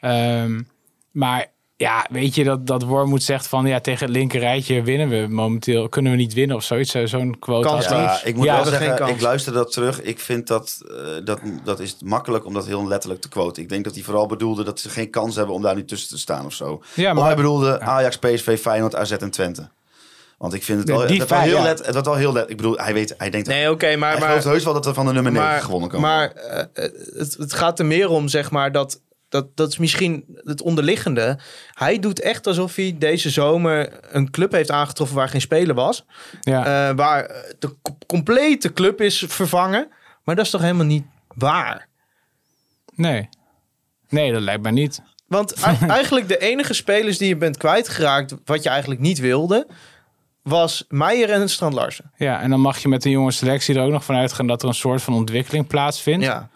Um, 0.00 0.68
maar 1.10 1.46
ja, 1.80 2.06
weet 2.10 2.34
je 2.34 2.44
dat, 2.44 2.66
dat 2.66 2.82
Wormoed 2.82 3.22
zegt 3.22 3.46
van 3.46 3.66
ja, 3.66 3.80
tegen 3.80 4.06
het 4.06 4.16
linker 4.16 4.40
rijtje 4.40 4.82
winnen 4.82 5.08
we 5.08 5.26
momenteel. 5.28 5.88
Kunnen 5.88 6.12
we 6.12 6.18
niet 6.18 6.34
winnen 6.34 6.56
of 6.56 6.62
zoiets? 6.62 6.94
Zo'n 7.04 7.38
quote. 7.38 7.68
Kans 7.68 7.88
ja, 7.88 8.20
ik 8.24 8.36
moet 8.36 8.46
wel 8.46 8.64
zeggen, 8.64 9.08
ik 9.08 9.20
luister 9.20 9.52
dat 9.52 9.72
terug. 9.72 10.02
Ik 10.02 10.20
vind 10.20 10.46
dat, 10.46 10.78
uh, 10.90 10.96
dat 11.24 11.40
dat 11.64 11.80
is 11.80 11.96
makkelijk 12.04 12.44
om 12.44 12.52
dat 12.52 12.66
heel 12.66 12.88
letterlijk 12.88 13.20
te 13.22 13.28
quoten. 13.28 13.62
Ik 13.62 13.68
denk 13.68 13.84
dat 13.84 13.94
hij 13.94 14.02
vooral 14.02 14.26
bedoelde 14.26 14.64
dat 14.64 14.80
ze 14.80 14.88
geen 14.88 15.10
kans 15.10 15.36
hebben 15.36 15.54
om 15.54 15.62
daar 15.62 15.74
nu 15.74 15.84
tussen 15.84 16.08
te 16.08 16.18
staan 16.18 16.46
of 16.46 16.54
zo. 16.54 16.82
Ja, 16.94 17.12
maar 17.12 17.24
hij 17.24 17.36
bedoelde 17.36 17.80
Ajax, 17.80 18.18
PSV, 18.18 18.60
Feyenoord, 18.60 18.94
AZ 18.94 19.12
en 19.12 19.30
Twente. 19.30 19.68
Want 20.38 20.54
ik 20.54 20.62
vind 20.62 20.78
het 20.78 20.88
wel, 20.88 21.00
het 21.00 21.28
wel 21.28 21.38
heel 21.38 21.62
let, 21.62 21.78
het 21.78 21.92
wordt 21.92 22.06
wel 22.06 22.16
heel 22.16 22.32
let. 22.32 22.50
Ik 22.50 22.56
bedoel, 22.56 22.76
hij 22.76 22.94
weet, 22.94 23.14
hij 23.18 23.30
denkt. 23.30 23.48
Nee, 23.48 23.70
oké, 23.70 23.96
maar 23.96 24.10
hij 24.10 24.20
maar, 24.20 24.42
heus 24.42 24.64
wel 24.64 24.72
dat 24.72 24.84
we 24.84 24.94
van 24.94 25.06
de 25.06 25.12
nummer 25.12 25.32
9 25.32 25.62
gewonnen 25.62 25.88
komen. 25.88 26.08
Maar 26.08 26.32
uh, 26.36 26.84
het, 27.18 27.36
het 27.38 27.52
gaat 27.52 27.78
er 27.78 27.86
meer 27.86 28.08
om, 28.08 28.28
zeg 28.28 28.50
maar, 28.50 28.72
dat 28.72 29.00
dat, 29.30 29.56
dat 29.56 29.68
is 29.68 29.78
misschien 29.78 30.24
het 30.44 30.62
onderliggende. 30.62 31.38
Hij 31.72 31.98
doet 31.98 32.20
echt 32.20 32.46
alsof 32.46 32.74
hij 32.74 32.96
deze 32.98 33.30
zomer 33.30 33.98
een 34.14 34.30
club 34.30 34.52
heeft 34.52 34.70
aangetroffen 34.70 35.16
waar 35.16 35.28
geen 35.28 35.40
speler 35.40 35.74
was. 35.74 36.04
Ja. 36.40 36.88
Uh, 36.88 36.96
waar 36.96 37.44
de 37.58 37.76
complete 38.06 38.72
club 38.72 39.00
is 39.00 39.24
vervangen. 39.28 39.88
Maar 40.24 40.36
dat 40.36 40.44
is 40.44 40.50
toch 40.50 40.60
helemaal 40.60 40.86
niet 40.86 41.04
waar? 41.34 41.88
Nee. 42.94 43.28
Nee, 44.08 44.32
dat 44.32 44.42
lijkt 44.42 44.62
mij 44.62 44.72
niet. 44.72 45.02
Want 45.26 45.52
eigenlijk 45.88 46.28
de 46.28 46.38
enige 46.38 46.74
spelers 46.74 47.18
die 47.18 47.28
je 47.28 47.36
bent 47.36 47.56
kwijtgeraakt, 47.56 48.34
wat 48.44 48.62
je 48.62 48.68
eigenlijk 48.68 49.00
niet 49.00 49.18
wilde, 49.18 49.66
was 50.42 50.84
Meijer 50.88 51.30
en 51.30 51.48
Strand 51.48 51.74
Larsen. 51.74 52.10
Ja, 52.16 52.40
en 52.40 52.50
dan 52.50 52.60
mag 52.60 52.78
je 52.78 52.88
met 52.88 53.04
een 53.04 53.10
jonge 53.10 53.30
selectie 53.30 53.74
er 53.74 53.82
ook 53.82 53.92
nog 53.92 54.04
vanuit 54.04 54.32
gaan 54.32 54.46
dat 54.46 54.62
er 54.62 54.68
een 54.68 54.74
soort 54.74 55.02
van 55.02 55.14
ontwikkeling 55.14 55.66
plaatsvindt. 55.66 56.24
Ja. 56.24 56.50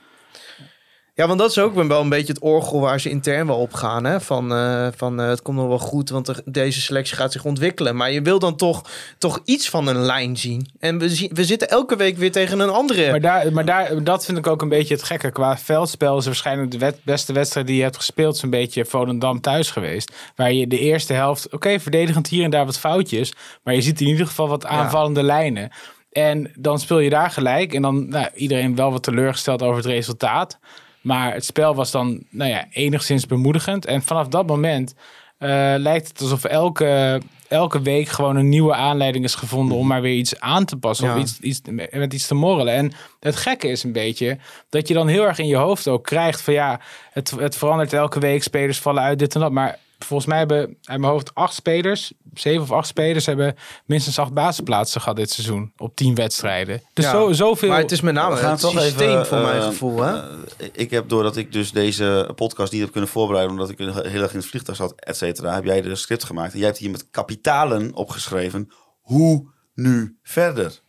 Ja, 1.16 1.26
want 1.26 1.38
dat 1.38 1.50
is 1.50 1.58
ook 1.58 1.74
wel 1.74 2.00
een 2.00 2.08
beetje 2.08 2.32
het 2.32 2.42
orgel 2.42 2.80
waar 2.80 3.00
ze 3.00 3.10
intern 3.10 3.46
wel 3.46 3.58
op 3.58 3.72
gaan. 3.72 4.04
Hè? 4.04 4.20
Van, 4.20 4.52
uh, 4.52 4.88
van 4.96 5.20
uh, 5.20 5.28
het 5.28 5.42
komt 5.42 5.56
nog 5.56 5.68
wel 5.68 5.78
goed, 5.78 6.10
want 6.10 6.28
er, 6.28 6.42
deze 6.44 6.80
selectie 6.80 7.16
gaat 7.16 7.32
zich 7.32 7.44
ontwikkelen. 7.44 7.96
Maar 7.96 8.10
je 8.10 8.22
wil 8.22 8.38
dan 8.38 8.56
toch, 8.56 8.90
toch 9.18 9.40
iets 9.44 9.70
van 9.70 9.86
een 9.86 9.98
lijn 9.98 10.36
zien. 10.36 10.68
En 10.78 10.98
we, 10.98 11.08
zien, 11.08 11.30
we 11.32 11.44
zitten 11.44 11.68
elke 11.68 11.96
week 11.96 12.16
weer 12.16 12.32
tegen 12.32 12.60
een 12.60 12.70
andere. 12.70 13.10
Maar, 13.10 13.20
daar, 13.20 13.52
maar 13.52 13.64
daar, 13.64 14.02
dat 14.02 14.24
vind 14.24 14.38
ik 14.38 14.46
ook 14.46 14.62
een 14.62 14.68
beetje 14.68 14.94
het 14.94 15.02
gekke. 15.02 15.30
Qua 15.30 15.58
veldspel 15.58 16.18
is 16.18 16.24
waarschijnlijk 16.24 16.70
de 16.70 16.78
wet, 16.78 16.98
beste 17.02 17.32
wedstrijd 17.32 17.66
die 17.66 17.76
je 17.76 17.82
hebt 17.82 17.96
gespeeld... 17.96 18.42
een 18.42 18.50
beetje 18.50 18.84
Volendam 18.84 19.40
thuis 19.40 19.70
geweest. 19.70 20.12
Waar 20.36 20.52
je 20.52 20.66
de 20.66 20.78
eerste 20.78 21.12
helft... 21.12 21.52
Oké, 21.52 21.80
verdedigend 21.80 22.28
hier 22.28 22.44
en 22.44 22.50
daar 22.50 22.66
wat 22.66 22.78
foutjes. 22.78 23.34
Maar 23.62 23.74
je 23.74 23.82
ziet 23.82 24.00
in 24.00 24.06
ieder 24.06 24.26
geval 24.26 24.48
wat 24.48 24.66
aanvallende 24.66 25.22
lijnen. 25.22 25.70
En 26.12 26.52
dan 26.56 26.78
speel 26.78 26.98
je 26.98 27.10
daar 27.10 27.30
gelijk. 27.30 27.74
En 27.74 27.82
dan 27.82 28.08
nou, 28.08 28.28
iedereen 28.34 28.76
wel 28.76 28.92
wat 28.92 29.02
teleurgesteld 29.02 29.62
over 29.62 29.76
het 29.76 29.86
resultaat... 29.86 30.58
Maar 31.04 31.34
het 31.34 31.44
spel 31.44 31.74
was 31.74 31.90
dan 31.90 32.22
nou 32.30 32.50
ja, 32.50 32.66
enigszins 32.70 33.26
bemoedigend. 33.26 33.86
En 33.86 34.02
vanaf 34.02 34.28
dat 34.28 34.46
moment 34.46 34.94
uh, 35.38 35.74
lijkt 35.76 36.08
het 36.08 36.20
alsof 36.20 36.44
elke, 36.44 37.20
elke 37.48 37.82
week 37.82 38.08
gewoon 38.08 38.36
een 38.36 38.48
nieuwe 38.48 38.74
aanleiding 38.74 39.24
is 39.24 39.34
gevonden 39.34 39.76
om 39.76 39.86
maar 39.86 40.00
weer 40.00 40.16
iets 40.16 40.40
aan 40.40 40.64
te 40.64 40.76
passen. 40.76 41.10
Of 41.10 41.20
iets, 41.20 41.40
iets, 41.40 41.60
met 41.90 42.12
iets 42.12 42.26
te 42.26 42.34
morrelen. 42.34 42.74
En 42.74 42.92
het 43.20 43.36
gekke 43.36 43.68
is 43.68 43.82
een 43.82 43.92
beetje 43.92 44.38
dat 44.68 44.88
je 44.88 44.94
dan 44.94 45.08
heel 45.08 45.26
erg 45.26 45.38
in 45.38 45.46
je 45.46 45.56
hoofd 45.56 45.88
ook 45.88 46.04
krijgt 46.04 46.40
van 46.40 46.54
ja, 46.54 46.80
het, 47.10 47.30
het 47.30 47.56
verandert 47.56 47.92
elke 47.92 48.20
week, 48.20 48.42
spelers 48.42 48.78
vallen 48.78 49.02
uit, 49.02 49.18
dit 49.18 49.34
en 49.34 49.40
dat. 49.40 49.52
Maar 49.52 49.78
volgens 50.04 50.28
mij 50.28 50.38
hebben 50.38 50.76
uit 50.82 51.00
mijn 51.00 51.12
hoofd 51.12 51.34
acht 51.34 51.54
spelers, 51.54 52.12
zeven 52.34 52.62
of 52.62 52.70
acht 52.70 52.86
spelers, 52.86 53.26
hebben 53.26 53.56
minstens 53.84 54.18
acht 54.18 54.32
basisplaatsen 54.32 55.00
gehad 55.00 55.16
dit 55.16 55.30
seizoen 55.30 55.72
op 55.76 55.96
tien 55.96 56.14
wedstrijden. 56.14 56.82
Dus 56.92 57.10
zo, 57.10 57.32
zoveel. 57.32 57.68
Maar 57.68 57.78
het 57.80 57.92
is 57.92 58.00
met 58.00 58.14
name 58.14 58.36
het 58.36 58.60
systeem 58.60 59.10
even, 59.10 59.26
voor 59.26 59.38
mijn 59.38 59.60
eh, 59.60 59.66
gevoel. 59.66 60.02
Hè? 60.02 60.30
Uh, 60.30 60.68
ik 60.72 60.90
heb 60.90 61.08
doordat 61.08 61.36
ik 61.36 61.52
dus 61.52 61.72
deze 61.72 62.30
podcast 62.34 62.72
niet 62.72 62.80
heb 62.80 62.92
kunnen 62.92 63.10
voorbereiden, 63.10 63.52
omdat 63.52 63.70
ik 63.70 63.78
heel 63.78 64.22
erg 64.22 64.32
in 64.32 64.38
het 64.38 64.46
vliegtuig 64.46 64.78
zat, 64.78 64.92
et 64.96 65.16
cetera, 65.16 65.54
heb 65.54 65.64
jij 65.64 65.80
de 65.80 65.94
script 65.94 66.24
gemaakt. 66.24 66.52
En 66.52 66.58
jij 66.58 66.66
hebt 66.66 66.78
hier 66.78 66.90
met 66.90 67.10
kapitalen 67.10 67.94
opgeschreven. 67.94 68.70
Hoe 69.00 69.52
nu 69.74 70.18
verder? 70.22 70.80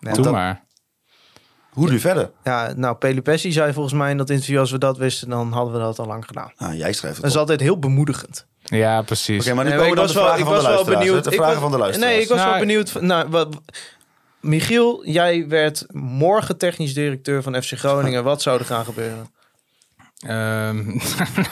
Doe 0.00 0.30
maar. 0.30 0.64
Hoe 1.72 1.90
nu 1.90 2.00
verder? 2.00 2.30
Ja, 2.44 2.72
nou, 2.76 2.96
Pelupessi 2.96 3.52
zei 3.52 3.72
volgens 3.72 3.94
mij 3.94 4.10
in 4.10 4.16
dat 4.16 4.30
interview... 4.30 4.58
als 4.58 4.70
we 4.70 4.78
dat 4.78 4.96
wisten, 4.96 5.28
dan 5.28 5.52
hadden 5.52 5.72
we 5.72 5.78
dat 5.78 5.98
al 5.98 6.06
lang 6.06 6.24
gedaan. 6.26 6.52
Nou, 6.56 6.74
jij 6.74 6.92
schrijft 6.92 7.16
het 7.16 7.24
Dat 7.24 7.34
is 7.34 7.38
altijd 7.38 7.60
heel 7.60 7.78
bemoedigend. 7.78 8.46
Ja, 8.62 9.02
precies. 9.02 9.46
Oké, 9.46 9.54
maar 9.54 9.64
nu 9.64 9.70
nee, 9.70 9.78
komen 9.78 9.96
de 9.96 10.08
vragen 10.08 10.44
van 10.44 10.54
de 10.54 10.62
luisteraars. 10.62 10.98
Benieuwd, 10.98 11.24
de 11.24 11.30
vragen 11.30 11.60
van 11.60 11.70
de 11.70 11.78
luisteraars. 11.78 12.12
Nee, 12.12 12.22
ik 12.22 12.28
was 12.28 12.38
wel 12.38 12.46
nou, 12.46 12.58
benieuwd... 12.58 13.00
Nou, 13.00 13.28
wat, 13.28 13.48
Michiel, 14.40 15.06
jij 15.06 15.48
werd 15.48 15.84
morgen 15.92 16.56
technisch 16.56 16.94
directeur 16.94 17.42
van 17.42 17.62
FC 17.62 17.72
Groningen. 17.72 18.24
Wat 18.24 18.42
zou 18.42 18.58
er 18.58 18.64
gaan 18.64 18.84
gebeuren? 18.84 19.30
Um, 20.28 20.30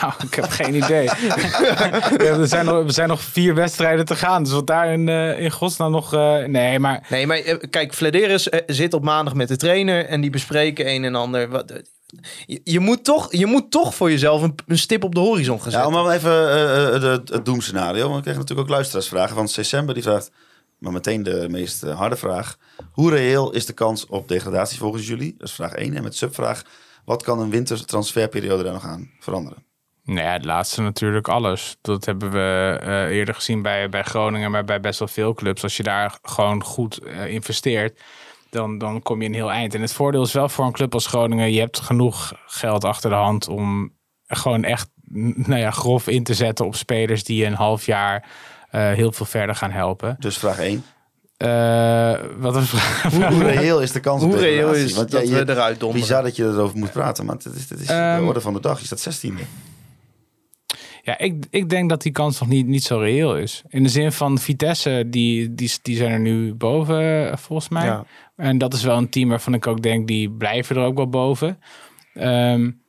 nou, 0.01 0.13
ik 0.23 0.35
heb 0.35 0.49
geen 0.49 0.75
idee. 0.75 1.09
er, 2.31 2.47
zijn 2.47 2.65
nog, 2.65 2.85
er 2.85 2.93
zijn 2.93 3.09
nog 3.09 3.21
vier 3.21 3.55
wedstrijden 3.55 4.05
te 4.05 4.17
gaan. 4.17 4.43
Dus 4.43 4.53
wat 4.53 4.67
daar 4.67 4.93
in, 4.93 5.07
uh, 5.07 5.41
in 5.41 5.51
godsnaam 5.51 5.91
nog... 5.91 6.15
Uh, 6.15 6.45
nee, 6.45 6.79
maar... 6.79 7.07
Nee, 7.09 7.27
maar 7.27 7.47
uh, 7.47 7.55
kijk, 7.71 7.95
Flederis 7.95 8.49
zit 8.67 8.95
op 8.95 9.03
maandag 9.03 9.35
met 9.35 9.49
de 9.49 9.57
trainer... 9.57 10.07
en 10.07 10.21
die 10.21 10.31
bespreken 10.31 10.91
een 10.91 11.05
en 11.05 11.15
ander. 11.15 11.49
Wat, 11.49 11.83
je, 12.47 12.61
je, 12.65 12.81
moet 12.81 13.05
toch, 13.05 13.33
je 13.33 13.47
moet 13.47 13.71
toch 13.71 13.95
voor 13.95 14.11
jezelf 14.11 14.43
een, 14.43 14.55
een 14.67 14.79
stip 14.79 15.05
op 15.05 15.15
de 15.15 15.21
horizon 15.21 15.63
gaan 15.63 15.71
zetten. 15.71 15.93
Ja, 15.93 16.03
maar 16.03 16.15
even 16.15 16.33
het, 17.11 17.29
het 17.29 17.45
doemscenario. 17.45 18.03
Want 18.03 18.17
we 18.17 18.23
kregen 18.23 18.41
natuurlijk 18.41 18.69
ook 18.69 18.75
luisteraarsvragen. 18.75 19.37
Van 19.37 19.49
December 19.55 19.95
die 19.95 20.03
vraagt... 20.03 20.31
Maar 20.79 20.93
meteen 20.93 21.23
de 21.23 21.47
meest 21.49 21.83
harde 21.83 22.17
vraag. 22.17 22.57
Hoe 22.93 23.11
reëel 23.11 23.53
is 23.53 23.67
de 23.67 23.73
kans 23.73 24.07
op 24.07 24.29
degradatie 24.29 24.79
volgens 24.79 25.07
jullie? 25.07 25.35
Dat 25.39 25.49
is 25.49 25.55
vraag 25.55 25.73
1. 25.73 25.95
En 25.95 26.03
met 26.03 26.17
subvraag... 26.17 26.63
Wat 27.05 27.23
kan 27.23 27.41
een 27.41 27.51
wintertransferperiode 27.51 28.63
daar 28.63 28.73
nog 28.73 28.85
aan 28.85 29.11
veranderen? 29.19 29.65
Nou 30.05 30.21
ja, 30.21 30.33
het 30.33 30.45
laatste 30.45 30.83
natuurlijk 30.83 31.29
alles. 31.29 31.77
Dat 31.81 32.05
hebben 32.05 32.31
we 32.31 32.81
uh, 32.83 33.17
eerder 33.17 33.35
gezien 33.35 33.63
bij, 33.63 33.89
bij 33.89 34.03
Groningen, 34.03 34.51
maar 34.51 34.65
bij 34.65 34.81
best 34.81 34.99
wel 34.99 35.09
veel 35.09 35.35
clubs. 35.35 35.63
Als 35.63 35.77
je 35.77 35.83
daar 35.83 36.19
gewoon 36.23 36.65
goed 36.65 37.01
uh, 37.03 37.27
investeert, 37.27 38.01
dan, 38.51 38.79
dan 38.79 39.03
kom 39.03 39.23
je 39.23 39.29
een 39.29 39.35
heel 39.35 39.51
eind. 39.51 39.75
En 39.75 39.81
het 39.81 39.93
voordeel 39.93 40.23
is 40.23 40.33
wel 40.33 40.49
voor 40.49 40.65
een 40.65 40.73
club 40.73 40.95
als 40.95 41.07
Groningen, 41.07 41.53
je 41.53 41.61
hebt 41.61 41.81
genoeg 41.81 42.33
geld 42.47 42.85
achter 42.85 43.11
de 43.11 43.17
hand 43.17 43.49
om 43.49 43.93
gewoon 44.27 44.65
echt 44.65 44.89
nou 45.35 45.61
ja, 45.61 45.71
grof 45.71 46.09
in 46.09 46.25
te 46.25 46.35
zetten 46.35 46.67
op 46.67 46.75
spelers 46.75 47.25
die 47.25 47.45
een 47.45 47.55
half 47.55 47.87
jaar 47.87 48.29
uh, 48.73 48.93
heel 48.93 49.13
veel 49.13 49.27
verder 49.27 49.55
gaan 49.55 49.71
helpen. 49.71 50.17
Dus 50.19 50.39
vraag 50.39 50.59
1. 50.59 50.85
Uh, 51.45 52.15
wat 52.39 52.57
een 52.57 52.65
hoe, 53.11 53.25
hoe 53.25 53.43
reëel 53.43 53.83
is 53.83 53.93
de 53.93 54.01
kans 54.01 54.23
hoe 54.23 54.37
reëel 54.37 54.73
is 54.73 54.95
Want 54.95 55.11
dat 55.11 55.29
je, 55.29 55.45
we 55.45 55.53
eruit 55.53 55.81
donderen? 55.81 56.07
Bizar 56.07 56.23
dat 56.23 56.37
je 56.37 56.45
erover 56.45 56.79
moet 56.79 56.93
praten, 56.93 57.25
maar 57.25 57.35
het 57.35 57.45
is, 57.45 57.69
het 57.69 57.81
is 57.81 57.89
um, 57.89 57.97
de 57.97 58.03
ehm, 58.03 58.27
orde 58.27 58.41
van 58.41 58.53
de 58.53 58.61
dag. 58.61 58.81
Je 58.81 58.97
staat 58.97 59.25
16e. 59.25 59.47
Ja, 61.03 61.19
ik, 61.19 61.47
ik 61.51 61.69
denk 61.69 61.89
dat 61.89 62.03
die 62.03 62.13
kans 62.13 62.41
nog 62.41 62.49
niet, 62.49 62.67
niet 62.67 62.85
zo 62.85 62.99
reëel 62.99 63.37
is. 63.37 63.63
In 63.69 63.83
de 63.83 63.89
zin 63.89 64.13
van 64.13 64.39
Vitesse, 64.39 65.05
die, 65.07 65.55
die, 65.55 65.73
die 65.83 65.97
zijn 65.97 66.13
er 66.13 66.21
nu 66.21 66.55
boven, 66.55 67.39
volgens 67.39 67.69
mij. 67.69 67.85
Ja. 67.85 68.05
En 68.37 68.59
dat 68.59 68.75
is 68.75 68.83
wel 68.83 68.97
een 68.97 69.09
team 69.09 69.29
waarvan 69.29 69.55
ik 69.55 69.67
ook 69.67 69.83
denk, 69.83 70.07
die 70.07 70.31
blijven 70.31 70.77
er 70.77 70.83
ook 70.83 70.97
wel 70.97 71.09
boven. 71.09 71.59
Um, 72.15 72.83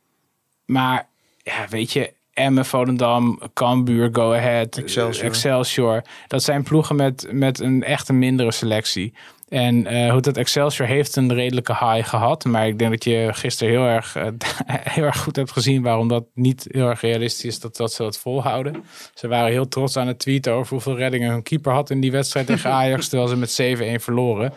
maar 0.66 1.08
ja, 1.38 1.68
weet 1.70 1.92
je, 1.92 2.14
Emmen, 2.34 2.66
Volendam, 2.66 3.40
Cambuur, 3.54 4.10
Go 4.12 4.34
Ahead, 4.34 4.78
Excelsior. 4.78 5.26
Excelsior. 5.26 6.02
Dat 6.28 6.44
zijn 6.44 6.64
ploegen 6.64 6.96
met, 6.96 7.28
met 7.32 7.60
een 7.60 7.84
echt 7.84 8.10
een 8.10 8.20
mindere 8.20 8.52
selectie. 8.52 9.14
En 9.52 9.86
eh, 9.88 10.12
hoe 10.12 10.22
dat 10.22 10.38
Excelsior 10.38 10.88
heeft 10.88 11.16
een 11.16 11.34
redelijke 11.34 11.72
high 11.72 12.10
gehad. 12.10 12.44
Maar 12.44 12.68
ik 12.68 12.80
denk 12.80 12.92
dat 12.92 13.04
je 13.04 13.30
gisteren 13.32 13.74
heel 13.74 13.86
erg, 13.86 14.16
eh, 14.16 14.28
heel 14.96 15.04
erg 15.04 15.18
goed 15.18 15.36
hebt 15.36 15.52
gezien 15.52 15.82
waarom 15.82 16.08
dat 16.08 16.26
niet 16.34 16.68
heel 16.70 16.90
erg 16.90 17.02
realistisch 17.02 17.46
is 17.46 17.60
dat, 17.60 17.76
dat 17.76 17.94
ze 17.94 18.04
dat 18.04 18.18
volhouden. 18.18 18.84
Ze 19.14 19.28
waren 19.28 19.52
heel 19.52 19.68
trots 19.68 19.98
aan 19.98 20.08
het 20.08 20.20
tweeten 20.20 20.54
over 20.54 20.74
hoeveel 20.74 20.98
reddingen 20.98 21.32
hun 21.32 21.44
keeper 21.44 21.74
had 21.74 21.90
in 21.90 22.02
die 22.02 22.12
wedstrijd 22.12 22.48
tegen 22.48 22.72
Ajax. 22.82 23.08
terwijl 23.08 23.30
ze 23.30 23.36
met 23.36 24.00
7-1 24.00 24.04
verloren. 24.04 24.54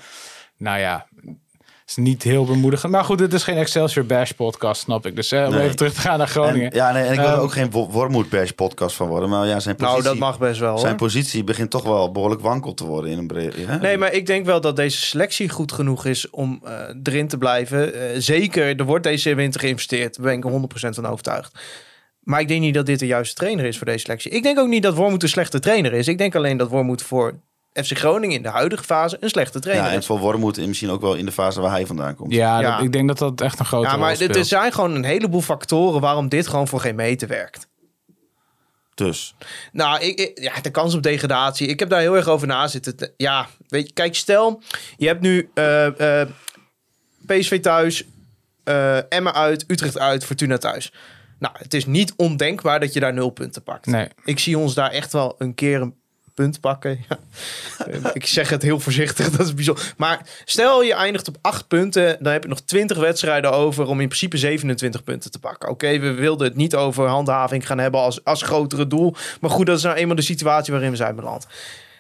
Nou 0.56 0.78
ja, 0.78 1.06
is 1.87 1.97
niet 1.97 2.22
heel 2.22 2.45
bemoedigend. 2.45 2.93
Maar 2.93 3.05
goed, 3.05 3.18
dit 3.18 3.32
is 3.32 3.43
geen 3.43 3.57
Excelsior 3.57 4.07
Bash 4.07 4.30
podcast, 4.30 4.80
snap 4.82 5.07
ik. 5.07 5.16
Dus 5.16 5.32
eh, 5.32 5.45
om 5.47 5.51
Nee. 5.55 5.62
even 5.64 5.76
terug 5.76 5.93
te 5.95 6.01
gaan 6.01 6.18
naar 6.18 6.28
Groningen. 6.28 6.70
En, 6.70 6.76
ja, 6.76 6.93
nee, 6.93 7.03
en 7.05 7.12
ik 7.12 7.18
wil 7.18 7.28
er 7.28 7.32
Ehm, 7.35 7.43
ook 7.43 7.53
geen 7.53 7.70
Wo- 7.70 7.89
Wormoed 7.91 8.28
Bash 8.28 8.51
podcast 8.51 8.97
van 8.97 9.09
worden. 9.09 9.28
Maar 9.28 9.47
ja, 9.47 9.61
zijn 9.61 9.76
positie, 9.76 10.03
Nou, 10.03 10.14
dat 10.14 10.18
mag 10.28 10.39
best 10.39 10.61
wel. 10.61 10.76
zijn 10.78 10.89
Hoor. 10.89 10.99
positie 10.99 11.45
begint 11.45 11.70
toch 11.70 11.82
wel 11.82 12.12
behoorlijk 12.12 12.41
wankel 12.41 12.74
te 12.74 12.85
worden 12.87 13.11
in 13.11 13.18
een 13.18 13.26
breed. 13.26 13.55
Ja? 13.55 13.76
Nee, 13.76 13.99
maar 13.99 14.12
ik 14.12 14.26
denk 14.26 14.47
wel 14.47 14.61
dat 14.61 14.76
deze 14.76 14.99
selectie 15.01 15.49
goed 15.49 15.72
genoeg 15.72 16.05
is 16.05 16.30
om 16.30 16.61
eh, 16.64 16.72
erin 17.03 17.28
te 17.28 17.39
blijven. 17.39 17.95
Eh, 17.95 18.01
zeker, 18.18 18.76
er 18.78 18.85
wordt 18.85 19.05
deze 19.05 19.35
winter 19.35 19.61
geïnvesteerd. 19.61 20.14
Daar 20.16 20.24
ben 20.24 20.35
ik 20.37 20.45
er 20.45 20.51
100% 20.51 20.95
van 20.95 21.07
overtuigd. 21.07 21.59
Maar 22.20 22.41
ik 22.41 22.49
denk 22.49 22.61
niet 22.61 22.74
dat 22.74 22.87
dit 22.87 22.99
de 22.99 23.07
juiste 23.07 23.35
trainer 23.35 23.64
is 23.64 23.76
voor 23.76 23.87
deze 23.87 23.99
selectie. 23.99 24.30
Ik 24.30 24.43
denk 24.43 24.59
ook 24.59 24.68
niet 24.68 24.82
dat 24.82 24.95
Wormoed 24.95 25.22
een 25.22 25.28
slechte 25.28 25.59
trainer 25.61 25.93
is. 25.93 26.09
Ik 26.09 26.18
denk 26.18 26.35
alleen 26.35 26.57
dat 26.57 26.68
Wormoed 26.68 27.03
voor 27.03 27.35
FC 27.82 27.98
Groningen 27.98 28.36
in 28.36 28.42
de 28.42 28.48
huidige 28.48 28.84
fase 28.84 29.16
een 29.20 29.28
slechte 29.28 29.60
trainer 29.60 29.86
Ja, 29.86 29.92
en 29.92 30.02
voor 30.02 30.18
Wormoed 30.18 30.66
misschien 30.66 30.90
ook 30.90 31.00
wel 31.00 31.14
in 31.14 31.24
de 31.26 31.32
fase 31.32 31.60
waar 31.60 31.70
hij 31.70 31.86
vandaan 31.86 32.14
komt. 32.14 32.32
Ja, 32.32 32.60
Ja. 32.60 32.76
dat- 32.76 32.84
ik 32.84 32.92
denk 32.92 33.08
dat 33.08 33.18
dat 33.18 33.40
echt 33.40 33.58
een 33.58 33.64
grote 33.64 33.86
Ja, 33.86 33.92
rol 33.92 34.00
maar 34.00 34.14
speelt. 34.14 34.30
er 34.30 34.36
er 34.36 34.44
zijn 34.44 34.72
gewoon 34.72 34.94
een 34.94 35.04
heleboel 35.04 35.40
factoren 35.40 36.00
waarom 36.00 36.28
dit 36.28 36.46
gewoon 36.48 36.68
voor 36.68 36.80
geen 36.80 36.94
meter 36.94 37.28
werkt. 37.28 37.68
Dus, 38.94 39.34
Nou, 39.72 40.00
ik, 40.00 40.18
ik- 40.20 40.40
ja, 40.40 40.60
de 40.60 40.70
kans 40.70 40.94
op 40.94 41.02
degradatie. 41.02 41.66
Ik 41.68 41.78
heb 41.78 41.88
daar 41.88 42.00
heel 42.00 42.16
erg 42.16 42.28
over 42.28 42.46
na 42.46 42.66
zitten. 42.68 42.96
te- 42.96 43.12
Ja, 43.16 43.46
weet 43.68 43.86
je, 43.86 43.92
kijk, 43.92 44.14
stel, 44.14 44.62
je 44.96 45.06
hebt 45.06 45.20
nu 45.20 45.50
eh, 45.54 46.20
eh, 46.20 46.28
PSV 47.26 47.60
thuis, 47.60 48.04
eh 48.64 49.12
Emmen 49.12 49.34
uit, 49.34 49.64
Utrecht 49.66 49.98
uit, 49.98 50.24
Fortuna 50.24 50.58
thuis. 50.58 50.92
Nou, 51.38 51.54
het 51.58 51.74
is 51.74 51.86
niet 51.86 52.12
ondenkbaar 52.16 52.80
dat 52.80 52.92
je 52.92 53.00
daar 53.00 53.12
nul 53.12 53.30
punten 53.30 53.62
pakt. 53.62 53.86
Nee. 53.86 54.08
Ik 54.24 54.38
zie 54.38 54.58
ons 54.58 54.74
daar 54.74 54.90
echt 54.90 55.12
wel 55.12 55.34
een 55.38 55.54
keer 55.54 55.80
een 55.80 55.94
punt 56.35 56.61
pakken. 56.61 56.99
Ja. 57.09 57.18
Eh, 57.87 58.11
ik 58.12 58.26
zeg 58.26 58.49
het 58.49 58.62
heel 58.62 58.80
voorzichtig, 58.80 59.30
dat 59.37 59.47
is 59.47 59.55
bijzonder. 59.55 59.93
Maar 59.97 60.20
stel 60.45 60.82
je 60.82 60.95
eindigt 60.95 61.28
op 61.28 61.37
acht 61.41 61.68
punten, 61.68 62.16
dan 62.20 62.32
heb 62.32 62.43
je 62.43 62.49
nog 62.49 62.61
20 62.61 62.97
wedstrijden 62.99 63.53
over 63.53 63.87
om 63.87 64.01
in 64.01 64.07
principe 64.07 64.37
27 64.37 65.05
punten 65.05 65.30
te 65.30 65.39
pakken. 65.39 65.68
Oké, 65.68 65.99
we 65.99 66.12
wilden 66.12 66.47
het 66.47 66.57
niet 66.57 66.74
over 66.74 67.07
handhaving 67.07 67.66
gaan 67.66 67.78
hebben 67.78 68.01
als, 68.01 68.24
als 68.24 68.43
grotere 68.43 68.87
doel. 68.87 69.14
Maar 69.41 69.51
goed, 69.51 69.66
dat 69.66 69.76
is 69.76 69.82
nou 69.82 69.97
eenmaal 69.97 70.16
de 70.16 70.22
situatie 70.22 70.72
waarin 70.72 70.91
we 70.91 70.97
zijn 70.97 71.16
beland. 71.16 71.47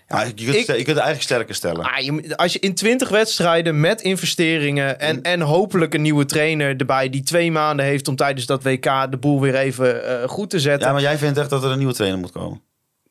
ja, 0.08 0.22
je, 0.22 0.32
kunt, 0.34 0.48
ik- 0.56 0.66
je 0.66 0.72
kunt 0.74 0.86
het 0.86 0.86
eigenlijk 0.86 1.22
sterker 1.22 1.54
stellen. 1.54 1.84
Ah, 1.84 1.98
je, 1.98 2.36
als 2.36 2.52
je 2.52 2.58
in 2.58 2.74
20 2.74 3.08
wedstrijden 3.08 3.80
met 3.80 4.00
investeringen 4.00 5.00
en, 5.00 5.22
en 5.22 5.40
hopelijk 5.40 5.94
een 5.94 6.02
nieuwe 6.02 6.24
trainer 6.24 6.76
erbij 6.76 7.10
die 7.10 7.22
twee 7.22 7.52
maanden 7.52 7.86
heeft 7.86 8.08
om 8.08 8.16
tijdens 8.16 8.46
dat 8.46 8.62
WK 8.62 9.06
de 9.10 9.16
boel 9.20 9.40
weer 9.40 9.54
even 9.54 10.22
eh, 10.22 10.28
goed 10.28 10.50
te 10.50 10.60
zetten. 10.60 10.86
Ja, 10.86 10.92
maar 10.92 11.02
jij 11.02 11.18
vindt 11.18 11.38
echt 11.38 11.50
dat 11.50 11.64
er 11.64 11.70
een 11.70 11.78
nieuwe 11.78 11.94
trainer 11.94 12.18
moet 12.20 12.32
komen. 12.32 12.60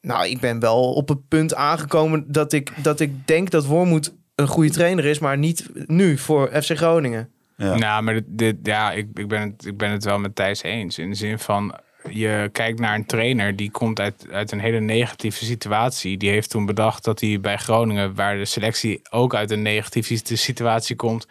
Nou, 0.08 0.28
ik 0.28 0.40
ben 0.40 0.60
wel 0.60 0.94
op 0.94 1.08
het 1.10 1.28
punt 1.28 1.56
aangekomen 1.56 2.26
dat 2.28 2.54
ik, 2.54 2.72
dat 2.84 3.00
ik 3.00 3.28
denk 3.28 3.50
dat 3.50 3.66
Wormoed 3.66 4.14
een 4.36 4.48
goede 4.48 4.70
trainer 4.70 5.06
is, 5.06 5.20
maar 5.20 5.38
niet 5.38 5.70
nu 5.88 6.18
voor 6.18 6.50
FC 6.62 6.78
Groningen. 6.78 7.30
Ja. 7.58 7.76
Nou, 7.76 8.04
maar 8.04 8.14
dit, 8.14 8.24
dit- 8.28 8.58
ja, 8.64 8.92
ik, 8.92 9.08
ik, 9.14 9.28
ben 9.28 9.42
het, 9.42 9.66
ik 9.66 9.78
ben 9.78 9.90
het 9.92 10.04
wel 10.04 10.20
met 10.20 10.36
Thijs 10.36 10.64
eens. 10.64 10.98
In 10.98 11.10
de 11.10 11.16
zin 11.16 11.40
van, 11.40 11.76
je 12.10 12.50
kijkt 12.52 12.80
naar 12.80 12.96
een 12.96 13.06
trainer 13.06 13.56
die 13.56 13.72
komt 13.72 14.00
uit, 14.00 14.26
uit 14.32 14.52
een 14.52 14.60
hele 14.60 14.80
negatieve 14.80 15.46
situatie. 15.46 16.18
Die 16.18 16.30
heeft 16.30 16.50
toen 16.50 16.66
bedacht 16.66 17.04
dat 17.04 17.20
hij 17.22 17.40
bij 17.40 17.58
Groningen, 17.58 18.16
waar 18.16 18.38
de 18.38 18.46
selectie 18.46 19.02
ook 19.10 19.36
uit 19.36 19.52
een 19.52 19.62
negatieve 19.62 20.36
situatie 20.36 20.96
komt, 20.96 21.28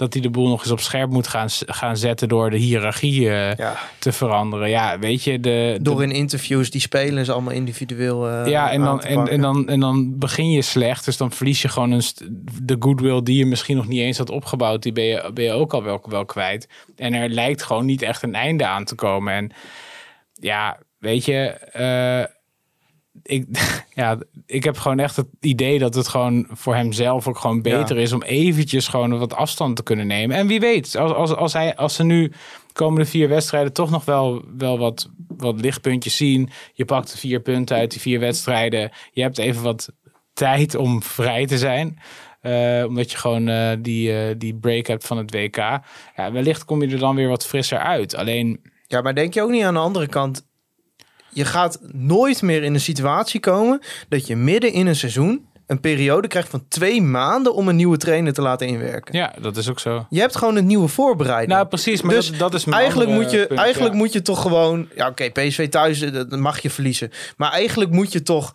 dat 0.00 0.12
hij 0.12 0.22
de 0.22 0.30
boel 0.30 0.48
nog 0.48 0.60
eens 0.62 0.70
op 0.70 0.80
scherp 0.80 1.10
moet 1.10 1.26
gaan, 1.26 1.48
gaan 1.50 1.96
zetten 1.96 2.28
door 2.28 2.50
de 2.50 2.56
hiërarchie 2.56 3.30
eh, 3.30 3.54
Ja. 3.56 3.76
te 3.98 4.12
veranderen. 4.12 4.68
Ja, 4.70 4.98
weet 4.98 5.24
je, 5.24 5.40
de, 5.40 5.74
de- 5.76 5.78
Door 5.82 6.02
in 6.02 6.10
interviews 6.10 6.70
die 6.70 6.80
spelers 6.80 7.30
allemaal 7.30 7.52
individueel. 7.52 8.28
eh, 8.28 8.46
ja, 8.46 8.70
en 8.70 8.82
dan, 8.82 9.02
en, 9.02 9.28
en, 9.28 9.40
dan, 9.40 9.68
en 9.68 9.80
dan 9.80 10.18
begin 10.18 10.50
je 10.50 10.62
slecht. 10.62 11.04
Dus 11.04 11.16
dan 11.16 11.32
verlies 11.32 11.62
je 11.62 11.68
gewoon 11.68 11.90
een 11.90 12.02
de 12.62 12.76
goodwill 12.78 13.22
die 13.22 13.38
je 13.38 13.46
misschien 13.46 13.76
nog 13.76 13.88
niet 13.88 14.00
eens 14.00 14.18
had 14.18 14.30
opgebouwd. 14.30 14.82
Die 14.82 14.92
ben 14.92 15.04
je, 15.04 15.30
ben 15.34 15.44
je 15.44 15.52
ook 15.52 15.72
al 15.74 15.82
wel, 15.82 16.00
wel 16.08 16.24
kwijt. 16.24 16.68
En 16.96 17.14
er 17.14 17.28
lijkt 17.28 17.62
gewoon 17.62 17.86
niet 17.86 18.02
echt 18.02 18.22
een 18.22 18.34
einde 18.34 18.66
aan 18.66 18.84
te 18.84 18.94
komen. 18.94 19.32
En 19.34 19.52
ja, 20.32 20.78
weet 20.98 21.24
je, 21.24 21.36
eh, 21.72 22.34
ik, 23.22 23.46
ja, 23.94 24.18
ik 24.46 24.64
heb 24.64 24.76
gewoon 24.76 24.98
echt 24.98 25.16
het 25.16 25.26
idee 25.40 25.78
dat 25.78 25.94
het 25.94 26.08
gewoon 26.08 26.46
voor 26.50 26.74
hemzelf 26.74 27.28
ook 27.28 27.38
gewoon 27.38 27.62
beter 27.62 27.98
is 27.98 28.12
om 28.12 28.22
eventjes 28.22 28.88
gewoon 28.88 29.18
wat 29.18 29.34
afstand 29.34 29.76
te 29.76 29.82
kunnen 29.82 30.06
nemen. 30.06 30.36
En 30.36 30.46
wie 30.46 30.60
weet, 30.60 30.96
als, 30.96 31.12
als, 31.12 31.34
als, 31.34 31.52
hij, 31.52 31.76
als 31.76 31.94
ze 31.94 32.04
nu 32.04 32.28
de 32.28 32.72
komende 32.72 33.06
vier 33.06 33.28
wedstrijden 33.28 33.72
toch 33.72 33.90
nog 33.90 34.04
wel, 34.04 34.44
wel 34.56 34.78
wat, 34.78 35.10
wat 35.36 35.60
lichtpuntjes 35.60 36.16
zien. 36.16 36.50
Je 36.72 36.84
pakt 36.84 37.18
vier 37.18 37.40
punten 37.40 37.76
uit 37.76 37.90
die 37.90 38.00
vier 38.00 38.20
wedstrijden. 38.20 38.90
Je 39.12 39.22
hebt 39.22 39.38
even 39.38 39.62
wat 39.62 39.92
tijd 40.32 40.74
om 40.74 41.02
vrij 41.02 41.46
te 41.46 41.58
zijn. 41.58 41.98
Eh, 42.40 42.84
omdat 42.86 43.10
je 43.10 43.16
gewoon 43.16 43.48
eh, 43.48 43.76
die, 43.78 44.12
eh, 44.12 44.34
die 44.38 44.54
break 44.54 44.86
hebt 44.86 45.06
van 45.06 45.18
het 45.18 45.34
WK. 45.34 45.56
Ja, 45.56 46.32
wellicht 46.32 46.64
kom 46.64 46.82
je 46.82 46.88
er 46.88 46.98
dan 46.98 47.14
weer 47.14 47.28
wat 47.28 47.46
frisser 47.46 47.78
uit. 47.78 48.14
Alleen, 48.16 48.60
Ja, 48.86 49.00
maar 49.00 49.14
denk 49.14 49.34
je 49.34 49.42
ook 49.42 49.50
niet 49.50 49.64
aan 49.64 49.74
de 49.74 49.80
andere 49.80 50.06
kant... 50.06 50.48
Je 51.32 51.44
gaat 51.44 51.78
nooit 51.92 52.42
meer 52.42 52.62
in 52.62 52.74
een 52.74 52.80
situatie 52.80 53.40
komen 53.40 53.80
dat 54.08 54.26
je 54.26 54.36
midden 54.36 54.72
in 54.72 54.86
een 54.86 54.96
seizoen 54.96 55.48
een 55.70 55.80
periode 55.80 56.28
krijgt 56.28 56.48
van 56.48 56.64
twee 56.68 57.02
maanden 57.02 57.54
om 57.54 57.68
een 57.68 57.76
nieuwe 57.76 57.96
trainer 57.96 58.32
te 58.32 58.42
laten 58.42 58.66
inwerken. 58.66 59.16
ja, 59.16 59.34
dat 59.40 59.56
is 59.56 59.68
ook 59.68 59.78
zo. 59.78 60.06
Je 60.08 60.20
hebt 60.20 60.36
gewoon 60.36 60.56
een 60.56 60.66
nieuwe 60.66 60.88
voorbereiding. 60.88 61.52
Nou, 61.52 61.66
precies. 61.66 62.02
Maar 62.02 62.14
Dus 62.14 62.30
dat, 62.30 62.38
dat 62.38 62.54
is 62.54 62.64
mijn 62.64 62.80
eigenlijk 62.80 63.10
moet 63.10 63.30
je, 63.30 63.46
punt, 63.46 63.60
eigenlijk 63.60 63.92
ja. 63.92 63.98
moet 63.98 64.12
je 64.12 64.22
toch 64.22 64.42
gewoon. 64.42 64.88
Ja, 64.94 65.08
oké, 65.08 65.30
PSV 65.30 65.68
thuis, 65.68 66.00
eh, 66.00 66.12
dat 66.12 66.30
mag 66.30 66.60
je 66.60 66.70
verliezen. 66.70 67.10
Maar 67.36 67.50
eigenlijk 67.50 67.90
moet 67.90 68.12
je 68.12 68.22
toch 68.22 68.54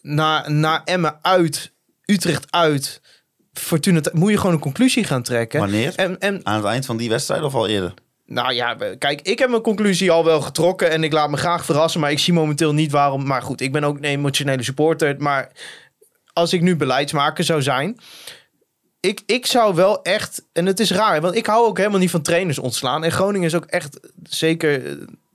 naar, 0.00 0.52
naar 0.52 0.82
Emmen 0.84 1.18
uit, 1.22 1.72
Utrecht 2.04 2.46
uit, 2.50 3.00
Fortuna. 3.52 4.00
Moet 4.12 4.30
je 4.30 4.36
gewoon 4.36 4.54
een 4.54 4.60
conclusie 4.60 5.04
gaan 5.04 5.22
trekken. 5.22 5.60
Wanneer? 5.60 5.94
En, 5.94 6.18
en 6.18 6.40
Aan 6.42 6.56
het 6.56 6.64
eind 6.64 6.86
van 6.86 6.96
die 6.96 7.08
wedstrijd 7.08 7.42
of 7.42 7.54
al 7.54 7.68
eerder? 7.68 7.94
Nou 8.30 8.52
ja, 8.52 8.76
kijk, 8.98 9.20
ik 9.20 9.38
heb 9.38 9.50
mijn 9.50 9.62
conclusie 9.62 10.10
al 10.10 10.24
wel 10.24 10.40
getrokken 10.40 10.90
en 10.90 11.04
ik 11.04 11.12
laat 11.12 11.30
me 11.30 11.36
graag 11.36 11.64
verrassen, 11.64 12.00
maar 12.00 12.10
ik 12.10 12.18
zie 12.18 12.32
momenteel 12.32 12.72
niet 12.72 12.90
waarom. 12.90 13.26
Maar 13.26 13.42
goed, 13.42 13.60
ik 13.60 13.72
ben 13.72 13.84
ook 13.84 13.96
een 13.96 14.04
emotionele 14.04 14.62
supporter. 14.62 15.14
Maar 15.18 15.50
als 16.32 16.52
ik 16.52 16.60
nu 16.60 16.76
beleidsmaker 16.76 17.44
zou 17.44 17.62
zijn, 17.62 17.98
ik, 19.00 19.22
ik 19.26 19.46
zou 19.46 19.74
wel 19.74 20.02
echt, 20.02 20.44
en 20.52 20.66
het 20.66 20.80
is 20.80 20.90
raar, 20.90 21.20
want 21.20 21.34
ik 21.34 21.46
hou 21.46 21.66
ook 21.66 21.76
helemaal 21.78 21.98
niet 21.98 22.10
van 22.10 22.22
trainers 22.22 22.58
ontslaan. 22.58 23.04
En 23.04 23.12
Groningen 23.12 23.46
is 23.46 23.54
ook 23.54 23.64
echt, 23.64 24.00
zeker 24.22 24.86
eh, 24.86 24.92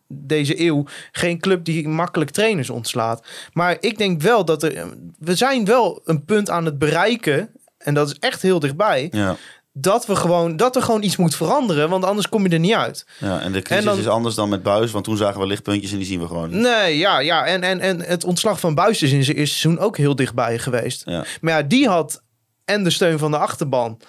deze 0.07 0.61
eeuw, 0.61 0.85
geen 1.11 1.39
club 1.39 1.65
die 1.65 1.87
makkelijk 1.87 2.31
trainers 2.31 2.69
ontslaat. 2.69 3.25
Maar 3.53 3.77
ik 3.79 3.97
denk 3.97 4.21
wel 4.21 4.45
dat 4.45 4.63
er, 4.63 4.87
we 5.19 5.35
zijn 5.35 5.65
wel 5.65 6.01
een 6.05 6.25
punt 6.25 6.49
aan 6.49 6.65
het 6.65 6.77
bereiken, 6.77 7.49
en 7.77 7.93
dat 7.93 8.07
is 8.09 8.19
echt 8.19 8.41
heel 8.41 8.59
dichtbij, 8.59 9.07
Ja. 9.11 9.35
Dat, 9.78 10.05
we 10.05 10.15
gewoon, 10.15 10.55
dat 10.57 10.76
er 10.76 10.82
gewoon 10.82 11.03
iets 11.03 11.15
moet 11.17 11.36
veranderen, 11.36 11.89
want 11.89 12.03
anders 12.05 12.30
kom 12.30 12.43
je 12.43 12.49
er 12.49 12.59
niet 12.59 12.73
uit. 12.73 13.05
ja. 13.19 13.39
En 13.41 13.51
de 13.51 13.61
crisis 13.61 13.84
En 13.86 13.89
dan- 13.89 13.99
is 13.99 14.07
anders 14.07 14.36
dan 14.36 14.49
met 14.49 14.63
Buis, 14.63 14.91
want 14.91 15.03
toen 15.03 15.17
zagen 15.17 15.39
we 15.39 15.47
lichtpuntjes 15.47 15.91
en 15.91 15.97
die 15.97 16.05
zien 16.05 16.19
we 16.19 16.28
gewoon 16.28 16.49
niet. 16.49 16.59
Nee, 16.61 16.97
ja, 16.97 17.19
ja. 17.19 17.45
En, 17.45 17.63
en, 17.63 17.80
en 17.80 18.01
het 18.01 18.23
ontslag 18.23 18.59
van 18.59 18.76
Buis 18.76 19.01
is 19.01 19.11
in 19.11 19.23
zijn 19.23 19.38
eerste 19.38 19.57
seizoen 19.57 19.84
ook 19.84 19.97
heel 19.97 20.15
dichtbij 20.15 20.59
geweest. 20.59 21.01
Ja. 21.05 21.26
Maar 21.41 21.53
ja, 21.53 21.61
die 21.61 21.88
had 21.88 22.21
en 22.65 22.84
de 22.84 22.89
steun 22.89 23.17
van 23.19 23.32
de 23.32 23.38
achterban 23.38 23.99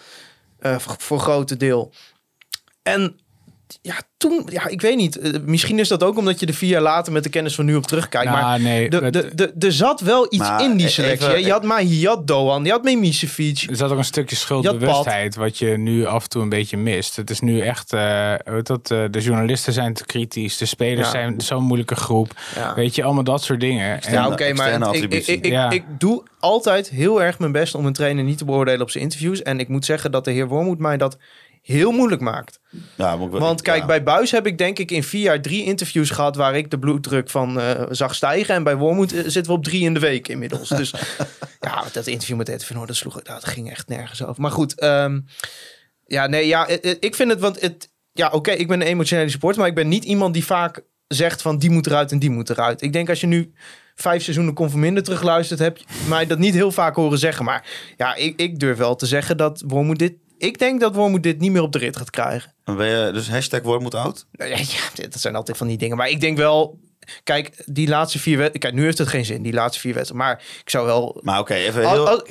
eh, 0.58 0.78
voor, 0.78 0.94
voor 0.98 1.18
grote 1.20 1.56
deel. 1.56 1.92
En 2.82 3.18
ja, 3.82 3.94
toen, 4.16 4.46
ja, 4.50 4.66
ik 4.66 4.80
weet 4.80 4.96
niet. 4.96 5.18
eh, 5.18 5.32
misschien 5.44 5.78
is 5.78 5.88
dat 5.88 6.02
ook 6.02 6.16
omdat 6.18 6.40
je 6.40 6.46
er 6.46 6.54
vier 6.54 6.68
jaar 6.70 6.80
later 6.82 7.12
met 7.12 7.22
de 7.22 7.28
kennis 7.28 7.54
van 7.54 7.64
nu 7.64 7.74
op 7.76 7.86
terugkijkt. 7.86 8.28
Nou, 8.30 8.40
maar 8.40 8.60
nee, 8.60 8.90
de, 8.90 9.10
de, 9.10 9.30
de, 9.34 9.52
er 9.66 9.72
zat 9.72 10.00
wel 10.00 10.24
iets 10.24 10.36
Maar 10.38 10.62
in 10.62 10.70
die 10.70 10.78
even- 10.80 10.90
selectie. 10.90 11.28
hè. 11.28 11.34
je 11.34 11.50
had 11.50 11.64
Mahi, 11.64 12.00
je 12.00 12.06
had 12.08 12.26
Doan, 12.26 12.64
je 12.64 12.70
had 12.70 12.82
Memisevic. 12.82 13.66
Er 13.70 13.76
zat 13.76 13.90
ook 13.90 13.98
een 13.98 14.04
stukje 14.04 14.34
Je 14.34 14.40
schuldbewustheid 14.40 15.34
wat 15.36 15.58
je 15.58 15.66
nu 15.78 16.06
af 16.06 16.22
en 16.22 16.28
toe 16.28 16.42
een 16.42 16.48
beetje 16.48 16.76
mist. 16.76 17.16
Het 17.16 17.30
is 17.30 17.40
nu 17.40 17.60
echt, 17.60 17.92
eh, 17.92 18.34
dat, 18.62 18.90
eh, 18.90 19.04
de 19.10 19.20
journalisten 19.20 19.72
zijn 19.72 19.94
te 19.94 20.06
kritisch, 20.06 20.56
de 20.56 20.66
spelers 20.66 21.06
Ja. 21.06 21.10
zijn 21.12 21.40
zo'n 21.40 21.62
moeilijke 21.64 21.94
groep. 21.96 22.32
Ja. 22.54 22.74
Weet 22.74 22.94
je, 22.94 23.02
allemaal 23.04 23.24
dat 23.24 23.42
soort 23.42 23.60
dingen. 23.60 24.02
En- 24.02 24.12
Ja, 24.12 24.26
oké, 24.28 24.52
maar 24.52 24.68
ik, 24.72 24.76
ik, 24.76 24.82
attributie. 24.84 25.34
ik, 25.36 25.44
ik, 25.44 25.52
Ja. 25.52 25.70
ik 25.70 25.84
doe 25.98 26.22
altijd 26.40 26.88
heel 26.88 27.22
erg 27.22 27.38
mijn 27.38 27.52
best 27.52 27.74
om 27.74 27.86
een 27.86 27.92
trainer 27.92 28.24
niet 28.24 28.38
te 28.38 28.44
beoordelen 28.44 28.80
op 28.80 28.90
zijn 28.90 29.04
interviews. 29.04 29.42
En 29.42 29.58
ik 29.60 29.68
moet 29.68 29.84
zeggen 29.84 30.10
dat 30.10 30.24
de 30.24 30.30
heer 30.30 30.48
Wormoed 30.48 30.78
mij 30.78 30.96
dat 30.96 31.16
heel 31.66 31.92
moeilijk 31.92 32.20
maakt. 32.20 32.60
Ja, 32.96 33.18
wel- 33.18 33.28
Want 33.30 33.62
kijk, 33.62 33.80
ja. 33.80 33.86
bij 33.86 34.02
Buis 34.02 34.30
heb 34.30 34.46
ik 34.46 34.58
denk 34.58 34.78
ik 34.78 34.90
in 34.90 35.02
vier 35.02 35.22
jaar 35.22 35.42
drie 35.42 35.64
interviews 35.64 36.10
gehad 36.10 36.36
waar 36.36 36.56
ik 36.56 36.70
de 36.70 36.78
bloeddruk 36.78 37.30
van 37.30 37.60
eh, 37.60 37.82
zag 37.90 38.14
stijgen. 38.14 38.54
En 38.54 38.62
bij 38.62 38.76
Wormoed 38.76 39.12
eh, 39.12 39.18
zitten 39.20 39.52
we 39.52 39.58
op 39.58 39.64
drie 39.64 39.82
in 39.82 39.94
de 39.94 40.00
week 40.00 40.28
inmiddels. 40.28 40.68
Dus 40.68 40.94
ja, 41.60 41.84
dat 41.92 42.06
interview 42.06 42.36
met 42.36 42.48
Edwin 42.48 42.76
Hoor, 42.76 42.86
dat, 42.86 42.96
sloeg, 42.96 43.22
dat 43.22 43.44
ging 43.44 43.70
echt 43.70 43.88
nergens 43.88 44.24
over. 44.24 44.42
Maar 44.42 44.50
goed, 44.50 44.80
ehm, 44.80 45.20
ja, 46.06 46.26
nee, 46.26 46.46
ja, 46.46 46.68
eh, 46.68 46.94
ik 47.00 47.14
vind 47.14 47.30
het, 47.30 47.40
want 47.40 47.60
het, 47.60 47.90
ja, 48.12 48.28
oké, 48.30 48.50
ik 48.50 48.68
ben 48.68 48.80
een 48.80 48.86
emotionele 48.86 49.28
supporter, 49.30 49.60
maar 49.60 49.68
ik 49.68 49.74
ben 49.74 49.88
niet 49.88 50.04
iemand 50.04 50.34
die 50.34 50.44
vaak 50.44 50.82
zegt 51.08 51.42
van 51.42 51.58
die 51.58 51.70
moet 51.70 51.86
eruit 51.86 52.12
en 52.12 52.18
die 52.18 52.30
moet 52.30 52.50
eruit. 52.50 52.82
Ik 52.82 52.92
denk 52.92 53.08
als 53.08 53.20
je 53.20 53.26
nu 53.26 53.52
vijf 53.94 54.22
seizoenen 54.22 54.54
Conforminder 54.54 55.02
terugluistert, 55.02 55.60
heb 55.60 55.76
je 55.76 55.84
mij 56.08 56.26
dat 56.26 56.38
niet 56.38 56.54
heel 56.54 56.72
vaak 56.72 56.94
horen 56.96 57.18
zeggen. 57.18 57.44
Maar 57.44 57.66
ja, 57.96 58.14
ik, 58.14 58.40
ik 58.40 58.58
durf 58.58 58.78
wel 58.78 58.96
te 58.96 59.06
zeggen 59.06 59.36
dat 59.36 59.64
Wormoed 59.66 59.98
dit... 59.98 60.12
Ik 60.46 60.58
denk 60.58 60.80
dat 60.80 60.94
Wormoed 60.94 61.22
dit 61.22 61.38
niet 61.40 61.52
meer 61.52 61.62
op 61.62 61.72
de 61.72 61.78
rit 61.78 61.96
gaat 61.96 62.10
krijgen. 62.10 62.52
Dan 62.64 62.76
ben 62.76 62.86
je 62.86 63.12
dus 63.12 63.30
hashtag 63.30 63.62
Wormoed 63.62 63.94
oud? 63.94 64.26
Nou 64.32 64.50
Ja, 64.50 64.56
ja, 64.94 65.08
dat 65.08 65.20
zijn 65.20 65.36
altijd 65.36 65.56
van 65.56 65.66
die 65.66 65.78
dingen. 65.78 65.96
Maar 65.96 66.08
ik 66.08 66.20
denk 66.20 66.36
wel... 66.36 66.78
Kijk, 67.22 67.62
die 67.66 67.88
laatste 67.88 68.18
vier 68.18 68.36
wedstrijden... 68.38 68.60
Kijk, 68.60 68.74
nu 68.74 68.84
heeft 68.84 68.98
het 68.98 69.08
geen 69.08 69.24
zin, 69.24 69.42
die 69.42 69.52
laatste 69.52 69.80
vier 69.80 69.94
wedstrijden. 69.94 70.26
Maar 70.28 70.42
ik 70.60 70.70
zou 70.70 70.86
wel... 70.86 71.20
Maar 71.22 71.38
oké, 71.38 71.54
even 71.54 71.88
heel... 71.88 72.08
al- 72.08 72.26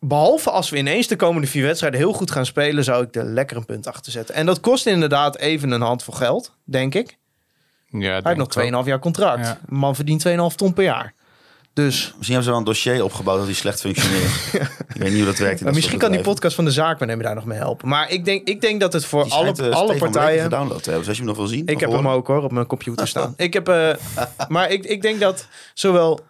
behalve 0.00 0.50
als 0.50 0.70
we 0.70 0.76
ineens 0.76 1.06
de 1.06 1.16
komende 1.16 1.46
vier 1.46 1.62
wedstrijden 1.62 2.00
heel 2.00 2.12
goed 2.12 2.30
gaan 2.30 2.46
spelen... 2.46 2.84
zou 2.84 3.04
ik 3.04 3.14
er 3.14 3.24
lekker 3.24 3.56
een 3.56 3.64
punt 3.66 3.86
achter 3.86 4.12
zetten. 4.12 4.34
En 4.34 4.46
dat 4.46 4.60
kost 4.60 4.86
inderdaad 4.86 5.36
even 5.36 5.70
een 5.70 5.80
handvol 5.80 6.14
geld, 6.14 6.56
denk 6.64 6.94
ik. 6.94 7.18
Ja, 7.88 8.20
Hij 8.22 8.34
heeft 8.34 8.54
nog 8.70 8.82
2,5 8.82 8.88
jaar 8.88 8.98
contract. 8.98 9.46
Ja. 9.46 9.60
Man 9.68 9.94
verdient 9.94 10.28
2,5 10.28 10.34
ton 10.56 10.72
per 10.72 10.84
jaar. 10.84 11.14
Dus 11.76 11.94
Misschien 11.94 12.22
hebben 12.22 12.42
ze 12.42 12.50
wel 12.50 12.58
een 12.58 12.64
dossier 12.64 13.04
opgebouwd 13.04 13.38
dat 13.38 13.46
die 13.46 13.54
slecht 13.54 13.80
functioneert. 13.80 14.30
Ik 14.94 15.02
weet 15.02 15.10
niet 15.10 15.16
hoe 15.16 15.24
dat 15.24 15.38
werkt 15.38 15.38
in 15.38 15.46
maar 15.46 15.56
dat 15.64 15.74
misschien 15.74 15.98
kan 15.98 16.10
die 16.10 16.20
podcast 16.20 16.54
van 16.54 16.64
de 16.64 16.70
zaakwaarnemer 16.70 17.24
daar 17.24 17.34
nog 17.34 17.44
mee 17.44 17.58
helpen. 17.58 17.88
Maar 17.88 18.10
ik 18.10 18.24
denk, 18.24 18.48
ik 18.48 18.60
denk 18.60 18.80
dat 18.80 18.92
het 18.92 19.04
voor 19.04 19.20
alle, 19.20 19.54
schijnt, 19.54 19.58
eh, 19.58 19.70
alle 19.70 19.96
partijen... 19.96 20.42
gedownload 20.42 20.84
hebben. 20.84 20.98
Dus 20.98 21.08
als 21.08 21.16
je 21.16 21.22
hem 21.22 21.32
nog 21.32 21.36
wil 21.36 21.46
zien. 21.46 21.66
Ik 21.66 21.80
heb 21.80 21.90
hem 21.90 22.08
ook 22.08 22.26
hoor, 22.26 22.42
op 22.42 22.52
mijn 22.52 22.66
computer 22.66 23.08
staan. 23.16 23.34
ik 23.36 23.52
heb, 23.52 23.68
eh, 23.68 23.94
maar 24.48 24.70
ik, 24.70 24.84
ik 24.84 25.02
denk 25.02 25.20
dat 25.20 25.48
zowel 25.74 26.20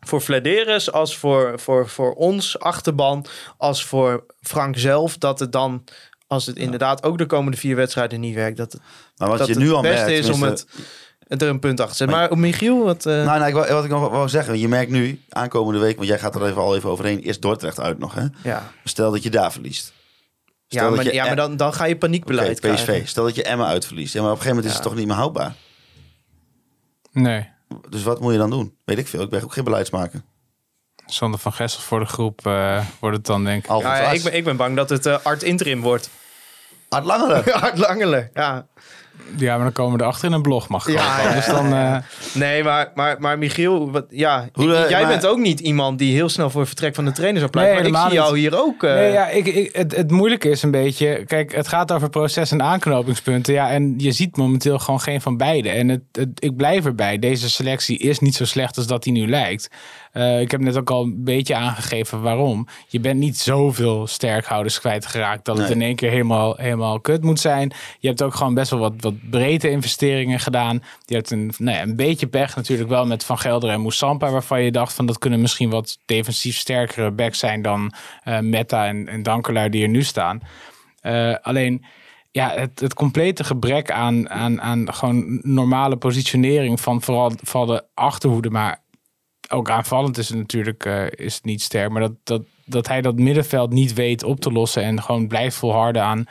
voor 0.00 0.20
Flederis 0.20 0.92
als 0.92 1.16
voor, 1.16 1.60
voor, 1.60 1.88
voor 1.88 2.14
ons 2.14 2.58
achterban, 2.58 3.26
als 3.56 3.84
voor 3.84 4.26
Frank 4.40 4.78
zelf, 4.78 5.18
dat 5.18 5.38
het 5.40 5.52
dan, 5.52 5.84
als 6.26 6.46
het 6.46 6.56
inderdaad 6.56 7.02
ook 7.02 7.18
de 7.18 7.26
komende 7.26 7.56
vier 7.56 7.76
wedstrijden 7.76 8.20
niet 8.20 8.34
werkt, 8.34 8.56
dat 8.56 8.72
het, 8.72 8.82
Maar 9.16 9.28
wat 9.28 9.38
dat 9.38 9.46
je 9.46 9.52
het 9.52 9.62
nu 9.62 9.72
al 9.72 9.82
beste 9.82 10.04
merkt... 10.04 10.28
is 10.28 10.30
om 10.30 10.42
het, 10.42 10.66
er 11.40 11.48
een 11.48 11.58
punt 11.58 11.80
achter 11.80 11.90
te 11.96 11.96
zetten. 11.96 12.16
Maar 12.16 12.30
op 12.30 12.36
Michiel, 12.36 12.84
wat... 12.84 13.06
eh, 13.06 13.12
Nou, 13.14 13.26
nou 13.38 13.46
ik, 13.46 13.54
wou- 13.54 13.72
wat 13.72 13.84
ik 13.84 13.90
nog 13.90 14.10
wou 14.10 14.28
zeggen. 14.28 14.58
Je 14.58 14.68
merkt 14.68 14.90
nu, 14.90 15.20
aankomende 15.28 15.80
week... 15.80 15.96
Want 15.96 16.08
jij 16.08 16.18
gaat 16.18 16.34
er 16.34 16.46
even 16.46 16.62
al 16.62 16.76
even 16.76 16.90
overheen. 16.90 17.18
Eerst 17.20 17.42
Dordrecht 17.42 17.80
uit 17.80 17.98
nog, 17.98 18.14
hè? 18.14 18.26
ja, 18.42 18.70
Stel 18.84 19.10
dat 19.10 19.22
je 19.22 19.30
daar 19.30 19.52
verliest. 19.52 19.92
Stel 20.68 20.82
ja, 20.82 20.88
dat 20.88 20.96
maar, 20.96 21.04
je 21.04 21.12
ja, 21.14 21.26
maar 21.26 21.36
dan, 21.36 21.56
dan 21.56 21.74
ga 21.74 21.84
je 21.84 21.96
paniekbeleid 21.96 22.60
PSV. 22.60 22.82
krijgen. 22.84 23.08
Stel 23.08 23.24
dat 23.24 23.34
je 23.34 23.42
Emma 23.42 23.66
uitverliest. 23.66 24.12
Ja, 24.14 24.22
maar 24.22 24.30
op 24.30 24.36
een 24.36 24.42
gegeven 24.42 24.62
moment 24.62 24.78
is 24.78 24.80
het 24.84 24.90
toch 24.90 24.98
niet 24.98 25.08
meer 25.08 25.16
houdbaar. 25.22 25.54
Nee. 27.12 27.48
Dus 27.88 28.02
wat 28.02 28.20
moet 28.20 28.32
je 28.32 28.38
dan 28.38 28.50
doen? 28.50 28.76
Weet 28.84 28.98
ik 28.98 29.08
veel. 29.08 29.22
Ik 29.22 29.30
ben 29.30 29.42
ook 29.42 29.52
geen 29.52 29.64
beleidsmaker. 29.64 30.22
Sander 31.06 31.40
van 31.40 31.52
Gessel 31.52 31.80
voor 31.82 32.00
de 32.00 32.06
groep 32.06 32.46
eh, 32.46 32.84
wordt 33.00 33.16
het 33.16 33.26
dan, 33.26 33.44
denk 33.44 33.64
ik. 33.64 33.70
Ja, 33.80 34.10
ik, 34.10 34.22
ben, 34.22 34.34
ik 34.36 34.44
ben 34.44 34.56
bang 34.56 34.76
dat 34.76 34.88
het 34.90 35.06
eh 35.06 35.16
Art 35.22 35.42
Interim 35.42 35.80
wordt. 35.80 36.10
Art 36.88 37.04
Langere. 37.04 37.52
Art 37.62 37.78
Langele, 37.78 38.30
ja. 38.34 38.66
Ja, 39.36 39.54
maar 39.54 39.62
dan 39.64 39.72
komen 39.72 39.96
we 39.98 40.02
erachter 40.02 40.28
in 40.28 40.32
een 40.34 40.42
blog, 40.42 40.68
mag 40.68 40.90
Ja, 40.92 41.32
Dus 41.34 41.46
dan... 41.46 41.72
eh, 41.72 41.96
Nee, 42.34 42.64
maar, 42.64 42.90
maar, 42.94 43.16
maar 43.20 43.38
Michiel, 43.38 43.90
wat, 43.90 44.04
ja, 44.10 44.48
Hoe, 44.52 44.74
eh, 44.74 44.90
jij 44.90 45.00
maar- 45.00 45.10
bent 45.10 45.26
ook 45.26 45.38
niet 45.38 45.60
iemand 45.60 45.98
die 45.98 46.14
heel 46.14 46.28
snel 46.28 46.50
voor 46.50 46.66
vertrek 46.66 46.94
van 46.94 47.04
de 47.04 47.12
trainer 47.12 47.38
zou 47.40 47.50
pleiten. 47.50 47.82
Nee, 47.82 47.92
maar 47.92 48.02
ik 48.04 48.06
zie 48.10 48.18
jou 48.18 48.38
hier 48.38 48.60
ook. 48.62 48.82
eh, 48.82 48.94
Nee, 48.94 49.12
ja, 49.12 49.28
ik, 49.28 49.46
ik, 49.46 49.76
het, 49.76 49.96
het 49.96 50.10
moeilijke 50.10 50.48
is 50.50 50.62
een 50.62 50.70
beetje... 50.70 51.24
Kijk, 51.26 51.54
het 51.54 51.68
gaat 51.68 51.92
over 51.92 52.08
proces 52.10 52.50
en 52.50 52.62
aanknopingspunten. 52.62 53.54
Ja, 53.54 53.70
en 53.70 53.94
je 53.98 54.12
ziet 54.12 54.36
momenteel 54.36 54.78
gewoon 54.78 55.00
geen 55.00 55.20
van 55.20 55.36
beide. 55.36 55.68
En 55.70 55.88
het, 55.88 56.02
het, 56.12 56.28
ik 56.34 56.56
blijf 56.56 56.84
erbij. 56.84 57.18
Deze 57.18 57.50
selectie 57.50 57.98
is 57.98 58.18
niet 58.18 58.34
zo 58.34 58.44
slecht 58.44 58.76
als 58.76 58.86
dat 58.86 59.02
die 59.02 59.12
nu 59.12 59.28
lijkt. 59.28 59.68
Eh, 60.12 60.40
ik 60.40 60.50
heb 60.50 60.60
net 60.60 60.76
ook 60.76 60.90
al 60.90 61.02
een 61.02 61.24
beetje 61.24 61.54
aangegeven 61.54 62.20
waarom. 62.22 62.66
Je 62.88 63.00
bent 63.00 63.18
niet 63.18 63.38
zoveel 63.38 64.06
sterkhouders 64.06 64.80
kwijtgeraakt... 64.80 65.44
dat 65.44 65.56
het 65.58 65.66
Nee. 65.66 65.76
in 65.76 65.82
één 65.82 65.96
keer 65.96 66.10
helemaal, 66.10 66.54
helemaal 66.56 67.00
kut 67.00 67.22
moet 67.22 67.40
zijn. 67.40 67.72
Je 67.98 68.08
hebt 68.08 68.22
ook 68.22 68.34
gewoon 68.34 68.54
best 68.54 68.70
wel 68.70 68.80
wat, 68.80 68.92
wat 68.96 69.14
breedte 69.30 69.70
investeringen 69.70 70.40
gedaan. 70.40 70.82
Je 71.06 71.14
hebt 71.14 71.30
een, 71.30 71.52
nou 71.58 71.76
ja, 71.76 71.82
een 71.82 71.96
beetje 71.96 72.26
pech 72.26 72.56
natuurlijk 72.56 72.88
wel 72.88 73.06
met 73.06 73.24
Van 73.24 73.38
Gelder 73.38 73.70
en 73.70 73.80
Moussampa... 73.80 74.30
waarvan 74.30 74.62
je 74.62 74.72
dacht 74.72 74.92
van 74.92 75.06
dat 75.06 75.18
kunnen 75.18 75.40
misschien 75.40 75.70
wat 75.70 75.98
defensief 76.04 76.56
sterkere 76.56 77.10
backs 77.10 77.38
zijn... 77.38 77.62
dan 77.62 77.92
eh, 78.22 78.38
Meta 78.38 78.86
en, 78.86 79.08
en 79.08 79.22
Dankerlui 79.22 79.68
die 79.68 79.82
er 79.82 79.88
nu 79.88 80.02
staan. 80.02 80.40
Eh, 81.00 81.34
alleen 81.42 81.84
ja, 82.30 82.50
het, 82.54 82.80
het 82.80 82.94
complete 82.94 83.44
gebrek 83.44 83.90
aan, 83.90 84.30
aan, 84.30 84.60
aan 84.60 84.94
gewoon 84.94 85.40
normale 85.42 85.96
positionering 85.96 86.80
van 86.80 87.02
vooral, 87.02 87.32
vooral 87.42 87.66
de 87.66 87.84
achterhoede, 87.94 88.50
maar 88.50 88.81
ook 89.52 89.70
aanvallend 89.70 90.18
is 90.18 90.28
het 90.28 90.38
natuurlijk 90.38 90.84
eh, 90.84 91.06
is 91.10 91.34
het 91.34 91.44
niet 91.44 91.62
sterk. 91.62 91.90
Maar 91.90 92.00
dat, 92.00 92.12
dat, 92.24 92.42
dat 92.64 92.88
hij 92.88 93.00
dat 93.00 93.18
middenveld 93.18 93.72
niet 93.72 93.94
weet 93.94 94.22
op 94.22 94.40
te 94.40 94.52
lossen 94.52 94.82
en 94.82 95.02
gewoon 95.02 95.28
blijft 95.28 95.56
volharden 95.56 96.02
aan 96.02 96.24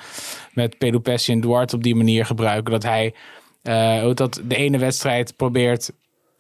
met 0.53 0.77
Pelopessi 0.77 1.31
en 1.31 1.41
Duarte 1.41 1.75
op 1.75 1.83
die 1.83 1.95
manier 1.95 2.25
gebruiken. 2.25 2.71
Dat 2.71 2.83
hij 2.83 3.13
hoe 4.01 4.13
dat 4.13 4.41
de 4.43 4.55
ene 4.55 4.77
wedstrijd 4.77 5.35
probeert 5.35 5.91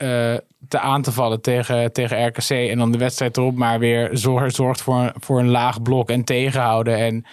eh, 0.01 0.33
te 0.67 0.79
aan 0.79 1.01
te 1.01 1.11
vallen 1.11 1.41
tegen, 1.41 1.93
tegen 1.93 2.27
RKC. 2.27 2.49
En 2.49 2.77
dan 2.77 2.91
de 2.91 2.97
wedstrijd 2.97 3.37
erop 3.37 3.55
maar 3.55 3.79
weer 3.79 4.09
zorgt, 4.11 4.55
zorgt 4.55 4.81
voor, 4.81 5.13
voor 5.19 5.39
een 5.39 5.49
laag 5.49 5.81
blok 5.81 6.09
en 6.09 6.23
tegenhouden. 6.23 6.97
En 6.97 7.25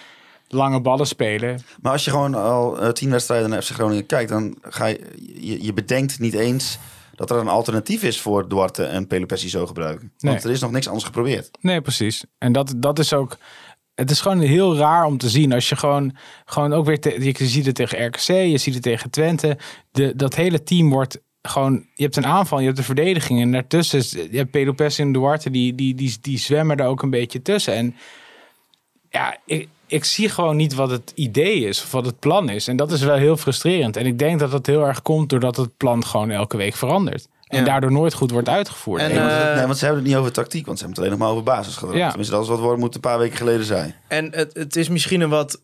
lange 0.49 0.81
ballen 0.81 1.07
spelen. 1.07 1.61
Maar 1.81 1.93
als 1.93 2.05
je 2.05 2.11
gewoon 2.11 2.35
al 2.35 2.93
tien 2.93 3.11
wedstrijden 3.11 3.51
naar 3.51 3.63
FC 3.63 3.71
Groningen 3.71 4.07
kijkt, 4.07 4.31
dan 4.31 4.57
ga 4.63 4.87
je, 4.87 5.01
je, 5.41 5.65
je 5.65 5.73
bedenkt 5.73 6.19
niet 6.19 6.35
eens 6.35 6.79
dat 7.19 7.31
er 7.31 7.37
een 7.37 7.49
alternatief 7.49 8.03
is 8.03 8.21
voor 8.21 8.49
Duarte 8.49 8.85
en 8.85 9.07
Pelopessi 9.07 9.49
zo 9.49 9.67
gebruiken. 9.67 10.13
Want 10.19 10.35
Nee. 10.35 10.45
er 10.45 10.51
is 10.51 10.61
nog 10.61 10.71
niks 10.71 10.87
anders 10.87 11.05
geprobeerd. 11.05 11.51
Nee, 11.61 11.81
precies. 11.81 12.25
En 12.39 12.53
dat, 12.53 12.75
dat 12.77 12.99
is 12.99 13.13
ook. 13.13 13.37
Het 13.95 14.11
is 14.11 14.21
gewoon 14.21 14.41
heel 14.41 14.77
raar 14.77 15.05
om 15.05 15.19
te 15.19 15.29
zien 15.29 15.53
als 15.53 15.69
je 15.69 15.77
gewoon, 15.77 16.17
gewoon 16.45 16.73
ook 16.73 16.85
weer. 16.87 17.01
te- 17.01 17.25
je 17.25 17.47
ziet 17.47 17.67
het 17.67 17.75
tegen 17.75 18.07
RKC, 18.07 18.21
je 18.27 18.59
ziet 18.59 18.75
het 18.75 18.83
tegen 18.83 19.11
Twente. 19.11 19.59
De, 19.91 20.13
dat 20.17 20.35
hele 20.35 20.63
team 20.63 20.91
wordt 20.91 21.21
gewoon. 21.43 21.87
Je 21.95 22.03
hebt 22.03 22.17
een 22.17 22.27
aanval, 22.27 22.59
je 22.59 22.65
hebt 22.65 22.77
de 22.77 22.83
verdediging. 22.83 23.41
En 23.41 23.53
daartussen 23.53 23.99
is. 23.99 24.11
Je 24.11 24.29
hebt 24.37 24.51
Pelopessi 24.51 25.03
en 25.03 25.13
Duarte, 25.13 25.51
die, 25.51 25.75
die, 25.75 25.95
die, 25.95 26.17
die 26.21 26.39
zwemmen 26.39 26.77
er 26.77 26.87
ook 26.87 27.03
een 27.03 27.11
beetje 27.11 27.43
tussen. 27.43 27.75
En 27.75 27.97
ja, 29.11 29.37
ik, 29.47 29.69
ik 29.89 30.05
zie 30.05 30.29
gewoon 30.29 30.57
niet 30.57 30.75
wat 30.75 30.91
het 30.91 31.13
idee 31.15 31.65
is 31.65 31.83
of 31.83 31.91
wat 31.93 32.07
het 32.07 32.19
plan 32.19 32.49
is. 32.49 32.69
En 32.69 32.77
dat 32.77 32.93
is 32.93 33.03
wel 33.03 33.17
heel 33.17 33.37
frustrerend. 33.37 33.97
En 33.97 34.07
ik 34.07 34.19
denk 34.19 34.39
dat 34.39 34.51
dat 34.51 34.67
heel 34.67 34.87
erg 34.87 35.03
komt 35.03 35.29
doordat 35.31 35.57
het 35.57 35.77
plan 35.77 36.05
gewoon 36.05 36.31
elke 36.31 36.57
week 36.57 36.75
verandert. 36.75 37.29
En 37.47 37.59
Ja. 37.59 37.65
daardoor 37.65 37.93
nooit 37.93 38.15
goed 38.15 38.31
wordt 38.31 38.49
uitgevoerd. 38.49 39.01
En, 39.03 39.09
Nee, 39.09 39.19
want, 39.19 39.31
eh, 39.33 39.55
nee, 39.55 39.65
want 39.67 39.79
ze 39.79 39.85
hebben 39.85 40.03
het 40.03 40.11
niet 40.13 40.21
over 40.21 40.33
tactiek, 40.33 40.67
want 40.67 40.79
ze 40.79 40.85
hebben 40.85 41.03
het 41.05 41.13
alleen 41.13 41.19
nog 41.19 41.29
maar 41.29 41.39
over 41.45 41.55
basisgedrag. 41.55 41.97
Ja. 41.97 42.09
Tenminste, 42.09 42.35
dat 42.35 42.43
is 42.45 42.49
wat 42.49 42.59
Wormoed 42.61 42.95
een 42.95 43.01
paar 43.01 43.19
weken 43.19 43.37
geleden 43.37 43.65
zei. 43.65 43.95
En 44.09 44.29
het, 44.35 44.55
het 44.55 44.77
is 44.77 44.89
misschien 44.89 45.21
een 45.21 45.29
wat 45.29 45.63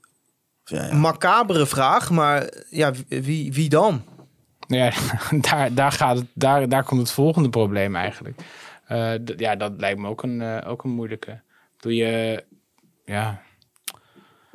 Ja, 0.65 0.85
ja. 0.87 0.95
macabere 0.95 1.67
vraag, 1.67 2.11
maar 2.11 2.49
ja, 2.71 2.93
wie, 3.09 3.53
wie 3.53 3.69
dan? 3.69 4.03
Ja, 4.67 4.93
daar, 5.51 5.75
daar, 5.75 5.93
gaat 5.93 6.17
het, 6.17 6.27
daar, 6.35 6.69
daar 6.69 6.85
komt 6.85 7.01
het 7.01 7.11
volgende 7.11 7.49
probleem 7.49 7.97
eigenlijk. 7.97 8.41
Eh, 8.87 9.13
ja, 9.37 9.57
dat 9.57 9.73
lijkt 9.77 9.99
me 9.99 10.09
ook 10.09 10.23
een, 10.23 10.43
eh, 10.43 10.71
ook 10.71 10.85
een 10.85 10.91
moeilijke. 10.91 11.41
Doe 11.81 11.95
je, 11.95 12.45
ja... 13.05 13.43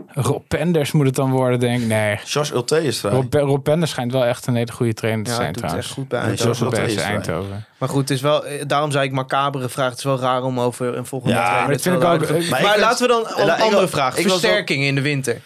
Rob 0.08 0.41
Penders 0.47 0.91
moet 0.91 1.06
het 1.06 1.16
dan 1.16 1.32
worden, 1.32 1.60
denk 1.60 1.82
ik. 1.82 1.88
Nee, 1.88 2.20
Josh 2.26 2.52
Ulte 2.52 2.84
is 2.84 3.00
vrij. 3.00 3.12
Rob, 3.12 3.34
Rob 3.34 3.64
Penders 3.64 3.91
schijnt 3.91 4.12
wel 4.12 4.26
echt 4.26 4.47
een 4.47 4.56
hele 4.56 4.72
goede 4.72 4.93
trainer 4.93 5.24
te 5.26 5.30
Ja, 5.32 5.36
zijn 5.36 5.54
trouwens. 5.54 5.86
echt 5.86 5.93
goed 5.93 6.08
bij 6.08 6.20
Eindhoven. 6.20 6.66
Ulte 6.66 6.82
is. 6.82 6.95
Eindhoven. 6.95 7.66
Maar 7.78 7.89
goed, 7.89 8.00
het 8.02 8.10
is 8.10 8.22
wel, 8.22 8.45
eh, 8.45 8.64
daarom 8.68 8.91
zei 8.91 9.06
ik 9.06 9.12
macabere 9.12 9.70
vraag. 9.70 9.89
Het 9.89 9.97
is 9.97 10.04
wel 10.04 10.20
raar 10.20 10.43
om 10.43 10.60
over 10.60 10.97
een 10.97 11.06
volgende 11.06 11.36
Ja, 11.36 11.45
trainer 11.45 11.68
dat 11.70 11.78
te 11.82 11.89
vind 11.89 12.04
ik 12.04 12.10
ook-. 12.10 12.20
Maar 12.20 12.30
Maar, 12.30 12.38
ik 12.39 12.68
vind- 12.68 12.80
laten 12.80 13.08
we 13.08 13.14
dan 13.14 13.26
een 13.36 13.45
La- 13.45 13.56
andere 13.60 13.88
vraag. 13.88 14.16
Versterking 14.20 14.84
in 14.84 14.95
de 14.95 15.02
winter. 15.02 15.41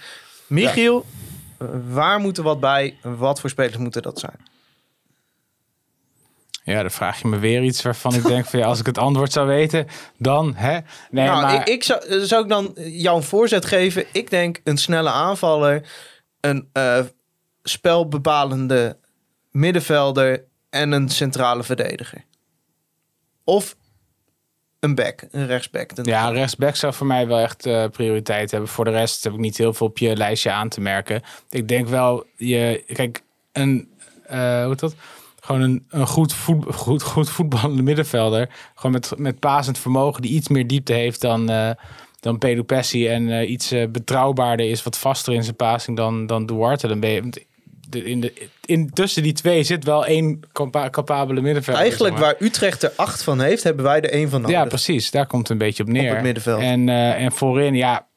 Michiel, 0.47 1.06
eh, 1.58 1.68
waar 1.89 2.20
moet 2.20 2.38
er 2.38 2.43
wat 2.43 2.60
bij? 2.60 2.95
Wat 3.01 3.39
voor 3.39 3.49
spelers 3.49 3.78
moeten 3.78 4.01
dat 4.01 4.20
zijn? 4.20 4.36
Ja, 6.64 6.82
dan 6.82 6.91
vraag 6.91 7.22
je 7.22 7.28
me 7.28 7.39
weer 7.39 7.64
iets 7.64 7.82
waarvan 7.82 8.14
ik 8.14 8.24
denk 8.24 8.45
van 8.45 8.59
ja, 8.59 8.66
als 8.66 8.80
ik 8.80 8.86
het 8.86 8.97
antwoord 8.97 9.32
zou 9.32 9.47
weten, 9.47 9.88
dan 10.18 10.55
hè. 10.55 10.80
Nee, 11.09 11.26
nou, 11.26 11.41
maar 11.41 11.55
ik, 11.55 11.68
ik 11.68 11.84
zou, 11.84 12.26
zou 12.26 12.43
ik 12.43 12.49
dan 12.49 12.74
jou 12.76 13.18
een 13.18 13.24
voorzet 13.24 13.66
geven? 13.66 14.05
Ik 14.11 14.30
denk 14.30 14.61
een 14.64 14.78
snelle 14.78 15.09
aanvaller, 15.09 15.89
een 16.39 16.70
eh, 16.74 16.99
spelbepalende 17.64 18.97
middenvelder 19.51 20.43
en 20.70 20.91
een 20.91 21.09
centrale 21.09 21.64
verdediger. 21.64 22.24
Of 23.43 23.76
een 24.80 24.95
back, 24.95 25.26
een 25.32 25.47
rechtsback. 25.47 25.91
Ja, 26.01 26.30
rechtsback 26.30 26.76
zou 26.76 26.93
voor 26.93 27.07
mij 27.07 27.28
wel 27.28 27.39
echt 27.39 27.66
eh, 27.66 27.86
prioriteit 27.91 28.51
hebben. 28.51 28.70
Voor 28.70 28.86
de 28.86 28.91
rest 28.91 29.24
heb 29.24 29.34
ik 29.34 29.39
niet 29.39 29.57
heel 29.57 29.74
veel 29.74 29.88
op 29.88 29.97
je 29.97 30.16
lijstje 30.16 30.51
aan 30.51 30.70
te 30.70 30.82
merken. 30.82 31.22
Ik 31.49 31.68
denk 31.68 31.88
wel, 31.88 32.26
je, 32.36 32.84
kijk, 32.88 33.22
een, 33.51 33.91
eh, 34.26 34.39
hoe 34.39 34.70
heet 34.70 34.80
dat? 34.80 34.95
Gewoon 35.46 35.62
een, 35.62 35.86
een 35.89 36.08
goed, 36.08 36.34
voet, 36.34 36.76
goed, 36.76 37.04
goed 37.04 37.30
voetballende 37.30 37.82
middenvelder. 37.82 38.50
Gewoon 38.76 38.91
met, 38.91 39.12
met 39.18 39.39
pasend 39.39 39.78
vermogen 39.78 40.22
die 40.22 40.32
iets 40.32 40.48
meer 40.48 40.68
diepte 40.68 40.94
heeft 40.94 41.22
dan, 41.22 41.50
eh 41.50 41.70
dan 42.20 42.38
Pedro 42.38 42.64
Pessi. 42.64 43.08
En 43.08 43.30
eh, 43.30 43.50
iets 43.50 43.72
eh, 43.72 43.88
betrouwbaarder 43.88 44.70
is, 44.70 44.84
wat 44.84 44.98
vaster 44.98 45.34
in 45.34 45.44
zijn 45.44 45.56
passing 45.56 45.98
dan, 45.98 46.26
dan 46.26 46.46
Duarte. 46.46 46.88
Dan 46.88 47.00
ben 47.00 47.10
je, 47.10 47.46
in 48.04 48.22
de, 48.22 48.34
in, 48.66 48.89
tussen 48.89 49.24
die 49.24 49.34
twee 49.34 49.64
zit 49.64 49.84
wel 49.84 50.06
één 50.06 50.39
capa- 50.52 50.89
capabele 50.89 51.41
middenvelder. 51.41 51.82
Eigenlijk 51.82 52.18
zeg 52.18 52.26
maar. 52.26 52.36
waar 52.39 52.48
Utrecht 52.48 52.84
er 52.84 52.91
acht 52.96 53.24
van 53.24 53.41
heeft, 53.41 53.64
hebben 53.64 53.86
wij 53.86 54.02
er 54.02 54.12
één 54.12 54.30
van 54.30 54.41
nodig. 54.41 54.56
Ja, 54.56 54.66
precies. 54.66 55.12
Daar 55.12 55.28
komt 55.28 55.41
het 55.41 55.52
een 55.52 55.58
beetje 55.68 55.84
op 55.84 55.89
neer. 55.89 56.14
het 56.14 56.24
middenveld. 56.24 56.62
En, 56.62 56.89
en 56.89 57.32
voorin, 57.32 57.76
ja, 57.76 58.08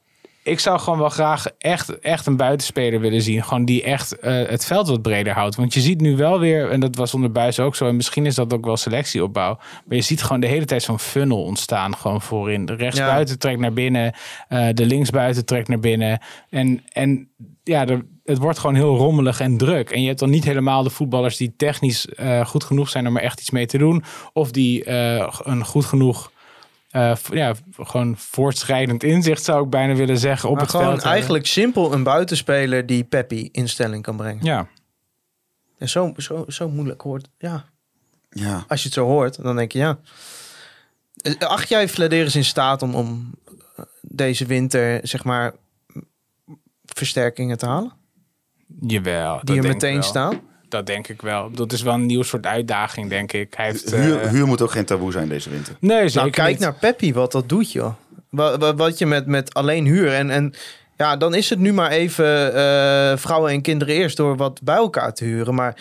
ik 0.47 0.61
zou 0.61 0.79
gewoon 0.79 0.99
wel 0.99 1.09
graag 1.09 1.47
echt, 1.59 1.99
echt 1.99 2.27
een 2.27 2.37
buitenspeler 2.37 3.01
willen 3.01 3.23
zien. 3.23 3.45
Gewoon 3.45 3.65
die 3.65 3.83
echt 3.83 4.19
eh, 4.19 4.49
het 4.49 4.65
veld 4.65 4.89
wat 4.89 5.03
breder 5.03 5.33
houdt. 5.33 5.57
Want 5.57 5.75
je 5.75 5.81
ziet 5.81 6.01
nu 6.01 6.17
wel 6.17 6.39
weer, 6.39 6.71
en 6.71 6.81
dat 6.81 6.97
was 6.97 7.15
onder 7.15 7.33
Buis 7.33 7.61
ook 7.61 7.77
zo. 7.77 7.89
En 7.89 7.97
misschien 7.97 8.27
is 8.27 8.35
dat 8.35 8.53
ook 8.53 8.65
wel 8.65 8.77
selectieopbouw. 8.77 9.59
Maar 9.87 9.97
je 9.97 10.03
ziet 10.03 10.23
gewoon 10.23 10.41
de 10.41 10.47
hele 10.47 10.65
tijd 10.65 10.83
zo'n 10.83 10.99
funnel 10.99 11.43
ontstaan. 11.43 11.97
Gewoon 11.97 12.23
voorin. 12.23 12.67
De 12.67 12.75
rechtsbuiten 12.75 13.39
trekt 13.39 13.61
naar 13.61 13.73
binnen. 13.73 14.13
eh, 14.49 14.69
de 14.73 14.87
linksbuiten 14.87 15.45
trekt 15.45 15.69
naar 15.69 15.79
binnen. 15.81 16.21
En, 16.51 16.83
en 16.93 17.29
ja, 17.65 17.87
er, 17.87 18.05
het 18.25 18.39
wordt 18.39 18.59
gewoon 18.59 18.77
heel 18.77 18.97
rommelig 18.97 19.41
en 19.41 19.57
druk. 19.57 19.91
En 19.91 20.01
je 20.01 20.07
hebt 20.07 20.19
dan 20.19 20.31
niet 20.31 20.45
helemaal 20.45 20.83
de 20.83 20.91
voetballers 20.91 21.37
die 21.37 21.55
technisch 21.57 22.07
eh, 22.07 22.47
goed 22.47 22.65
genoeg 22.65 22.89
zijn 22.89 23.07
om 23.07 23.17
er 23.17 23.23
echt 23.23 23.41
iets 23.41 23.51
mee 23.51 23.67
te 23.67 23.79
doen. 23.79 24.05
Of 24.33 24.51
die 24.51 24.91
een 25.45 25.65
goed 25.65 25.85
genoeg. 25.85 26.31
Eh, 26.97 27.17
ja, 27.31 27.55
gewoon 27.77 28.17
voortschrijdend 28.19 29.03
inzicht 29.03 29.45
zou 29.45 29.65
ik 29.65 29.71
bijna 29.71 29.95
willen 29.95 30.19
zeggen 30.19 30.49
op 30.49 30.55
Maar 30.55 30.65
het 30.65 30.75
gewoon 30.75 30.87
veld. 30.91 31.03
eigenlijk 31.03 31.47
simpel 31.47 31.93
een 31.93 32.03
buitenspeler 32.03 32.87
die 32.87 33.05
Peppi 33.05 33.49
in 33.53 33.69
stelling 33.69 34.03
kan 34.03 34.17
brengen. 34.17 34.45
Ja, 34.45 34.67
En 35.79 35.89
zo, 35.89 36.13
zo, 36.17 36.45
zo 36.49 36.69
moeilijk 36.69 37.01
hoort. 37.01 37.29
Ja, 37.39 37.65
Ja. 38.31 38.65
als 38.69 38.81
je 38.81 38.85
het 38.87 38.95
zo 38.97 39.05
hoort, 39.07 39.43
dan 39.43 39.57
denk 39.57 39.73
je 39.73 39.79
ja. 39.79 39.99
Eh, 41.23 41.35
Acht 41.39 41.69
jij 41.69 41.89
Vladeris 41.89 42.37
in 42.37 42.45
staat 42.45 42.83
om, 42.83 42.95
om 42.95 43.35
eh, 43.77 43.85
deze 44.03 44.47
winter, 44.47 45.01
zeg 45.03 45.25
maar, 45.25 45.55
versterkingen 46.85 47.59
te 47.59 47.67
halen? 47.67 47.93
jawel. 48.81 49.41
Die 49.45 49.57
er 49.57 49.63
meteen 49.69 49.93
wel. 49.95 50.03
staan? 50.03 50.41
Dat 50.69 50.87
denk 50.87 51.09
ik 51.09 51.23
wel. 51.23 51.51
Dat 51.51 51.73
is 51.73 51.83
wel 51.83 51.95
een 51.95 52.07
nieuw 52.07 52.23
soort 52.23 52.47
uitdaging, 52.47 53.09
denk 53.09 53.33
ik. 53.33 53.55
Hij 53.57 53.67
heeft, 53.67 53.93
eh, 53.93 54.01
Huur, 54.01 54.29
huur 54.29 54.47
moet 54.47 54.63
ook 54.63 54.71
geen 54.71 54.85
taboe 54.85 55.13
zijn 55.13 55.29
deze 55.29 55.51
winter. 55.51 55.77
nee, 55.81 55.99
zeker 56.09 56.21
Nou, 56.21 56.31
kijk 56.31 56.49
niet. 56.51 56.59
naar 56.59 56.75
Peppi, 56.75 57.13
wat 57.13 57.33
dat 57.33 57.49
doet, 57.49 57.73
joh. 57.73 57.95
Wat, 58.31 58.61
wat, 58.61 58.77
wat 58.77 58.99
je 58.99 59.07
met, 59.07 59.27
met 59.27 59.55
alleen 59.55 59.85
huur 59.85 60.13
en, 60.13 60.31
en 60.31 60.55
ja, 60.97 61.17
dan 61.17 61.35
is 61.35 61.51
het 61.51 61.59
nu 61.59 61.73
maar 61.73 61.91
even 61.91 62.55
eh, 62.55 63.17
vrouwen 63.17 63.51
en 63.53 63.63
kinderen 63.63 63.95
eerst 63.95 64.17
door 64.17 64.37
wat 64.37 64.61
bij 64.63 64.77
elkaar 64.77 65.15
te 65.15 65.25
huren. 65.25 65.55
Maar 65.55 65.77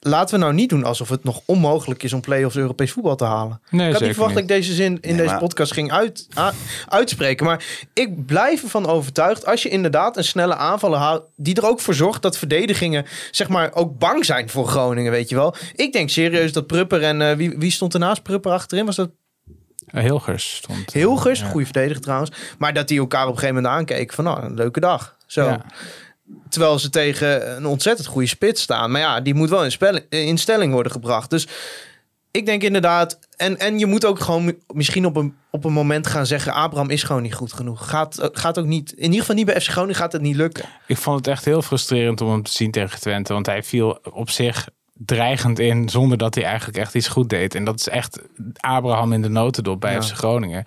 laten 0.00 0.34
we 0.38 0.40
nou 0.44 0.54
niet 0.54 0.68
doen 0.68 0.84
alsof 0.84 1.08
het 1.08 1.24
nog 1.24 1.40
onmogelijk 1.44 2.02
is 2.02 2.12
om 2.12 2.20
play-offs 2.20 2.56
Europees 2.56 2.92
voetbal 2.92 3.16
te 3.16 3.24
halen. 3.24 3.60
Nee, 3.70 3.80
ik 3.80 3.86
had 3.86 3.92
zeker 3.92 4.06
niet 4.06 4.14
verwacht 4.14 4.34
dat 4.34 4.42
ik 4.42 4.48
deze 4.48 4.74
zin 4.74 4.92
in 4.92 4.98
Nee, 5.08 5.16
deze 5.16 5.28
maar- 5.30 5.38
podcast 5.38 5.72
ging 5.72 5.92
uit, 5.92 6.28
a- 6.38 6.52
uitspreken. 6.88 7.46
Maar 7.46 7.64
ik 7.94 8.26
blijf 8.26 8.62
ervan 8.62 8.86
overtuigd, 8.86 9.46
als 9.46 9.62
je 9.62 9.68
inderdaad 9.68 10.16
een 10.16 10.24
snelle 10.24 10.54
aanvaller 10.54 10.98
houdt, 10.98 11.24
die 11.36 11.54
er 11.54 11.66
ook 11.68 11.80
voor 11.80 11.94
zorgt 11.94 12.22
dat 12.22 12.38
verdedigingen, 12.38 13.04
zeg 13.30 13.48
maar, 13.48 13.70
ook 13.74 13.98
bang 13.98 14.24
zijn 14.24 14.48
voor 14.50 14.68
Groningen, 14.68 15.10
weet 15.12 15.28
je 15.28 15.34
wel. 15.34 15.54
Ik 15.74 15.92
denk 15.92 16.10
serieus 16.10 16.52
dat 16.52 16.66
Prupper 16.66 17.02
en 17.02 17.22
eh, 17.22 17.36
wie, 17.36 17.54
wie 17.58 17.70
stond 17.70 17.94
ernaast 17.94 18.22
Prupper 18.22 18.52
achterin? 18.52 18.86
Was 18.86 18.96
dat 18.96 19.10
Eh, 19.86 20.02
Hilgers 20.02 20.56
stond. 20.56 20.92
Hilgers, 20.92 21.40
Ja. 21.40 21.46
goede 21.48 21.64
verdediger 21.66 22.00
trouwens. 22.02 22.30
Maar 22.58 22.72
dat 22.72 22.88
die 22.88 22.98
elkaar 22.98 23.22
op 23.26 23.32
een 23.32 23.38
gegeven 23.38 23.54
moment 23.54 23.74
aankeken 23.74 24.14
van, 24.14 24.24
nou, 24.24 24.42
een 24.42 24.54
leuke 24.54 24.80
dag. 24.80 25.16
Zo. 25.26 25.44
Ja. 25.44 25.64
Terwijl 26.48 26.78
ze 26.78 26.90
tegen 26.90 27.56
een 27.56 27.66
ontzettend 27.66 28.08
goede 28.08 28.26
spits 28.26 28.62
staan. 28.62 28.90
Maar 28.90 29.00
ja, 29.00 29.20
die 29.20 29.34
moet 29.34 29.50
wel 29.50 29.64
in, 29.64 29.70
spelling, 29.70 30.04
in 30.08 30.38
stelling 30.38 30.72
worden 30.72 30.92
gebracht. 30.92 31.30
Dus 31.30 31.48
ik 32.30 32.46
denk 32.46 32.62
inderdaad... 32.62 33.18
En, 33.36 33.58
en 33.58 33.78
je 33.78 33.86
moet 33.86 34.04
ook 34.04 34.20
gewoon 34.20 34.54
misschien 34.66 35.06
op 35.06 35.16
een, 35.16 35.34
op 35.50 35.64
een 35.64 35.72
moment 35.72 36.06
gaan 36.06 36.26
zeggen... 36.26 36.52
Abraham 36.52 36.90
is 36.90 37.02
gewoon 37.02 37.22
niet 37.22 37.34
goed 37.34 37.52
genoeg. 37.52 37.88
Gaat, 37.88 38.30
gaat 38.32 38.58
ook 38.58 38.66
niet... 38.66 38.92
In 38.92 39.04
ieder 39.04 39.20
geval 39.20 39.34
niet 39.34 39.46
bij 39.46 39.60
FC 39.60 39.68
Groningen 39.68 39.96
gaat 39.96 40.12
het 40.12 40.22
niet 40.22 40.36
lukken. 40.36 40.64
Ik 40.86 40.96
vond 40.96 41.16
het 41.16 41.26
echt 41.26 41.44
heel 41.44 41.62
frustrerend 41.62 42.20
om 42.20 42.30
hem 42.30 42.42
te 42.42 42.52
zien 42.52 42.70
tegen 42.70 43.00
Twente. 43.00 43.32
Want 43.32 43.46
hij 43.46 43.62
viel 43.62 43.98
op 44.12 44.30
zich 44.30 44.68
dreigend 44.92 45.58
in 45.58 45.88
zonder 45.88 46.18
dat 46.18 46.34
hij 46.34 46.44
eigenlijk 46.44 46.78
echt 46.78 46.94
iets 46.94 47.08
goed 47.08 47.28
deed. 47.28 47.54
En 47.54 47.64
dat 47.64 47.78
is 47.78 47.88
echt 47.88 48.20
Abraham 48.56 49.12
in 49.12 49.22
de 49.22 49.28
notendop 49.28 49.80
bij 49.80 49.92
Ja. 49.92 50.02
FC 50.02 50.14
Groningen. 50.14 50.64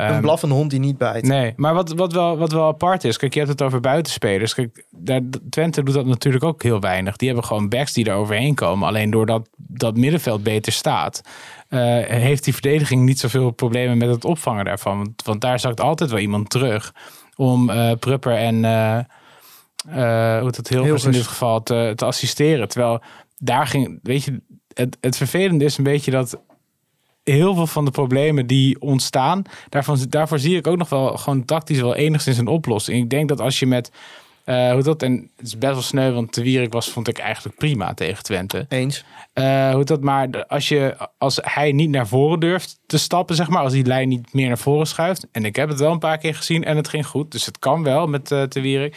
Een 0.00 0.12
Ehm, 0.12 0.20
blaffende 0.20 0.54
hond 0.54 0.70
die 0.70 0.80
niet 0.80 0.98
bijt. 0.98 1.26
Nee, 1.26 1.52
maar 1.56 1.74
wat, 1.74 1.92
wat, 1.92 2.12
wel, 2.12 2.38
wat 2.38 2.52
wel 2.52 2.66
apart 2.66 3.04
is, 3.04 3.16
kijk, 3.16 3.32
je 3.32 3.38
hebt 3.38 3.50
het 3.50 3.62
over 3.62 3.80
buitenspelers. 3.80 4.54
Kijk, 4.54 4.84
daar, 4.90 5.20
Twente 5.50 5.82
doet 5.82 5.94
dat 5.94 6.06
natuurlijk 6.06 6.44
ook 6.44 6.62
heel 6.62 6.80
weinig. 6.80 7.16
Die 7.16 7.28
hebben 7.28 7.46
gewoon 7.46 7.68
backs 7.68 7.92
die 7.92 8.04
er 8.04 8.14
overheen 8.14 8.54
komen. 8.54 8.88
Alleen 8.88 9.10
doordat 9.10 9.48
dat 9.56 9.96
middenveld 9.96 10.42
beter 10.42 10.72
staat, 10.72 11.22
eh, 11.68 11.80
heeft 12.06 12.44
die 12.44 12.52
verdediging 12.52 13.04
niet 13.04 13.18
zoveel 13.18 13.50
problemen 13.50 13.98
met 13.98 14.08
het 14.08 14.24
opvangen 14.24 14.64
daarvan. 14.64 14.96
Want, 14.96 15.22
want 15.24 15.40
daar 15.40 15.60
zakt 15.60 15.80
altijd 15.80 16.10
wel 16.10 16.18
iemand 16.18 16.50
terug 16.50 16.94
om 17.36 17.70
eh 17.70 17.92
Prupper 17.98 18.36
en 18.36 18.64
eh 18.64 18.98
eh, 19.88 20.38
hoe 20.38 20.46
het 20.46 20.68
heel 20.68 21.04
in 21.04 21.10
dit 21.10 21.26
geval 21.26 21.62
te, 21.62 21.92
te 21.94 22.04
assisteren. 22.04 22.68
Terwijl 22.68 23.00
daar 23.38 23.66
ging, 23.66 23.98
weet 24.02 24.24
je, 24.24 24.40
het, 24.74 24.96
het 25.00 25.16
vervelende 25.16 25.64
is 25.64 25.78
een 25.78 25.84
beetje 25.84 26.10
dat 26.10 26.40
heel 27.24 27.54
veel 27.54 27.66
van 27.66 27.84
de 27.84 27.90
problemen 27.90 28.46
die 28.46 28.80
ontstaan, 28.80 29.42
daarvan, 29.68 29.98
daarvoor 30.08 30.38
zie 30.38 30.56
ik 30.56 30.66
ook 30.66 30.76
nog 30.76 30.88
wel 30.88 31.16
gewoon 31.16 31.44
tactisch 31.44 31.80
wel 31.80 31.94
enigszins 31.94 32.38
een 32.38 32.46
oplossing. 32.46 33.02
Ik 33.02 33.10
denk 33.10 33.28
dat 33.28 33.40
als 33.40 33.58
je 33.58 33.66
met, 33.66 33.92
eh, 34.44 34.72
hoe 34.72 34.82
dat, 34.82 35.02
en 35.02 35.30
het 35.36 35.46
is 35.46 35.58
best 35.58 35.72
wel 35.72 35.82
sneu, 35.82 36.12
want 36.12 36.32
Te 36.32 36.42
Wierik 36.42 36.72
was, 36.72 36.90
vond 36.90 37.08
ik 37.08 37.18
eigenlijk 37.18 37.56
prima 37.56 37.94
tegen 37.94 38.22
Twente. 38.22 38.66
Eens. 38.68 39.04
Eh, 39.32 39.72
hoe 39.72 39.84
dat, 39.84 40.00
maar 40.00 40.46
als, 40.46 40.68
je, 40.68 40.96
als 41.18 41.38
hij 41.42 41.72
niet 41.72 41.90
naar 41.90 42.06
voren 42.06 42.40
durft 42.40 42.80
te 42.86 42.98
stappen, 42.98 43.36
zeg 43.36 43.48
maar, 43.48 43.62
als 43.62 43.72
die 43.72 43.86
lijn 43.86 44.08
niet 44.08 44.32
meer 44.32 44.48
naar 44.48 44.58
voren 44.58 44.86
schuift, 44.86 45.26
en 45.32 45.44
ik 45.44 45.56
heb 45.56 45.68
het 45.68 45.80
wel 45.80 45.92
een 45.92 45.98
paar 45.98 46.18
keer 46.18 46.34
gezien 46.34 46.64
en 46.64 46.76
het 46.76 46.88
ging 46.88 47.06
goed, 47.06 47.32
dus 47.32 47.46
het 47.46 47.58
kan 47.58 47.82
wel 47.82 48.06
met 48.06 48.32
eh 48.32 48.42
Te 48.42 48.60
Wierik. 48.60 48.96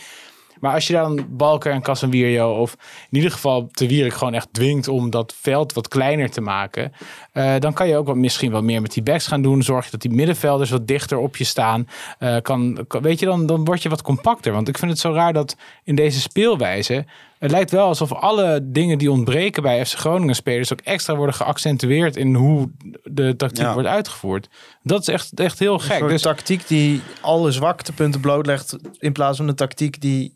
Maar 0.64 0.74
als 0.74 0.88
je 0.88 0.94
dan 0.94 1.26
Balker 1.30 1.72
en 1.72 1.82
Casemiro 1.82 2.60
of 2.62 2.76
in 3.10 3.18
ieder 3.18 3.32
geval 3.32 3.68
Te 3.72 3.88
Wierik 3.88 4.14
gewoon 4.14 4.34
echt 4.34 4.48
dwingt 4.52 4.88
om 4.88 5.10
dat 5.10 5.34
veld 5.42 5.74
wat 5.74 5.88
kleiner 5.88 6.30
te 6.32 6.42
maken, 6.42 6.92
eh, 7.32 7.54
dan 7.60 7.74
kan 7.74 7.88
je 7.88 7.98
ook 7.98 8.08
wat, 8.08 8.16
misschien 8.16 8.52
wat 8.52 8.64
meer 8.64 8.82
met 8.82 8.94
die 8.94 9.04
backs 9.04 9.28
gaan 9.28 9.42
doen. 9.42 9.64
Zorg 9.64 9.86
je 9.86 9.92
dat 9.92 10.02
die 10.02 10.12
middenvelders 10.12 10.70
wat 10.70 10.88
dichter 10.88 11.18
op 11.18 11.36
je 11.38 11.44
staan. 11.44 11.88
Eh, 12.20 12.38
kan, 12.42 12.86
kan- 12.88 13.02
weet 13.02 13.20
je, 13.20 13.26
dan, 13.26 13.46
dan 13.46 13.64
word 13.66 13.84
je 13.84 13.90
wat 13.90 14.02
compacter. 14.02 14.52
Want 14.54 14.68
ik 14.68 14.78
vind 14.78 14.92
het 14.92 15.00
zo 15.00 15.12
raar 15.14 15.34
dat 15.34 15.56
in 15.84 15.96
deze 15.96 16.20
speelwijze, 16.22 17.06
het 17.40 17.52
lijkt 17.52 17.72
wel 17.72 17.88
alsof 17.88 18.14
alle 18.14 18.60
dingen 18.64 18.98
die 18.98 19.12
ontbreken 19.12 19.64
bij 19.64 19.86
FC 19.86 19.98
Groningen 19.98 20.36
spelers 20.36 20.74
ook 20.74 20.82
extra 20.82 21.16
worden 21.16 21.36
geaccentueerd 21.36 22.16
in 22.16 22.36
hoe 22.36 22.70
de 23.04 23.36
tactiek 23.36 23.66
Ja. 23.66 23.74
wordt 23.74 23.88
uitgevoerd. 23.88 24.50
Dat 24.84 25.02
is 25.02 25.08
echt, 25.08 25.40
echt 25.40 25.60
heel 25.60 25.74
Een 25.74 25.80
gek. 25.80 25.98
soort 25.98 26.10
Dus 26.12 26.22
tactiek 26.22 26.68
die 26.68 27.02
alle 27.22 27.52
zwaktepunten 27.52 28.22
blootlegt... 28.22 28.78
in 29.00 29.12
plaats 29.12 29.38
van 29.38 29.48
een 29.48 29.56
tactiek 29.56 30.02
die 30.02 30.34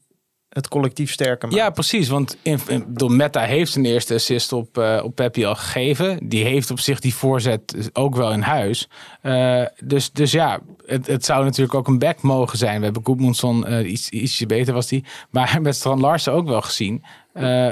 het 0.49 0.67
collectief 0.67 1.11
sterker 1.11 1.47
maakt. 1.47 1.59
Ja, 1.59 1.69
precies. 1.69 2.07
Want 2.07 2.37
in, 2.41 2.59
in, 2.67 3.15
Meta 3.15 3.41
heeft 3.41 3.71
zijn 3.71 3.85
eerste 3.85 4.13
assist 4.13 4.53
op, 4.53 4.77
eh 4.77 5.01
op 5.03 5.15
Peppi 5.15 5.45
al 5.45 5.55
gegeven. 5.55 6.27
Die 6.29 6.43
heeft 6.43 6.71
op 6.71 6.79
zich 6.79 6.99
die 6.99 7.13
voorzet 7.13 7.89
ook 7.93 8.15
wel 8.15 8.31
in 8.31 8.41
huis. 8.41 8.89
Eh, 9.21 9.63
dus, 9.83 10.11
dus 10.11 10.31
ja, 10.31 10.59
het, 10.85 11.07
het 11.07 11.25
zou 11.25 11.43
natuurlijk 11.43 11.73
ook 11.73 11.87
een 11.87 11.99
back 11.99 12.21
mogen 12.21 12.57
zijn. 12.57 12.77
We 12.79 12.85
hebben 12.85 13.05
Goedmundsson, 13.05 13.65
eh 13.65 13.91
iets, 13.91 14.09
ietsje 14.09 14.45
beter 14.45 14.73
was 14.73 14.87
die. 14.87 15.03
Maar 15.29 15.57
met 15.61 15.75
Strand 15.75 16.01
Larsen 16.01 16.33
ook 16.33 16.47
wel 16.47 16.61
gezien. 16.61 17.03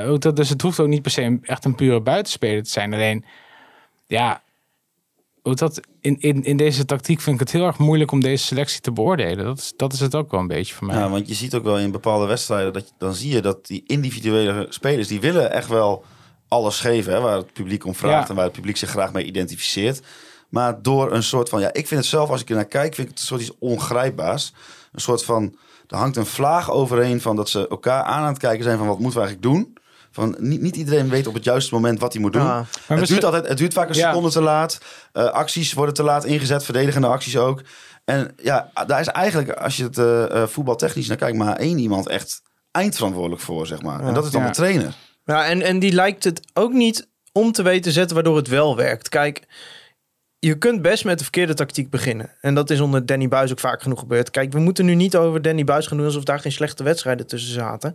Ook 0.08 0.22
dat, 0.22 0.36
dus 0.36 0.50
het 0.50 0.62
hoeft 0.62 0.80
ook 0.80 0.88
niet 0.88 1.02
per 1.02 1.12
se 1.12 1.22
een- 1.22 1.44
echt 1.44 1.66
een 1.66 1.76
pure 1.76 2.02
buitenspeler 2.02 2.64
te 2.64 2.70
zijn. 2.70 2.94
Alleen, 2.94 3.26
ja... 4.08 4.44
Hoe 5.46 5.56
dat, 5.56 5.80
in, 6.02 6.20
in, 6.20 6.44
in 6.44 6.58
deze 6.58 6.86
tactiek 6.86 7.22
vind 7.22 7.36
ik 7.36 7.42
het 7.42 7.52
heel 7.52 7.66
erg 7.66 7.78
moeilijk 7.78 8.12
om 8.12 8.20
deze 8.22 8.46
selectie 8.46 8.82
te 8.82 8.92
beoordelen. 8.92 9.46
Dat 9.46 9.58
is, 9.58 9.74
dat 9.76 9.94
is 9.94 10.00
het 10.00 10.16
ook 10.16 10.32
wel 10.32 10.40
een 10.40 10.48
beetje 10.48 10.74
voor 10.76 10.88
mij. 10.88 10.98
Ja, 10.98 11.10
want 11.10 11.28
je 11.28 11.34
ziet 11.34 11.56
ook 11.56 11.64
wel 11.64 11.78
in 11.80 11.92
bepaalde 11.92 12.26
wedstrijden 12.26 12.74
dat 12.74 12.88
je, 12.88 12.94
dan 12.98 13.14
zie 13.14 13.32
je 13.32 13.42
dat 13.42 13.66
die 13.68 13.84
individuele 13.88 14.66
spelers 14.70 15.08
die 15.08 15.22
willen 15.22 15.52
echt 15.52 15.68
wel 15.68 16.04
alles 16.48 16.80
geven, 16.80 17.14
hè, 17.14 17.20
waar 17.20 17.38
het 17.38 17.54
publiek 17.54 17.86
om 17.86 17.96
vraagt 17.96 18.24
Ja. 18.24 18.30
en 18.30 18.36
waar 18.36 18.44
het 18.44 18.54
publiek 18.54 18.78
zich 18.78 18.90
graag 18.90 19.14
mee 19.14 19.26
identificeert. 19.26 20.02
Maar 20.50 20.82
door 20.82 21.12
een 21.12 21.24
soort 21.24 21.50
van, 21.50 21.60
ja, 21.62 21.74
ik 21.74 21.88
vind 21.88 22.00
het 22.00 22.10
zelf 22.10 22.30
als 22.30 22.42
ik 22.42 22.50
er 22.50 22.56
naar 22.56 22.66
kijk, 22.66 22.96
vind 22.96 23.08
ik 23.08 23.14
het 23.14 23.20
een 23.20 23.26
soort 23.26 23.42
iets 23.42 23.58
ongrijpbaars. 23.60 24.54
Een 24.92 25.02
soort 25.02 25.24
van, 25.24 25.56
er 25.88 25.98
hangt 25.98 26.18
een 26.18 26.26
vlaag 26.26 26.72
overheen 26.72 27.22
van 27.22 27.36
dat 27.36 27.50
ze 27.50 27.68
elkaar 27.68 28.04
aan 28.04 28.22
aan 28.22 28.28
het 28.28 28.38
kijken 28.38 28.64
zijn 28.64 28.78
van 28.78 28.88
wat 28.88 29.00
moeten 29.00 29.20
we 29.22 29.26
eigenlijk 29.26 29.56
doen. 29.56 29.75
Van, 30.16 30.36
niet, 30.40 30.62
niet 30.62 30.76
iedereen 30.76 31.10
weet 31.10 31.28
op 31.28 31.34
het 31.34 31.44
juiste 31.44 31.74
moment 31.74 32.00
wat 32.00 32.14
hij 32.14 32.22
moet 32.22 32.34
doen. 32.34 32.44
Maar 32.44 32.58
het, 32.58 32.90
misschien- 32.90 33.08
duurt 33.08 33.24
altijd, 33.24 33.48
het 33.48 33.58
duurt 33.58 33.74
vaak 33.74 33.90
een 33.90 33.96
Ja. 33.96 34.08
seconde 34.08 34.30
te 34.30 34.42
laat. 34.42 34.78
Eh, 35.12 35.24
acties 35.26 35.74
worden 35.74 35.94
te 35.94 36.04
laat 36.04 36.26
ingezet, 36.26 36.64
verdedigende 36.64 37.08
acties 37.08 37.38
ook. 37.38 37.62
En 38.06 38.36
ja, 38.42 38.72
daar 38.88 39.00
is 39.00 39.08
eigenlijk, 39.08 39.50
als 39.52 39.78
je 39.78 39.84
het 39.84 39.98
eh, 39.98 40.42
eh, 40.42 40.48
voetbaltechnisch 40.48 41.08
naar 41.08 41.18
kijkt, 41.18 41.38
maar 41.38 41.56
één 41.56 41.78
iemand 41.78 42.08
echt 42.10 42.42
eindverantwoordelijk 42.72 43.42
voor, 43.42 43.68
zeg 43.68 43.82
maar. 43.82 44.04
En 44.04 44.14
dat 44.14 44.26
is 44.26 44.32
dan 44.32 44.42
Ja. 44.42 44.48
de 44.48 44.54
trainer. 44.54 44.94
Ja, 45.26 45.46
en, 45.46 45.62
en 45.62 45.80
die 45.80 45.92
lijkt 45.92 46.24
het 46.24 46.40
ook 46.54 46.72
niet 46.74 47.08
om 47.32 47.52
te 47.52 47.64
weten 47.64 47.82
te 47.82 47.92
zetten 47.92 48.16
waardoor 48.16 48.36
het 48.36 48.48
wel 48.48 48.76
werkt. 48.76 49.10
Kijk, 49.10 49.42
je 50.46 50.58
kunt 50.58 50.82
best 50.82 51.06
met 51.06 51.18
de 51.18 51.24
verkeerde 51.24 51.54
tactiek 51.54 51.90
beginnen. 51.90 52.30
En 52.42 52.56
dat 52.56 52.70
is 52.70 52.80
onder 52.80 53.06
Danny 53.06 53.28
Buis 53.28 53.52
ook 53.52 53.60
vaak 53.60 53.82
genoeg 53.82 54.00
gebeurd. 54.00 54.30
Kijk, 54.30 54.54
we 54.54 54.60
moeten 54.60 54.86
nu 54.86 54.96
niet 54.96 55.16
over 55.16 55.42
Danny 55.42 55.64
Buis 55.64 55.88
gaan 55.88 55.98
doen 55.98 56.06
alsof 56.06 56.24
daar 56.24 56.40
geen 56.40 56.52
slechte 56.52 56.84
wedstrijden 56.84 57.28
tussen 57.28 57.54
zaten. 57.54 57.94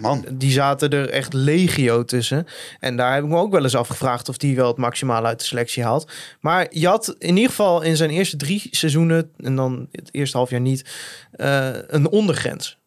Man, 0.00 0.24
Die 0.32 0.50
zaten 0.50 0.90
er 0.90 1.08
echt 1.08 1.32
legio 1.32 2.04
tussen. 2.04 2.46
En 2.80 2.96
daar 2.96 3.14
heb 3.14 3.24
ik 3.24 3.28
me 3.28 3.36
ook 3.36 3.52
wel 3.52 3.62
eens 3.62 3.76
afgevraagd 3.76 4.28
of 4.28 4.36
die 4.36 4.56
wel 4.56 4.66
het 4.66 4.76
maximale 4.76 5.26
uit 5.26 5.38
de 5.38 5.44
selectie 5.44 5.82
haalt. 5.82 6.10
Maar 6.40 6.66
je 6.70 6.86
had 6.86 7.14
in 7.18 7.34
ieder 7.34 7.50
geval 7.50 7.82
in 7.82 7.96
zijn 7.96 8.10
eerste 8.10 8.36
drie 8.36 8.68
seizoenen, 8.70 9.30
en 9.36 9.56
dan 9.56 9.88
het 9.92 10.08
eerste 10.10 10.36
half 10.36 10.50
jaar 10.50 10.60
niet, 10.60 10.84
eh, 11.32 11.68
een 11.86 12.08
ondergrens. 12.08 12.78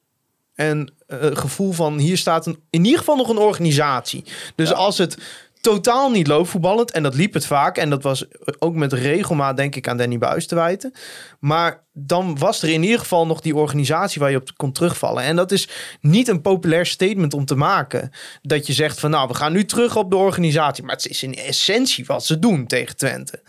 En 0.55 0.93
een 1.07 1.37
gevoel 1.37 1.71
van 1.71 1.97
hier 1.97 2.17
staat 2.17 2.45
een, 2.45 2.59
in 2.69 2.83
ieder 2.83 2.99
geval 2.99 3.15
nog 3.15 3.29
een 3.29 3.37
organisatie. 3.37 4.23
Dus 4.55 4.73
als 4.73 4.97
het 4.97 5.17
totaal 5.63 6.09
niet 6.11 6.27
loopvoetballend. 6.27 6.91
En 6.91 7.03
dat 7.03 7.15
liep 7.15 7.33
het 7.33 7.45
vaak. 7.45 7.77
En 7.77 7.89
dat 7.89 8.03
was 8.03 8.25
ook 8.59 8.75
met 8.75 8.93
regelmaat, 8.93 9.57
denk 9.57 9.75
ik, 9.75 9.87
aan 9.87 9.97
Danny 9.97 10.17
Buis 10.17 10.47
te 10.47 10.55
wijten. 10.55 10.93
Maar 11.39 11.83
dan 11.93 12.37
was 12.37 12.61
er 12.61 12.69
in 12.69 12.83
ieder 12.83 12.99
geval 12.99 13.25
nog 13.25 13.41
die 13.41 13.55
organisatie 13.55 14.21
waar 14.21 14.31
je 14.31 14.37
op 14.37 14.49
kon 14.55 14.71
terugvallen. 14.71 15.23
En 15.23 15.35
dat 15.35 15.51
is 15.51 15.67
niet 16.01 16.27
een 16.27 16.41
populair 16.41 16.85
statement 16.85 17.33
om 17.33 17.45
te 17.45 17.55
maken. 17.55 18.11
Dat 18.41 18.67
je 18.67 18.73
zegt 18.73 18.99
van 18.99 19.09
nou, 19.09 19.27
we 19.27 19.33
gaan 19.33 19.51
nu 19.53 19.65
terug 19.65 19.95
op 19.95 20.09
de 20.09 20.17
organisatie. 20.17 20.83
Maar 20.83 20.95
het 20.95 21.05
is 21.07 21.23
in 21.23 21.35
essentie 21.35 22.05
wat 22.05 22.25
ze 22.25 22.39
doen 22.39 22.67
tegen 22.67 22.95
Twente. 22.95 23.41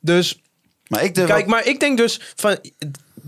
Dus 0.00 0.40
Maar 0.88 1.04
ik 1.04 1.12
Kijk, 1.12 1.32
ook- 1.32 1.46
maar 1.46 1.66
ik 1.66 1.80
denk 1.80 1.96
dus 1.98 2.20
van 2.36 2.58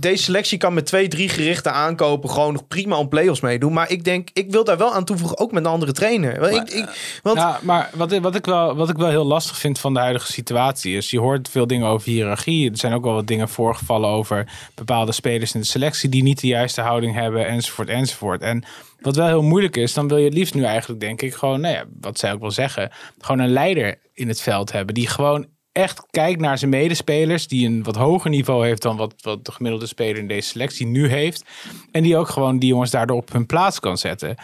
deze 0.01 0.22
selectie 0.22 0.59
kan 0.59 0.74
met 0.74 0.86
twee, 0.86 1.09
drie 1.09 1.28
gerichten 1.28 1.72
aankopen 1.72 2.30
gewoon 2.30 2.53
nog 2.53 2.66
prima 2.68 2.96
om 2.96 3.09
play-offs 3.09 3.40
meedoen. 3.40 3.72
Maar 3.72 3.90
ik 3.90 4.05
denk, 4.05 4.28
ik 4.32 4.51
wil 4.51 4.64
daar 4.64 4.78
wel 4.78 4.92
aan 4.94 5.05
toevoegen, 5.05 5.38
ook 5.38 5.53
met 5.53 5.64
een 5.64 5.70
andere 5.70 5.92
trainer. 5.92 6.40
Want 6.40 6.55
ik, 6.55 6.70
ik, 6.70 7.18
want 7.22 7.36
Ja, 7.36 7.59
maar 7.62 7.90
wat, 7.94 8.12
ik- 8.12 8.22
wat, 8.22 8.34
ik 8.34 8.44
wel, 8.44 8.76
wat 8.76 8.88
ik 8.88 8.96
wel 8.96 9.09
heel 9.09 9.24
lastig 9.24 9.57
vind 9.59 9.78
van 9.78 9.94
de 9.94 10.01
huidige 10.01 10.32
situatie 10.32 10.96
is... 10.96 11.11
je 11.11 11.18
hoort 11.20 11.49
veel 11.49 11.66
dingen 11.66 11.86
over 11.86 12.09
hiërarchie. 12.09 12.70
Er 12.70 12.78
zijn 12.78 12.92
ook 12.92 13.05
wel 13.05 13.14
wat 13.14 13.26
dingen 13.26 13.49
voorgevallen 13.49 14.09
over 14.11 14.49
bepaalde 14.74 15.12
spelers 15.12 15.55
in 15.55 15.61
de 15.61 15.66
selectie... 15.66 16.09
die 16.09 16.22
niet 16.22 16.40
de 16.40 16.46
juiste 16.46 16.80
houding 16.80 17.14
hebben, 17.14 17.46
enzovoort, 17.46 17.88
enzovoort. 17.88 18.42
En 18.42 18.64
wat 19.01 19.16
wel 19.16 19.26
heel 19.26 19.42
moeilijk 19.42 19.76
is, 19.76 19.94
dan 19.94 20.09
wil 20.09 20.16
je 20.16 20.24
het 20.24 20.34
liefst 20.34 20.55
nu 20.55 20.64
eigenlijk, 20.64 21.01
denk 21.01 21.22
ik... 21.22 21.34
gewoon, 21.34 21.61
nou 21.61 21.74
ja, 21.74 21.84
wat 22.01 22.18
zij 22.18 22.32
ook 22.32 22.40
wel 22.40 22.51
zeggen... 22.51 22.90
gewoon 23.18 23.38
een 23.40 23.53
leider 23.53 23.99
in 24.14 24.28
het 24.28 24.40
veld 24.40 24.72
hebben... 24.72 24.94
die 24.94 25.09
gewoon 25.09 25.46
echt 25.79 26.03
kijkt 26.11 26.41
naar 26.41 26.59
zijn 26.59 26.70
medespelers... 26.70 27.47
die 27.49 27.66
een 27.66 27.83
wat 27.83 27.97
hoger 27.97 28.31
niveau 28.31 28.66
heeft 28.66 28.83
dan 28.83 28.97
wat, 28.97 29.14
wat 29.20 29.45
de 29.45 29.53
gemiddelde 29.53 29.87
speler 29.87 30.16
in 30.16 30.29
deze 30.29 30.49
selectie 30.49 30.87
nu 30.87 31.09
heeft. 31.09 31.45
En 31.93 32.03
die 32.03 32.16
ook 32.16 32.29
gewoon 32.29 32.59
die 32.59 32.68
jongens 32.68 32.91
daardoor 32.91 33.16
op 33.16 33.33
hun 33.33 33.47
plaats 33.47 33.81
kan 33.81 33.99
zetten... 33.99 34.37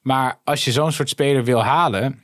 Maar 0.00 0.38
als 0.44 0.64
je 0.64 0.72
zo'n 0.72 0.92
soort 0.92 1.08
speler 1.08 1.44
wil 1.44 1.62
halen, 1.64 2.22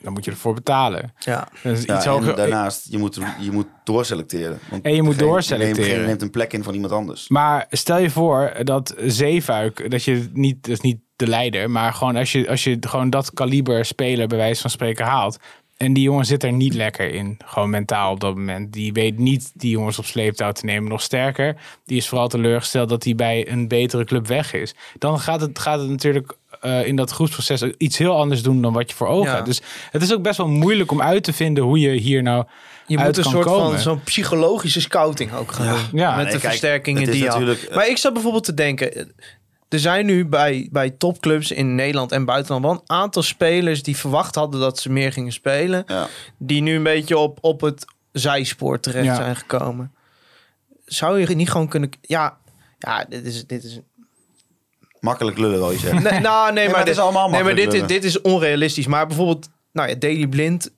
dan 0.00 0.12
moet 0.12 0.24
je 0.24 0.30
ervoor 0.30 0.54
betalen. 0.54 1.14
ja. 1.18 1.48
Dat 1.62 1.72
is 1.76 1.84
Ja, 1.84 1.96
iets 1.96 2.04
en 2.04 2.10
hoger. 2.10 2.36
daarnaast, 2.36 2.86
je 2.90 2.98
moet, 2.98 3.18
je 3.40 3.50
moet 3.50 3.66
doorselecteren. 3.84 4.58
Want 4.70 4.84
En 4.84 4.94
je 4.94 5.02
moet 5.02 5.12
degene- 5.12 5.30
doorselecteren. 5.30 5.84
degene 5.90 6.06
neemt 6.06 6.22
een 6.22 6.30
plek 6.30 6.52
in 6.52 6.62
van 6.62 6.74
iemand 6.74 6.92
anders. 6.92 7.28
Maar 7.28 7.66
stel 7.70 7.98
je 7.98 8.10
voor 8.10 8.52
dat 8.64 8.94
Zeefuik, 8.98 9.90
dat 9.90 10.04
je 10.04 10.30
niet, 10.32 10.62
dat 10.62 10.72
is 10.72 10.80
niet 10.80 10.98
de 11.16 11.26
leider, 11.26 11.70
maar 11.70 11.92
gewoon 11.92 12.16
als 12.16 12.32
je, 12.32 12.48
als 12.48 12.64
je 12.64 12.76
gewoon 12.80 13.10
dat 13.10 13.32
kaliber 13.32 13.84
speler 13.84 14.26
bij 14.26 14.38
wijze 14.38 14.60
van 14.60 14.70
spreken 14.70 15.04
haalt. 15.04 15.38
En 15.78 15.92
die 15.92 16.02
jongen 16.02 16.24
zit 16.24 16.42
er 16.42 16.52
niet 16.52 16.74
lekker 16.74 17.10
in, 17.14 17.38
gewoon 17.44 17.70
mentaal 17.70 18.12
op 18.12 18.20
dat 18.20 18.34
moment. 18.34 18.72
Die 18.72 18.92
weet 18.92 19.18
niet 19.18 19.50
die 19.54 19.70
jongens 19.70 19.98
op 19.98 20.04
sleeptouw 20.04 20.52
te 20.52 20.64
nemen. 20.64 20.88
Nog 20.90 21.02
sterker, 21.02 21.56
die 21.84 21.96
is 21.96 22.08
vooral 22.08 22.28
teleurgesteld 22.28 22.88
dat 22.88 23.04
hij 23.04 23.14
bij 23.14 23.48
een 23.50 23.68
betere 23.68 24.04
club 24.04 24.26
weg 24.26 24.52
is. 24.52 24.74
Dan 24.98 25.20
gaat 25.20 25.40
het, 25.40 25.58
gaat 25.58 25.80
het 25.80 25.88
natuurlijk 25.88 26.36
eh, 26.60 26.86
in 26.86 26.96
dat 26.96 27.10
groepsproces 27.10 27.62
iets 27.62 27.98
heel 27.98 28.16
anders 28.16 28.42
doen 28.42 28.62
dan 28.62 28.72
wat 28.72 28.90
je 28.90 28.96
voor 28.96 29.06
ogen 29.06 29.28
Ja. 29.28 29.34
hebt. 29.34 29.46
Dus 29.46 29.60
het 29.90 30.02
is 30.02 30.12
ook 30.14 30.22
best 30.22 30.36
wel 30.36 30.48
moeilijk 30.48 30.90
om 30.90 31.02
uit 31.02 31.24
te 31.24 31.32
vinden 31.32 31.64
hoe 31.64 31.78
je 31.80 31.90
hier 31.90 32.22
nou 32.22 32.44
Je 32.86 32.96
uit 32.98 33.06
moet 33.06 33.16
een 33.16 33.22
kan 33.22 33.32
soort 33.32 33.44
komen. 33.46 33.70
van 33.70 33.78
zo'n 33.78 34.02
psychologische 34.02 34.80
scouting 34.80 35.32
ook 35.32 35.52
gaan 35.52 35.66
doen. 35.90 36.00
Ja. 36.00 36.08
met 36.16 36.24
Nee, 36.24 36.24
de 36.24 36.30
kijk, 36.40 36.42
versterkingen 36.42 37.10
die 37.10 37.24
natuurlijk, 37.24 37.62
eh, 37.62 37.74
Maar 37.76 37.88
ik 37.88 37.96
zat 37.98 38.12
bijvoorbeeld 38.12 38.44
te 38.44 38.54
denken... 38.54 39.12
Er 39.68 39.78
zijn 39.78 40.06
nu 40.06 40.26
bij, 40.26 40.68
bij 40.72 40.90
topclubs 40.90 41.50
in 41.50 41.74
Nederland 41.74 42.12
en 42.12 42.24
buitenland 42.24 42.64
wel 42.64 42.72
een 42.72 42.82
aantal 42.86 43.22
spelers 43.22 43.82
die 43.82 43.96
verwacht 43.96 44.34
hadden 44.34 44.60
dat 44.60 44.78
ze 44.78 44.90
meer 44.90 45.12
gingen 45.12 45.32
spelen. 45.32 45.82
Ja. 45.86 46.08
Die 46.38 46.62
nu 46.62 46.74
een 46.76 46.82
beetje 46.82 47.18
op, 47.18 47.38
op 47.40 47.60
het 47.60 47.84
zijspoor 48.12 48.80
terecht 48.80 49.04
Ja. 49.06 49.14
zijn 49.14 49.36
gekomen. 49.36 49.92
Zou 50.84 51.20
je 51.20 51.34
niet 51.34 51.50
gewoon 51.50 51.68
kunnen... 51.68 51.90
Ja, 52.00 52.38
ja 52.78 53.04
dit 53.04 53.24
is... 53.26 53.46
Dit 53.46 53.64
is 53.64 53.80
Makkelijk 55.00 55.38
lullen, 55.38 55.58
wil 55.58 55.70
je 55.70 55.78
zeggen. 55.78 56.02
nee, 56.02 56.20
nou, 56.20 56.52
nee, 56.52 56.64
maar 56.68 56.70
maar, 56.72 56.80
het 56.80 56.88
is 56.88 56.94
dit, 56.94 57.04
allemaal 57.04 57.30
nee, 57.30 57.42
maar 57.42 57.54
dit, 57.54 57.72
is- 57.72 57.86
dit 57.86 58.04
is 58.04 58.20
onrealistisch. 58.20 58.86
Maar 58.86 59.06
bijvoorbeeld, 59.06 59.48
nou 59.72 59.88
ja, 59.88 59.94
Daily 59.94 60.26
Blind 60.26 60.70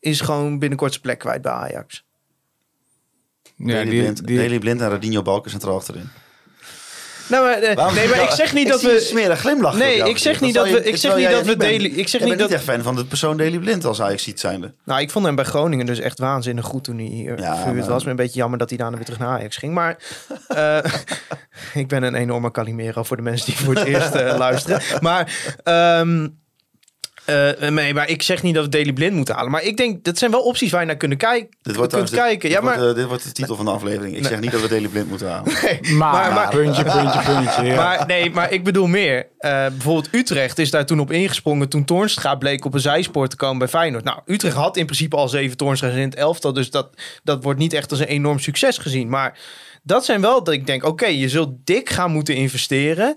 is 0.00 0.20
gewoon 0.20 0.58
binnenkort 0.58 0.90
zijn 0.90 1.02
plek 1.02 1.18
kwijt 1.18 1.42
bij 1.42 1.52
Ajax. 1.52 2.04
Ja, 3.56 3.66
Daley, 3.66 3.84
die- 3.84 4.00
Blind, 4.00 4.26
die- 4.26 4.36
Daley 4.36 4.58
Blind 4.58 4.80
en 4.80 4.88
Radinho 4.88 5.22
Balken 5.22 5.50
centraal 5.50 5.76
achterin. 5.76 6.08
Nou, 7.28 7.44
maar, 7.44 7.58
eh, 7.58 7.74
Waarom 7.76 7.94
nee, 7.94 8.08
maar 8.08 8.22
ik 8.22 8.30
zeg 8.30 8.52
niet 8.52 8.68
dat 8.68 8.82
we... 8.82 9.00
smerig 9.00 9.38
glimlach. 9.40 9.76
Nee, 9.76 10.08
ik 10.08 10.18
zeg 10.18 10.40
niet 10.40 10.54
Dat 10.54 10.70
we- 10.70 10.84
ik 10.84 10.96
zeg 10.96 11.16
niet 11.16 11.30
dat 11.30 11.46
we. 11.46 11.56
Daley- 11.56 11.76
ik 11.78 12.08
zeg 12.08 12.20
niet 12.24 12.38
dat- 12.38 12.50
echt 12.50 12.64
fan 12.64 12.82
van 12.82 12.96
de 12.96 13.04
persoon 13.04 13.36
Daley 13.36 13.58
Blind 13.58 13.84
als 13.84 14.00
Ajax 14.02 14.22
ziet 14.22 14.40
zijnde. 14.40 14.74
Nou, 14.84 15.00
ik 15.00 15.10
vond 15.10 15.24
hem 15.24 15.34
bij 15.34 15.44
Groningen 15.44 15.86
dus 15.86 15.98
echt 16.00 16.18
waanzinnig 16.18 16.64
goed 16.64 16.84
toen 16.84 16.96
hij 16.96 17.06
hier 17.06 17.40
Ja, 17.40 17.56
verhuurd 17.56 17.78
maar- 17.80 17.88
was. 17.88 18.02
Maar 18.02 18.10
een 18.10 18.16
beetje 18.16 18.38
jammer 18.38 18.58
dat 18.58 18.68
hij 18.68 18.78
daarna 18.78 18.96
weer 18.96 19.04
terug 19.04 19.20
naar 19.20 19.28
Ajax 19.38 19.56
ging. 19.56 19.74
Maar 19.74 19.96
eh, 20.48 20.78
ik 21.82 21.88
ben 21.88 22.02
een 22.02 22.14
enorme 22.14 22.50
Calimero 22.50 23.02
voor 23.02 23.16
de 23.16 23.22
mensen 23.22 23.46
die 23.46 23.56
voor 23.64 23.74
het 23.74 23.84
eerst 23.84 24.14
eh, 24.14 24.36
luisteren. 24.38 24.80
Maar, 25.00 25.32
ehm, 25.62 26.28
eh, 27.26 27.68
nee, 27.70 27.94
maar 27.94 28.08
ik 28.08 28.22
zeg 28.22 28.42
niet 28.42 28.54
dat 28.54 28.64
we 28.64 28.70
Daily 28.70 28.92
Blind 28.92 29.14
moeten 29.14 29.34
halen. 29.34 29.50
Maar 29.50 29.62
ik 29.62 29.76
denk, 29.76 30.04
dat 30.04 30.18
zijn 30.18 30.30
wel 30.30 30.40
opties 30.42 30.70
waar 30.70 30.80
je 30.80 30.86
naar 30.86 30.96
kunnen 30.96 31.18
kijken. 31.18 31.48
Dit 31.62 31.76
wordt, 31.76 31.92
kunt 31.94 32.08
de- 32.10 32.16
kijken. 32.16 32.40
dit, 32.40 32.50
Ja, 32.50 32.60
maar, 32.60 32.74
wordt, 32.76 32.90
eh, 32.90 32.96
dit 32.96 33.06
wordt 33.06 33.22
de 33.24 33.32
titel 33.32 33.56
van 33.56 33.64
de 33.64 33.70
aflevering. 33.70 34.16
Ik 34.16 34.24
zeg 34.26 34.40
niet 34.40 34.50
dat 34.52 34.60
we 34.60 34.68
Daley 34.68 34.88
Blind 34.88 35.08
moeten 35.08 35.28
halen. 35.30 35.52
Maar, 35.80 36.12
Maar- 36.12 36.32
maar- 36.32 36.48
puntje, 36.50 36.82
puntje, 36.84 37.20
puntje. 37.24 37.62
Ja. 37.64 37.74
Maar 37.74 38.06
nee, 38.06 38.30
maar 38.30 38.52
ik 38.52 38.64
bedoel 38.64 38.86
meer. 38.86 39.26
Eh, 39.38 39.50
bijvoorbeeld 39.66 40.08
Utrecht 40.14 40.58
is 40.58 40.70
daar 40.70 40.86
toen 40.86 41.00
op 41.00 41.12
ingesprongen 41.12 41.68
toen 41.68 41.84
Toornstra 41.84 42.34
bleek 42.34 42.64
op 42.64 42.74
een 42.74 42.80
zijspoor 42.80 43.28
te 43.28 43.36
komen 43.36 43.58
bij 43.58 43.68
Feyenoord. 43.68 44.04
Nou, 44.04 44.18
Utrecht 44.26 44.54
had 44.56 44.76
in 44.76 44.84
principe 44.84 45.16
al 45.16 45.28
zeven 45.28 45.56
Toornstra's 45.56 45.92
in 45.94 45.98
het 46.00 46.14
elftal, 46.14 46.52
dus 46.52 46.70
dat, 46.70 46.88
dat 47.24 47.42
wordt 47.42 47.58
niet 47.58 47.72
echt 47.72 47.90
als 47.90 48.00
een 48.00 48.06
enorm 48.06 48.38
succes 48.38 48.78
gezien. 48.78 49.08
Maar 49.08 49.38
dat 49.82 50.04
zijn 50.04 50.20
wel 50.20 50.44
dat 50.44 50.54
ik 50.54 50.66
denk, 50.66 50.84
oké, 50.84 51.06
je 51.06 51.28
zult 51.28 51.50
dik 51.64 51.90
gaan 51.90 52.10
moeten 52.10 52.34
investeren, 52.34 53.16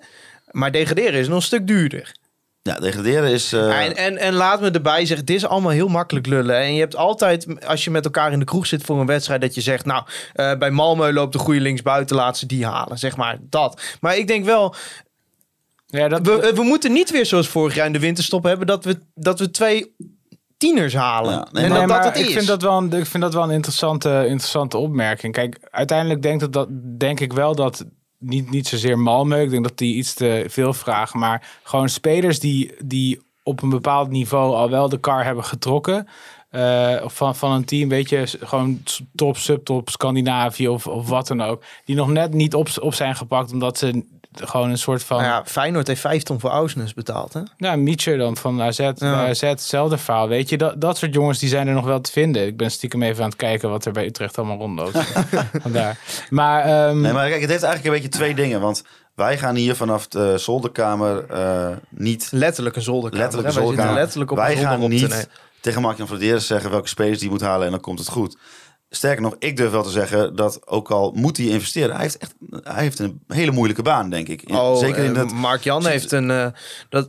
maar 0.51 0.71
degraderen 0.71 1.19
is 1.19 1.27
nog 1.27 1.35
een 1.37 1.41
stuk 1.41 1.67
duurder. 1.67 2.11
Ja, 2.61 2.79
degraderen 2.79 3.29
is... 3.31 3.53
eh, 3.53 3.85
En, 3.85 3.95
en, 3.95 4.17
en 4.17 4.33
laat 4.33 4.61
me 4.61 4.71
erbij 4.71 5.05
zeggen, 5.05 5.25
dit 5.25 5.35
is 5.35 5.45
allemaal 5.45 5.71
heel 5.71 5.87
makkelijk 5.87 6.25
lullen. 6.27 6.55
En 6.55 6.73
je 6.73 6.79
hebt 6.79 6.95
altijd, 6.95 7.65
als 7.65 7.83
je 7.83 7.91
met 7.91 8.05
elkaar 8.05 8.31
in 8.31 8.39
de 8.39 8.45
kroeg 8.45 8.67
zit 8.67 8.83
voor 8.83 8.99
een 8.99 9.05
wedstrijd, 9.05 9.41
dat 9.41 9.55
je 9.55 9.61
zegt, 9.61 9.85
nou, 9.85 10.03
eh, 10.33 10.57
bij 10.57 10.71
Malmö 10.71 11.13
loopt 11.13 11.33
de 11.33 11.39
goede 11.39 11.59
linksbuiten, 11.59 12.15
laat 12.15 12.37
ze 12.37 12.45
die 12.45 12.65
halen. 12.65 12.97
Zeg 12.97 13.17
maar 13.17 13.37
dat. 13.41 13.81
Maar 14.01 14.17
ik 14.17 14.27
denk 14.27 14.45
wel, 14.45 14.75
ja, 15.85 16.07
dat, 16.07 16.21
we, 16.27 16.51
we 16.55 16.63
moeten 16.63 16.91
niet 16.91 17.11
weer 17.11 17.25
zoals 17.25 17.47
vorig 17.47 17.75
jaar 17.75 17.85
in 17.85 17.93
de 17.93 17.99
winterstop 17.99 18.43
hebben 18.43 18.67
dat 18.67 18.83
we, 18.85 18.99
dat 19.15 19.39
we 19.39 19.51
twee 19.51 19.95
tieners 20.57 20.93
halen. 20.93 21.31
Ja, 21.31 21.47
nee, 21.51 21.63
en 21.63 21.69
Nee, 21.69 21.79
dat 21.79 21.87
maar 21.87 22.03
dat 22.03 22.13
het 22.13 22.21
ik 22.21 22.27
is. 22.29 22.33
vind 22.33 22.47
dat 22.47 22.61
wel 22.61 22.77
een, 22.77 22.91
ik 22.93 23.05
vind 23.05 23.23
dat 23.23 23.33
wel 23.33 23.43
een 23.43 23.49
interessante, 23.51 24.09
interessante 24.09 24.77
opmerking. 24.77 25.33
Kijk, 25.33 25.57
uiteindelijk 25.71 26.21
denk, 26.21 26.39
dat, 26.39 26.53
dat, 26.53 26.67
denk 26.97 27.19
ik 27.19 27.33
wel 27.33 27.55
dat 27.55 27.85
niet, 28.19 28.49
niet 28.49 28.67
zozeer 28.67 28.97
Malmö, 28.97 29.41
ik 29.41 29.49
denk 29.49 29.63
dat 29.63 29.77
die 29.77 29.95
iets 29.95 30.13
te 30.13 30.45
veel 30.47 30.73
vragen, 30.73 31.19
maar 31.19 31.59
gewoon 31.63 31.89
spelers 31.89 32.39
die, 32.39 32.71
die 32.83 33.21
op 33.43 33.61
een 33.61 33.69
bepaald 33.69 34.09
niveau 34.09 34.55
al 34.55 34.69
wel 34.69 34.89
de 34.89 34.99
kar 34.99 35.25
hebben 35.25 35.43
getrokken. 35.43 36.07
eh, 36.49 37.07
van, 37.07 37.35
van 37.35 37.51
een 37.51 37.65
team, 37.65 37.89
weet 37.89 38.09
je, 38.09 38.23
gewoon 38.39 38.83
top, 39.15 39.37
subtop, 39.37 39.89
Scandinavië 39.89 40.67
of, 40.67 40.87
of 40.87 41.09
wat 41.09 41.27
dan 41.27 41.41
ook. 41.41 41.63
Die 41.85 41.95
nog 41.95 42.09
net 42.09 42.33
niet 42.33 42.53
op, 42.55 42.69
op 42.81 42.93
zijn 42.93 43.15
gepakt, 43.15 43.51
omdat 43.51 43.77
ze 43.77 44.05
gewoon 44.33 44.69
een 44.69 44.77
soort 44.77 45.03
van... 45.03 45.17
Nou 45.17 45.29
ja, 45.29 45.45
Feyenoord 45.45 45.87
heeft 45.87 46.01
vijf 46.01 46.23
ton 46.23 46.39
voor 46.39 46.49
Ausnes 46.49 46.93
betaald. 46.93 47.33
Hè? 47.33 47.41
Ja, 47.57 47.75
Mietje 47.75 48.17
dan 48.17 48.37
van 48.37 48.61
AZ. 48.61 48.77
Bij 48.77 49.29
AZ 49.29 49.41
hetzelfde 49.41 49.97
verhaal. 49.97 50.27
Weet 50.27 50.49
je, 50.49 50.57
dat, 50.57 50.81
dat 50.81 50.97
soort 50.97 51.13
jongens 51.13 51.39
die 51.39 51.49
zijn 51.49 51.67
er 51.67 51.73
nog 51.73 51.85
wel 51.85 52.01
te 52.01 52.11
vinden. 52.11 52.45
Ik 52.45 52.57
ben 52.57 52.71
stiekem 52.71 53.03
even 53.03 53.23
aan 53.23 53.29
het 53.29 53.37
kijken 53.37 53.69
wat 53.69 53.85
er 53.85 53.91
bij 53.91 54.05
Utrecht 54.05 54.37
allemaal 54.37 54.57
rondloopt. 54.57 54.97
Vandaar. 55.61 55.97
Maar, 56.29 56.63
ehm, 56.63 57.01
Nee, 57.01 57.13
maar 57.13 57.29
kijk, 57.29 57.41
het 57.41 57.49
heeft 57.49 57.63
eigenlijk 57.63 57.95
een 57.95 58.01
beetje 58.01 58.17
twee 58.17 58.35
dingen. 58.35 58.61
Want 58.61 58.83
wij 59.15 59.37
gaan 59.37 59.55
hier 59.55 59.75
vanaf 59.75 60.07
de 60.07 60.37
zolderkamer 60.37 61.25
eh, 61.29 61.69
niet 61.89 62.27
Letterlijk 62.31 62.75
een 62.75 62.81
zolderkamer. 62.81 63.25
letterlijk? 63.25 63.53
Wij 63.53 63.63
zitten 63.63 63.73
zolderkamer. 63.75 64.01
letterlijk 64.01 64.31
op 64.31 64.37
wij 64.37 64.51
een 64.51 64.61
gaan 64.61 64.75
op 64.75 64.81
te 64.81 64.87
niet 64.87 65.09
nemen. 65.09 65.25
tegen 65.59 65.81
Mark-Jan 65.81 66.39
zeggen 66.39 66.71
welke 66.71 66.87
spelers 66.87 67.19
die 67.19 67.29
moet 67.29 67.41
halen 67.41 67.65
en 67.65 67.71
dan 67.71 67.81
komt 67.81 67.99
het 67.99 68.07
goed. 68.07 68.37
Sterker 68.91 69.21
nog, 69.21 69.35
ik 69.39 69.57
durf 69.57 69.71
wel 69.71 69.83
te 69.83 69.89
zeggen 69.89 70.35
dat 70.35 70.67
ook 70.67 70.91
al 70.91 71.11
moet 71.15 71.37
hij 71.37 71.45
investeren, 71.45 71.93
hij 71.95 72.01
heeft 72.03 72.17
echt 72.17 72.33
hij 72.63 72.83
heeft 72.83 72.99
een 72.99 73.21
hele 73.27 73.51
moeilijke 73.51 73.81
baan, 73.81 74.09
denk 74.09 74.27
ik. 74.27 74.41
In- 74.41 74.55
Oh, 74.55 74.77
Zeker 74.77 75.03
in 75.03 75.09
eh, 75.09 75.15
dat. 75.15 75.31
Mark 75.31 75.63
Jan 75.63 75.85
heeft 75.87 76.11
een. 76.11 76.31
eh, 76.31 76.45
dat, 76.89 77.07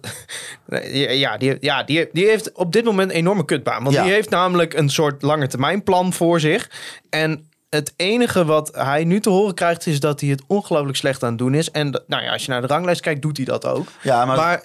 ja, 1.24 1.36
die, 1.36 1.56
ja 1.60 1.82
die, 1.82 2.08
die 2.12 2.26
heeft 2.26 2.52
op 2.52 2.72
dit 2.72 2.84
moment 2.84 3.10
een 3.10 3.16
enorme 3.16 3.44
kutbaan. 3.44 3.82
Want 3.82 3.94
Ja. 3.94 4.02
die 4.02 4.12
heeft 4.12 4.30
namelijk 4.30 4.74
een 4.74 4.88
soort 4.90 5.22
lange 5.22 5.46
termijn 5.46 5.82
plan 5.82 6.12
voor 6.12 6.40
zich. 6.40 6.70
En 7.10 7.44
het 7.70 7.92
enige 7.96 8.44
wat 8.44 8.70
hij 8.74 9.04
nu 9.04 9.20
te 9.20 9.30
horen 9.30 9.54
krijgt 9.54 9.86
is 9.86 10.00
dat 10.00 10.20
hij 10.20 10.30
het 10.30 10.42
ongelooflijk 10.46 10.96
slecht 10.96 11.22
aan 11.22 11.28
het 11.28 11.38
doen 11.38 11.54
is. 11.54 11.70
En 11.70 12.02
nou 12.06 12.22
ja, 12.22 12.32
als 12.32 12.44
je 12.44 12.50
naar 12.50 12.60
de 12.60 12.66
ranglijst 12.66 13.00
kijkt, 13.00 13.22
doet 13.22 13.36
hij 13.36 13.46
dat 13.46 13.66
ook. 13.66 13.88
Ja, 14.02 14.24
maar, 14.24 14.36
Maar 14.36 14.64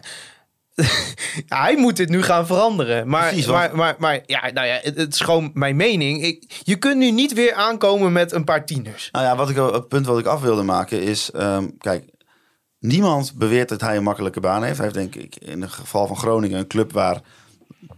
ja, 1.47 1.61
hij 1.61 1.78
moet 1.78 1.97
dit 1.97 2.09
nu 2.09 2.23
gaan 2.23 2.45
veranderen. 2.45 3.07
Maar, 3.07 3.28
Precies, 3.28 3.47
maar, 3.47 3.76
maar, 3.76 3.95
maar 3.97 4.21
ja, 4.26 4.51
nou 4.53 4.67
ja, 4.67 4.80
het, 4.82 4.97
het 4.97 5.13
is 5.13 5.19
gewoon 5.19 5.51
mijn 5.53 5.76
mening. 5.76 6.23
Ik, 6.23 6.61
je 6.63 6.76
kunt 6.76 6.97
nu 6.97 7.11
niet 7.11 7.34
weer 7.34 7.53
aankomen 7.53 8.11
met 8.11 8.32
een 8.32 8.43
paar 8.43 8.65
tieners. 8.65 9.09
nou 9.11 9.26
ja, 9.26 9.36
wat 9.36 9.49
ik, 9.49 9.55
het 9.55 9.88
punt 9.88 10.05
wat 10.05 10.19
ik 10.19 10.26
af 10.26 10.41
wilde 10.41 10.63
maken 10.63 11.01
is, 11.01 11.32
ehm, 11.32 11.67
kijk, 11.78 12.09
niemand 12.80 13.34
beweert 13.36 13.70
dat 13.70 13.82
hij 13.82 13.97
een 13.97 14.04
makkelijke 14.04 14.39
baan 14.39 14.63
heeft. 14.63 14.78
Hij 14.78 14.86
heeft 14.86 14.97
denk 14.97 15.16
ik 15.16 15.36
in 15.36 15.62
het 15.62 15.71
geval 15.71 16.08
van 16.08 16.17
Groningen 16.17 16.59
een 16.59 16.67
club 16.67 16.91
waar 16.91 17.21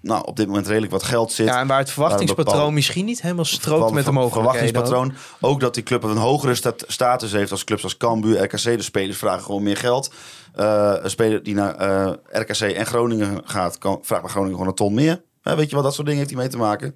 nou, 0.02 0.26
op 0.26 0.36
dit 0.36 0.48
moment 0.48 0.68
redelijk 0.68 0.92
wat 0.92 1.04
geld 1.04 1.32
zit. 1.32 1.48
Ja, 1.48 1.60
en 1.60 1.68
waar 1.68 1.80
het 1.80 1.90
verwachtingspatroon 1.92 2.54
bepaald- 2.54 2.74
misschien 2.74 3.06
niet 3.06 3.22
helemaal 3.22 3.46
strookt 3.46 3.92
met 3.92 4.06
de 4.06 4.12
mogelijkheden. 4.12 4.74
verwachtingspatroon. 4.74 5.14
Ook 5.52 5.60
dat 5.60 5.74
die 5.74 5.84
club 5.84 6.04
een 6.04 6.18
hogere 6.18 6.56
stat- 6.56 6.84
status 6.88 7.32
heeft 7.32 7.52
als 7.52 7.64
clubs 7.64 7.84
als 7.84 7.98
Cambuur, 7.98 8.44
RKC. 8.44 8.64
De 8.64 8.82
spelers 8.82 9.18
vragen 9.18 9.44
gewoon 9.44 9.64
meer 9.64 9.78
geld. 9.78 10.14
Eh, 10.54 10.94
een 10.98 11.10
speler 11.10 11.44
die 11.44 11.54
naar 11.54 11.76
eh, 11.76 12.14
RKC 12.42 12.60
en 12.62 12.86
Groningen 12.86 13.42
gaat, 13.46 13.78
kan, 13.78 14.00
vraagt 14.02 14.22
bij 14.22 14.32
Groningen 14.32 14.54
gewoon 14.56 14.70
een 14.70 14.76
ton 14.76 14.94
meer. 14.94 15.24
Weet 15.42 15.70
je 15.70 15.76
wat, 15.76 15.84
dat 15.84 15.94
soort 15.94 16.06
dingen 16.08 16.22
heeft 16.22 16.34
hij 16.34 16.42
mee 16.42 16.52
te 16.52 16.58
maken. 16.58 16.96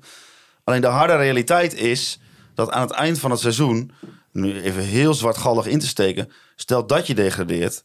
Alleen 0.64 0.82
de 0.82 0.88
harde 0.88 1.16
realiteit 1.16 1.74
is 1.74 2.20
dat 2.56 2.72
aan 2.72 2.82
het 2.82 2.92
eind 2.92 3.20
van 3.20 3.32
het 3.32 3.40
seizoen, 3.40 3.92
nu 4.32 4.62
even 4.62 4.84
heel 4.84 5.14
zwartgallig 5.14 5.66
in 5.66 5.80
te 5.80 5.88
steken, 5.88 6.32
stel 6.56 6.88
dat 6.88 7.08
je 7.08 7.16
degradeert, 7.16 7.84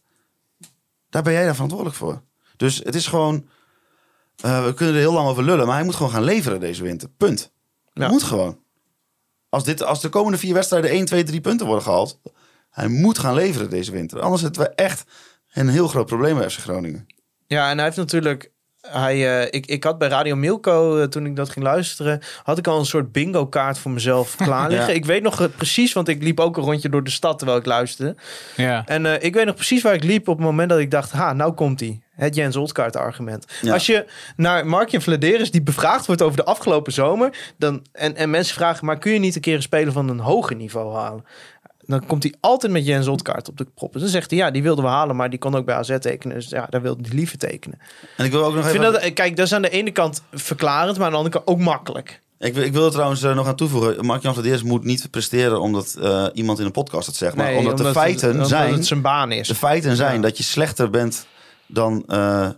daar 1.09 1.21
ben 1.23 1.33
jij 1.33 1.45
dan 1.45 1.53
verantwoordelijk 1.53 1.97
voor. 1.97 2.21
Dus 2.57 2.77
het 2.83 2.95
is 2.95 3.07
gewoon, 3.07 3.47
eh, 4.43 4.65
we 4.65 4.73
kunnen 4.73 4.95
er 4.95 4.99
heel 5.01 5.13
lang 5.13 5.27
over 5.29 5.43
lullen, 5.43 5.65
maar 5.65 5.75
hij 5.75 5.85
moet 5.85 5.95
gewoon 5.95 6.11
gaan 6.11 6.23
leveren 6.23 6.59
deze 6.59 6.83
winter. 6.83 7.09
Punt. 7.17 7.51
Hij 7.93 8.05
Ja. 8.05 8.11
moet 8.11 8.23
gewoon. 8.23 8.59
Als, 9.49 9.63
dit, 9.63 9.83
als 9.83 10.01
de 10.01 10.09
komende 10.09 10.37
vier 10.37 10.53
wedstrijden 10.53 10.89
1, 10.91 11.05
2, 11.05 11.23
3 11.23 11.41
punten 11.41 11.65
worden 11.65 11.83
gehaald, 11.83 12.19
hij 12.69 12.87
moet 12.87 13.17
gaan 13.19 13.33
leveren 13.33 13.69
deze 13.69 13.91
winter. 13.91 14.19
Anders 14.19 14.41
zitten 14.41 14.61
we 14.61 14.69
echt 14.69 15.03
een 15.53 15.69
heel 15.69 15.87
groot 15.87 16.05
probleem 16.05 16.37
bij 16.37 16.49
FC 16.49 16.59
Groningen. 16.59 17.05
Ja, 17.47 17.69
en 17.69 17.75
hij 17.75 17.85
heeft 17.85 17.97
natuurlijk. 17.97 18.51
Hij, 18.81 19.39
eh, 19.41 19.47
ik, 19.51 19.65
ik 19.65 19.83
had 19.83 19.97
bij 19.97 20.07
Radio 20.07 20.35
Milko, 20.35 20.97
eh, 20.97 21.07
toen 21.07 21.25
ik 21.25 21.35
dat 21.35 21.49
ging 21.49 21.65
luisteren, 21.65 22.21
had 22.43 22.57
ik 22.57 22.67
al 22.67 22.79
een 22.79 22.85
soort 22.85 23.11
bingo 23.11 23.47
kaart 23.47 23.77
voor 23.77 23.91
mezelf 23.91 24.35
klaar 24.45 24.69
liggen. 24.69 24.87
Ja. 24.87 24.93
Ik 24.93 25.05
weet 25.05 25.23
nog 25.23 25.49
precies, 25.57 25.93
want 25.93 26.07
ik 26.07 26.23
liep 26.23 26.39
ook 26.39 26.57
een 26.57 26.63
rondje 26.63 26.89
door 26.89 27.03
de 27.03 27.09
stad 27.09 27.37
terwijl 27.37 27.59
ik 27.59 27.65
luisterde. 27.65 28.15
Ja. 28.55 28.85
En 28.85 29.05
eh, 29.05 29.23
ik 29.25 29.33
weet 29.33 29.45
nog 29.45 29.55
precies 29.55 29.81
waar 29.81 29.93
ik 29.93 30.03
liep 30.03 30.27
op 30.27 30.37
het 30.37 30.45
moment 30.45 30.69
dat 30.69 30.79
ik 30.79 30.91
dacht, 30.91 31.11
ha, 31.11 31.33
nou 31.33 31.53
komt 31.53 31.79
hij. 31.79 32.01
Het 32.17 32.35
Jens 32.35 32.55
Oltkaart 32.55 32.95
argument. 32.95 33.45
Ja. 33.61 33.73
Als 33.73 33.85
je 33.85 34.05
naar 34.35 34.67
Mark 34.67 35.01
Vladeris, 35.01 35.51
die 35.51 35.61
bevraagd 35.61 36.05
wordt 36.05 36.21
over 36.21 36.37
de 36.37 36.43
afgelopen 36.45 36.93
zomer, 36.93 37.53
dan, 37.57 37.85
en, 37.91 38.15
en 38.15 38.29
mensen 38.29 38.55
vragen, 38.55 38.85
maar 38.85 38.97
kun 38.97 39.11
je 39.11 39.19
niet 39.19 39.35
een 39.35 39.41
keer 39.41 39.55
een 39.55 39.61
speler 39.61 39.93
van 39.93 40.09
een 40.09 40.19
hoger 40.19 40.55
niveau 40.55 40.95
halen? 40.95 41.25
Dan 41.85 42.05
komt 42.05 42.23
hij 42.23 42.33
altijd 42.39 42.71
met 42.71 42.85
Jens 42.85 43.07
Oltkaart 43.07 43.49
op 43.49 43.57
de 43.57 43.65
proppen. 43.75 43.99
Dan 43.99 44.09
zegt 44.09 44.29
hij, 44.29 44.39
ja, 44.39 44.51
die 44.51 44.63
wilden 44.63 44.83
we 44.83 44.89
halen, 44.89 45.15
maar 45.15 45.29
die 45.29 45.39
kon 45.39 45.55
ook 45.55 45.65
bij 45.65 45.75
AZ 45.75 45.97
tekenen. 45.99 46.35
Dus 46.35 46.49
ja, 46.49 46.67
daar 46.69 46.81
wilde 46.81 47.03
hij 47.07 47.15
liever 47.17 47.37
tekenen. 47.37 47.79
En 48.17 48.25
ik 48.25 48.31
wil 48.31 48.43
ook 48.43 48.53
nog 48.53 48.63
Ik 48.65 48.69
even... 48.69 48.81
vind 48.81 48.93
dat, 48.93 49.01
eh, 49.03 49.13
kijk, 49.13 49.35
dat 49.35 49.45
is 49.45 49.53
aan 49.53 49.61
de 49.61 49.69
ene 49.69 49.91
kant 49.91 50.21
verklarend, 50.31 50.97
maar 50.97 51.05
aan 51.05 51.11
de 51.11 51.17
andere 51.17 51.35
kant 51.35 51.47
ook 51.47 51.59
makkelijk. 51.65 52.21
Ik, 52.39 52.53
wil- 52.53 52.63
ik 52.63 52.73
wil 52.73 52.85
er 52.85 52.91
trouwens 52.91 53.23
eh, 53.23 53.35
nog 53.35 53.47
aan 53.47 53.55
toevoegen. 53.55 54.05
Mark-Jan 54.05 54.33
Vladeers 54.33 54.63
moet 54.63 54.83
niet 54.83 55.11
presteren 55.11 55.61
omdat 55.61 55.95
eh, 56.01 56.25
iemand 56.33 56.59
in 56.59 56.65
een 56.65 56.71
podcast 56.71 57.07
het 57.07 57.15
zegt. 57.15 57.35
Maar 57.35 57.53
omdat, 57.55 57.77
de 57.77 57.83
het- 57.83 57.93
feiten 57.97 58.31
omdat 58.31 58.47
zijn... 58.47 58.73
het 58.73 58.85
zijn 58.85 59.01
baan 59.01 59.31
is. 59.31 59.47
De 59.47 59.55
feiten 59.55 59.95
zijn 59.95 60.15
Ja. 60.15 60.21
dat 60.21 60.37
je 60.37 60.43
slechter 60.43 60.89
bent 60.89 61.25
dan, 61.67 62.03
eh, 62.07 62.49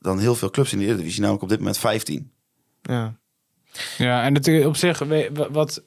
dan 0.00 0.18
heel 0.18 0.34
veel 0.34 0.50
clubs 0.50 0.72
in 0.72 0.78
de 0.78 0.84
Eredivisie. 0.84 1.20
Namelijk 1.20 1.42
op 1.42 1.48
dit 1.48 1.58
moment 1.58 1.78
15. 1.78 2.32
Ja. 2.82 3.14
Ja, 3.98 4.22
en 4.22 4.32
natuurlijk 4.32 4.66
op 4.66 4.76
zich, 4.76 5.02
wat, 5.50 5.82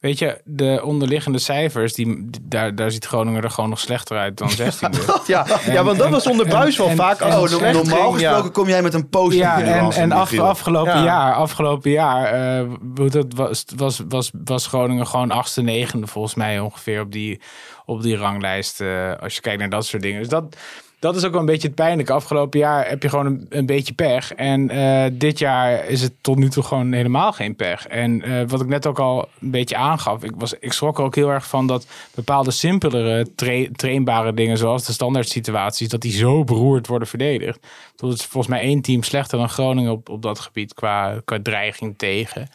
weet 0.00 0.18
je, 0.18 0.40
de 0.44 0.80
onderliggende 0.84 1.38
cijfers, 1.38 1.94
die, 1.94 2.30
daar, 2.42 2.74
daar 2.74 2.90
ziet 2.90 3.04
Groningen 3.04 3.42
er 3.42 3.50
gewoon 3.50 3.70
nog 3.70 3.78
slechter 3.80 4.18
uit 4.18 4.36
dan 4.38 4.50
16. 4.62 4.88
Ja, 5.26 5.46
ja, 5.66 5.84
want 5.84 5.98
dat 5.98 6.10
was 6.10 6.26
onder 6.26 6.48
Buis 6.48 6.76
wel 6.76 6.88
en- 6.88 6.96
vaak. 6.96 7.20
Oh, 7.20 7.50
normaal 7.50 8.18
ja. 8.18 8.28
gesproken 8.30 8.52
kom 8.52 8.68
jij 8.68 8.82
met 8.82 8.94
een 8.94 9.08
positieve 9.08 9.48
Ja, 9.48 9.60
en, 9.80 9.90
en 9.92 10.12
af, 10.12 10.38
afgelopen 10.38 10.92
Ja. 10.96 11.04
jaar, 11.04 11.34
afgelopen 11.34 11.90
jaar 11.90 12.24
eh, 12.58 12.68
hoe 12.94 13.10
dat 13.10 13.34
was, 13.34 13.64
was, 13.76 14.02
was, 14.08 14.30
was 14.44 14.66
Groningen 14.66 15.06
gewoon 15.06 15.30
achtste, 15.30 15.62
negende 15.62 16.06
volgens 16.06 16.34
mij 16.34 16.60
ongeveer 16.60 17.00
op 17.00 17.12
die, 17.12 17.40
op 17.84 18.02
die 18.02 18.16
ranglijst. 18.16 18.80
eh, 18.80 19.12
als 19.20 19.34
je 19.34 19.40
kijkt 19.40 19.58
naar 19.60 19.70
dat 19.70 19.86
soort 19.86 20.02
dingen. 20.02 20.18
Dus 20.20 20.28
dat, 20.28 20.56
dat 21.02 21.16
is 21.16 21.24
ook 21.24 21.30
wel 21.30 21.40
een 21.40 21.46
beetje 21.46 21.66
het 21.66 21.76
pijnlijke. 21.76 22.12
Afgelopen 22.12 22.58
jaar 22.58 22.88
heb 22.88 23.02
je 23.02 23.08
gewoon 23.08 23.26
een, 23.26 23.46
een 23.48 23.66
beetje 23.66 23.94
pech. 23.94 24.32
En 24.32 24.70
eh, 24.70 25.10
dit 25.12 25.38
jaar 25.38 25.86
is 25.86 26.02
het 26.02 26.12
tot 26.20 26.36
nu 26.36 26.48
toe 26.48 26.62
gewoon 26.62 26.92
helemaal 26.92 27.32
geen 27.32 27.56
pech. 27.56 27.86
En 27.86 28.22
eh, 28.22 28.48
wat 28.48 28.60
ik 28.60 28.66
net 28.66 28.86
ook 28.86 28.98
al 28.98 29.28
een 29.40 29.50
beetje 29.50 29.76
aangaf. 29.76 30.24
Ik, 30.24 30.32
was, 30.36 30.54
ik 30.60 30.72
schrok 30.72 30.98
er 30.98 31.04
ook 31.04 31.14
heel 31.14 31.28
erg 31.28 31.46
van 31.46 31.66
dat 31.66 31.86
bepaalde 32.14 32.50
simpelere 32.50 33.34
tra- 33.34 33.68
trainbare 33.72 34.34
dingen... 34.34 34.58
zoals 34.58 34.86
de 34.86 34.92
standaard 34.92 35.28
situaties, 35.28 35.88
dat 35.88 36.00
die 36.00 36.12
zo 36.12 36.44
beroerd 36.44 36.86
worden 36.86 37.08
verdedigd. 37.08 37.66
Dat 37.96 38.12
is 38.12 38.24
volgens 38.24 38.52
mij 38.52 38.62
één 38.62 38.80
team 38.80 39.02
slechter 39.02 39.38
dan 39.38 39.48
Groningen 39.48 39.92
op, 39.92 40.08
op 40.08 40.22
dat 40.22 40.40
gebied 40.40 40.74
qua, 40.74 41.20
qua 41.24 41.38
dreiging 41.42 41.94
tegen. 41.98 42.48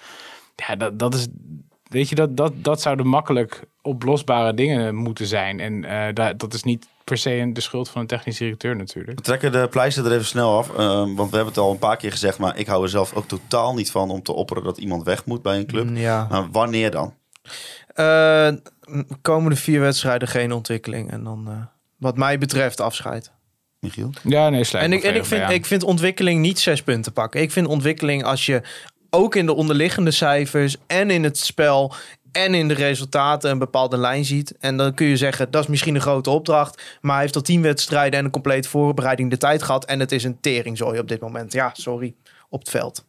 Ja, 0.56 0.76
dat, 0.76 1.00
dat 1.00 1.14
is... 1.14 1.28
Weet 1.88 2.10
je, 2.10 2.16
dat, 2.16 2.38
dat, 2.38 2.54
dat 2.56 2.82
zouden 2.82 3.08
makkelijk 3.08 3.64
oplosbare 3.82 4.54
dingen 4.54 4.96
moeten 4.96 5.26
zijn. 5.26 5.60
En 5.60 5.84
eh, 5.84 6.14
dat, 6.14 6.40
dat 6.40 6.54
is 6.54 6.64
niet 6.64 6.88
per 7.08 7.18
se 7.18 7.50
de 7.54 7.62
schuld 7.62 7.90
van 7.90 8.02
een 8.02 8.08
technisch 8.08 8.38
directeur 8.38 8.76
natuurlijk. 8.76 9.18
We 9.18 9.24
trekken 9.24 9.52
de 9.52 9.68
pleister 9.70 10.06
er 10.06 10.12
even 10.12 10.26
snel 10.26 10.58
af. 10.58 10.70
eh, 10.70 10.76
want 10.88 11.16
we 11.16 11.36
hebben 11.36 11.46
het 11.46 11.58
al 11.58 11.72
een 11.72 11.78
paar 11.78 11.98
keer 11.98 12.12
gezegd. 12.12 12.38
Maar 12.38 12.58
ik 12.58 12.68
hou 12.68 12.84
er 12.84 12.90
zelf 12.90 13.14
ook 13.14 13.28
totaal 13.28 13.74
niet 13.74 13.92
van 13.92 14.10
om 14.10 14.24
te 14.24 14.34
opperen 14.34 14.64
dat 14.64 14.78
iemand 14.78 15.04
weg 15.04 15.26
moet 15.26 15.42
bij 15.42 15.58
een 15.58 15.66
club. 15.66 15.90
Ja. 15.94 16.28
Maar 16.30 16.52
wanneer 16.52 16.92
dan? 16.92 17.14
Eh, 17.88 18.50
komende 19.22 19.56
vier 19.56 19.80
wedstrijden 19.80 20.28
geen 20.28 20.52
ontwikkeling. 20.52 21.12
En 21.12 21.24
dan, 21.24 21.46
eh, 21.48 21.54
wat 21.98 22.18
mij 22.18 22.38
betreft, 22.38 22.82
afscheid. 22.82 23.32
Michiel? 23.80 24.10
Ja, 24.24 24.50
nee, 24.50 24.66
En 24.72 24.94
ik, 24.94 25.04
en 25.04 25.16
ik, 25.16 25.26
vind, 25.26 25.50
ik 25.50 25.66
vind 25.66 25.84
ontwikkeling 25.84 26.42
niet 26.42 26.60
zes 26.60 26.84
punten 26.84 27.14
pakken. 27.14 27.42
Ik 27.42 27.52
vind 27.52 27.68
ontwikkeling 27.68 28.24
als 28.24 28.46
je 28.46 28.62
ook 29.10 29.36
in 29.36 29.46
de 29.46 29.54
onderliggende 29.54 30.12
cijfers 30.12 30.76
en 30.88 31.12
in 31.12 31.24
het 31.24 31.38
spel 31.38 31.94
en 32.32 32.54
in 32.54 32.68
de 32.68 32.74
resultaten 32.74 33.52
een 33.52 33.60
bepaalde 33.60 33.98
lijn 33.98 34.26
ziet. 34.26 34.58
En 34.60 34.78
dan 34.78 34.94
kun 34.94 35.08
je 35.08 35.18
zeggen, 35.18 35.52
dat 35.52 35.64
is 35.64 35.70
misschien 35.70 35.96
een 35.96 36.02
grote 36.02 36.30
opdracht. 36.30 36.98
Maar 37.02 37.14
hij 37.14 37.22
heeft 37.22 37.36
al 37.36 37.42
tien 37.42 37.62
wedstrijden 37.62 38.20
en 38.20 38.26
een 38.26 38.32
complete 38.32 38.70
voorbereiding 38.70 39.30
de 39.30 39.38
tijd 39.38 39.64
gehad. 39.64 39.86
En 39.86 40.00
het 40.00 40.12
is 40.12 40.24
een 40.24 40.40
teringzooi 40.40 41.00
op 41.00 41.08
dit 41.08 41.22
moment. 41.22 41.54
Ja, 41.54 41.70
sorry. 41.74 42.16
Op 42.50 42.60
het 42.60 42.70
veld. 42.70 43.06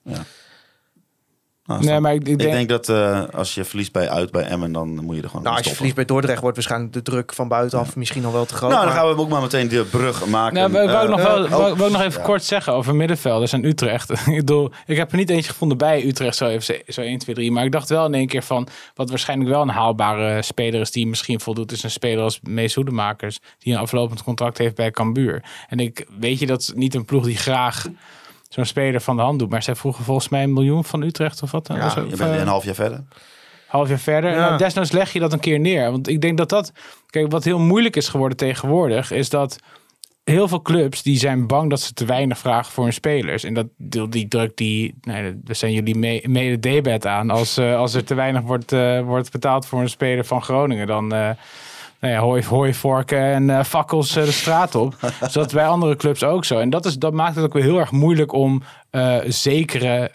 Nou, 1.69 1.85
Nee, 1.85 2.01
maar 2.01 2.15
ik, 2.15 2.21
ik 2.21 2.29
ik 2.29 2.39
denk, 2.51 2.69
dat 2.69 2.89
eh, 2.89 3.23
als 3.35 3.55
je 3.55 3.65
verliest 3.65 3.93
bij 3.93 4.09
uit 4.11 4.31
bij 4.31 4.43
Emmen, 4.43 4.73
dan 4.73 5.05
moet 5.05 5.17
je 5.17 5.23
er 5.23 5.29
gewoon 5.29 5.45
Nou, 5.45 5.57
als 5.57 5.67
je 5.67 5.75
verliest 5.75 5.95
bij 5.95 6.05
Dordrecht 6.05 6.41
wordt 6.41 6.57
waarschijnlijk 6.57 6.93
de 6.93 7.03
druk 7.03 7.33
van 7.35 7.49
buitenaf 7.49 7.97
misschien 7.97 8.25
al 8.25 8.33
wel 8.33 8.45
te 8.45 8.55
groot. 8.55 8.71
Nou, 8.71 8.85
dan 8.85 8.93
maar- 8.95 9.03
gaan 9.05 9.15
we 9.15 9.21
ook 9.23 9.29
maar 9.29 9.41
meteen 9.41 9.69
de 9.69 9.85
brug 9.91 10.27
maken. 10.27 10.55
Nou, 10.55 10.73
wou, 10.73 10.87
wou 10.89 11.03
ik 11.05 11.11
nog 11.11 11.19
Eh, 11.19 11.25
wel, 11.27 11.45
oh, 11.45 11.79
wou, 11.79 11.91
nog 11.91 12.01
even 12.03 12.21
ja. 12.21 12.27
kort 12.27 12.45
zeggen 12.45 12.73
over 12.73 12.95
middenvelders 12.95 13.53
en 13.53 13.65
Utrecht. 13.65 14.11
ik, 14.27 14.37
bedoel, 14.37 14.71
ik 14.87 14.97
heb 14.97 15.11
er 15.11 15.17
niet 15.17 15.31
eentje 15.31 15.51
gevonden 15.51 15.79
bij 15.79 16.05
Utrecht, 16.05 16.37
zo, 16.37 16.47
even, 16.47 16.83
zo 16.89 17.01
1, 17.01 17.19
2, 17.19 17.35
3. 17.35 17.53
Maar 17.53 17.65
ik 17.65 17.73
dacht 17.73 17.89
wel 17.89 18.07
in 18.07 18.15
één 18.15 18.27
keer 18.27 18.43
van, 18.43 18.69
wat 18.95 19.09
waarschijnlijk 19.11 19.51
wel 19.51 19.63
een 19.63 19.69
haalbare 19.69 20.43
speler 20.43 20.81
is 20.81 20.91
die 20.91 21.07
misschien 21.07 21.41
voldoet, 21.41 21.73
is 21.73 21.83
een 21.83 21.91
speler 21.91 22.23
als 22.23 22.41
Mees 22.43 22.75
Hoedemakers, 22.75 23.39
die 23.59 23.73
een 23.73 23.79
aflopend 23.79 24.23
contract 24.23 24.59
heeft 24.59 24.75
bij 24.75 24.91
Cambuur. 24.91 25.43
En 25.69 25.81
ik 25.81 26.07
weet 26.19 26.39
je, 26.39 26.47
dat 26.47 26.61
is 26.61 26.73
niet 26.75 26.95
een 26.95 27.05
ploeg 27.05 27.25
die 27.25 27.37
graag 27.37 27.87
zo'n 28.49 28.65
speler 28.65 29.01
van 29.01 29.17
de 29.17 29.23
hand 29.23 29.39
doet. 29.39 29.51
Maar 29.51 29.63
zij 29.63 29.75
vroegen 29.75 30.05
volgens 30.05 30.29
mij 30.29 30.43
een 30.43 30.53
miljoen 30.53 30.85
van 30.85 31.03
Utrecht 31.03 31.43
of 31.43 31.51
wat. 31.51 31.67
dan? 31.67 31.77
Ja, 31.77 31.87
Of 31.87 31.93
zo, 31.93 32.01
je 32.01 32.17
bent 32.17 32.21
eh, 32.35 32.39
een 32.41 32.47
half 32.47 32.65
jaar 32.65 32.75
verder. 32.75 33.05
half 33.67 33.89
jaar 33.89 33.99
verder. 33.99 34.31
Ja. 34.31 34.37
Nou, 34.47 34.59
desnoods 34.59 34.93
leg 34.93 35.13
je 35.13 35.21
dat 35.21 35.33
een 35.33 35.41
keer 35.41 35.61
neer. 35.61 35.91
Want 35.91 36.09
ik 36.09 36.21
denk 36.21 36.39
dat 36.39 36.49
dat... 36.49 36.73
Kijk, 37.07 37.31
wat 37.33 37.45
heel 37.45 37.59
moeilijk 37.59 37.97
is 37.97 38.09
geworden 38.09 38.37
tegenwoordig... 38.39 39.11
is 39.11 39.29
dat 39.29 39.59
heel 40.25 40.49
veel 40.49 40.63
clubs 40.63 41.03
die 41.03 41.19
zijn 41.19 41.47
bang 41.47 41.71
dat 41.71 41.81
ze 41.81 41.93
te 41.93 42.05
weinig 42.05 42.39
vragen 42.39 42.73
voor 42.73 42.85
hun 42.85 42.93
spelers. 42.93 43.45
En 43.45 43.55
dat 43.55 43.67
die, 43.77 44.09
die 44.09 44.29
druk 44.29 44.57
die... 44.57 44.95
Nee, 45.01 45.33
daar 45.43 45.57
zijn 45.57 45.73
jullie 45.73 45.95
mee- 45.97 46.29
mede 46.29 46.59
debet 46.59 47.07
aan. 47.07 47.31
Als, 47.31 47.57
eh, 47.57 47.77
als 47.77 47.95
er 47.95 48.05
te 48.05 48.15
weinig 48.15 48.43
wordt, 48.43 48.73
eh, 48.73 49.01
wordt 49.01 49.31
betaald 49.33 49.67
voor 49.67 49.81
een 49.81 49.89
speler 49.89 50.25
van 50.25 50.43
Groningen... 50.43 50.87
dan... 50.87 51.13
eh 51.15 51.31
nou 52.01 52.13
ja, 52.13 52.21
hooi, 52.21 52.45
hooivorken 52.45 53.19
en 53.19 53.51
eh, 53.51 53.65
fakkels 53.65 54.17
eh, 54.17 54.25
de 54.25 54.33
straat 54.33 54.75
op. 54.75 54.97
dus 55.21 55.33
dat 55.33 55.47
is 55.47 55.53
bij 55.53 55.67
andere 55.67 55.97
clubs 55.97 56.23
ook 56.25 56.45
zo. 56.45 56.59
En 56.59 56.71
dat, 56.71 56.85
is, 56.85 56.97
dat 56.97 57.13
maakt 57.13 57.35
het 57.35 57.45
ook 57.45 57.53
weer 57.53 57.63
heel 57.63 57.79
erg 57.79 57.91
moeilijk 57.91 58.33
om 58.33 58.63
eh, 58.91 59.17
zekere 59.27 60.11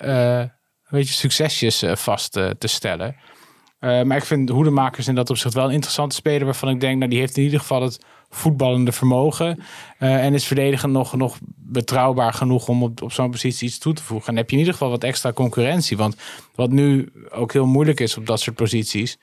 weet 0.90 1.08
je, 1.08 1.14
succesjes 1.14 1.84
vast 1.88 2.32
te 2.32 2.68
stellen. 2.68 3.16
Maar 3.80 4.18
ik 4.18 4.26
vind 4.26 4.50
Hoedemakers 4.50 5.08
in 5.08 5.16
dat 5.16 5.30
opzicht 5.30 5.54
wel 5.54 5.66
een 5.66 5.72
interessante 5.74 6.16
speler... 6.16 6.46
waarvan 6.46 6.70
ik 6.70 6.80
denk, 6.80 6.98
nou, 6.98 7.10
die 7.10 7.20
heeft 7.20 7.38
in 7.38 7.44
ieder 7.44 7.60
geval 7.60 7.82
het 7.82 8.00
voetballende 8.30 8.92
vermogen... 8.92 9.60
en 9.98 10.34
is 10.34 10.46
verdedigend 10.46 10.94
nog, 10.94 11.16
nog 11.16 11.38
betrouwbaar 11.56 12.34
genoeg 12.34 12.68
om 12.68 12.84
op, 12.84 13.02
op 13.02 13.12
zo'n 13.12 13.32
positie 13.32 13.68
iets 13.68 13.78
toe 13.78 13.94
te 13.94 14.04
voegen. 14.04 14.28
En 14.28 14.34
dan 14.34 14.42
heb 14.42 14.50
je 14.50 14.56
in 14.56 14.62
ieder 14.62 14.74
geval 14.74 14.92
wat 14.92 15.04
extra 15.04 15.34
concurrentie. 15.34 15.98
Want 15.98 16.16
wat 16.56 16.70
nu 16.70 17.12
ook 17.30 17.54
heel 17.54 17.66
moeilijk 17.66 18.00
is 18.00 18.18
op 18.18 18.26
dat 18.26 18.40
soort 18.40 18.56
posities... 18.56 19.18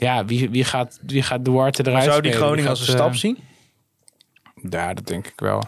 Ja, 0.00 0.24
wie, 0.24 0.50
wie, 0.50 0.64
gaat, 0.64 0.98
wie 1.06 1.22
gaat 1.22 1.44
Duarte 1.44 1.86
eruit 1.86 2.04
Zou 2.04 2.20
die 2.20 2.30
spelen? 2.30 2.46
Groningen 2.46 2.70
als 2.70 2.80
een 2.80 2.86
stap 2.94 3.10
eh, 3.10 3.14
zien? 3.16 3.38
Ja, 4.70 4.94
dat 4.94 5.06
denk 5.06 5.26
ik 5.26 5.40
wel. 5.40 5.62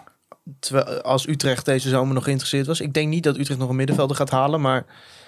Terwijl, 0.59 1.01
als 1.03 1.27
Utrecht 1.29 1.65
deze 1.65 1.89
zomer 1.89 2.15
nog 2.15 2.25
geïnteresseerd 2.25 2.67
was. 2.67 2.81
Ik 2.81 2.93
denk 2.93 3.09
niet 3.09 3.23
dat 3.23 3.39
Utrecht 3.39 3.61
nog 3.61 3.69
een 3.69 3.77
middenvelder 3.77 4.17
gaat 4.17 4.31
halen. 4.31 4.61
Maar 4.61 4.85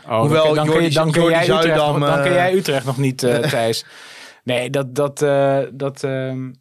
Oh, 0.09 0.19
Hoewel, 0.21 0.45
dan, 0.45 0.55
dan, 0.55 0.65
Jordi- 0.65 0.79
kun 0.81 0.89
je- 0.89 0.95
dan, 0.95 1.11
kun 1.11 1.21
Jordi 1.21 1.35
jij 1.37 1.43
Utrecht, 1.57 1.77
dan 1.79 2.01
kun 2.01 2.25
eh, 2.25 2.33
jij 2.35 2.55
Utrecht 2.55 2.85
nog 2.87 2.97
niet, 2.99 3.23
eh 3.23 3.39
Thijs. 3.51 3.85
Nee, 4.45 4.71
dat, 4.71 4.95
dat, 4.95 5.23
eh, 5.23 5.59
dat, 5.73 6.03
ehm, 6.05 6.53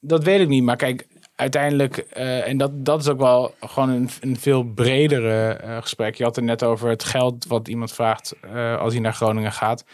dat 0.00 0.24
weet 0.24 0.40
ik 0.40 0.48
niet. 0.48 0.62
Maar 0.62 0.76
kijk, 0.76 1.06
uiteindelijk, 1.36 1.96
eh, 1.96 2.48
en 2.48 2.56
dat, 2.56 2.70
dat 2.74 3.00
is 3.00 3.08
ook 3.08 3.18
wel 3.18 3.54
gewoon 3.60 3.88
een, 3.88 4.10
een 4.20 4.36
veel 4.38 4.62
bredere 4.62 5.52
eh, 5.52 5.76
gesprek. 5.80 6.14
Je 6.14 6.24
had 6.24 6.36
het 6.36 6.44
net 6.44 6.62
over 6.62 6.88
het 6.88 7.04
geld 7.04 7.46
wat 7.46 7.68
iemand 7.68 7.92
vraagt 7.92 8.34
eh, 8.54 8.78
als 8.78 8.92
hij 8.92 9.02
naar 9.02 9.14
Groningen 9.14 9.52
gaat. 9.52 9.84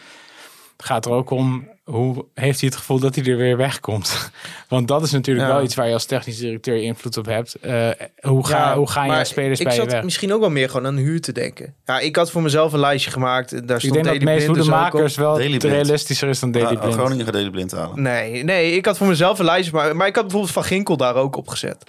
Het 0.77 0.85
gaat 0.85 1.05
er 1.05 1.11
ook 1.11 1.29
om 1.29 1.67
hoe 1.89 2.25
heeft 2.33 2.59
hij 2.59 2.69
het 2.69 2.77
gevoel 2.77 2.99
dat 2.99 3.15
hij 3.15 3.25
er 3.25 3.37
weer 3.37 3.57
wegkomt? 3.57 4.31
Want 4.67 4.87
dat 4.87 5.03
is 5.03 5.11
natuurlijk 5.11 5.47
Ja. 5.47 5.53
wel 5.53 5.63
iets 5.63 5.75
waar 5.75 5.87
je 5.87 5.93
als 5.93 6.05
technisch 6.05 6.37
directeur 6.37 6.81
invloed 6.81 7.17
op 7.17 7.25
hebt. 7.25 7.55
Eh, 7.55 7.89
hoe, 8.21 8.47
ga, 8.47 8.75
hoe 8.75 8.89
gaan 8.89 9.07
jouw 9.07 9.23
spelers 9.23 9.59
ik 9.59 9.65
bij 9.65 9.75
je 9.75 9.81
zat 9.81 9.91
weg? 9.91 10.03
misschien 10.03 10.33
ook 10.33 10.39
wel 10.39 10.49
meer 10.49 10.69
gewoon 10.69 10.85
aan 10.85 10.95
huur 10.97 11.21
te 11.21 11.31
denken. 11.31 11.75
Ja, 11.85 11.99
ik 11.99 12.15
had 12.15 12.31
voor 12.31 12.41
mezelf 12.41 12.73
een 12.73 12.79
lijstje 12.79 13.11
gemaakt. 13.11 13.51
Daar 13.51 13.77
Ik 13.77 13.83
stond 13.83 13.93
denk 14.03 14.21
dat 14.21 14.39
op. 14.39 14.45
hoedemakers 14.45 15.15
wel 15.15 15.35
Blind. 15.35 15.63
realistischer 15.63 16.29
is 16.29 16.39
dan 16.39 16.51
Daily 16.51 16.75
Ah, 16.75 16.79
Blind. 16.81 16.93
Groningen 16.95 17.25
gaat 17.25 17.33
Daley 17.33 17.49
Blind 17.49 17.71
halen. 17.71 18.01
Nee, 18.01 18.43
nee, 18.43 18.71
ik 18.71 18.85
had 18.85 18.97
voor 18.97 19.07
mezelf 19.07 19.39
een 19.39 19.45
lijstje. 19.45 19.75
Maar, 19.75 19.95
maar 19.95 20.07
ik 20.07 20.13
had 20.15 20.23
bijvoorbeeld 20.23 20.53
Van 20.53 20.63
Ginkel 20.63 20.97
daar 20.97 21.15
ook 21.15 21.35
op 21.35 21.47
gezet. 21.47 21.83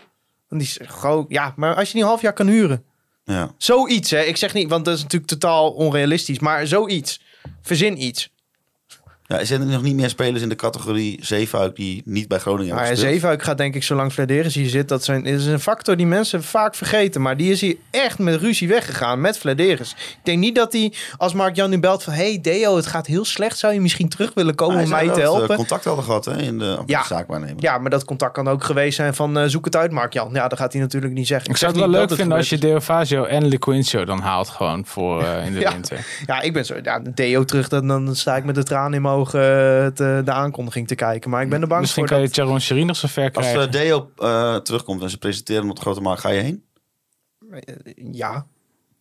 Want 0.48 0.62
die 0.62 0.70
is 0.70 0.78
gewoon... 0.90 1.24
Ja, 1.28 1.52
maar 1.56 1.74
als 1.74 1.86
je 1.86 1.93
die 1.93 2.02
een 2.02 2.09
half 2.09 2.20
jaar 2.22 2.32
kan 2.32 2.47
huren. 2.47 2.85
Ja. 3.24 3.55
Zoiets, 3.59 4.10
hè. 4.10 4.20
Ik 4.20 4.36
zeg 4.36 4.55
niet, 4.55 4.68
want 4.68 4.85
dat 4.85 4.94
is 4.97 5.02
natuurlijk 5.02 5.31
totaal 5.31 5.70
onrealistisch. 5.70 6.39
Maar 6.39 6.66
zoiets. 6.66 7.20
Verzin 7.62 8.02
iets. 8.02 8.31
Ja, 9.31 9.44
zijn 9.44 9.61
er 9.61 9.66
nog 9.66 9.82
niet 9.82 9.94
meer 9.94 10.09
spelers 10.09 10.43
in 10.43 10.48
de 10.48 10.55
categorie 10.55 11.19
Zeefuik 11.23 11.77
die 11.77 12.02
niet 12.05 12.28
bij 12.28 12.39
Groningen 12.39 12.69
Maar 12.74 12.85
hebben 12.85 12.94
gespeeld? 12.97 13.20
Zeefuik 13.20 13.43
gaat 13.43 13.59
denk 13.59 13.74
ik 13.74 13.82
zolang 13.82 14.12
Flederis 14.12 14.55
hier 14.55 14.69
zit. 14.69 14.89
Dat 14.89 15.05
zijn, 15.05 15.24
is 15.27 15.47
een 15.47 15.61
factor 15.61 15.97
die 15.97 16.07
mensen 16.07 16.43
vaak 16.43 16.74
vergeten. 16.74 17.20
Maar 17.23 17.36
die 17.36 17.51
is 17.51 17.61
hier 17.61 17.77
echt 17.90 18.19
met 18.19 18.40
ruzie 18.40 18.69
weggegaan 18.69 19.20
met 19.20 19.39
Flederis. 19.39 19.90
Ik 19.90 20.16
denk 20.23 20.39
niet 20.39 20.55
dat 20.55 20.73
hij, 20.73 20.93
als 21.16 21.32
Mark-Jan 21.32 21.70
nu 21.70 21.78
belt 21.81 22.02
van... 22.02 22.12
Hey 22.12 22.39
Deo, 22.43 22.77
het 22.77 22.86
gaat 22.86 23.07
heel 23.07 23.24
slecht. 23.24 23.59
Zou 23.59 23.73
je 23.73 23.81
misschien 23.81 24.09
terug 24.09 24.35
willen 24.35 24.55
komen 24.55 24.82
om 24.82 24.89
mij 24.89 25.09
te 25.09 25.20
helpen? 25.20 25.48
eh, 25.48 25.57
contact 25.57 25.85
hadden 25.85 26.05
gehad 26.05 26.24
hè, 26.24 26.40
in 26.43 26.59
de, 26.59 26.78
Ja. 26.86 27.01
de 27.01 27.07
zaakwaarnemer. 27.07 27.62
Ja, 27.62 27.78
maar 27.78 27.90
dat 27.90 28.05
contact 28.05 28.32
kan 28.32 28.48
ook 28.48 28.65
geweest 28.65 28.97
zijn 28.97 29.15
van 29.15 29.39
eh, 29.39 29.44
zoek 29.47 29.65
het 29.65 29.77
uit 29.77 29.90
Mark-Jan. 29.93 30.31
Ja, 30.32 30.48
dat 30.48 30.59
gaat 30.59 30.73
hij 30.73 30.82
natuurlijk 30.82 31.12
niet 31.12 31.27
zeggen. 31.27 31.51
Ik 31.51 31.57
zou 31.57 31.70
het 31.73 31.81
wel 31.81 31.90
leuk 31.90 32.12
vinden 32.15 32.36
als 32.36 32.48
je 32.48 32.55
gebeurd 32.55 32.73
Deofazio 32.73 33.24
en 33.24 33.44
Liquincio 33.47 34.05
dan 34.05 34.20
haalt 34.20 34.48
gewoon 34.48 34.86
voor 34.86 35.23
eh, 35.24 35.47
in 35.47 35.52
de 35.52 35.61
Ja. 35.70 35.73
winter. 35.73 36.07
Ja, 36.27 36.40
ik 36.40 36.52
ben 36.52 36.65
zo... 36.66 36.74
Ja, 36.82 37.01
Deo 37.15 37.44
terug, 37.44 37.69
dan, 37.69 37.89
dan 37.89 38.16
sta 38.16 38.36
ik 38.36 38.44
met 38.44 38.55
de 38.55 38.62
tranen 38.62 38.93
in 38.94 39.02
mijn 39.02 39.15
ogen 39.15 39.19
eh, 39.26 39.82
het, 39.82 40.01
eh, 40.01 40.24
de 40.24 40.32
aankondiging 40.32 40.86
te 40.88 40.94
kijken. 40.94 41.30
Maar 41.30 41.42
ik 41.42 41.48
ben 41.48 41.60
er 41.62 41.68
bang 41.68 41.80
Misschien 41.80 42.02
voor 42.06 42.12
kan 42.12 42.22
je 42.22 42.28
dat... 42.28 42.36
Charon 42.36 42.60
Sherry 42.60 42.82
nog 42.82 42.97
zo 42.97 43.09
ver 43.09 43.32
Als 43.32 43.47
krijgen. 43.47 43.62
eh, 43.62 43.70
Deo 43.72 44.10
eh, 44.16 44.56
terugkomt 44.56 45.02
en 45.02 45.10
ze 45.10 45.18
presenteren 45.18 45.60
hem 45.60 45.70
op 45.70 45.76
de 45.76 45.82
grote 45.82 46.01
markt, 46.01 46.20
ga 46.20 46.28
je 46.28 46.40
heen? 46.40 46.64
Ja. 48.12 48.47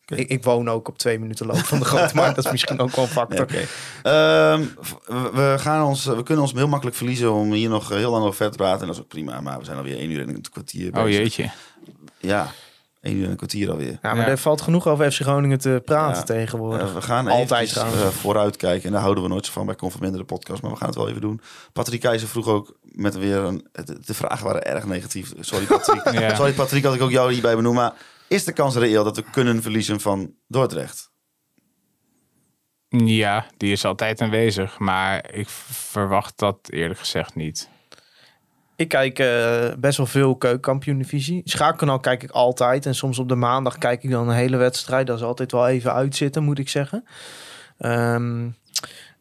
Ik, 0.06 0.30
ik 0.30 0.44
woon 0.44 0.70
ook 0.70 0.88
op 0.88 0.98
twee 0.98 1.20
minuten 1.20 1.46
loop 1.46 1.58
van 1.58 1.80
de 1.80 1.86
grote 1.86 2.16
markt. 2.16 2.36
Dat 2.36 2.46
is 2.46 2.52
misschien 2.52 2.80
ook 2.80 2.96
wel 2.96 3.06
een 3.06 3.12
factor. 3.12 3.46
Ehm, 4.04 4.64
we, 5.34 5.56
gaan 5.58 5.86
ons, 5.86 6.06
we 6.06 6.24
kunnen 6.24 6.44
ons 6.44 6.54
heel 6.54 6.68
makkelijk 6.68 6.98
verliezen 6.98 7.34
om 7.34 7.52
hier 7.52 7.70
nog 7.70 7.92
eh, 7.92 7.98
heel 7.98 8.12
lang 8.12 8.24
over 8.24 8.36
verder 8.36 8.56
te 8.58 8.64
praten. 8.64 8.82
En 8.82 8.88
dat 8.88 8.96
is 8.96 9.02
ook 9.02 9.08
prima, 9.08 9.42
maar 9.42 9.60
we 9.60 9.66
zijn 9.66 9.78
alweer 9.78 9.98
één 9.98 10.12
uur 10.12 10.22
en 10.22 10.30
een 10.30 10.42
kwartier 10.52 10.98
oh 10.98 11.04
bezig. 11.04 11.20
jeetje. 11.22 11.52
Ja, 12.20 12.52
één 13.02 13.16
uur 13.16 13.24
en 13.26 13.30
een 13.30 13.36
kwartier 13.38 13.72
alweer. 13.72 14.00
Ja, 14.02 14.14
maar 14.14 14.26
Ja. 14.26 14.28
er 14.28 14.38
valt 14.38 14.62
genoeg 14.62 14.88
over 14.88 15.12
FC 15.12 15.22
Groningen 15.22 15.60
te 15.60 15.82
praten 15.86 16.18
Ja. 16.18 16.24
tegenwoordig. 16.24 16.88
Eh, 16.88 16.94
we 16.94 17.02
gaan 17.02 17.28
Altijd 17.28 17.52
altijd 17.52 17.70
trouwens. 17.70 18.16
vooruit 18.16 18.56
kijken. 18.58 18.86
En 18.86 18.92
daar 18.92 19.02
houden 19.02 19.24
we 19.24 19.30
nooit 19.30 19.46
zo 19.46 19.52
van 19.52 19.66
bij 19.66 19.76
Conforminder 19.76 20.20
de 20.20 20.26
podcast. 20.26 20.62
Maar 20.62 20.72
we 20.72 20.78
gaan 20.78 20.88
het 20.88 20.98
wel 20.98 21.10
even 21.10 21.22
doen. 21.22 21.42
Patrick 21.74 22.00
Keizer 22.00 22.28
vroeg 22.28 22.48
ook 22.48 22.78
met 22.82 23.16
weer 23.18 23.38
een... 23.38 23.68
De, 23.72 24.00
de 24.06 24.14
vragen 24.14 24.46
waren 24.46 24.66
erg 24.66 24.86
negatief. 24.86 25.34
Sorry 25.40 25.66
Patrick. 25.66 26.12
Ja. 26.20 26.36
Sorry 26.36 26.54
Patrick, 26.54 26.84
had 26.84 26.94
ik 26.96 27.02
ook 27.02 27.12
jou 27.12 27.32
hierbij 27.34 27.56
benoemd. 27.56 27.76
Maar 27.76 27.94
is 28.28 28.44
de 28.44 28.54
kans 28.54 28.76
reëel 28.76 29.04
dat 29.04 29.16
we 29.16 29.24
kunnen 29.32 29.62
verliezen 29.62 30.00
van 30.00 30.34
Dordrecht? 30.48 31.12
Ja, 32.88 33.46
die 33.58 33.72
is 33.72 33.86
altijd 33.86 34.22
aanwezig. 34.22 34.80
Maar 34.80 35.34
ik 35.34 35.50
verwacht 35.50 36.38
dat 36.38 36.58
eerlijk 36.70 37.00
gezegd 37.00 37.36
niet. 37.36 37.70
Ik 38.80 38.88
kijk 38.88 39.20
eh, 39.20 39.74
best 39.78 39.98
wel 39.98 40.06
veel 40.06 40.36
keukenkampioen-divisie. 40.36 41.42
Schaakkanaal 41.46 42.00
kijk 42.00 42.24
ik 42.24 42.32
altijd. 42.32 42.86
En 42.86 42.96
soms 42.96 43.20
op 43.20 43.30
de 43.30 43.36
maandag 43.36 43.78
kijk 43.78 44.04
ik 44.04 44.10
dan 44.10 44.30
een 44.30 44.36
hele 44.36 44.58
wedstrijd. 44.58 45.08
Dat 45.08 45.18
is 45.18 45.24
altijd 45.24 45.52
wel 45.52 45.68
even 45.68 45.94
uitzitten, 45.94 46.44
moet 46.44 46.60
ik 46.60 46.70
zeggen. 46.70 47.06
Ehm, 47.78 48.48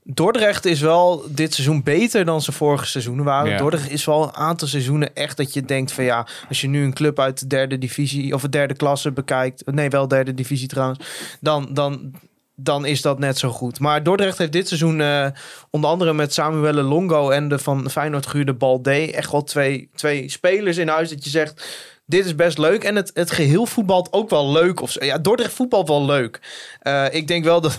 Dordrecht 0.03 0.65
is 0.65 0.81
wel 0.81 1.25
dit 1.29 1.55
seizoen 1.55 1.83
beter 1.83 2.25
dan 2.25 2.43
ze 2.43 2.53
vorige 2.53 2.87
seizoenen 2.87 3.25
waren. 3.25 3.51
Ja. 3.51 3.59
Dordrecht 3.59 3.91
is 3.91 4.05
wel 4.05 4.23
een 4.23 4.35
aantal 4.35 4.69
seizoenen 4.69 5.15
echt 5.15 5.37
dat 5.37 5.55
je 5.55 5.63
denkt 5.63 5.93
van 5.93 6.05
ja, 6.05 6.27
als 6.49 6.61
je 6.61 6.69
nu 6.69 6.85
een 6.85 6.95
club 6.95 7.21
uit 7.21 7.41
de 7.41 7.47
derde 7.47 7.79
divisie 7.79 8.35
of 8.35 8.43
de 8.43 8.49
derde 8.49 8.75
klasse 8.75 9.13
bekijkt, 9.13 9.63
nee 9.67 9.89
wel 9.89 10.09
derde 10.09 10.35
divisie 10.35 10.69
trouwens, 10.69 10.99
dan, 11.41 11.69
dan, 11.73 12.13
dan 12.61 12.87
is 12.87 13.03
dat 13.03 13.19
net 13.19 13.39
zo 13.39 13.49
goed. 13.49 13.81
Maar 13.81 14.03
Dordrecht 14.03 14.39
heeft 14.39 14.53
dit 14.53 14.69
seizoen 14.69 15.01
eh, 15.01 15.27
onder 15.71 15.91
andere 15.91 16.13
met 16.13 16.33
Samuel 16.33 16.83
Longo 16.83 17.31
en 17.31 17.49
de 17.49 17.59
van 17.59 17.91
Feyenoord 17.91 18.27
gehuurde 18.27 18.55
Balde 18.55 19.13
echt 19.13 19.31
wel 19.31 19.45
twee, 19.45 19.91
twee 19.95 20.29
spelers 20.29 20.77
in 20.77 20.89
huis 20.89 21.09
dat 21.09 21.25
je 21.25 21.31
zegt 21.31 21.63
dit 22.09 22.25
is 22.25 22.35
best 22.35 22.59
leuk. 22.59 22.85
En 22.85 22.97
het, 22.97 23.11
het 23.15 23.31
geheel 23.31 23.67
voetbalt 23.67 24.13
ook 24.13 24.31
wel 24.31 24.53
leuk. 24.53 24.81
Of. 24.81 25.05
Ja, 25.05 25.19
Dordrecht 25.19 25.53
voetbalt 25.53 25.89
wel 25.89 26.05
leuk. 26.05 26.41
Eh, 26.81 27.05
ik 27.11 27.27
denk 27.29 27.45
wel 27.45 27.61
dat... 27.61 27.79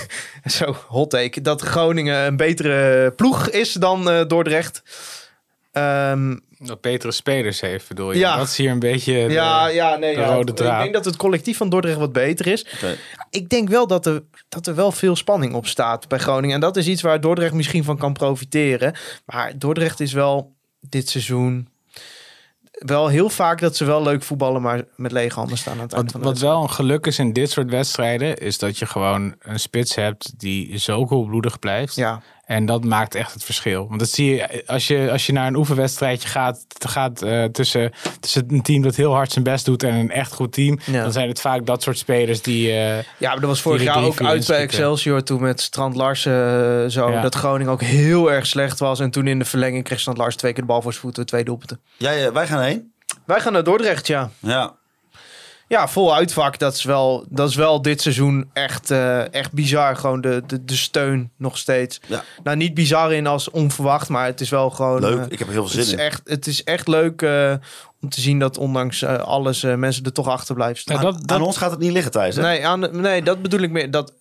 zo, 0.44 0.76
hot 0.88 1.10
take. 1.10 1.40
Dat 1.40 1.60
Groningen 1.60 2.26
een 2.26 2.36
betere 2.36 3.10
ploeg 3.16 3.48
is 3.48 3.72
dan 3.72 4.10
eh, 4.10 4.26
Dordrecht. 4.26 4.82
Ehm, 5.72 6.36
Dat 6.58 6.80
betere 6.80 7.12
spelers 7.12 7.60
heeft, 7.60 7.88
bedoel 7.88 8.12
je? 8.12 8.18
Ja. 8.18 8.36
Dat 8.36 8.46
is 8.48 8.56
hier 8.56 8.70
een 8.70 8.78
beetje 8.78 9.26
de- 9.26 9.32
ja, 9.32 9.66
ja, 9.68 9.96
nee. 9.96 10.14
de 10.14 10.20
Ja, 10.20 10.34
rode 10.34 10.52
ik 10.52 10.58
denk 10.58 10.92
dat 10.92 11.04
het 11.04 11.16
collectief 11.16 11.56
van 11.56 11.68
Dordrecht 11.68 11.98
wat 11.98 12.12
beter 12.12 12.46
is. 12.46 12.66
Oké. 12.74 12.96
Ik 13.30 13.48
denk 13.48 13.68
wel 13.68 13.86
dat 13.86 14.06
er, 14.06 14.22
dat 14.48 14.66
er 14.66 14.74
wel 14.74 14.92
veel 14.92 15.16
spanning 15.16 15.54
op 15.54 15.66
staat 15.66 16.08
bij 16.08 16.18
Groningen. 16.18 16.54
En 16.54 16.60
dat 16.60 16.76
is 16.76 16.86
iets 16.86 17.02
waar 17.02 17.20
Dordrecht 17.20 17.54
misschien 17.54 17.84
van 17.84 17.98
kan 17.98 18.12
profiteren. 18.12 18.94
Maar 19.26 19.52
Dordrecht 19.58 20.00
is 20.00 20.12
wel 20.12 20.52
dit 20.80 21.08
seizoen... 21.08 21.68
Wel 22.70 23.08
heel 23.08 23.28
vaak 23.28 23.60
dat 23.60 23.76
ze 23.76 23.84
wel 23.84 24.02
leuk 24.02 24.22
voetballen, 24.22 24.62
maar 24.62 24.82
met 24.96 25.12
lege 25.12 25.34
handen 25.38 25.58
staan 25.58 25.74
aan 25.74 25.80
het 25.80 25.92
Wat, 25.94 26.12
wat 26.12 26.38
wel 26.38 26.62
een 26.62 26.70
geluk 26.70 27.06
is 27.06 27.18
in 27.18 27.32
dit 27.32 27.50
soort 27.50 27.70
wedstrijden, 27.70 28.36
is 28.36 28.58
dat 28.58 28.78
je 28.78 28.86
gewoon 28.86 29.34
een 29.38 29.60
spits 29.60 29.94
hebt 29.94 30.38
die 30.38 30.78
zo 30.78 31.04
koelbloedig 31.04 31.58
blijft. 31.58 31.94
Ja, 31.94 32.22
En 32.50 32.66
dat 32.66 32.84
maakt 32.84 33.14
echt 33.14 33.32
het 33.32 33.44
verschil. 33.44 33.86
Want 33.88 34.00
dat 34.00 34.08
zie 34.08 34.34
je 34.34 34.62
als 34.66 34.86
je, 34.86 35.08
als 35.10 35.26
je 35.26 35.32
naar 35.32 35.46
een 35.46 35.56
oefenwedstrijdje 35.56 36.28
gaat, 36.28 36.64
gaat 36.78 37.22
eh, 37.22 37.44
tussen, 37.44 37.92
tussen 38.20 38.44
een 38.48 38.62
team 38.62 38.82
dat 38.82 38.96
heel 38.96 39.12
hard 39.14 39.32
zijn 39.32 39.44
best 39.44 39.64
doet 39.64 39.82
en 39.82 39.94
een 39.94 40.10
echt 40.10 40.32
goed 40.32 40.52
team. 40.52 40.78
Ja. 40.86 41.02
Dan 41.02 41.12
zijn 41.12 41.28
het 41.28 41.40
vaak 41.40 41.66
dat 41.66 41.82
soort 41.82 41.98
spelers 41.98 42.42
die. 42.42 42.68
eh, 42.70 42.96
Ja, 42.96 43.30
maar 43.30 43.40
dat 43.40 43.48
was 43.48 43.60
vorig 43.60 43.82
jaar 43.82 44.02
ook 44.04 44.20
uit 44.22 44.46
bij. 44.46 44.60
Excelsior 44.60 45.22
toen 45.22 45.40
met 45.42 45.60
Strand 45.60 45.96
Larsen 45.96 46.32
eh, 46.84 46.90
zo. 46.90 47.10
Ja. 47.10 47.20
Dat 47.20 47.34
Groningen 47.34 47.72
ook 47.72 47.82
heel 47.82 48.32
erg 48.32 48.46
slecht 48.46 48.78
was. 48.78 49.00
En 49.00 49.10
toen 49.10 49.26
in 49.26 49.38
de 49.38 49.44
verlenging 49.44 49.84
kreeg 49.84 50.00
Strand 50.00 50.18
Larsen 50.18 50.38
twee 50.38 50.52
keer 50.52 50.62
de 50.62 50.68
bal 50.68 50.82
voor 50.82 50.92
zijn 50.92 51.04
voeten. 51.04 51.26
Twee 51.26 51.44
doelpunten. 51.44 51.80
Jij, 51.96 52.32
wij 52.32 52.46
gaan 52.46 52.62
heen. 52.62 52.92
Wij 53.26 53.40
gaan 53.40 53.52
naar 53.52 53.64
Dordrecht, 53.64 54.06
ja. 54.06 54.30
Ja. 54.38 54.74
Ja, 55.70 55.88
vol 55.88 56.14
uitvak. 56.14 56.58
Dat 56.58 56.74
is 56.74 56.84
wel, 56.84 57.24
dat 57.28 57.48
is 57.48 57.54
wel 57.54 57.82
dit 57.82 58.00
seizoen 58.00 58.50
echt, 58.52 58.90
eh, 58.90 59.34
echt 59.34 59.52
bizar. 59.52 59.96
Gewoon 59.96 60.20
de, 60.20 60.42
de, 60.46 60.64
de 60.64 60.76
steun 60.76 61.30
nog 61.36 61.58
steeds. 61.58 62.00
Ja. 62.06 62.24
Nou, 62.42 62.56
niet 62.56 62.74
bizar 62.74 63.12
in 63.12 63.26
als 63.26 63.50
onverwacht. 63.50 64.08
Maar 64.08 64.26
het 64.26 64.40
is 64.40 64.48
wel 64.48 64.70
gewoon... 64.70 65.00
Leuk. 65.00 65.18
eh, 65.18 65.24
ik 65.28 65.38
heb 65.38 65.48
er 65.48 65.54
heel 65.54 65.66
veel 65.66 65.78
het, 65.78 65.86
is 65.86 65.88
zin 65.88 65.98
in. 65.98 66.04
echt, 66.04 66.20
het 66.24 66.46
is 66.46 66.64
echt 66.64 66.88
leuk 66.88 67.22
eh, 67.22 67.54
om 68.00 68.08
te 68.08 68.20
zien 68.20 68.38
dat 68.38 68.58
ondanks 68.58 69.04
alles 69.04 69.62
eh, 69.62 69.74
mensen 69.74 70.04
er 70.04 70.12
toch 70.12 70.28
achter 70.28 70.54
blijven 70.54 70.78
staan. 70.80 70.96
ja, 70.96 71.02
dat, 71.02 71.20
dat, 71.20 71.38
Aan 71.38 71.42
ons 71.44 71.56
gaat 71.56 71.70
het 71.70 71.80
niet 71.80 71.92
liggen, 71.92 72.12
Thijs. 72.12 72.36
Hè? 72.36 72.42
Nee, 72.42 72.66
aan, 72.66 73.00
nee, 73.00 73.22
dat 73.22 73.42
bedoel 73.42 73.60
ik 73.60 73.70
meer. 73.70 73.90
Dat, 73.90 74.12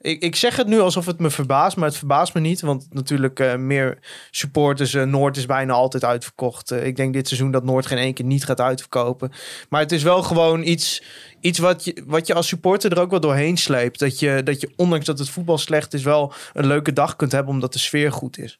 ik, 0.00 0.22
ik 0.22 0.36
zeg 0.36 0.56
het 0.56 0.66
nu 0.66 0.80
alsof 0.80 1.06
het 1.06 1.18
me 1.18 1.30
verbaast, 1.30 1.76
maar 1.76 1.88
het 1.88 1.96
verbaast 1.96 2.34
me 2.34 2.40
niet. 2.40 2.60
Want 2.60 2.86
natuurlijk 2.90 3.40
eh, 3.40 3.56
meer 3.56 3.98
supporters. 4.30 4.94
eh, 4.94 5.02
Noord 5.02 5.36
is 5.36 5.46
bijna 5.46 5.72
altijd 5.72 6.04
uitverkocht. 6.04 6.70
Eh, 6.70 6.86
ik 6.86 6.96
denk 6.96 7.12
dit 7.12 7.28
seizoen 7.28 7.50
dat 7.50 7.64
Noord 7.64 7.86
geen 7.86 7.98
één 7.98 8.14
keer 8.14 8.24
niet 8.24 8.44
gaat 8.44 8.60
uitverkopen. 8.60 9.32
Maar 9.68 9.80
het 9.80 9.92
is 9.92 10.02
wel 10.02 10.22
gewoon 10.22 10.62
iets, 10.62 11.02
iets 11.40 11.58
wat, 11.58 11.84
je, 11.84 12.02
wat 12.06 12.26
je 12.26 12.34
als 12.34 12.48
supporter 12.48 12.92
er 12.92 13.00
ook 13.00 13.10
wel 13.10 13.20
doorheen 13.20 13.56
sleept. 13.56 13.98
Dat 13.98 14.18
je, 14.18 14.42
dat 14.42 14.60
je, 14.60 14.72
ondanks 14.76 15.06
dat 15.06 15.18
het 15.18 15.28
voetbal 15.28 15.58
slecht 15.58 15.94
is, 15.94 16.02
wel 16.02 16.32
een 16.52 16.66
leuke 16.66 16.92
dag 16.92 17.16
kunt 17.16 17.32
hebben 17.32 17.52
omdat 17.52 17.72
de 17.72 17.78
sfeer 17.78 18.12
goed 18.12 18.38
is. 18.38 18.58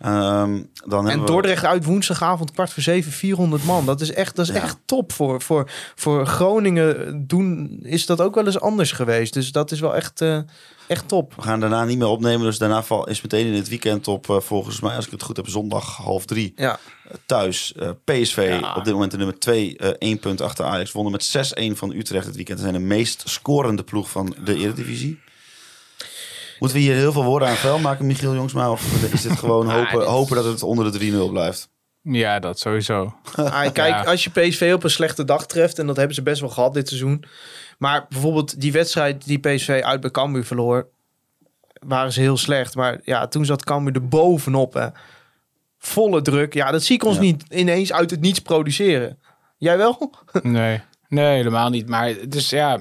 Ehm, 0.00 0.62
dan 0.86 1.08
En 1.08 1.20
we- 1.20 1.26
Dordrecht 1.26 1.64
uit 1.64 1.84
woensdagavond 1.84 2.50
kwart 2.52 2.72
voor 2.72 2.82
zeven, 2.82 3.12
400 3.12 3.64
man. 3.64 3.86
Dat 3.86 4.00
is 4.00 4.12
echt, 4.12 4.36
dat 4.36 4.48
is 4.48 4.54
Ja. 4.54 4.62
echt 4.62 4.76
top. 4.84 5.12
Voor, 5.12 5.42
voor, 5.42 5.70
voor 5.94 6.26
Groningen 6.26 7.24
doen 7.26 7.78
is 7.82 8.06
dat 8.06 8.20
ook 8.20 8.34
wel 8.34 8.46
eens 8.46 8.60
anders 8.60 8.92
geweest. 8.92 9.32
Dus 9.32 9.52
dat 9.52 9.70
is 9.70 9.80
wel 9.80 9.94
echt, 9.96 10.20
eh, 10.20 10.38
echt 10.86 11.08
top. 11.08 11.34
We 11.36 11.42
gaan 11.42 11.60
daarna 11.60 11.84
niet 11.84 11.98
meer 11.98 12.06
opnemen. 12.06 12.46
Dus 12.46 12.58
daarna 12.58 12.84
is 13.04 13.20
meteen 13.22 13.46
in 13.46 13.54
het 13.54 13.68
weekend 13.68 14.08
op, 14.08 14.30
eh, 14.30 14.40
volgens 14.40 14.80
mij, 14.80 14.96
als 14.96 15.04
ik 15.04 15.10
het 15.10 15.22
goed 15.22 15.36
heb, 15.36 15.48
zondag 15.48 15.96
half 15.96 16.24
drie. 16.24 16.52
Ja, 16.56 16.78
eh, 17.08 17.14
thuis. 17.26 17.74
PSV 18.04 18.58
Ja. 18.60 18.74
op 18.74 18.84
dit 18.84 18.92
moment 18.92 19.10
de 19.10 19.16
nummer 19.16 19.38
2, 19.38 19.76
eh 19.76 19.88
1 19.98 20.18
punt 20.18 20.40
achter 20.40 20.64
Ajax. 20.64 20.92
Wonnen 20.92 21.12
met 21.12 21.24
6-1 21.24 21.76
van 21.76 21.92
Utrecht 21.92 22.26
dit 22.26 22.36
weekend. 22.36 22.58
Ze 22.58 22.64
zijn 22.64 22.76
de 22.80 22.86
meest 22.86 23.22
scorende 23.28 23.82
ploeg 23.82 24.10
van 24.10 24.34
de 24.44 24.54
Eredivisie. 24.54 25.20
Moeten 26.60 26.78
we 26.78 26.84
hier 26.84 26.94
heel 26.94 27.12
veel 27.12 27.24
woorden 27.24 27.48
aan 27.48 27.56
vuil 27.56 27.78
maken, 27.78 28.06
Michiel 28.06 28.34
Jongsma? 28.34 28.70
Of 28.70 29.12
is 29.12 29.22
dit 29.22 29.38
gewoon 29.38 29.68
Ah, 29.70 29.74
hopen, 29.76 29.98
dit- 29.98 30.08
hopen 30.08 30.36
dat 30.36 30.44
het 30.44 30.62
onder 30.62 30.92
de 30.92 31.26
3-0 31.28 31.30
blijft? 31.30 31.68
ja, 32.02 32.38
dat 32.38 32.58
sowieso. 32.58 33.14
Ah, 33.36 33.60
kijk, 33.72 33.76
Ja. 33.88 34.02
als 34.04 34.24
je 34.24 34.30
PSV 34.30 34.72
op 34.74 34.84
een 34.84 34.90
slechte 34.90 35.24
dag 35.24 35.46
treft, 35.46 35.78
en 35.78 35.86
dat 35.86 35.96
hebben 35.96 36.14
ze 36.14 36.22
best 36.22 36.40
wel 36.40 36.50
gehad 36.50 36.74
dit 36.74 36.88
seizoen. 36.88 37.24
Maar 37.78 38.06
bijvoorbeeld 38.08 38.60
die 38.60 38.72
wedstrijd 38.72 39.26
die 39.26 39.38
PSV 39.38 39.80
uit 39.84 40.00
bij 40.00 40.10
Cambuur 40.10 40.44
verloor, 40.44 40.86
waren 41.86 42.12
ze 42.12 42.20
heel 42.20 42.36
slecht. 42.36 42.74
Maar 42.74 43.00
ja, 43.04 43.26
toen 43.26 43.44
zat 43.44 43.64
Cambuur 43.64 43.94
er 43.94 44.08
bovenop. 44.08 44.72
Hè. 44.74 44.86
Volle 45.78 46.22
druk. 46.22 46.54
Ja, 46.54 46.70
dat 46.70 46.82
zie 46.82 46.94
ik 46.96 47.04
ons 47.04 47.14
Ja. 47.16 47.22
niet 47.22 47.44
ineens 47.48 47.92
uit 47.92 48.10
het 48.10 48.20
niets 48.20 48.38
produceren. 48.38 49.18
Jij 49.58 49.76
wel? 49.76 50.10
Nee, 50.42 50.80
nee, 51.08 51.36
helemaal 51.36 51.70
niet. 51.70 51.88
Maar 51.88 52.14
dus 52.28 52.50
ja, 52.50 52.80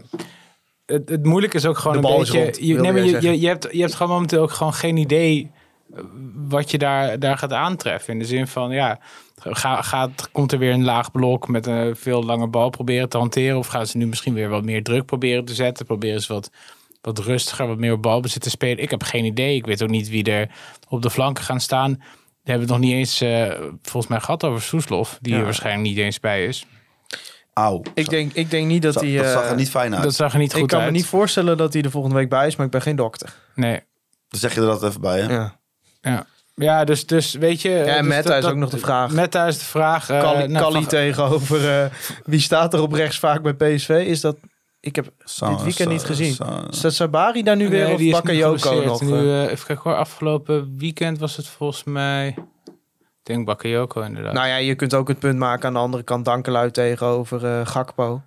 het, 0.89 1.09
het 1.09 1.25
moeilijke 1.25 1.57
is 1.57 1.65
ook 1.65 1.77
gewoon 1.77 1.97
een 1.97 2.17
beetje. 2.17 2.65
je, 2.67 2.73
nee, 2.73 2.91
maar 2.91 3.03
je, 3.03 3.21
je, 3.21 3.39
je, 3.39 3.47
hebt, 3.47 3.67
je 3.71 3.81
hebt 3.81 3.95
gewoon 3.95 4.11
momenteel 4.11 4.41
ook 4.41 4.51
gewoon 4.51 4.73
geen 4.73 4.97
idee 4.97 5.51
wat 6.33 6.71
je 6.71 6.77
daar, 6.77 7.19
daar 7.19 7.37
gaat 7.37 7.53
aantreffen. 7.53 8.13
In 8.13 8.19
de 8.19 8.25
zin 8.25 8.47
van, 8.47 8.71
ja, 8.71 8.99
ga, 9.39 9.81
gaat, 9.81 10.29
komt 10.31 10.51
er 10.51 10.59
weer 10.59 10.73
een 10.73 10.83
laag 10.83 11.11
blok 11.11 11.47
met 11.47 11.65
een 11.65 11.95
veel 11.95 12.23
langer 12.23 12.49
bal 12.49 12.69
proberen 12.69 13.09
te 13.09 13.17
hanteren? 13.17 13.57
Of 13.57 13.67
gaan 13.67 13.87
ze 13.87 13.97
nu 13.97 14.07
misschien 14.07 14.33
weer 14.33 14.49
wat 14.49 14.63
meer 14.63 14.83
druk 14.83 15.05
proberen 15.05 15.45
te 15.45 15.53
zetten? 15.53 15.85
Proberen 15.85 16.21
ze 16.21 16.33
wat, 16.33 16.51
wat 17.01 17.19
rustiger, 17.19 17.67
wat 17.67 17.77
meer 17.77 17.99
balbezit 17.99 18.41
te 18.41 18.49
spelen? 18.49 18.83
Ik 18.83 18.89
heb 18.89 19.03
geen 19.03 19.25
idee. 19.25 19.55
Ik 19.55 19.65
weet 19.65 19.83
ook 19.83 19.89
niet 19.89 20.09
wie 20.09 20.23
er 20.23 20.49
op 20.87 21.01
de 21.01 21.09
flanken 21.09 21.43
gaan 21.43 21.59
staan. 21.59 21.91
We 22.43 22.55
hebben 22.55 22.67
het 22.67 22.77
nog 22.77 22.87
niet 22.87 22.97
eens, 22.97 23.21
eh, 23.21 23.51
volgens 23.81 24.07
mij, 24.07 24.19
gehad 24.19 24.43
over 24.43 24.61
Soeslof. 24.61 25.17
Die 25.21 25.35
er 25.35 25.43
waarschijnlijk 25.43 25.87
niet 25.87 25.97
eens 25.97 26.19
bij 26.19 26.45
is. 26.45 26.65
Ik 27.93 28.09
denk, 28.09 28.33
ik 28.33 28.49
denk 28.51 28.67
niet 28.67 28.81
dat 28.81 28.95
hij... 28.95 29.15
dat 29.17 29.25
zag 29.25 29.43
eh, 29.43 29.49
er 29.49 29.55
niet 29.55 29.69
fijn 29.69 29.93
uit. 29.93 30.03
Dat 30.03 30.13
zag 30.15 30.33
er 30.33 30.39
niet 30.39 30.53
goed 30.53 30.61
ik 30.61 30.67
kan 30.67 30.79
uit. 30.79 30.91
me 30.91 30.97
niet 30.97 31.05
voorstellen 31.05 31.57
dat 31.57 31.73
hij 31.73 31.81
de 31.81 31.89
volgende 31.91 32.15
week 32.15 32.29
bij 32.29 32.47
is, 32.47 32.55
maar 32.55 32.65
ik 32.65 32.71
ben 32.71 32.81
geen 32.81 32.95
dokter. 32.95 33.33
Nee. 33.55 33.79
Dan 34.29 34.39
zeg 34.39 34.53
je 34.53 34.59
er 34.61 34.65
dat 34.67 34.83
even 34.83 35.01
bij, 35.01 35.19
hè? 35.21 35.33
Ja. 35.33 35.55
Ja. 36.01 36.25
Ja, 36.55 36.83
dus, 36.83 37.05
dus 37.05 37.33
weet 37.33 37.61
je... 37.61 37.69
Ja, 37.69 37.83
dus 37.83 37.93
en 37.95 38.07
Metta 38.07 38.29
dat- 38.29 38.43
is 38.43 38.49
ook 38.49 38.55
nog 38.55 38.69
de 38.69 38.77
vraag. 38.77 39.11
Metta 39.11 39.47
is 39.47 39.59
de 39.59 39.65
vraag. 39.65 40.09
eh, 40.09 40.19
Kali, 40.21 40.47
nou, 40.47 40.63
Kali 40.65 40.73
van- 40.79 40.85
tegenover... 40.87 41.81
eh, 41.81 41.85
wie 42.25 42.39
staat 42.39 42.73
er 42.73 42.81
op 42.81 42.93
rechts 42.93 43.19
vaak 43.19 43.41
bij 43.41 43.53
PSV? 43.75 43.89
Is 44.07 44.21
dat... 44.21 44.37
Ik 44.81 44.95
heb 44.95 45.05
dit 45.49 45.63
weekend 45.63 45.89
niet 45.89 46.03
gezien. 46.03 46.37
Staat 46.69 46.93
Sabari 46.93 47.43
daar 47.43 47.55
nu 47.55 47.69
weer 47.69 47.83
Nee, 47.83 47.91
of 47.93 47.97
die 47.99 48.07
is 48.09 48.15
nu 48.15 48.21
Bakayoko 48.21 48.83
nog? 48.83 49.01
Nu, 49.01 49.11
eh? 49.13 49.43
eh, 49.43 49.51
even 49.51 49.65
kijken 49.65 49.89
hoor, 49.89 49.95
afgelopen 49.99 50.73
weekend 50.77 51.19
was 51.19 51.35
het 51.37 51.47
volgens 51.47 51.83
mij... 51.83 52.35
Ik 53.29 53.35
denk 53.35 53.47
Bakayoko 53.47 54.01
inderdaad. 54.01 54.33
Nou 54.33 54.47
ja, 54.47 54.55
je 54.55 54.75
kunt 54.75 54.93
ook 54.93 55.07
het 55.07 55.19
punt 55.19 55.37
maken 55.37 55.67
aan 55.67 55.73
de 55.73 55.79
andere 55.79 56.03
kant 56.03 56.25
Dankelui 56.25 56.71
tegenover 56.71 57.45
eh, 57.45 57.65
Gakpo. 57.65 58.21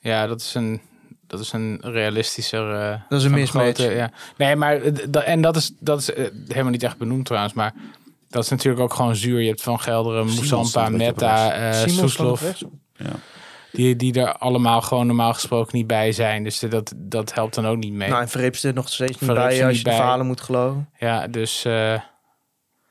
Ja, 0.00 0.26
dat 0.26 0.40
is 0.40 0.54
een, 0.54 0.80
dat 1.26 1.40
is 1.40 1.52
een 1.52 1.78
realistischer... 1.82 2.74
eh, 2.74 3.00
Dat 3.08 3.18
is 3.18 3.24
een 3.24 3.32
mismatch. 3.32 3.92
ja. 3.94 4.10
Nee, 4.36 4.56
maar 4.56 4.80
eh, 4.82 5.28
en 5.28 5.40
dat 5.40 5.56
is, 5.56 5.72
dat 5.78 5.98
is 5.98 6.10
helemaal 6.48 6.70
niet 6.72 6.82
echt 6.82 6.96
benoemd 6.98 7.26
trouwens, 7.26 7.54
maar 7.54 7.74
dat 8.28 8.42
is 8.44 8.48
natuurlijk 8.48 8.82
ook 8.82 8.94
gewoon 8.94 9.16
zuur. 9.16 9.40
Je 9.40 9.48
hebt 9.48 9.62
Van 9.62 9.80
Gelderen, 9.80 10.24
Moussampa, 10.26 10.80
eh 10.82 10.92
Simons 10.92 11.16
staat 11.16 11.90
Soeslof, 11.90 12.40
rechts. 12.42 12.64
die, 13.72 13.96
die 13.96 14.12
er 14.20 14.32
allemaal 14.32 14.80
gewoon 14.80 15.06
normaal 15.06 15.32
gesproken 15.34 15.76
niet 15.76 15.86
bij 15.86 16.12
zijn. 16.12 16.44
Dus 16.44 16.58
dat, 16.58 16.92
dat 16.96 17.34
helpt 17.34 17.54
dan 17.54 17.66
ook 17.66 17.76
niet 17.76 17.92
mee. 17.92 18.08
Nou, 18.08 18.22
en 18.22 18.28
Verrips 18.28 18.64
er 18.64 18.74
nog 18.74 18.88
steeds 18.88 19.20
niet 19.20 19.30
Verrips 19.30 19.56
bij 19.56 19.66
als 19.66 19.78
je 19.78 19.84
de 19.84 19.90
verhalen 19.92 20.26
moet 20.26 20.40
geloven. 20.40 20.88
Ja, 20.98 21.26
dus 21.26 21.64
eh, 21.64 22.00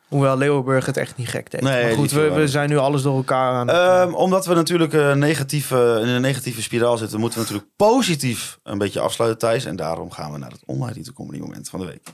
Hoewel 0.08 0.38
Leeuwenburg 0.38 0.86
het 0.86 0.98
echt 0.98 1.18
niet 1.18 1.28
gek 1.28 1.52
deed. 1.52 1.62
Nee, 1.62 1.84
maar 1.84 1.94
goed, 1.94 2.12
we, 2.12 2.48
zijn 2.48 2.70
nu 2.70 2.78
alles 2.78 3.02
door 3.02 3.16
elkaar 3.16 3.54
aan 3.54 3.68
het... 3.68 3.78
Ehm, 3.78 4.14
omdat 4.14 4.46
we 4.46 4.54
natuurlijk 4.54 4.94
eh, 4.94 5.14
negatieve, 5.14 6.00
in 6.02 6.08
een 6.08 6.22
negatieve 6.22 6.62
spiraal 6.62 6.98
zitten, 6.98 7.20
moeten 7.20 7.40
we 7.40 7.46
natuurlijk 7.46 7.76
positief 7.76 8.60
een 8.64 8.78
beetje 8.78 9.00
afsluiten, 9.00 9.40
Thijs. 9.40 9.66
En 9.66 9.76
daarom 9.76 10.12
gaan 10.12 10.32
we 10.32 10.38
naar 10.38 10.52
het 10.52 10.62
online 10.66 10.94
Retail 10.94 11.14
Company 11.14 11.40
moment 11.40 11.70
van 11.70 11.80
de 11.80 11.86
week. 11.86 12.08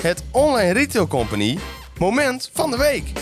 Het 0.00 0.24
Online 0.30 0.72
Retail 0.72 1.06
Company 1.06 1.58
moment 1.98 2.50
van 2.52 2.70
de 2.70 2.76
week. 2.76 3.12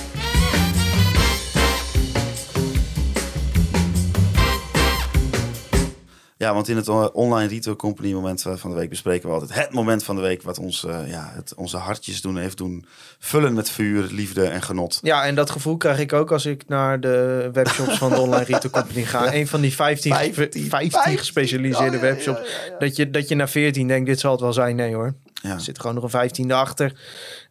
Ja, 6.42 6.54
want 6.54 6.68
in 6.68 6.76
het 6.76 6.88
online 7.12 7.48
Retail 7.48 7.76
Company 7.76 8.12
moment 8.12 8.46
eh, 8.46 8.52
van 8.56 8.70
de 8.70 8.76
week 8.76 8.88
bespreken 8.88 9.28
we 9.28 9.34
altijd 9.34 9.54
het 9.54 9.72
moment 9.72 10.04
van 10.04 10.16
de 10.16 10.22
week 10.22 10.42
wat 10.42 10.58
ons, 10.58 10.84
eh, 10.84 11.08
ja, 11.08 11.30
het, 11.34 11.54
onze 11.54 11.76
hartjes 11.76 12.20
doen 12.20 12.36
heeft 12.36 12.56
doen 12.56 12.86
vullen 13.18 13.54
met 13.54 13.70
vuur, 13.70 14.08
liefde 14.10 14.44
en 14.44 14.62
genot. 14.62 14.98
Ja, 15.02 15.24
en 15.24 15.34
dat 15.34 15.50
gevoel 15.50 15.76
krijg 15.76 15.98
ik 15.98 16.12
ook 16.12 16.32
als 16.32 16.46
ik 16.46 16.68
naar 16.68 17.00
de 17.00 17.50
webshops 17.52 17.98
van 17.98 18.10
de 18.10 18.20
Online 18.20 18.44
Retail 18.44 18.70
Company 18.80 19.04
ga. 19.04 19.34
Een 19.34 19.46
van 19.46 19.60
die 19.60 19.74
15, 19.74 20.14
15, 20.14 20.68
15, 20.68 21.18
gespecialiseerde 21.18 21.98
webshops. 21.98 22.40
Dat, 22.78 22.96
je, 22.96 23.10
dat 23.10 23.28
je 23.28 23.34
na 23.34 23.48
14 23.48 23.88
denkt, 23.88 24.06
dit 24.06 24.20
zal 24.20 24.32
het 24.32 24.40
wel 24.40 24.52
zijn. 24.52 24.76
Nee 24.76 24.94
hoor, 24.94 25.14
er 25.42 25.60
zit 25.60 25.80
gewoon 25.80 25.94
nog 25.94 26.04
een 26.04 26.10
vijftiende 26.10 26.54
achter. 26.54 27.00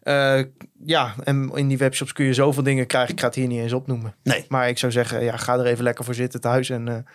Eh, 0.01 0.41
ja, 0.85 1.13
en 1.23 1.51
in 1.53 1.67
die 1.67 1.77
webshops 1.77 2.13
kun 2.13 2.25
je 2.25 2.33
zoveel 2.33 2.63
dingen 2.63 2.87
krijgen. 2.87 3.13
Ik 3.13 3.19
ga 3.19 3.25
het 3.25 3.35
hier 3.35 3.47
niet 3.47 3.61
eens 3.61 3.73
opnoemen. 3.73 4.15
Nee. 4.23 4.45
Maar 4.47 4.69
ik 4.69 4.77
zou 4.77 4.91
zeggen, 4.91 5.23
ja, 5.23 5.37
ga 5.37 5.57
er 5.57 5.65
even 5.65 5.83
lekker 5.83 6.05
voor 6.05 6.15
zitten 6.15 6.41
thuis. 6.41 6.69
En, 6.69 7.05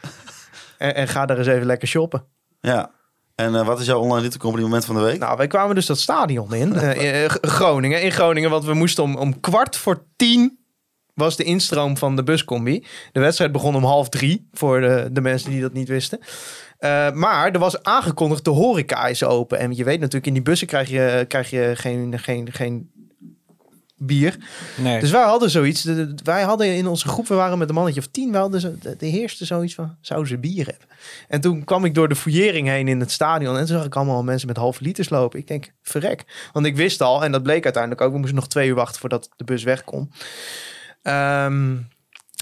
en, 0.78 0.94
en 0.94 1.09
ga 1.09 1.27
er 1.27 1.39
eens 1.39 1.47
even 1.47 1.66
lekker 1.66 1.89
shoppen. 1.89 2.24
Ja. 2.61 2.90
En 3.35 3.55
eh, 3.55 3.66
wat 3.66 3.81
is 3.81 3.86
jouw 3.86 3.98
online 4.01 4.31
moment 4.61 4.85
van 4.85 4.94
de 4.94 5.01
week? 5.01 5.19
Nou, 5.19 5.36
wij 5.36 5.47
kwamen 5.47 5.74
dus 5.74 5.86
dat 5.86 5.98
stadion 5.98 6.55
in. 6.55 6.74
eh, 6.77 7.23
in 7.23 7.31
G- 7.31 7.39
Groningen. 7.40 8.03
In 8.03 8.12
Groningen, 8.12 8.51
want 8.51 8.65
we 8.65 8.74
moesten 8.74 9.03
om, 9.05 9.16
om 9.16 9.40
kwart 9.40 9.77
voor 9.77 10.05
tien 10.16 10.59
was 11.15 11.36
de 11.36 11.44
instroom 11.44 11.97
van 11.97 12.16
de 12.16 12.23
buscombi. 12.23 12.85
De 13.12 13.20
wedstrijd 13.20 13.53
begon 13.53 13.74
om 13.77 13.85
half 13.85 14.09
drie, 14.09 14.48
voor 14.53 14.81
de, 14.81 15.09
de 15.12 15.20
mensen 15.20 15.51
die 15.51 15.61
dat 15.61 15.73
niet 15.73 15.89
wisten. 15.89 16.19
Eh, 16.78 17.11
maar 17.12 17.51
er 17.51 17.59
was 17.59 17.82
aangekondigd, 17.82 18.44
de 18.44 18.51
horeca 18.51 19.07
is 19.07 19.24
open. 19.24 19.59
En 19.59 19.77
je 19.77 19.85
weet 19.85 19.98
natuurlijk, 20.01 20.27
in 20.27 20.32
die 20.32 20.43
bussen 20.43 20.66
krijg 20.66 20.89
je, 20.89 21.24
krijg 21.28 21.51
je 21.51 21.73
geen, 21.74 22.19
geen, 22.19 22.53
geen 22.53 22.90
bier. 23.98 24.36
nee. 24.77 25.01
Dus 25.01 25.10
wij 25.10 25.23
hadden 25.24 25.51
zoiets. 25.51 25.82
de- 25.82 26.14
wij 26.24 26.43
hadden 26.43 26.74
in 26.74 26.86
onze 26.86 27.09
groep, 27.09 27.28
we 27.28 27.35
waren 27.35 27.59
met 27.59 27.68
een 27.68 27.74
mannetje 27.74 28.01
of 28.01 28.06
tien. 28.06 28.32
We 28.32 28.39
hadden 28.39 28.60
zo, 28.60 28.74
de, 28.81 28.97
de 28.98 29.06
heerste 29.06 29.44
zoiets 29.44 29.74
van, 29.74 29.97
zouden 30.01 30.28
ze 30.28 30.39
bier 30.39 30.66
hebben? 30.66 30.86
En 31.28 31.40
toen 31.40 31.64
kwam 31.64 31.85
ik 31.85 31.94
door 31.94 32.09
de 32.09 32.16
fouillering 32.16 32.68
heen 32.68 32.89
in 32.89 33.01
het 33.01 33.10
stadion. 33.10 33.52
En 33.56 33.66
toen 33.66 33.77
zag 33.77 33.85
ik 33.86 33.97
allemaal 33.97 34.23
mensen 34.23 34.48
met 34.48 34.56
halve 34.56 34.82
liters 34.82 35.09
lopen. 35.09 35.39
Ik 35.39 35.47
denk, 35.48 35.73
verrek. 35.82 36.24
Want 36.52 36.66
ik 36.66 36.77
wist 36.77 37.01
al, 37.01 37.24
en 37.24 37.32
dat 37.32 37.43
bleek 37.43 37.64
uiteindelijk 37.64 38.02
ook. 38.02 38.12
We 38.12 38.18
moesten 38.18 38.36
nog 38.36 38.48
twee 38.48 38.68
uur 38.68 38.74
wachten 38.74 39.01
voordat 39.01 39.28
de 39.36 39.44
bus 39.44 39.62
weg 39.62 39.85
kon. 39.85 40.12
Ehm, 41.02 41.77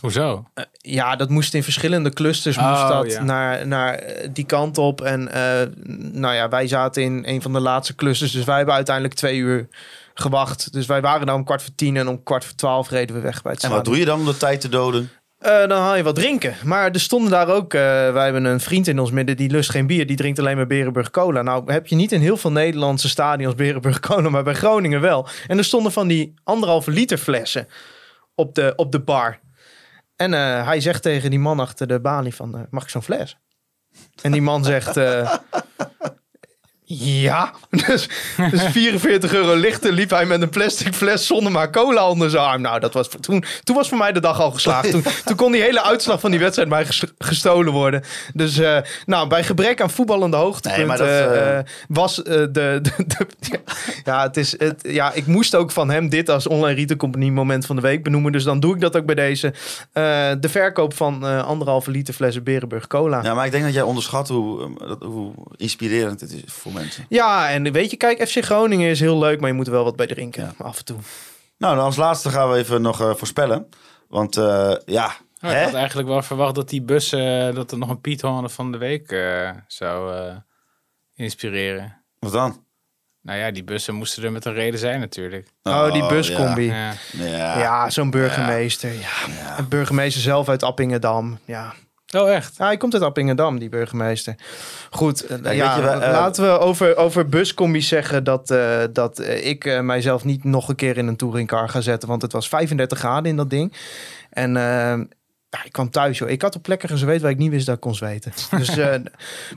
Hoezo? 0.01 0.45
ja, 0.79 1.17
dat 1.17 1.29
moest 1.29 1.55
in 1.55 1.63
verschillende 1.63 2.11
clusters 2.11 2.57
moest 2.57 2.69
Oh, 2.69 2.89
dat 2.89 3.13
ja. 3.13 3.23
naar, 3.23 3.67
naar 3.67 3.95
eh, 3.95 4.29
die 4.33 4.47
kant 4.47 4.79
op. 4.79 5.01
En 5.01 5.33
eh, 5.33 5.69
nou 6.13 6.35
ja, 6.35 6.49
wij 6.49 6.67
zaten 6.69 7.03
in 7.03 7.23
een 7.27 7.43
van 7.43 7.53
de 7.53 7.61
laatste 7.61 7.95
clusters. 7.95 8.33
Dus 8.33 8.45
wij 8.45 8.57
hebben 8.57 8.75
uiteindelijk 8.75 9.15
twee 9.15 9.37
uur 9.37 9.69
gewacht. 10.15 10.73
Dus 10.73 10.87
wij 10.87 11.01
waren 11.01 11.27
dan 11.27 11.37
om 11.37 11.45
kwart 11.45 11.63
voor 11.63 11.75
tien 11.75 11.97
en 11.97 12.09
om 12.09 12.23
kwart 12.23 12.45
voor 12.45 12.55
twaalf 12.55 12.91
reden 12.91 13.17
we 13.17 13.23
weg 13.23 13.43
bij 13.43 13.53
het 13.53 13.65
En 13.65 13.71
wat 13.71 13.85
doe 13.85 13.99
je 13.99 14.05
dan 14.05 14.19
om 14.19 14.27
de 14.27 14.37
tijd 14.37 14.61
te 14.61 14.69
doden? 14.69 15.11
Eh, 15.39 15.59
dan 15.59 15.71
haal 15.81 15.97
je 15.97 16.03
wat 16.03 16.15
drinken. 16.15 16.55
Maar 16.65 16.91
er 16.91 17.01
stonden 17.01 17.31
daar 17.31 17.49
ook... 17.49 17.75
eh, 17.75 17.81
wij 18.13 18.25
hebben 18.25 18.45
een 18.45 18.61
vriend 18.61 18.87
in 18.87 18.99
ons 18.99 19.11
midden, 19.11 19.37
die 19.37 19.51
lust 19.51 19.71
geen 19.71 19.87
bier. 19.87 20.07
Die 20.07 20.17
drinkt 20.17 20.39
alleen 20.39 20.57
maar 20.57 20.67
Berenburg 20.67 21.11
Cola. 21.11 21.43
Nou 21.43 21.73
heb 21.73 21.87
je 21.87 21.95
niet 21.95 22.13
in 22.13 22.21
heel 22.21 22.37
veel 22.37 22.53
Nederlandse 22.53 23.09
stadions 23.09 23.55
Berenburg 23.55 24.01
Cola, 24.01 24.29
maar 24.29 24.45
bij 24.45 24.55
Groningen 24.55 25.01
wel. 25.01 25.29
En 25.47 25.59
er 25.59 25.65
stonden 25.65 25.93
van 25.93 26.09
die 26.09 26.35
anderhalve 26.45 26.91
liter 26.91 27.19
flessen 27.19 27.69
op 28.35 28.55
de, 28.55 28.73
op 28.77 28.93
de 28.93 29.01
bar. 29.01 29.41
En 30.17 30.35
eh, 30.35 30.67
hij 30.67 30.81
zegt 30.81 31.03
tegen 31.03 31.31
die 31.31 31.39
man 31.39 31.61
achter 31.61 31.87
de 31.87 32.01
balie 32.01 32.35
van, 32.35 32.57
eh, 32.57 32.61
mag 32.71 32.83
ik 32.83 32.89
zo'n 32.89 33.03
fles? 33.03 33.37
En 34.23 34.33
die 34.33 34.43
man 34.43 34.65
zegt... 34.65 34.97
ja, 36.87 37.53
dus, 37.71 38.09
dus 38.51 38.63
44 38.73 39.35
euro 39.35 39.55
lichter 39.55 39.93
liep 39.93 40.11
hij 40.11 40.27
met 40.27 40.43
een 40.43 40.49
plastic 40.49 40.95
fles 40.95 41.27
zonder 41.27 41.53
maar 41.53 41.71
cola 41.71 42.09
onder 42.09 42.31
zijn 42.31 42.43
arm. 42.45 42.61
Nou, 42.61 42.81
dat 42.81 42.93
was 42.95 43.09
toen, 43.21 43.45
toen 43.63 43.77
was 43.77 43.89
voor 43.89 43.99
mij 43.99 44.13
de 44.13 44.21
dag 44.21 44.41
al 44.41 44.51
geslaagd. 44.51 44.91
Toen, 44.91 45.05
toen 45.25 45.37
kon 45.37 45.53
die 45.53 45.61
hele 45.63 45.83
uitslag 45.83 46.21
van 46.21 46.31
die 46.31 46.41
wedstrijd 46.41 46.69
mij 46.69 46.87
ges- 46.87 47.05
gestolen 47.19 47.73
worden. 47.73 48.03
Dus 48.35 48.59
eh, 48.59 48.77
nou, 49.07 49.29
bij 49.29 49.45
gebrek 49.45 49.81
aan 49.81 49.91
voetballende 49.91 50.37
hoogtepunten 50.37 50.87
Nee, 50.89 50.97
dat, 50.97 51.07
eh, 51.07 51.59
eh, 51.59 51.65
was 51.89 52.15
de, 52.15 52.49
de, 52.53 52.81
de- 53.07 53.27
ja, 54.05 54.23
het 54.23 54.37
is, 54.37 54.59
het, 54.59 54.81
ja, 54.89 55.13
ik 55.13 55.27
moest 55.27 55.55
ook 55.55 55.71
van 55.71 55.91
hem 55.91 56.09
dit 56.09 56.29
als 56.29 56.47
online 56.47 56.75
retail 56.79 56.99
company 56.99 57.29
moment 57.29 57.67
van 57.67 57.77
de 57.77 57.83
week 57.83 58.03
benoemen. 58.03 58.33
Dus 58.33 58.45
dan 58.45 58.61
doe 58.61 58.75
ik 58.75 58.81
dat 58.81 58.97
ook 58.97 59.07
bij 59.07 59.15
deze. 59.15 59.53
De 60.41 60.49
verkoop 60.49 60.95
van 60.95 61.45
anderhalve 61.45 61.91
liter 61.91 62.15
flessen 62.15 62.43
Berenburg 62.43 62.87
Cola. 62.87 63.23
Ja, 63.23 63.35
maar 63.35 63.47
ik 63.47 63.53
denk 63.53 63.65
dat 63.65 63.73
jij 63.75 63.83
onderschat 63.83 64.29
hoe, 64.29 64.71
hoe 65.01 65.33
inspirerend 65.57 66.21
het 66.21 66.33
is 66.33 66.43
voor 66.47 66.73
mensen. 66.75 67.07
Ja, 67.09 67.51
en 67.51 67.73
weet 67.73 67.91
je, 67.91 67.97
kijk, 67.97 68.29
FC 68.29 68.45
Groningen 68.45 68.91
is 68.91 69.01
heel 69.01 69.19
leuk, 69.19 69.41
maar 69.41 69.49
je 69.49 69.55
moet 69.57 69.67
er 69.67 69.73
wel 69.73 69.85
wat 69.85 69.97
bij 69.97 70.07
drinken. 70.07 70.55
Af 70.59 70.79
en 70.79 70.85
toe. 70.85 70.99
Nou, 71.59 71.77
dan 71.77 71.85
als 71.85 71.97
laatste 71.97 72.31
gaan 72.31 72.51
we 72.51 72.57
even 72.57 72.83
nog 72.83 73.01
eh, 73.01 73.15
voorspellen. 73.15 73.69
Want 74.09 74.37
eh, 74.37 74.75
ja, 74.85 75.13
Nou, 75.41 75.55
ik 75.55 75.61
hè? 75.61 75.65
had 75.65 75.75
eigenlijk 75.75 76.09
wel 76.09 76.23
verwacht 76.23 76.55
dat 76.55 76.69
die 76.69 76.83
bussen, 76.83 77.49
eh, 77.49 77.55
dat 77.55 77.71
er 77.73 77.79
nog 77.79 77.89
een 77.89 78.01
Piet 78.01 78.21
Horner 78.21 78.51
van 78.51 78.73
de 78.73 78.79
week 78.79 79.09
zou 79.67 80.15
eh, 80.17 80.37
inspireren. 81.15 82.03
wat 82.19 82.33
dan? 82.33 82.63
Nou 83.23 83.39
ja, 83.39 83.51
die 83.51 83.65
bussen 83.65 83.95
moesten 83.95 84.23
er 84.25 84.33
met 84.33 84.45
een 84.45 84.53
reden 84.53 84.79
zijn 84.79 85.01
natuurlijk. 85.01 85.49
Oh, 85.63 85.93
die 85.93 86.07
buscombi. 86.07 86.63
Ja. 86.65 86.93
Ja, 87.13 87.27
Ja, 87.27 87.59
ja. 87.59 87.91
zo'n 87.91 88.11
burgemeester. 88.11 88.93
Ja. 88.93 89.59
Een 89.59 89.69
burgemeester 89.69 90.23
zelf 90.23 90.49
uit 90.49 90.63
Appingedam. 90.63 91.39
Ja. 91.45 91.75
Oh, 92.15 92.31
echt? 92.33 92.55
ja, 92.59 92.65
hij 92.67 92.77
komt 92.77 92.95
uit 92.95 93.03
Appingedam, 93.03 93.59
die 93.59 93.69
burgemeester. 93.69 94.35
Goed, 94.91 95.27
eh, 95.27 95.57
ja, 95.57 95.77
je, 95.77 95.83
eh, 95.83 95.99
laten 96.13 96.45
we 96.45 96.59
over, 96.59 96.97
over 96.97 97.29
buscombi's 97.29 97.89
zeggen 97.89 98.25
dat, 98.25 98.51
eh, 98.51 98.79
dat 98.93 99.21
ik 99.29 99.65
eh, 99.65 99.81
mijzelf 99.81 100.25
niet 100.25 100.45
nog 100.45 100.69
een 100.69 100.75
keer 100.77 100.97
in 100.97 101.07
een 101.07 101.17
touringcar 101.17 101.69
ga 101.69 101.81
zetten. 101.81 102.09
Want 102.09 102.23
het 102.23 102.33
was 102.33 102.49
35 102.49 102.99
graden 102.99 103.31
in 103.31 103.37
dat 103.37 103.51
ding. 103.51 103.73
En 104.31 104.57
eh, 104.57 104.63
ja, 105.49 105.65
ik 105.65 105.73
kwam 105.73 105.91
thuis, 105.91 106.19
joh. 106.19 106.29
Ik 106.31 106.43
had 106.43 106.57
op 106.57 106.63
plekken 106.63 106.89
gezweet 106.89 107.21
waar 107.21 107.31
ik 107.31 107.39
niet 107.39 107.51
wist 107.51 107.67
dat 107.67 107.75
ik 107.75 107.81
kon 107.81 107.95
zweten. 107.95 108.33
Dus, 108.59 108.77
eh, 108.77 108.95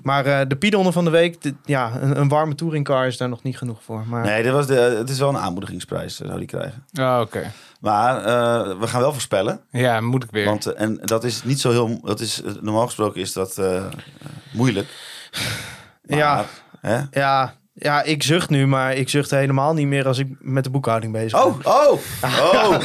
maar 0.03 0.25
eh, 0.25 0.39
de 0.47 0.55
Pidonner 0.55 0.93
van 0.93 1.03
de 1.05 1.09
week, 1.11 1.41
de- 1.41 1.53
ja, 1.65 1.91
een, 2.01 2.19
een 2.19 2.27
warme 2.27 2.55
touringcar 2.55 3.07
is 3.07 3.17
daar 3.17 3.29
nog 3.29 3.43
niet 3.43 3.57
genoeg 3.57 3.84
voor. 3.84 4.03
Maar 4.07 4.23
Nee, 4.25 4.43
dit 4.43 4.51
was 4.51 4.67
de, 4.67 4.73
het 4.73 5.09
is 5.09 5.19
wel 5.19 5.29
een 5.29 5.38
aanmoedigingsprijs, 5.38 6.15
zou 6.15 6.38
die 6.38 6.47
krijgen. 6.47 6.85
Oh, 6.99 7.19
oké. 7.21 7.51
Maar 7.79 8.17
eh, 8.17 8.79
we 8.79 8.87
gaan 8.87 9.01
wel 9.01 9.11
voorspellen. 9.11 9.61
Ja, 9.71 10.01
moet 10.01 10.23
ik 10.23 10.31
weer. 10.31 10.45
Want, 10.45 10.65
eh, 10.65 10.81
en 10.81 10.99
dat 11.01 11.23
is 11.23 11.43
niet 11.43 11.59
zo 11.59 11.69
heel... 11.69 11.99
Dat 12.03 12.19
is, 12.19 12.41
eh, 12.41 12.51
normaal 12.61 12.85
gesproken 12.85 13.21
is 13.21 13.33
dat 13.33 13.61
moeilijk. 14.53 14.87
Maar, 16.05 16.17
Ja. 16.17 16.45
Hè? 16.81 17.01
Ja, 17.11 17.53
Ja, 17.79 18.03
ik 18.03 18.23
zucht 18.23 18.49
nu, 18.49 18.67
maar 18.67 18.93
ik 18.95 19.09
zucht 19.09 19.31
helemaal 19.31 19.73
niet 19.73 19.87
meer 19.87 20.07
als 20.07 20.17
ik 20.17 20.27
met 20.39 20.63
de 20.63 20.69
boekhouding 20.69 21.13
bezig 21.13 21.31
ben. 21.31 21.41
Oh, 21.43 21.89
oh, 21.91 21.91
oh. 22.71 22.77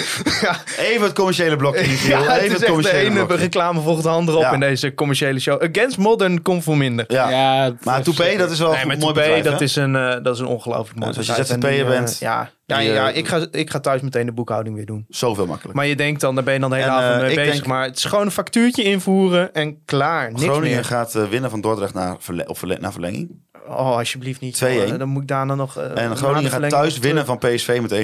Even 0.78 1.02
het 1.02 1.12
commerciële 1.12 1.56
blokje. 1.56 2.08
Ja, 2.08 2.22
het 2.22 2.30
Even 2.30 2.34
is 2.36 2.42
het 2.42 2.50
echt 2.52 2.60
de 2.60 2.66
commerciële 2.66 2.98
ene 2.98 3.14
blokje. 3.14 3.36
reclame 3.36 3.80
volgt 3.80 4.02
de 4.02 4.08
andere 4.08 4.36
op 4.36 4.42
Ja. 4.42 4.52
in 4.52 4.60
deze 4.60 4.94
commerciële 4.94 5.38
show. 5.40 5.62
Against 5.62 5.98
Modern 5.98 6.42
komt 6.42 6.64
voor 6.64 6.76
minder. 6.76 7.04
Ja. 7.08 7.30
Ja, 7.30 7.72
Maar 7.82 8.02
Toupé, 8.02 8.36
dat 8.36 8.50
is 8.50 8.58
wel 8.58 8.70
Nee, 8.70 8.80
een 8.80 8.86
mooi 8.86 8.98
Toupé, 8.98 9.20
bedrijf, 9.20 9.44
dat, 9.44 9.60
is 9.60 9.76
een, 9.76 9.96
eh, 9.96 10.16
dat 10.22 10.34
is 10.34 10.40
een 10.40 10.46
ongelooflijk 10.46 10.98
mooi 10.98 11.10
Ja, 11.12 11.16
dus 11.18 11.28
als 11.28 11.46
je 11.48 11.54
bedrijf. 11.54 11.74
ZZP'er 11.76 11.92
eh, 11.92 11.98
bent, 11.98 12.18
ja, 12.18 12.50
ja, 12.66 12.78
ja 12.78 13.10
eh, 13.10 13.16
ik, 13.16 13.28
ga, 13.28 13.46
ik 13.50 13.70
ga 13.70 13.80
thuis 13.80 14.00
meteen 14.00 14.26
de 14.26 14.32
boekhouding 14.32 14.76
weer 14.76 14.86
doen. 14.86 15.04
Zoveel 15.08 15.46
makkelijker. 15.46 15.76
Maar 15.80 15.86
je 15.86 15.96
denkt 15.96 16.20
dan, 16.20 16.34
daar 16.34 16.44
ben 16.44 16.54
je 16.54 16.60
dan 16.60 16.70
de 16.70 16.76
hele 16.76 16.88
En, 16.88 16.94
avond 16.96 17.20
mee 17.22 17.34
bezig. 17.34 17.52
denk- 17.52 17.66
maar 17.66 17.84
het 17.84 17.96
is 17.96 18.04
gewoon 18.04 18.24
een 18.24 18.30
factuurtje 18.30 18.82
invoeren 18.82 19.52
en 19.54 19.84
klaar. 19.84 20.28
Niks 20.30 20.42
Groningen 20.42 20.70
meer. 20.74 20.84
gaat 20.84 21.12
winnen 21.30 21.50
van 21.50 21.60
Dordrecht 21.60 21.94
naar, 21.94 22.16
verle- 22.18 22.44
of 22.48 22.58
verle- 22.58 22.78
naar 22.80 22.92
verlenging. 22.92 23.30
Oh, 23.66 23.96
alsjeblieft 23.96 24.40
niet. 24.40 24.62
2-1. 24.64 24.66
Oh, 24.66 24.98
dan 24.98 25.08
moet 25.08 25.22
ik 25.22 25.28
daarna 25.28 25.54
nog... 25.54 25.76
eh, 25.78 26.04
En 26.04 26.16
Groningen 26.16 26.50
gaat 26.50 26.68
thuis 26.68 26.98
winnen 26.98 27.26
van 27.26 27.38
PSV 27.38 27.78
met 27.82 27.92
1-0. 27.92 27.94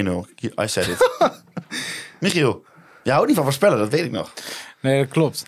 I 0.62 0.68
said 0.68 0.86
it. 0.88 1.10
Michiel, 2.20 2.64
jij 3.02 3.12
houdt 3.12 3.26
niet 3.26 3.36
van 3.36 3.44
voorspellen, 3.44 3.78
dat 3.78 3.88
weet 3.88 4.04
ik 4.04 4.10
nog. 4.10 4.32
Nee, 4.80 5.02
dat 5.02 5.12
klopt. 5.12 5.42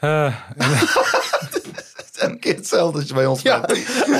Eh, 0.00 0.34
Het 0.56 2.10
is 2.14 2.18
elke 2.22 2.38
keer 2.38 2.54
hetzelfde 2.54 2.98
als 2.98 3.08
je 3.08 3.14
bij 3.14 3.26
ons 3.26 3.42
Ja. 3.42 3.56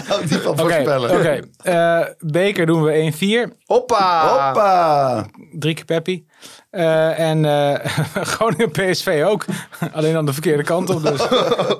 houdt 0.07 0.31
niet 0.31 0.41
van 0.41 0.53
Oké, 0.61 0.61
voorspellen. 0.61 1.11
oké. 1.11 1.41
Eh, 1.63 2.07
beker 2.19 2.67
doen 2.67 2.83
we 2.83 3.13
1-4. 3.51 3.57
Hoppa! 3.67 4.29
Hoppa! 4.29 5.27
Drie 5.53 5.75
keer 5.75 5.85
Peppi. 5.85 6.27
Eh, 6.71 7.19
en 7.19 7.45
eh 7.45 7.85
Groningen 8.25 8.71
PSV 8.71 9.23
ook. 9.27 9.45
Alleen 9.93 10.17
aan 10.17 10.27
de 10.27 10.33
verkeerde 10.33 10.63
kant 10.63 10.91
op 10.91 11.03
dus. 11.03 11.21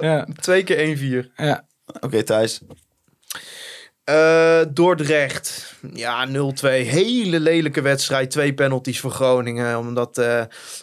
ja, 0.01 0.27
Twee 0.41 0.63
keer 0.65 1.25
1-4. 1.27 1.33
ja. 1.37 1.65
Oké, 2.01 2.23
Thijs. 2.23 2.61
Eh, 4.09 4.61
Dordrecht. 4.69 5.75
Ja, 5.93 6.27
0-2. 6.27 6.31
Hele 6.63 7.41
lelijke 7.41 7.81
wedstrijd. 7.81 8.31
Twee 8.31 8.55
penalties 8.55 9.01
voor 9.01 9.11
Groningen. 9.11 9.79
Omdat, 9.79 10.19
eh, 10.19 10.43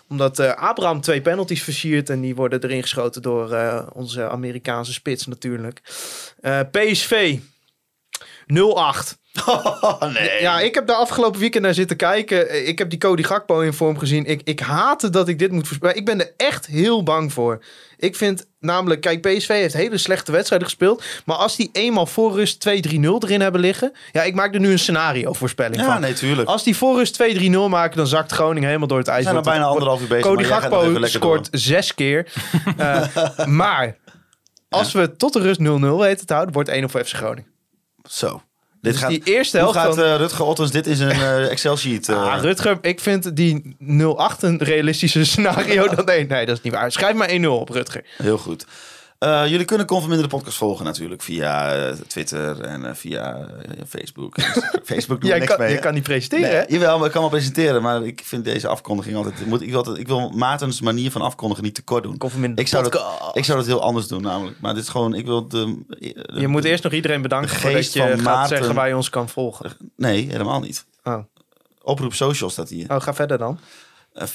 omdat 0.10 0.40
eh, 0.40 0.54
Abraham 0.54 1.02
twee 1.02 1.22
penalties 1.22 1.64
versiert. 1.64 2.10
En 2.10 2.22
die 2.22 2.36
worden 2.36 2.64
erin 2.64 2.82
geschoten 2.82 3.22
door 3.22 3.56
onze 3.94 4.30
Amerikaanse 4.30 4.94
spits 4.94 5.28
natuurlijk. 5.28 5.82
PSV. 6.72 7.38
0-8. 8.48 9.18
Oh, 9.46 10.02
nee. 10.02 10.42
Ja, 10.42 10.60
ik 10.60 10.76
heb 10.76 10.88
de 10.88 10.94
afgelopen 10.94 11.40
weekend 11.40 11.64
naar 11.64 11.74
zitten 11.74 11.98
kijken. 11.98 12.68
Ik 12.68 12.78
heb 12.78 12.90
die 12.90 13.00
Cody 13.00 13.24
Gakpo 13.24 13.60
in 13.60 13.74
vorm 13.74 13.98
gezien. 13.98 14.26
Ik, 14.26 14.42
ik 14.44 14.60
haatte 14.60 15.10
dat 15.10 15.28
ik 15.28 15.40
dit 15.40 15.52
moet 15.52 15.68
voorspellen. 15.68 15.96
Ik 15.96 16.06
ben 16.06 16.20
er 16.20 16.32
echt 16.38 16.66
heel 16.66 17.04
bang 17.04 17.34
voor. 17.34 17.64
Ik 17.98 18.16
vind 18.16 18.48
namelijk, 18.60 19.02
kijk, 19.02 19.22
PSV 19.22 19.48
heeft 19.48 19.74
hele 19.74 19.98
slechte 19.98 20.32
wedstrijden 20.32 20.68
gespeeld. 20.68 21.04
Maar 21.26 21.36
als 21.36 21.56
die 21.56 21.70
eenmaal 21.72 22.06
voor 22.06 22.34
rust 22.34 22.68
2-3-0 22.70 22.72
erin 23.20 23.42
hebben 23.42 23.62
liggen. 23.62 23.92
Ja, 24.12 24.24
ik 24.24 24.36
maak 24.36 24.54
er 24.54 24.60
nu 24.60 24.72
een 24.72 24.80
scenario 24.80 25.34
voorspelling 25.34 25.76
Ja, 25.82 25.86
van. 25.92 26.02
nee, 26.02 26.14
tuurlijk. 26.14 26.48
Als 26.50 26.64
die 26.64 26.76
voor 26.78 26.98
rust 26.98 27.24
2-3-0 27.24 27.50
maken, 27.70 27.98
dan 27.98 28.08
zakt 28.08 28.32
Groningen 28.32 28.68
helemaal 28.68 28.88
door 28.88 28.98
het 28.98 29.08
ijs. 29.08 29.18
We 29.18 29.24
zijn 29.24 29.36
al 29.36 29.42
bijna 29.44 29.66
anderhalf 29.66 30.02
uur 30.02 30.08
bezig. 30.08 30.26
Cody 30.26 30.44
Gakpo 30.44 31.06
scoort 31.06 31.52
door. 31.52 31.60
zes 31.62 31.94
keer. 31.96 32.28
Eh, 32.78 33.46
maar 33.46 33.98
als 34.70 34.92
we 34.92 35.16
tot 35.16 35.34
de 35.34 35.40
rust 35.40 35.60
0-0 35.60 35.64
weten 36.00 36.26
te 36.26 36.34
houden, 36.34 36.54
wordt 36.54 36.70
1 36.70 36.84
of 36.84 36.92
FC 36.92 37.08
Groningen. 37.08 37.50
Zo. 38.10 38.42
Dit 38.86 38.94
Dus 38.94 39.02
gaat, 39.02 39.10
die 39.10 39.22
eerste 39.24 39.60
hoe 39.60 39.72
helft 39.72 39.86
gaat 39.86 39.96
van- 39.96 40.04
eh, 40.04 40.16
Rutger 40.16 40.46
Ottens 40.46 40.72
dit 40.72 40.88
in 40.88 40.96
zijn 40.96 41.12
eh, 41.12 41.50
Excel-sheet? 41.52 42.10
eh, 42.10 42.34
Ah, 42.34 42.42
Rutger, 42.42 42.78
ik 42.82 43.00
vind 43.00 43.36
die 43.36 43.76
0-8 43.80 44.40
een 44.40 44.58
realistischer 44.64 45.26
scenario 45.26 45.88
dan 45.96 46.06
nee. 46.06 46.26
Nee, 46.28 46.46
dat 46.46 46.58
is 46.58 46.64
niet 46.64 46.74
waar. 46.74 46.92
Schrijf 46.92 47.16
maar 47.16 47.30
1-0 47.30 47.46
op, 47.46 47.70
Rutger. 47.70 48.04
Heel 48.18 48.38
goed. 48.38 48.66
Eh, 49.26 49.48
jullie 49.48 49.66
kunnen 49.66 49.86
Conforminder 49.88 50.30
de 50.30 50.36
podcast 50.36 50.58
volgen 50.58 50.86
natuurlijk 50.86 51.22
via 51.22 51.76
eh, 51.76 51.94
Twitter 52.08 52.62
en 52.62 52.86
eh, 52.86 52.94
via 52.94 53.48
Facebook. 53.88 54.36
Facebook 54.92 55.22
doe 55.22 55.30
Jij 55.30 55.40
niks 55.40 55.52
kan, 55.56 55.60
mee. 55.66 55.74
je 55.74 55.80
kan 55.80 55.94
niet 55.94 56.04
presenteren, 56.04 56.50
Nee, 56.50 56.56
hè? 56.56 56.64
jawel, 56.68 56.98
maar 56.98 57.06
ik 57.06 57.12
kan 57.12 57.22
wel 57.22 57.30
presenteren. 57.30 57.82
Maar 57.82 58.04
ik 58.06 58.22
vind 58.24 58.44
deze 58.46 58.68
afkondiging 58.68 59.16
altijd... 59.16 59.46
Moet, 59.46 59.62
ik, 59.62 59.70
wil 59.70 59.78
altijd 59.78 59.98
ik 59.98 60.08
wil 60.08 60.30
Maartens 60.30 60.82
manier 60.82 61.12
van 61.12 61.22
afkondigen 61.22 61.64
niet 61.64 61.76
te 61.76 61.82
kort 61.84 62.04
doen. 62.04 62.18
Conforminder 62.18 62.60
Ik 62.60 62.68
zou, 62.68 62.90
dat, 62.90 63.32
ik 63.34 63.46
zou 63.46 63.58
dat 63.58 63.68
heel 63.68 63.82
anders 63.82 64.08
doen 64.08 64.22
namelijk. 64.22 64.60
Maar 64.60 64.74
dit 64.74 64.84
is 64.84 64.90
gewoon... 64.90 65.14
Ik 65.14 65.26
wil 65.26 65.48
de, 65.48 65.84
de- 65.88 66.26
Je 66.40 66.48
moet 66.48 66.64
eerst 66.64 66.84
nog 66.84 66.94
iedereen 66.94 67.22
bedanken 67.22 67.50
voordat 67.50 67.94
je 67.94 68.00
van 68.00 68.10
gaat 68.10 68.22
Maarten- 68.22 68.58
zeggen 68.58 68.76
waar 68.76 68.88
je 68.88 68.96
ons 68.96 69.10
kan 69.10 69.30
volgen. 69.30 69.72
Nee, 69.96 70.28
helemaal 70.32 70.60
niet. 70.60 70.86
Oh, 71.04 71.18
Oproep 71.82 72.14
social 72.14 72.50
staat 72.50 72.70
hier. 72.70 72.90
oh 72.94 73.02
ga 73.02 73.14
verder 73.14 73.38
dan. 73.38 73.60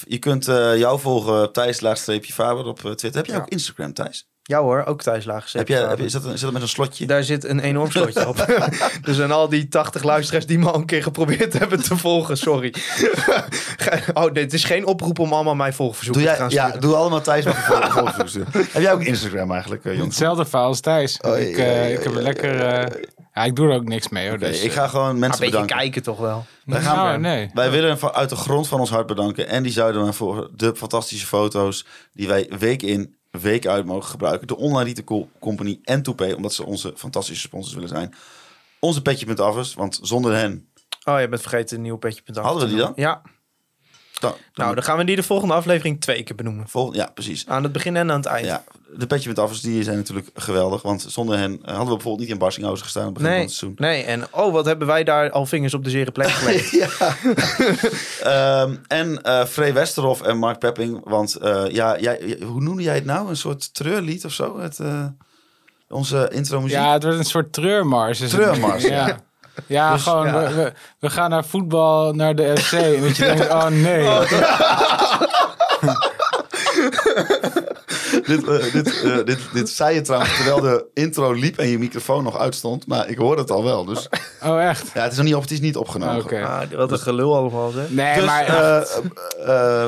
Je 0.06 0.18
kunt 0.18 0.44
jou 0.76 1.00
volgen, 1.00 1.52
Thijs 1.52 1.80
laagstreepje 1.80 2.32
Faber 2.32 2.64
op 2.66 2.78
Twitter. 2.80 3.14
Heb 3.14 3.26
Ja. 3.26 3.36
ook 3.36 3.48
Instagram, 3.48 3.92
Thijs? 3.92 4.28
Ja 4.50 4.60
hoor, 4.60 4.84
ook 4.84 5.02
thuislaag. 5.02 5.52
Heb 5.52 5.68
jij, 5.68 5.80
heb 5.80 5.98
je, 5.98 6.04
is, 6.04 6.12
dat 6.12 6.24
een, 6.24 6.32
is 6.32 6.40
dat 6.40 6.52
met 6.52 6.62
een 6.62 6.68
slotje? 6.68 7.06
Daar 7.06 7.24
zit 7.24 7.44
een 7.44 7.60
enorm 7.60 7.90
slotje 7.90 8.28
op. 8.28 8.46
dus 9.02 9.20
aan 9.20 9.30
al 9.30 9.48
die 9.48 9.68
80 9.68 10.02
luisteraars 10.02 10.46
die 10.46 10.58
me 10.58 10.70
al 10.70 10.74
een 10.74 10.86
keer 10.86 11.02
geprobeerd 11.02 11.58
hebben 11.58 11.82
te 11.82 11.96
volgen, 11.96 12.36
sorry. 12.36 12.74
oh, 14.14 14.32
dit 14.32 14.52
is 14.52 14.64
geen 14.64 14.86
oproep 14.86 15.18
om 15.18 15.32
allemaal 15.32 15.54
mijn 15.54 15.72
volgverzoeken 15.74 16.22
Doe 16.22 16.32
te 16.32 16.38
jij, 16.38 16.48
gaan 16.48 16.72
ja, 16.72 16.78
doe 16.78 16.94
allemaal 16.94 17.20
Thijs 17.20 17.44
met 17.44 17.54
een 17.54 17.90
volgverzoek. 17.90 18.52
Heb 18.52 18.82
jij 18.82 18.92
ook 18.92 19.02
Instagram 19.02 19.52
eigenlijk, 19.52 19.84
eh, 19.84 19.92
jongens? 19.92 20.08
Hetzelfde 20.08 20.44
verhaal 20.44 20.66
als 20.66 20.80
Thijs. 20.80 21.20
Oh, 21.20 21.38
ik, 21.38 21.56
eh, 21.56 21.92
ik 21.92 22.02
heb 22.02 22.12
ja, 22.12 22.18
er 22.18 22.22
lekker... 22.22 22.60
eh, 22.60 23.02
ja, 23.34 23.44
ik 23.44 23.56
doe 23.56 23.68
er 23.68 23.74
ook 23.74 23.88
niks 23.88 24.08
mee 24.08 24.28
hoor. 24.28 24.38
Dus, 24.38 24.62
ik 24.62 24.72
ga 24.72 24.88
gewoon 24.88 25.18
mensen 25.18 25.44
een 25.44 25.50
beetje 25.50 25.50
bedanken. 25.50 25.76
kijken 25.76 26.02
toch 26.02 26.18
wel. 26.18 26.46
Wij, 26.64 26.80
gaan, 26.80 26.96
Nou, 26.96 27.18
nee. 27.18 27.50
wij 27.54 27.70
willen 27.70 27.98
van- 27.98 28.12
uit 28.12 28.28
de 28.28 28.36
grond 28.36 28.68
van 28.68 28.80
ons 28.80 28.90
hart 28.90 29.06
bedanken 29.06 29.48
Andy 29.48 29.70
Zuiderman 29.70 30.14
voor 30.14 30.50
de 30.56 30.76
fantastische 30.76 31.26
foto's 31.26 31.86
die 32.12 32.28
wij 32.28 32.50
week 32.58 32.82
in, 32.82 33.19
week 33.30 33.66
uit 33.66 33.84
mogen 33.84 34.10
gebruiken. 34.10 34.46
De 34.46 34.56
Online 34.56 34.84
Retail 34.84 35.04
Co- 35.04 35.28
Company 35.38 35.78
en 35.82 36.02
Toupé, 36.02 36.34
omdat 36.34 36.52
ze 36.52 36.64
onze 36.64 36.92
fantastische 36.96 37.42
sponsors 37.46 37.74
willen 37.74 37.88
zijn. 37.88 38.14
Onze 38.80 39.02
petje.affers, 39.02 39.74
want 39.74 39.98
zonder 40.02 40.34
hen... 40.34 40.68
Oh, 41.04 41.20
je 41.20 41.28
bent 41.28 41.40
vergeten 41.40 41.76
een 41.76 41.82
nieuw 41.82 41.96
petje. 41.96 42.22
Hadden 42.32 42.62
we 42.62 42.68
die 42.68 42.78
dan? 42.78 42.92
Ja. 42.96 43.22
Dan, 44.20 44.32
Nou, 44.54 44.74
dan 44.74 44.84
gaan 44.84 44.96
we 44.98 45.04
die 45.04 45.16
de 45.16 45.22
volgende 45.22 45.54
aflevering 45.54 46.00
twee 46.00 46.22
keer 46.22 46.36
benoemen. 46.36 46.68
vol, 46.68 46.94
ja, 46.94 47.10
precies. 47.14 47.44
Aan 47.48 47.62
het 47.62 47.72
begin 47.72 47.96
en 47.96 48.10
aan 48.10 48.16
het 48.16 48.26
eind. 48.26 48.46
Ja, 48.46 48.64
de 48.96 49.06
petje 49.06 49.28
met 49.28 49.38
affers 49.38 49.60
die 49.60 49.82
zijn 49.82 49.96
natuurlijk 49.96 50.28
geweldig. 50.34 50.82
Want 50.82 51.04
zonder 51.08 51.38
hen 51.38 51.50
hadden 51.62 51.78
we 51.80 51.84
bijvoorbeeld 51.84 52.18
niet 52.18 52.28
in 52.28 52.38
Barsinghausen 52.38 52.84
gestaan 52.84 53.02
aan 53.02 53.08
het 53.08 53.18
begin 53.18 53.30
Nee, 53.30 53.40
van 53.40 53.48
het 53.48 53.56
seizoen. 53.58 53.78
nee, 53.86 54.02
en 54.02 54.26
oh, 54.30 54.52
wat 54.52 54.64
hebben 54.64 54.86
wij 54.86 55.04
daar 55.04 55.30
al 55.30 55.46
vingers 55.46 55.74
op 55.74 55.84
de 55.84 55.90
zere 55.90 56.10
plek 56.10 56.28
gelegd. 56.28 56.70
Ja. 56.80 56.88
Ehm, 58.22 58.76
en 58.86 59.22
eh 59.22 59.44
Frey 59.44 59.72
Westerhof 59.74 60.22
en 60.22 60.38
Mark 60.38 60.58
Pepping. 60.58 61.00
Want 61.04 61.34
eh, 61.36 61.64
ja, 61.68 61.98
jij, 62.00 62.36
hoe 62.44 62.60
noemde 62.60 62.82
jij 62.82 62.94
het 62.94 63.04
nou? 63.04 63.28
Een 63.28 63.36
soort 63.36 63.74
treurlied 63.74 64.24
of 64.24 64.32
zo? 64.32 64.58
Het, 64.60 64.78
eh, 64.78 65.04
onze 65.88 66.30
intro 66.32 66.60
muziek? 66.60 66.76
Ja, 66.78 66.92
het 66.92 67.02
wordt 67.02 67.18
een 67.18 67.24
soort 67.24 67.52
treurmars. 67.52 68.20
is. 68.20 68.30
Treurmars, 68.30 68.82
ja. 68.98 69.18
Ja. 69.66 69.92
Dus, 69.92 70.02
gewoon, 70.02 70.26
ja. 70.26 70.48
We, 70.48 70.54
we, 70.54 70.72
we 70.98 71.10
gaan 71.10 71.30
naar 71.30 71.44
voetbal, 71.44 72.12
naar 72.12 72.34
de 72.34 72.56
FC. 72.56 72.72
En 72.72 73.02
dat 73.02 73.16
je 73.16 73.24
denkt, 73.24 73.48
oh 73.50 73.66
nee. 73.66 74.08
dit, 78.26 78.48
eh, 78.48 78.72
dit, 78.72 79.02
eh, 79.02 79.16
dit, 79.24 79.38
dit 79.52 79.70
zei 79.70 79.94
je 79.94 80.00
trouwens 80.00 80.34
terwijl 80.36 80.60
de 80.60 80.84
intro 80.94 81.32
liep 81.32 81.58
en 81.58 81.68
je 81.68 81.78
microfoon 81.78 82.24
nog 82.24 82.38
uitstond. 82.38 82.86
Maar 82.86 83.08
ik 83.08 83.18
hoorde 83.18 83.40
het 83.40 83.50
al 83.50 83.64
wel. 83.64 83.84
Dus 83.84 84.08
Oh 84.44 84.62
echt? 84.62 84.90
ja, 84.94 85.02
het 85.02 85.10
is 85.12 85.16
nog 85.16 85.26
niet, 85.26 85.34
op, 85.34 85.42
het 85.42 85.50
is 85.50 85.60
niet 85.60 85.76
opgenomen. 85.76 86.22
Oké. 86.22 86.42
Ah, 86.44 86.60
wat 86.76 86.92
een 86.92 86.98
gelul 86.98 87.36
allemaal, 87.36 87.70
zeg. 87.70 87.90
Nee, 87.90 88.14
Dus, 88.14 88.24
maar 88.24 88.46
eh 89.46 89.86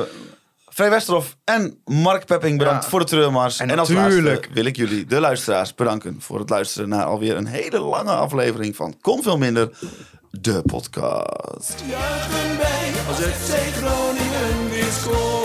Frey 0.73 0.89
Westerhof 0.89 1.37
en 1.43 1.77
Mark 1.85 2.25
Pepping 2.25 2.57
bedankt 2.57 2.83
Ja. 2.83 2.89
voor 2.89 2.99
de 2.99 3.05
treurmars. 3.05 3.59
En 3.59 3.69
En, 3.69 3.79
als 3.79 3.89
natuurlijk- 3.89 4.25
laatste 4.35 4.53
wil 4.53 4.65
ik 4.65 4.75
jullie, 4.75 5.05
de 5.05 5.19
luisteraars, 5.19 5.75
bedanken 5.75 6.15
voor 6.19 6.39
het 6.39 6.49
luisteren 6.49 6.89
naar 6.89 7.03
alweer 7.05 7.35
een 7.37 7.45
hele 7.45 7.79
lange 7.79 8.11
aflevering 8.11 8.75
van 8.75 8.97
Kon 9.01 9.23
Veel 9.23 9.37
Minder, 9.37 9.69
de 10.31 10.61
podcast. 10.65 11.83
Juichen 11.89 12.57
wij 12.57 12.91
als 13.07 13.17
FC 13.17 13.55
Groningen 13.75 14.69
weer 14.69 14.91
scoort. 15.01 15.42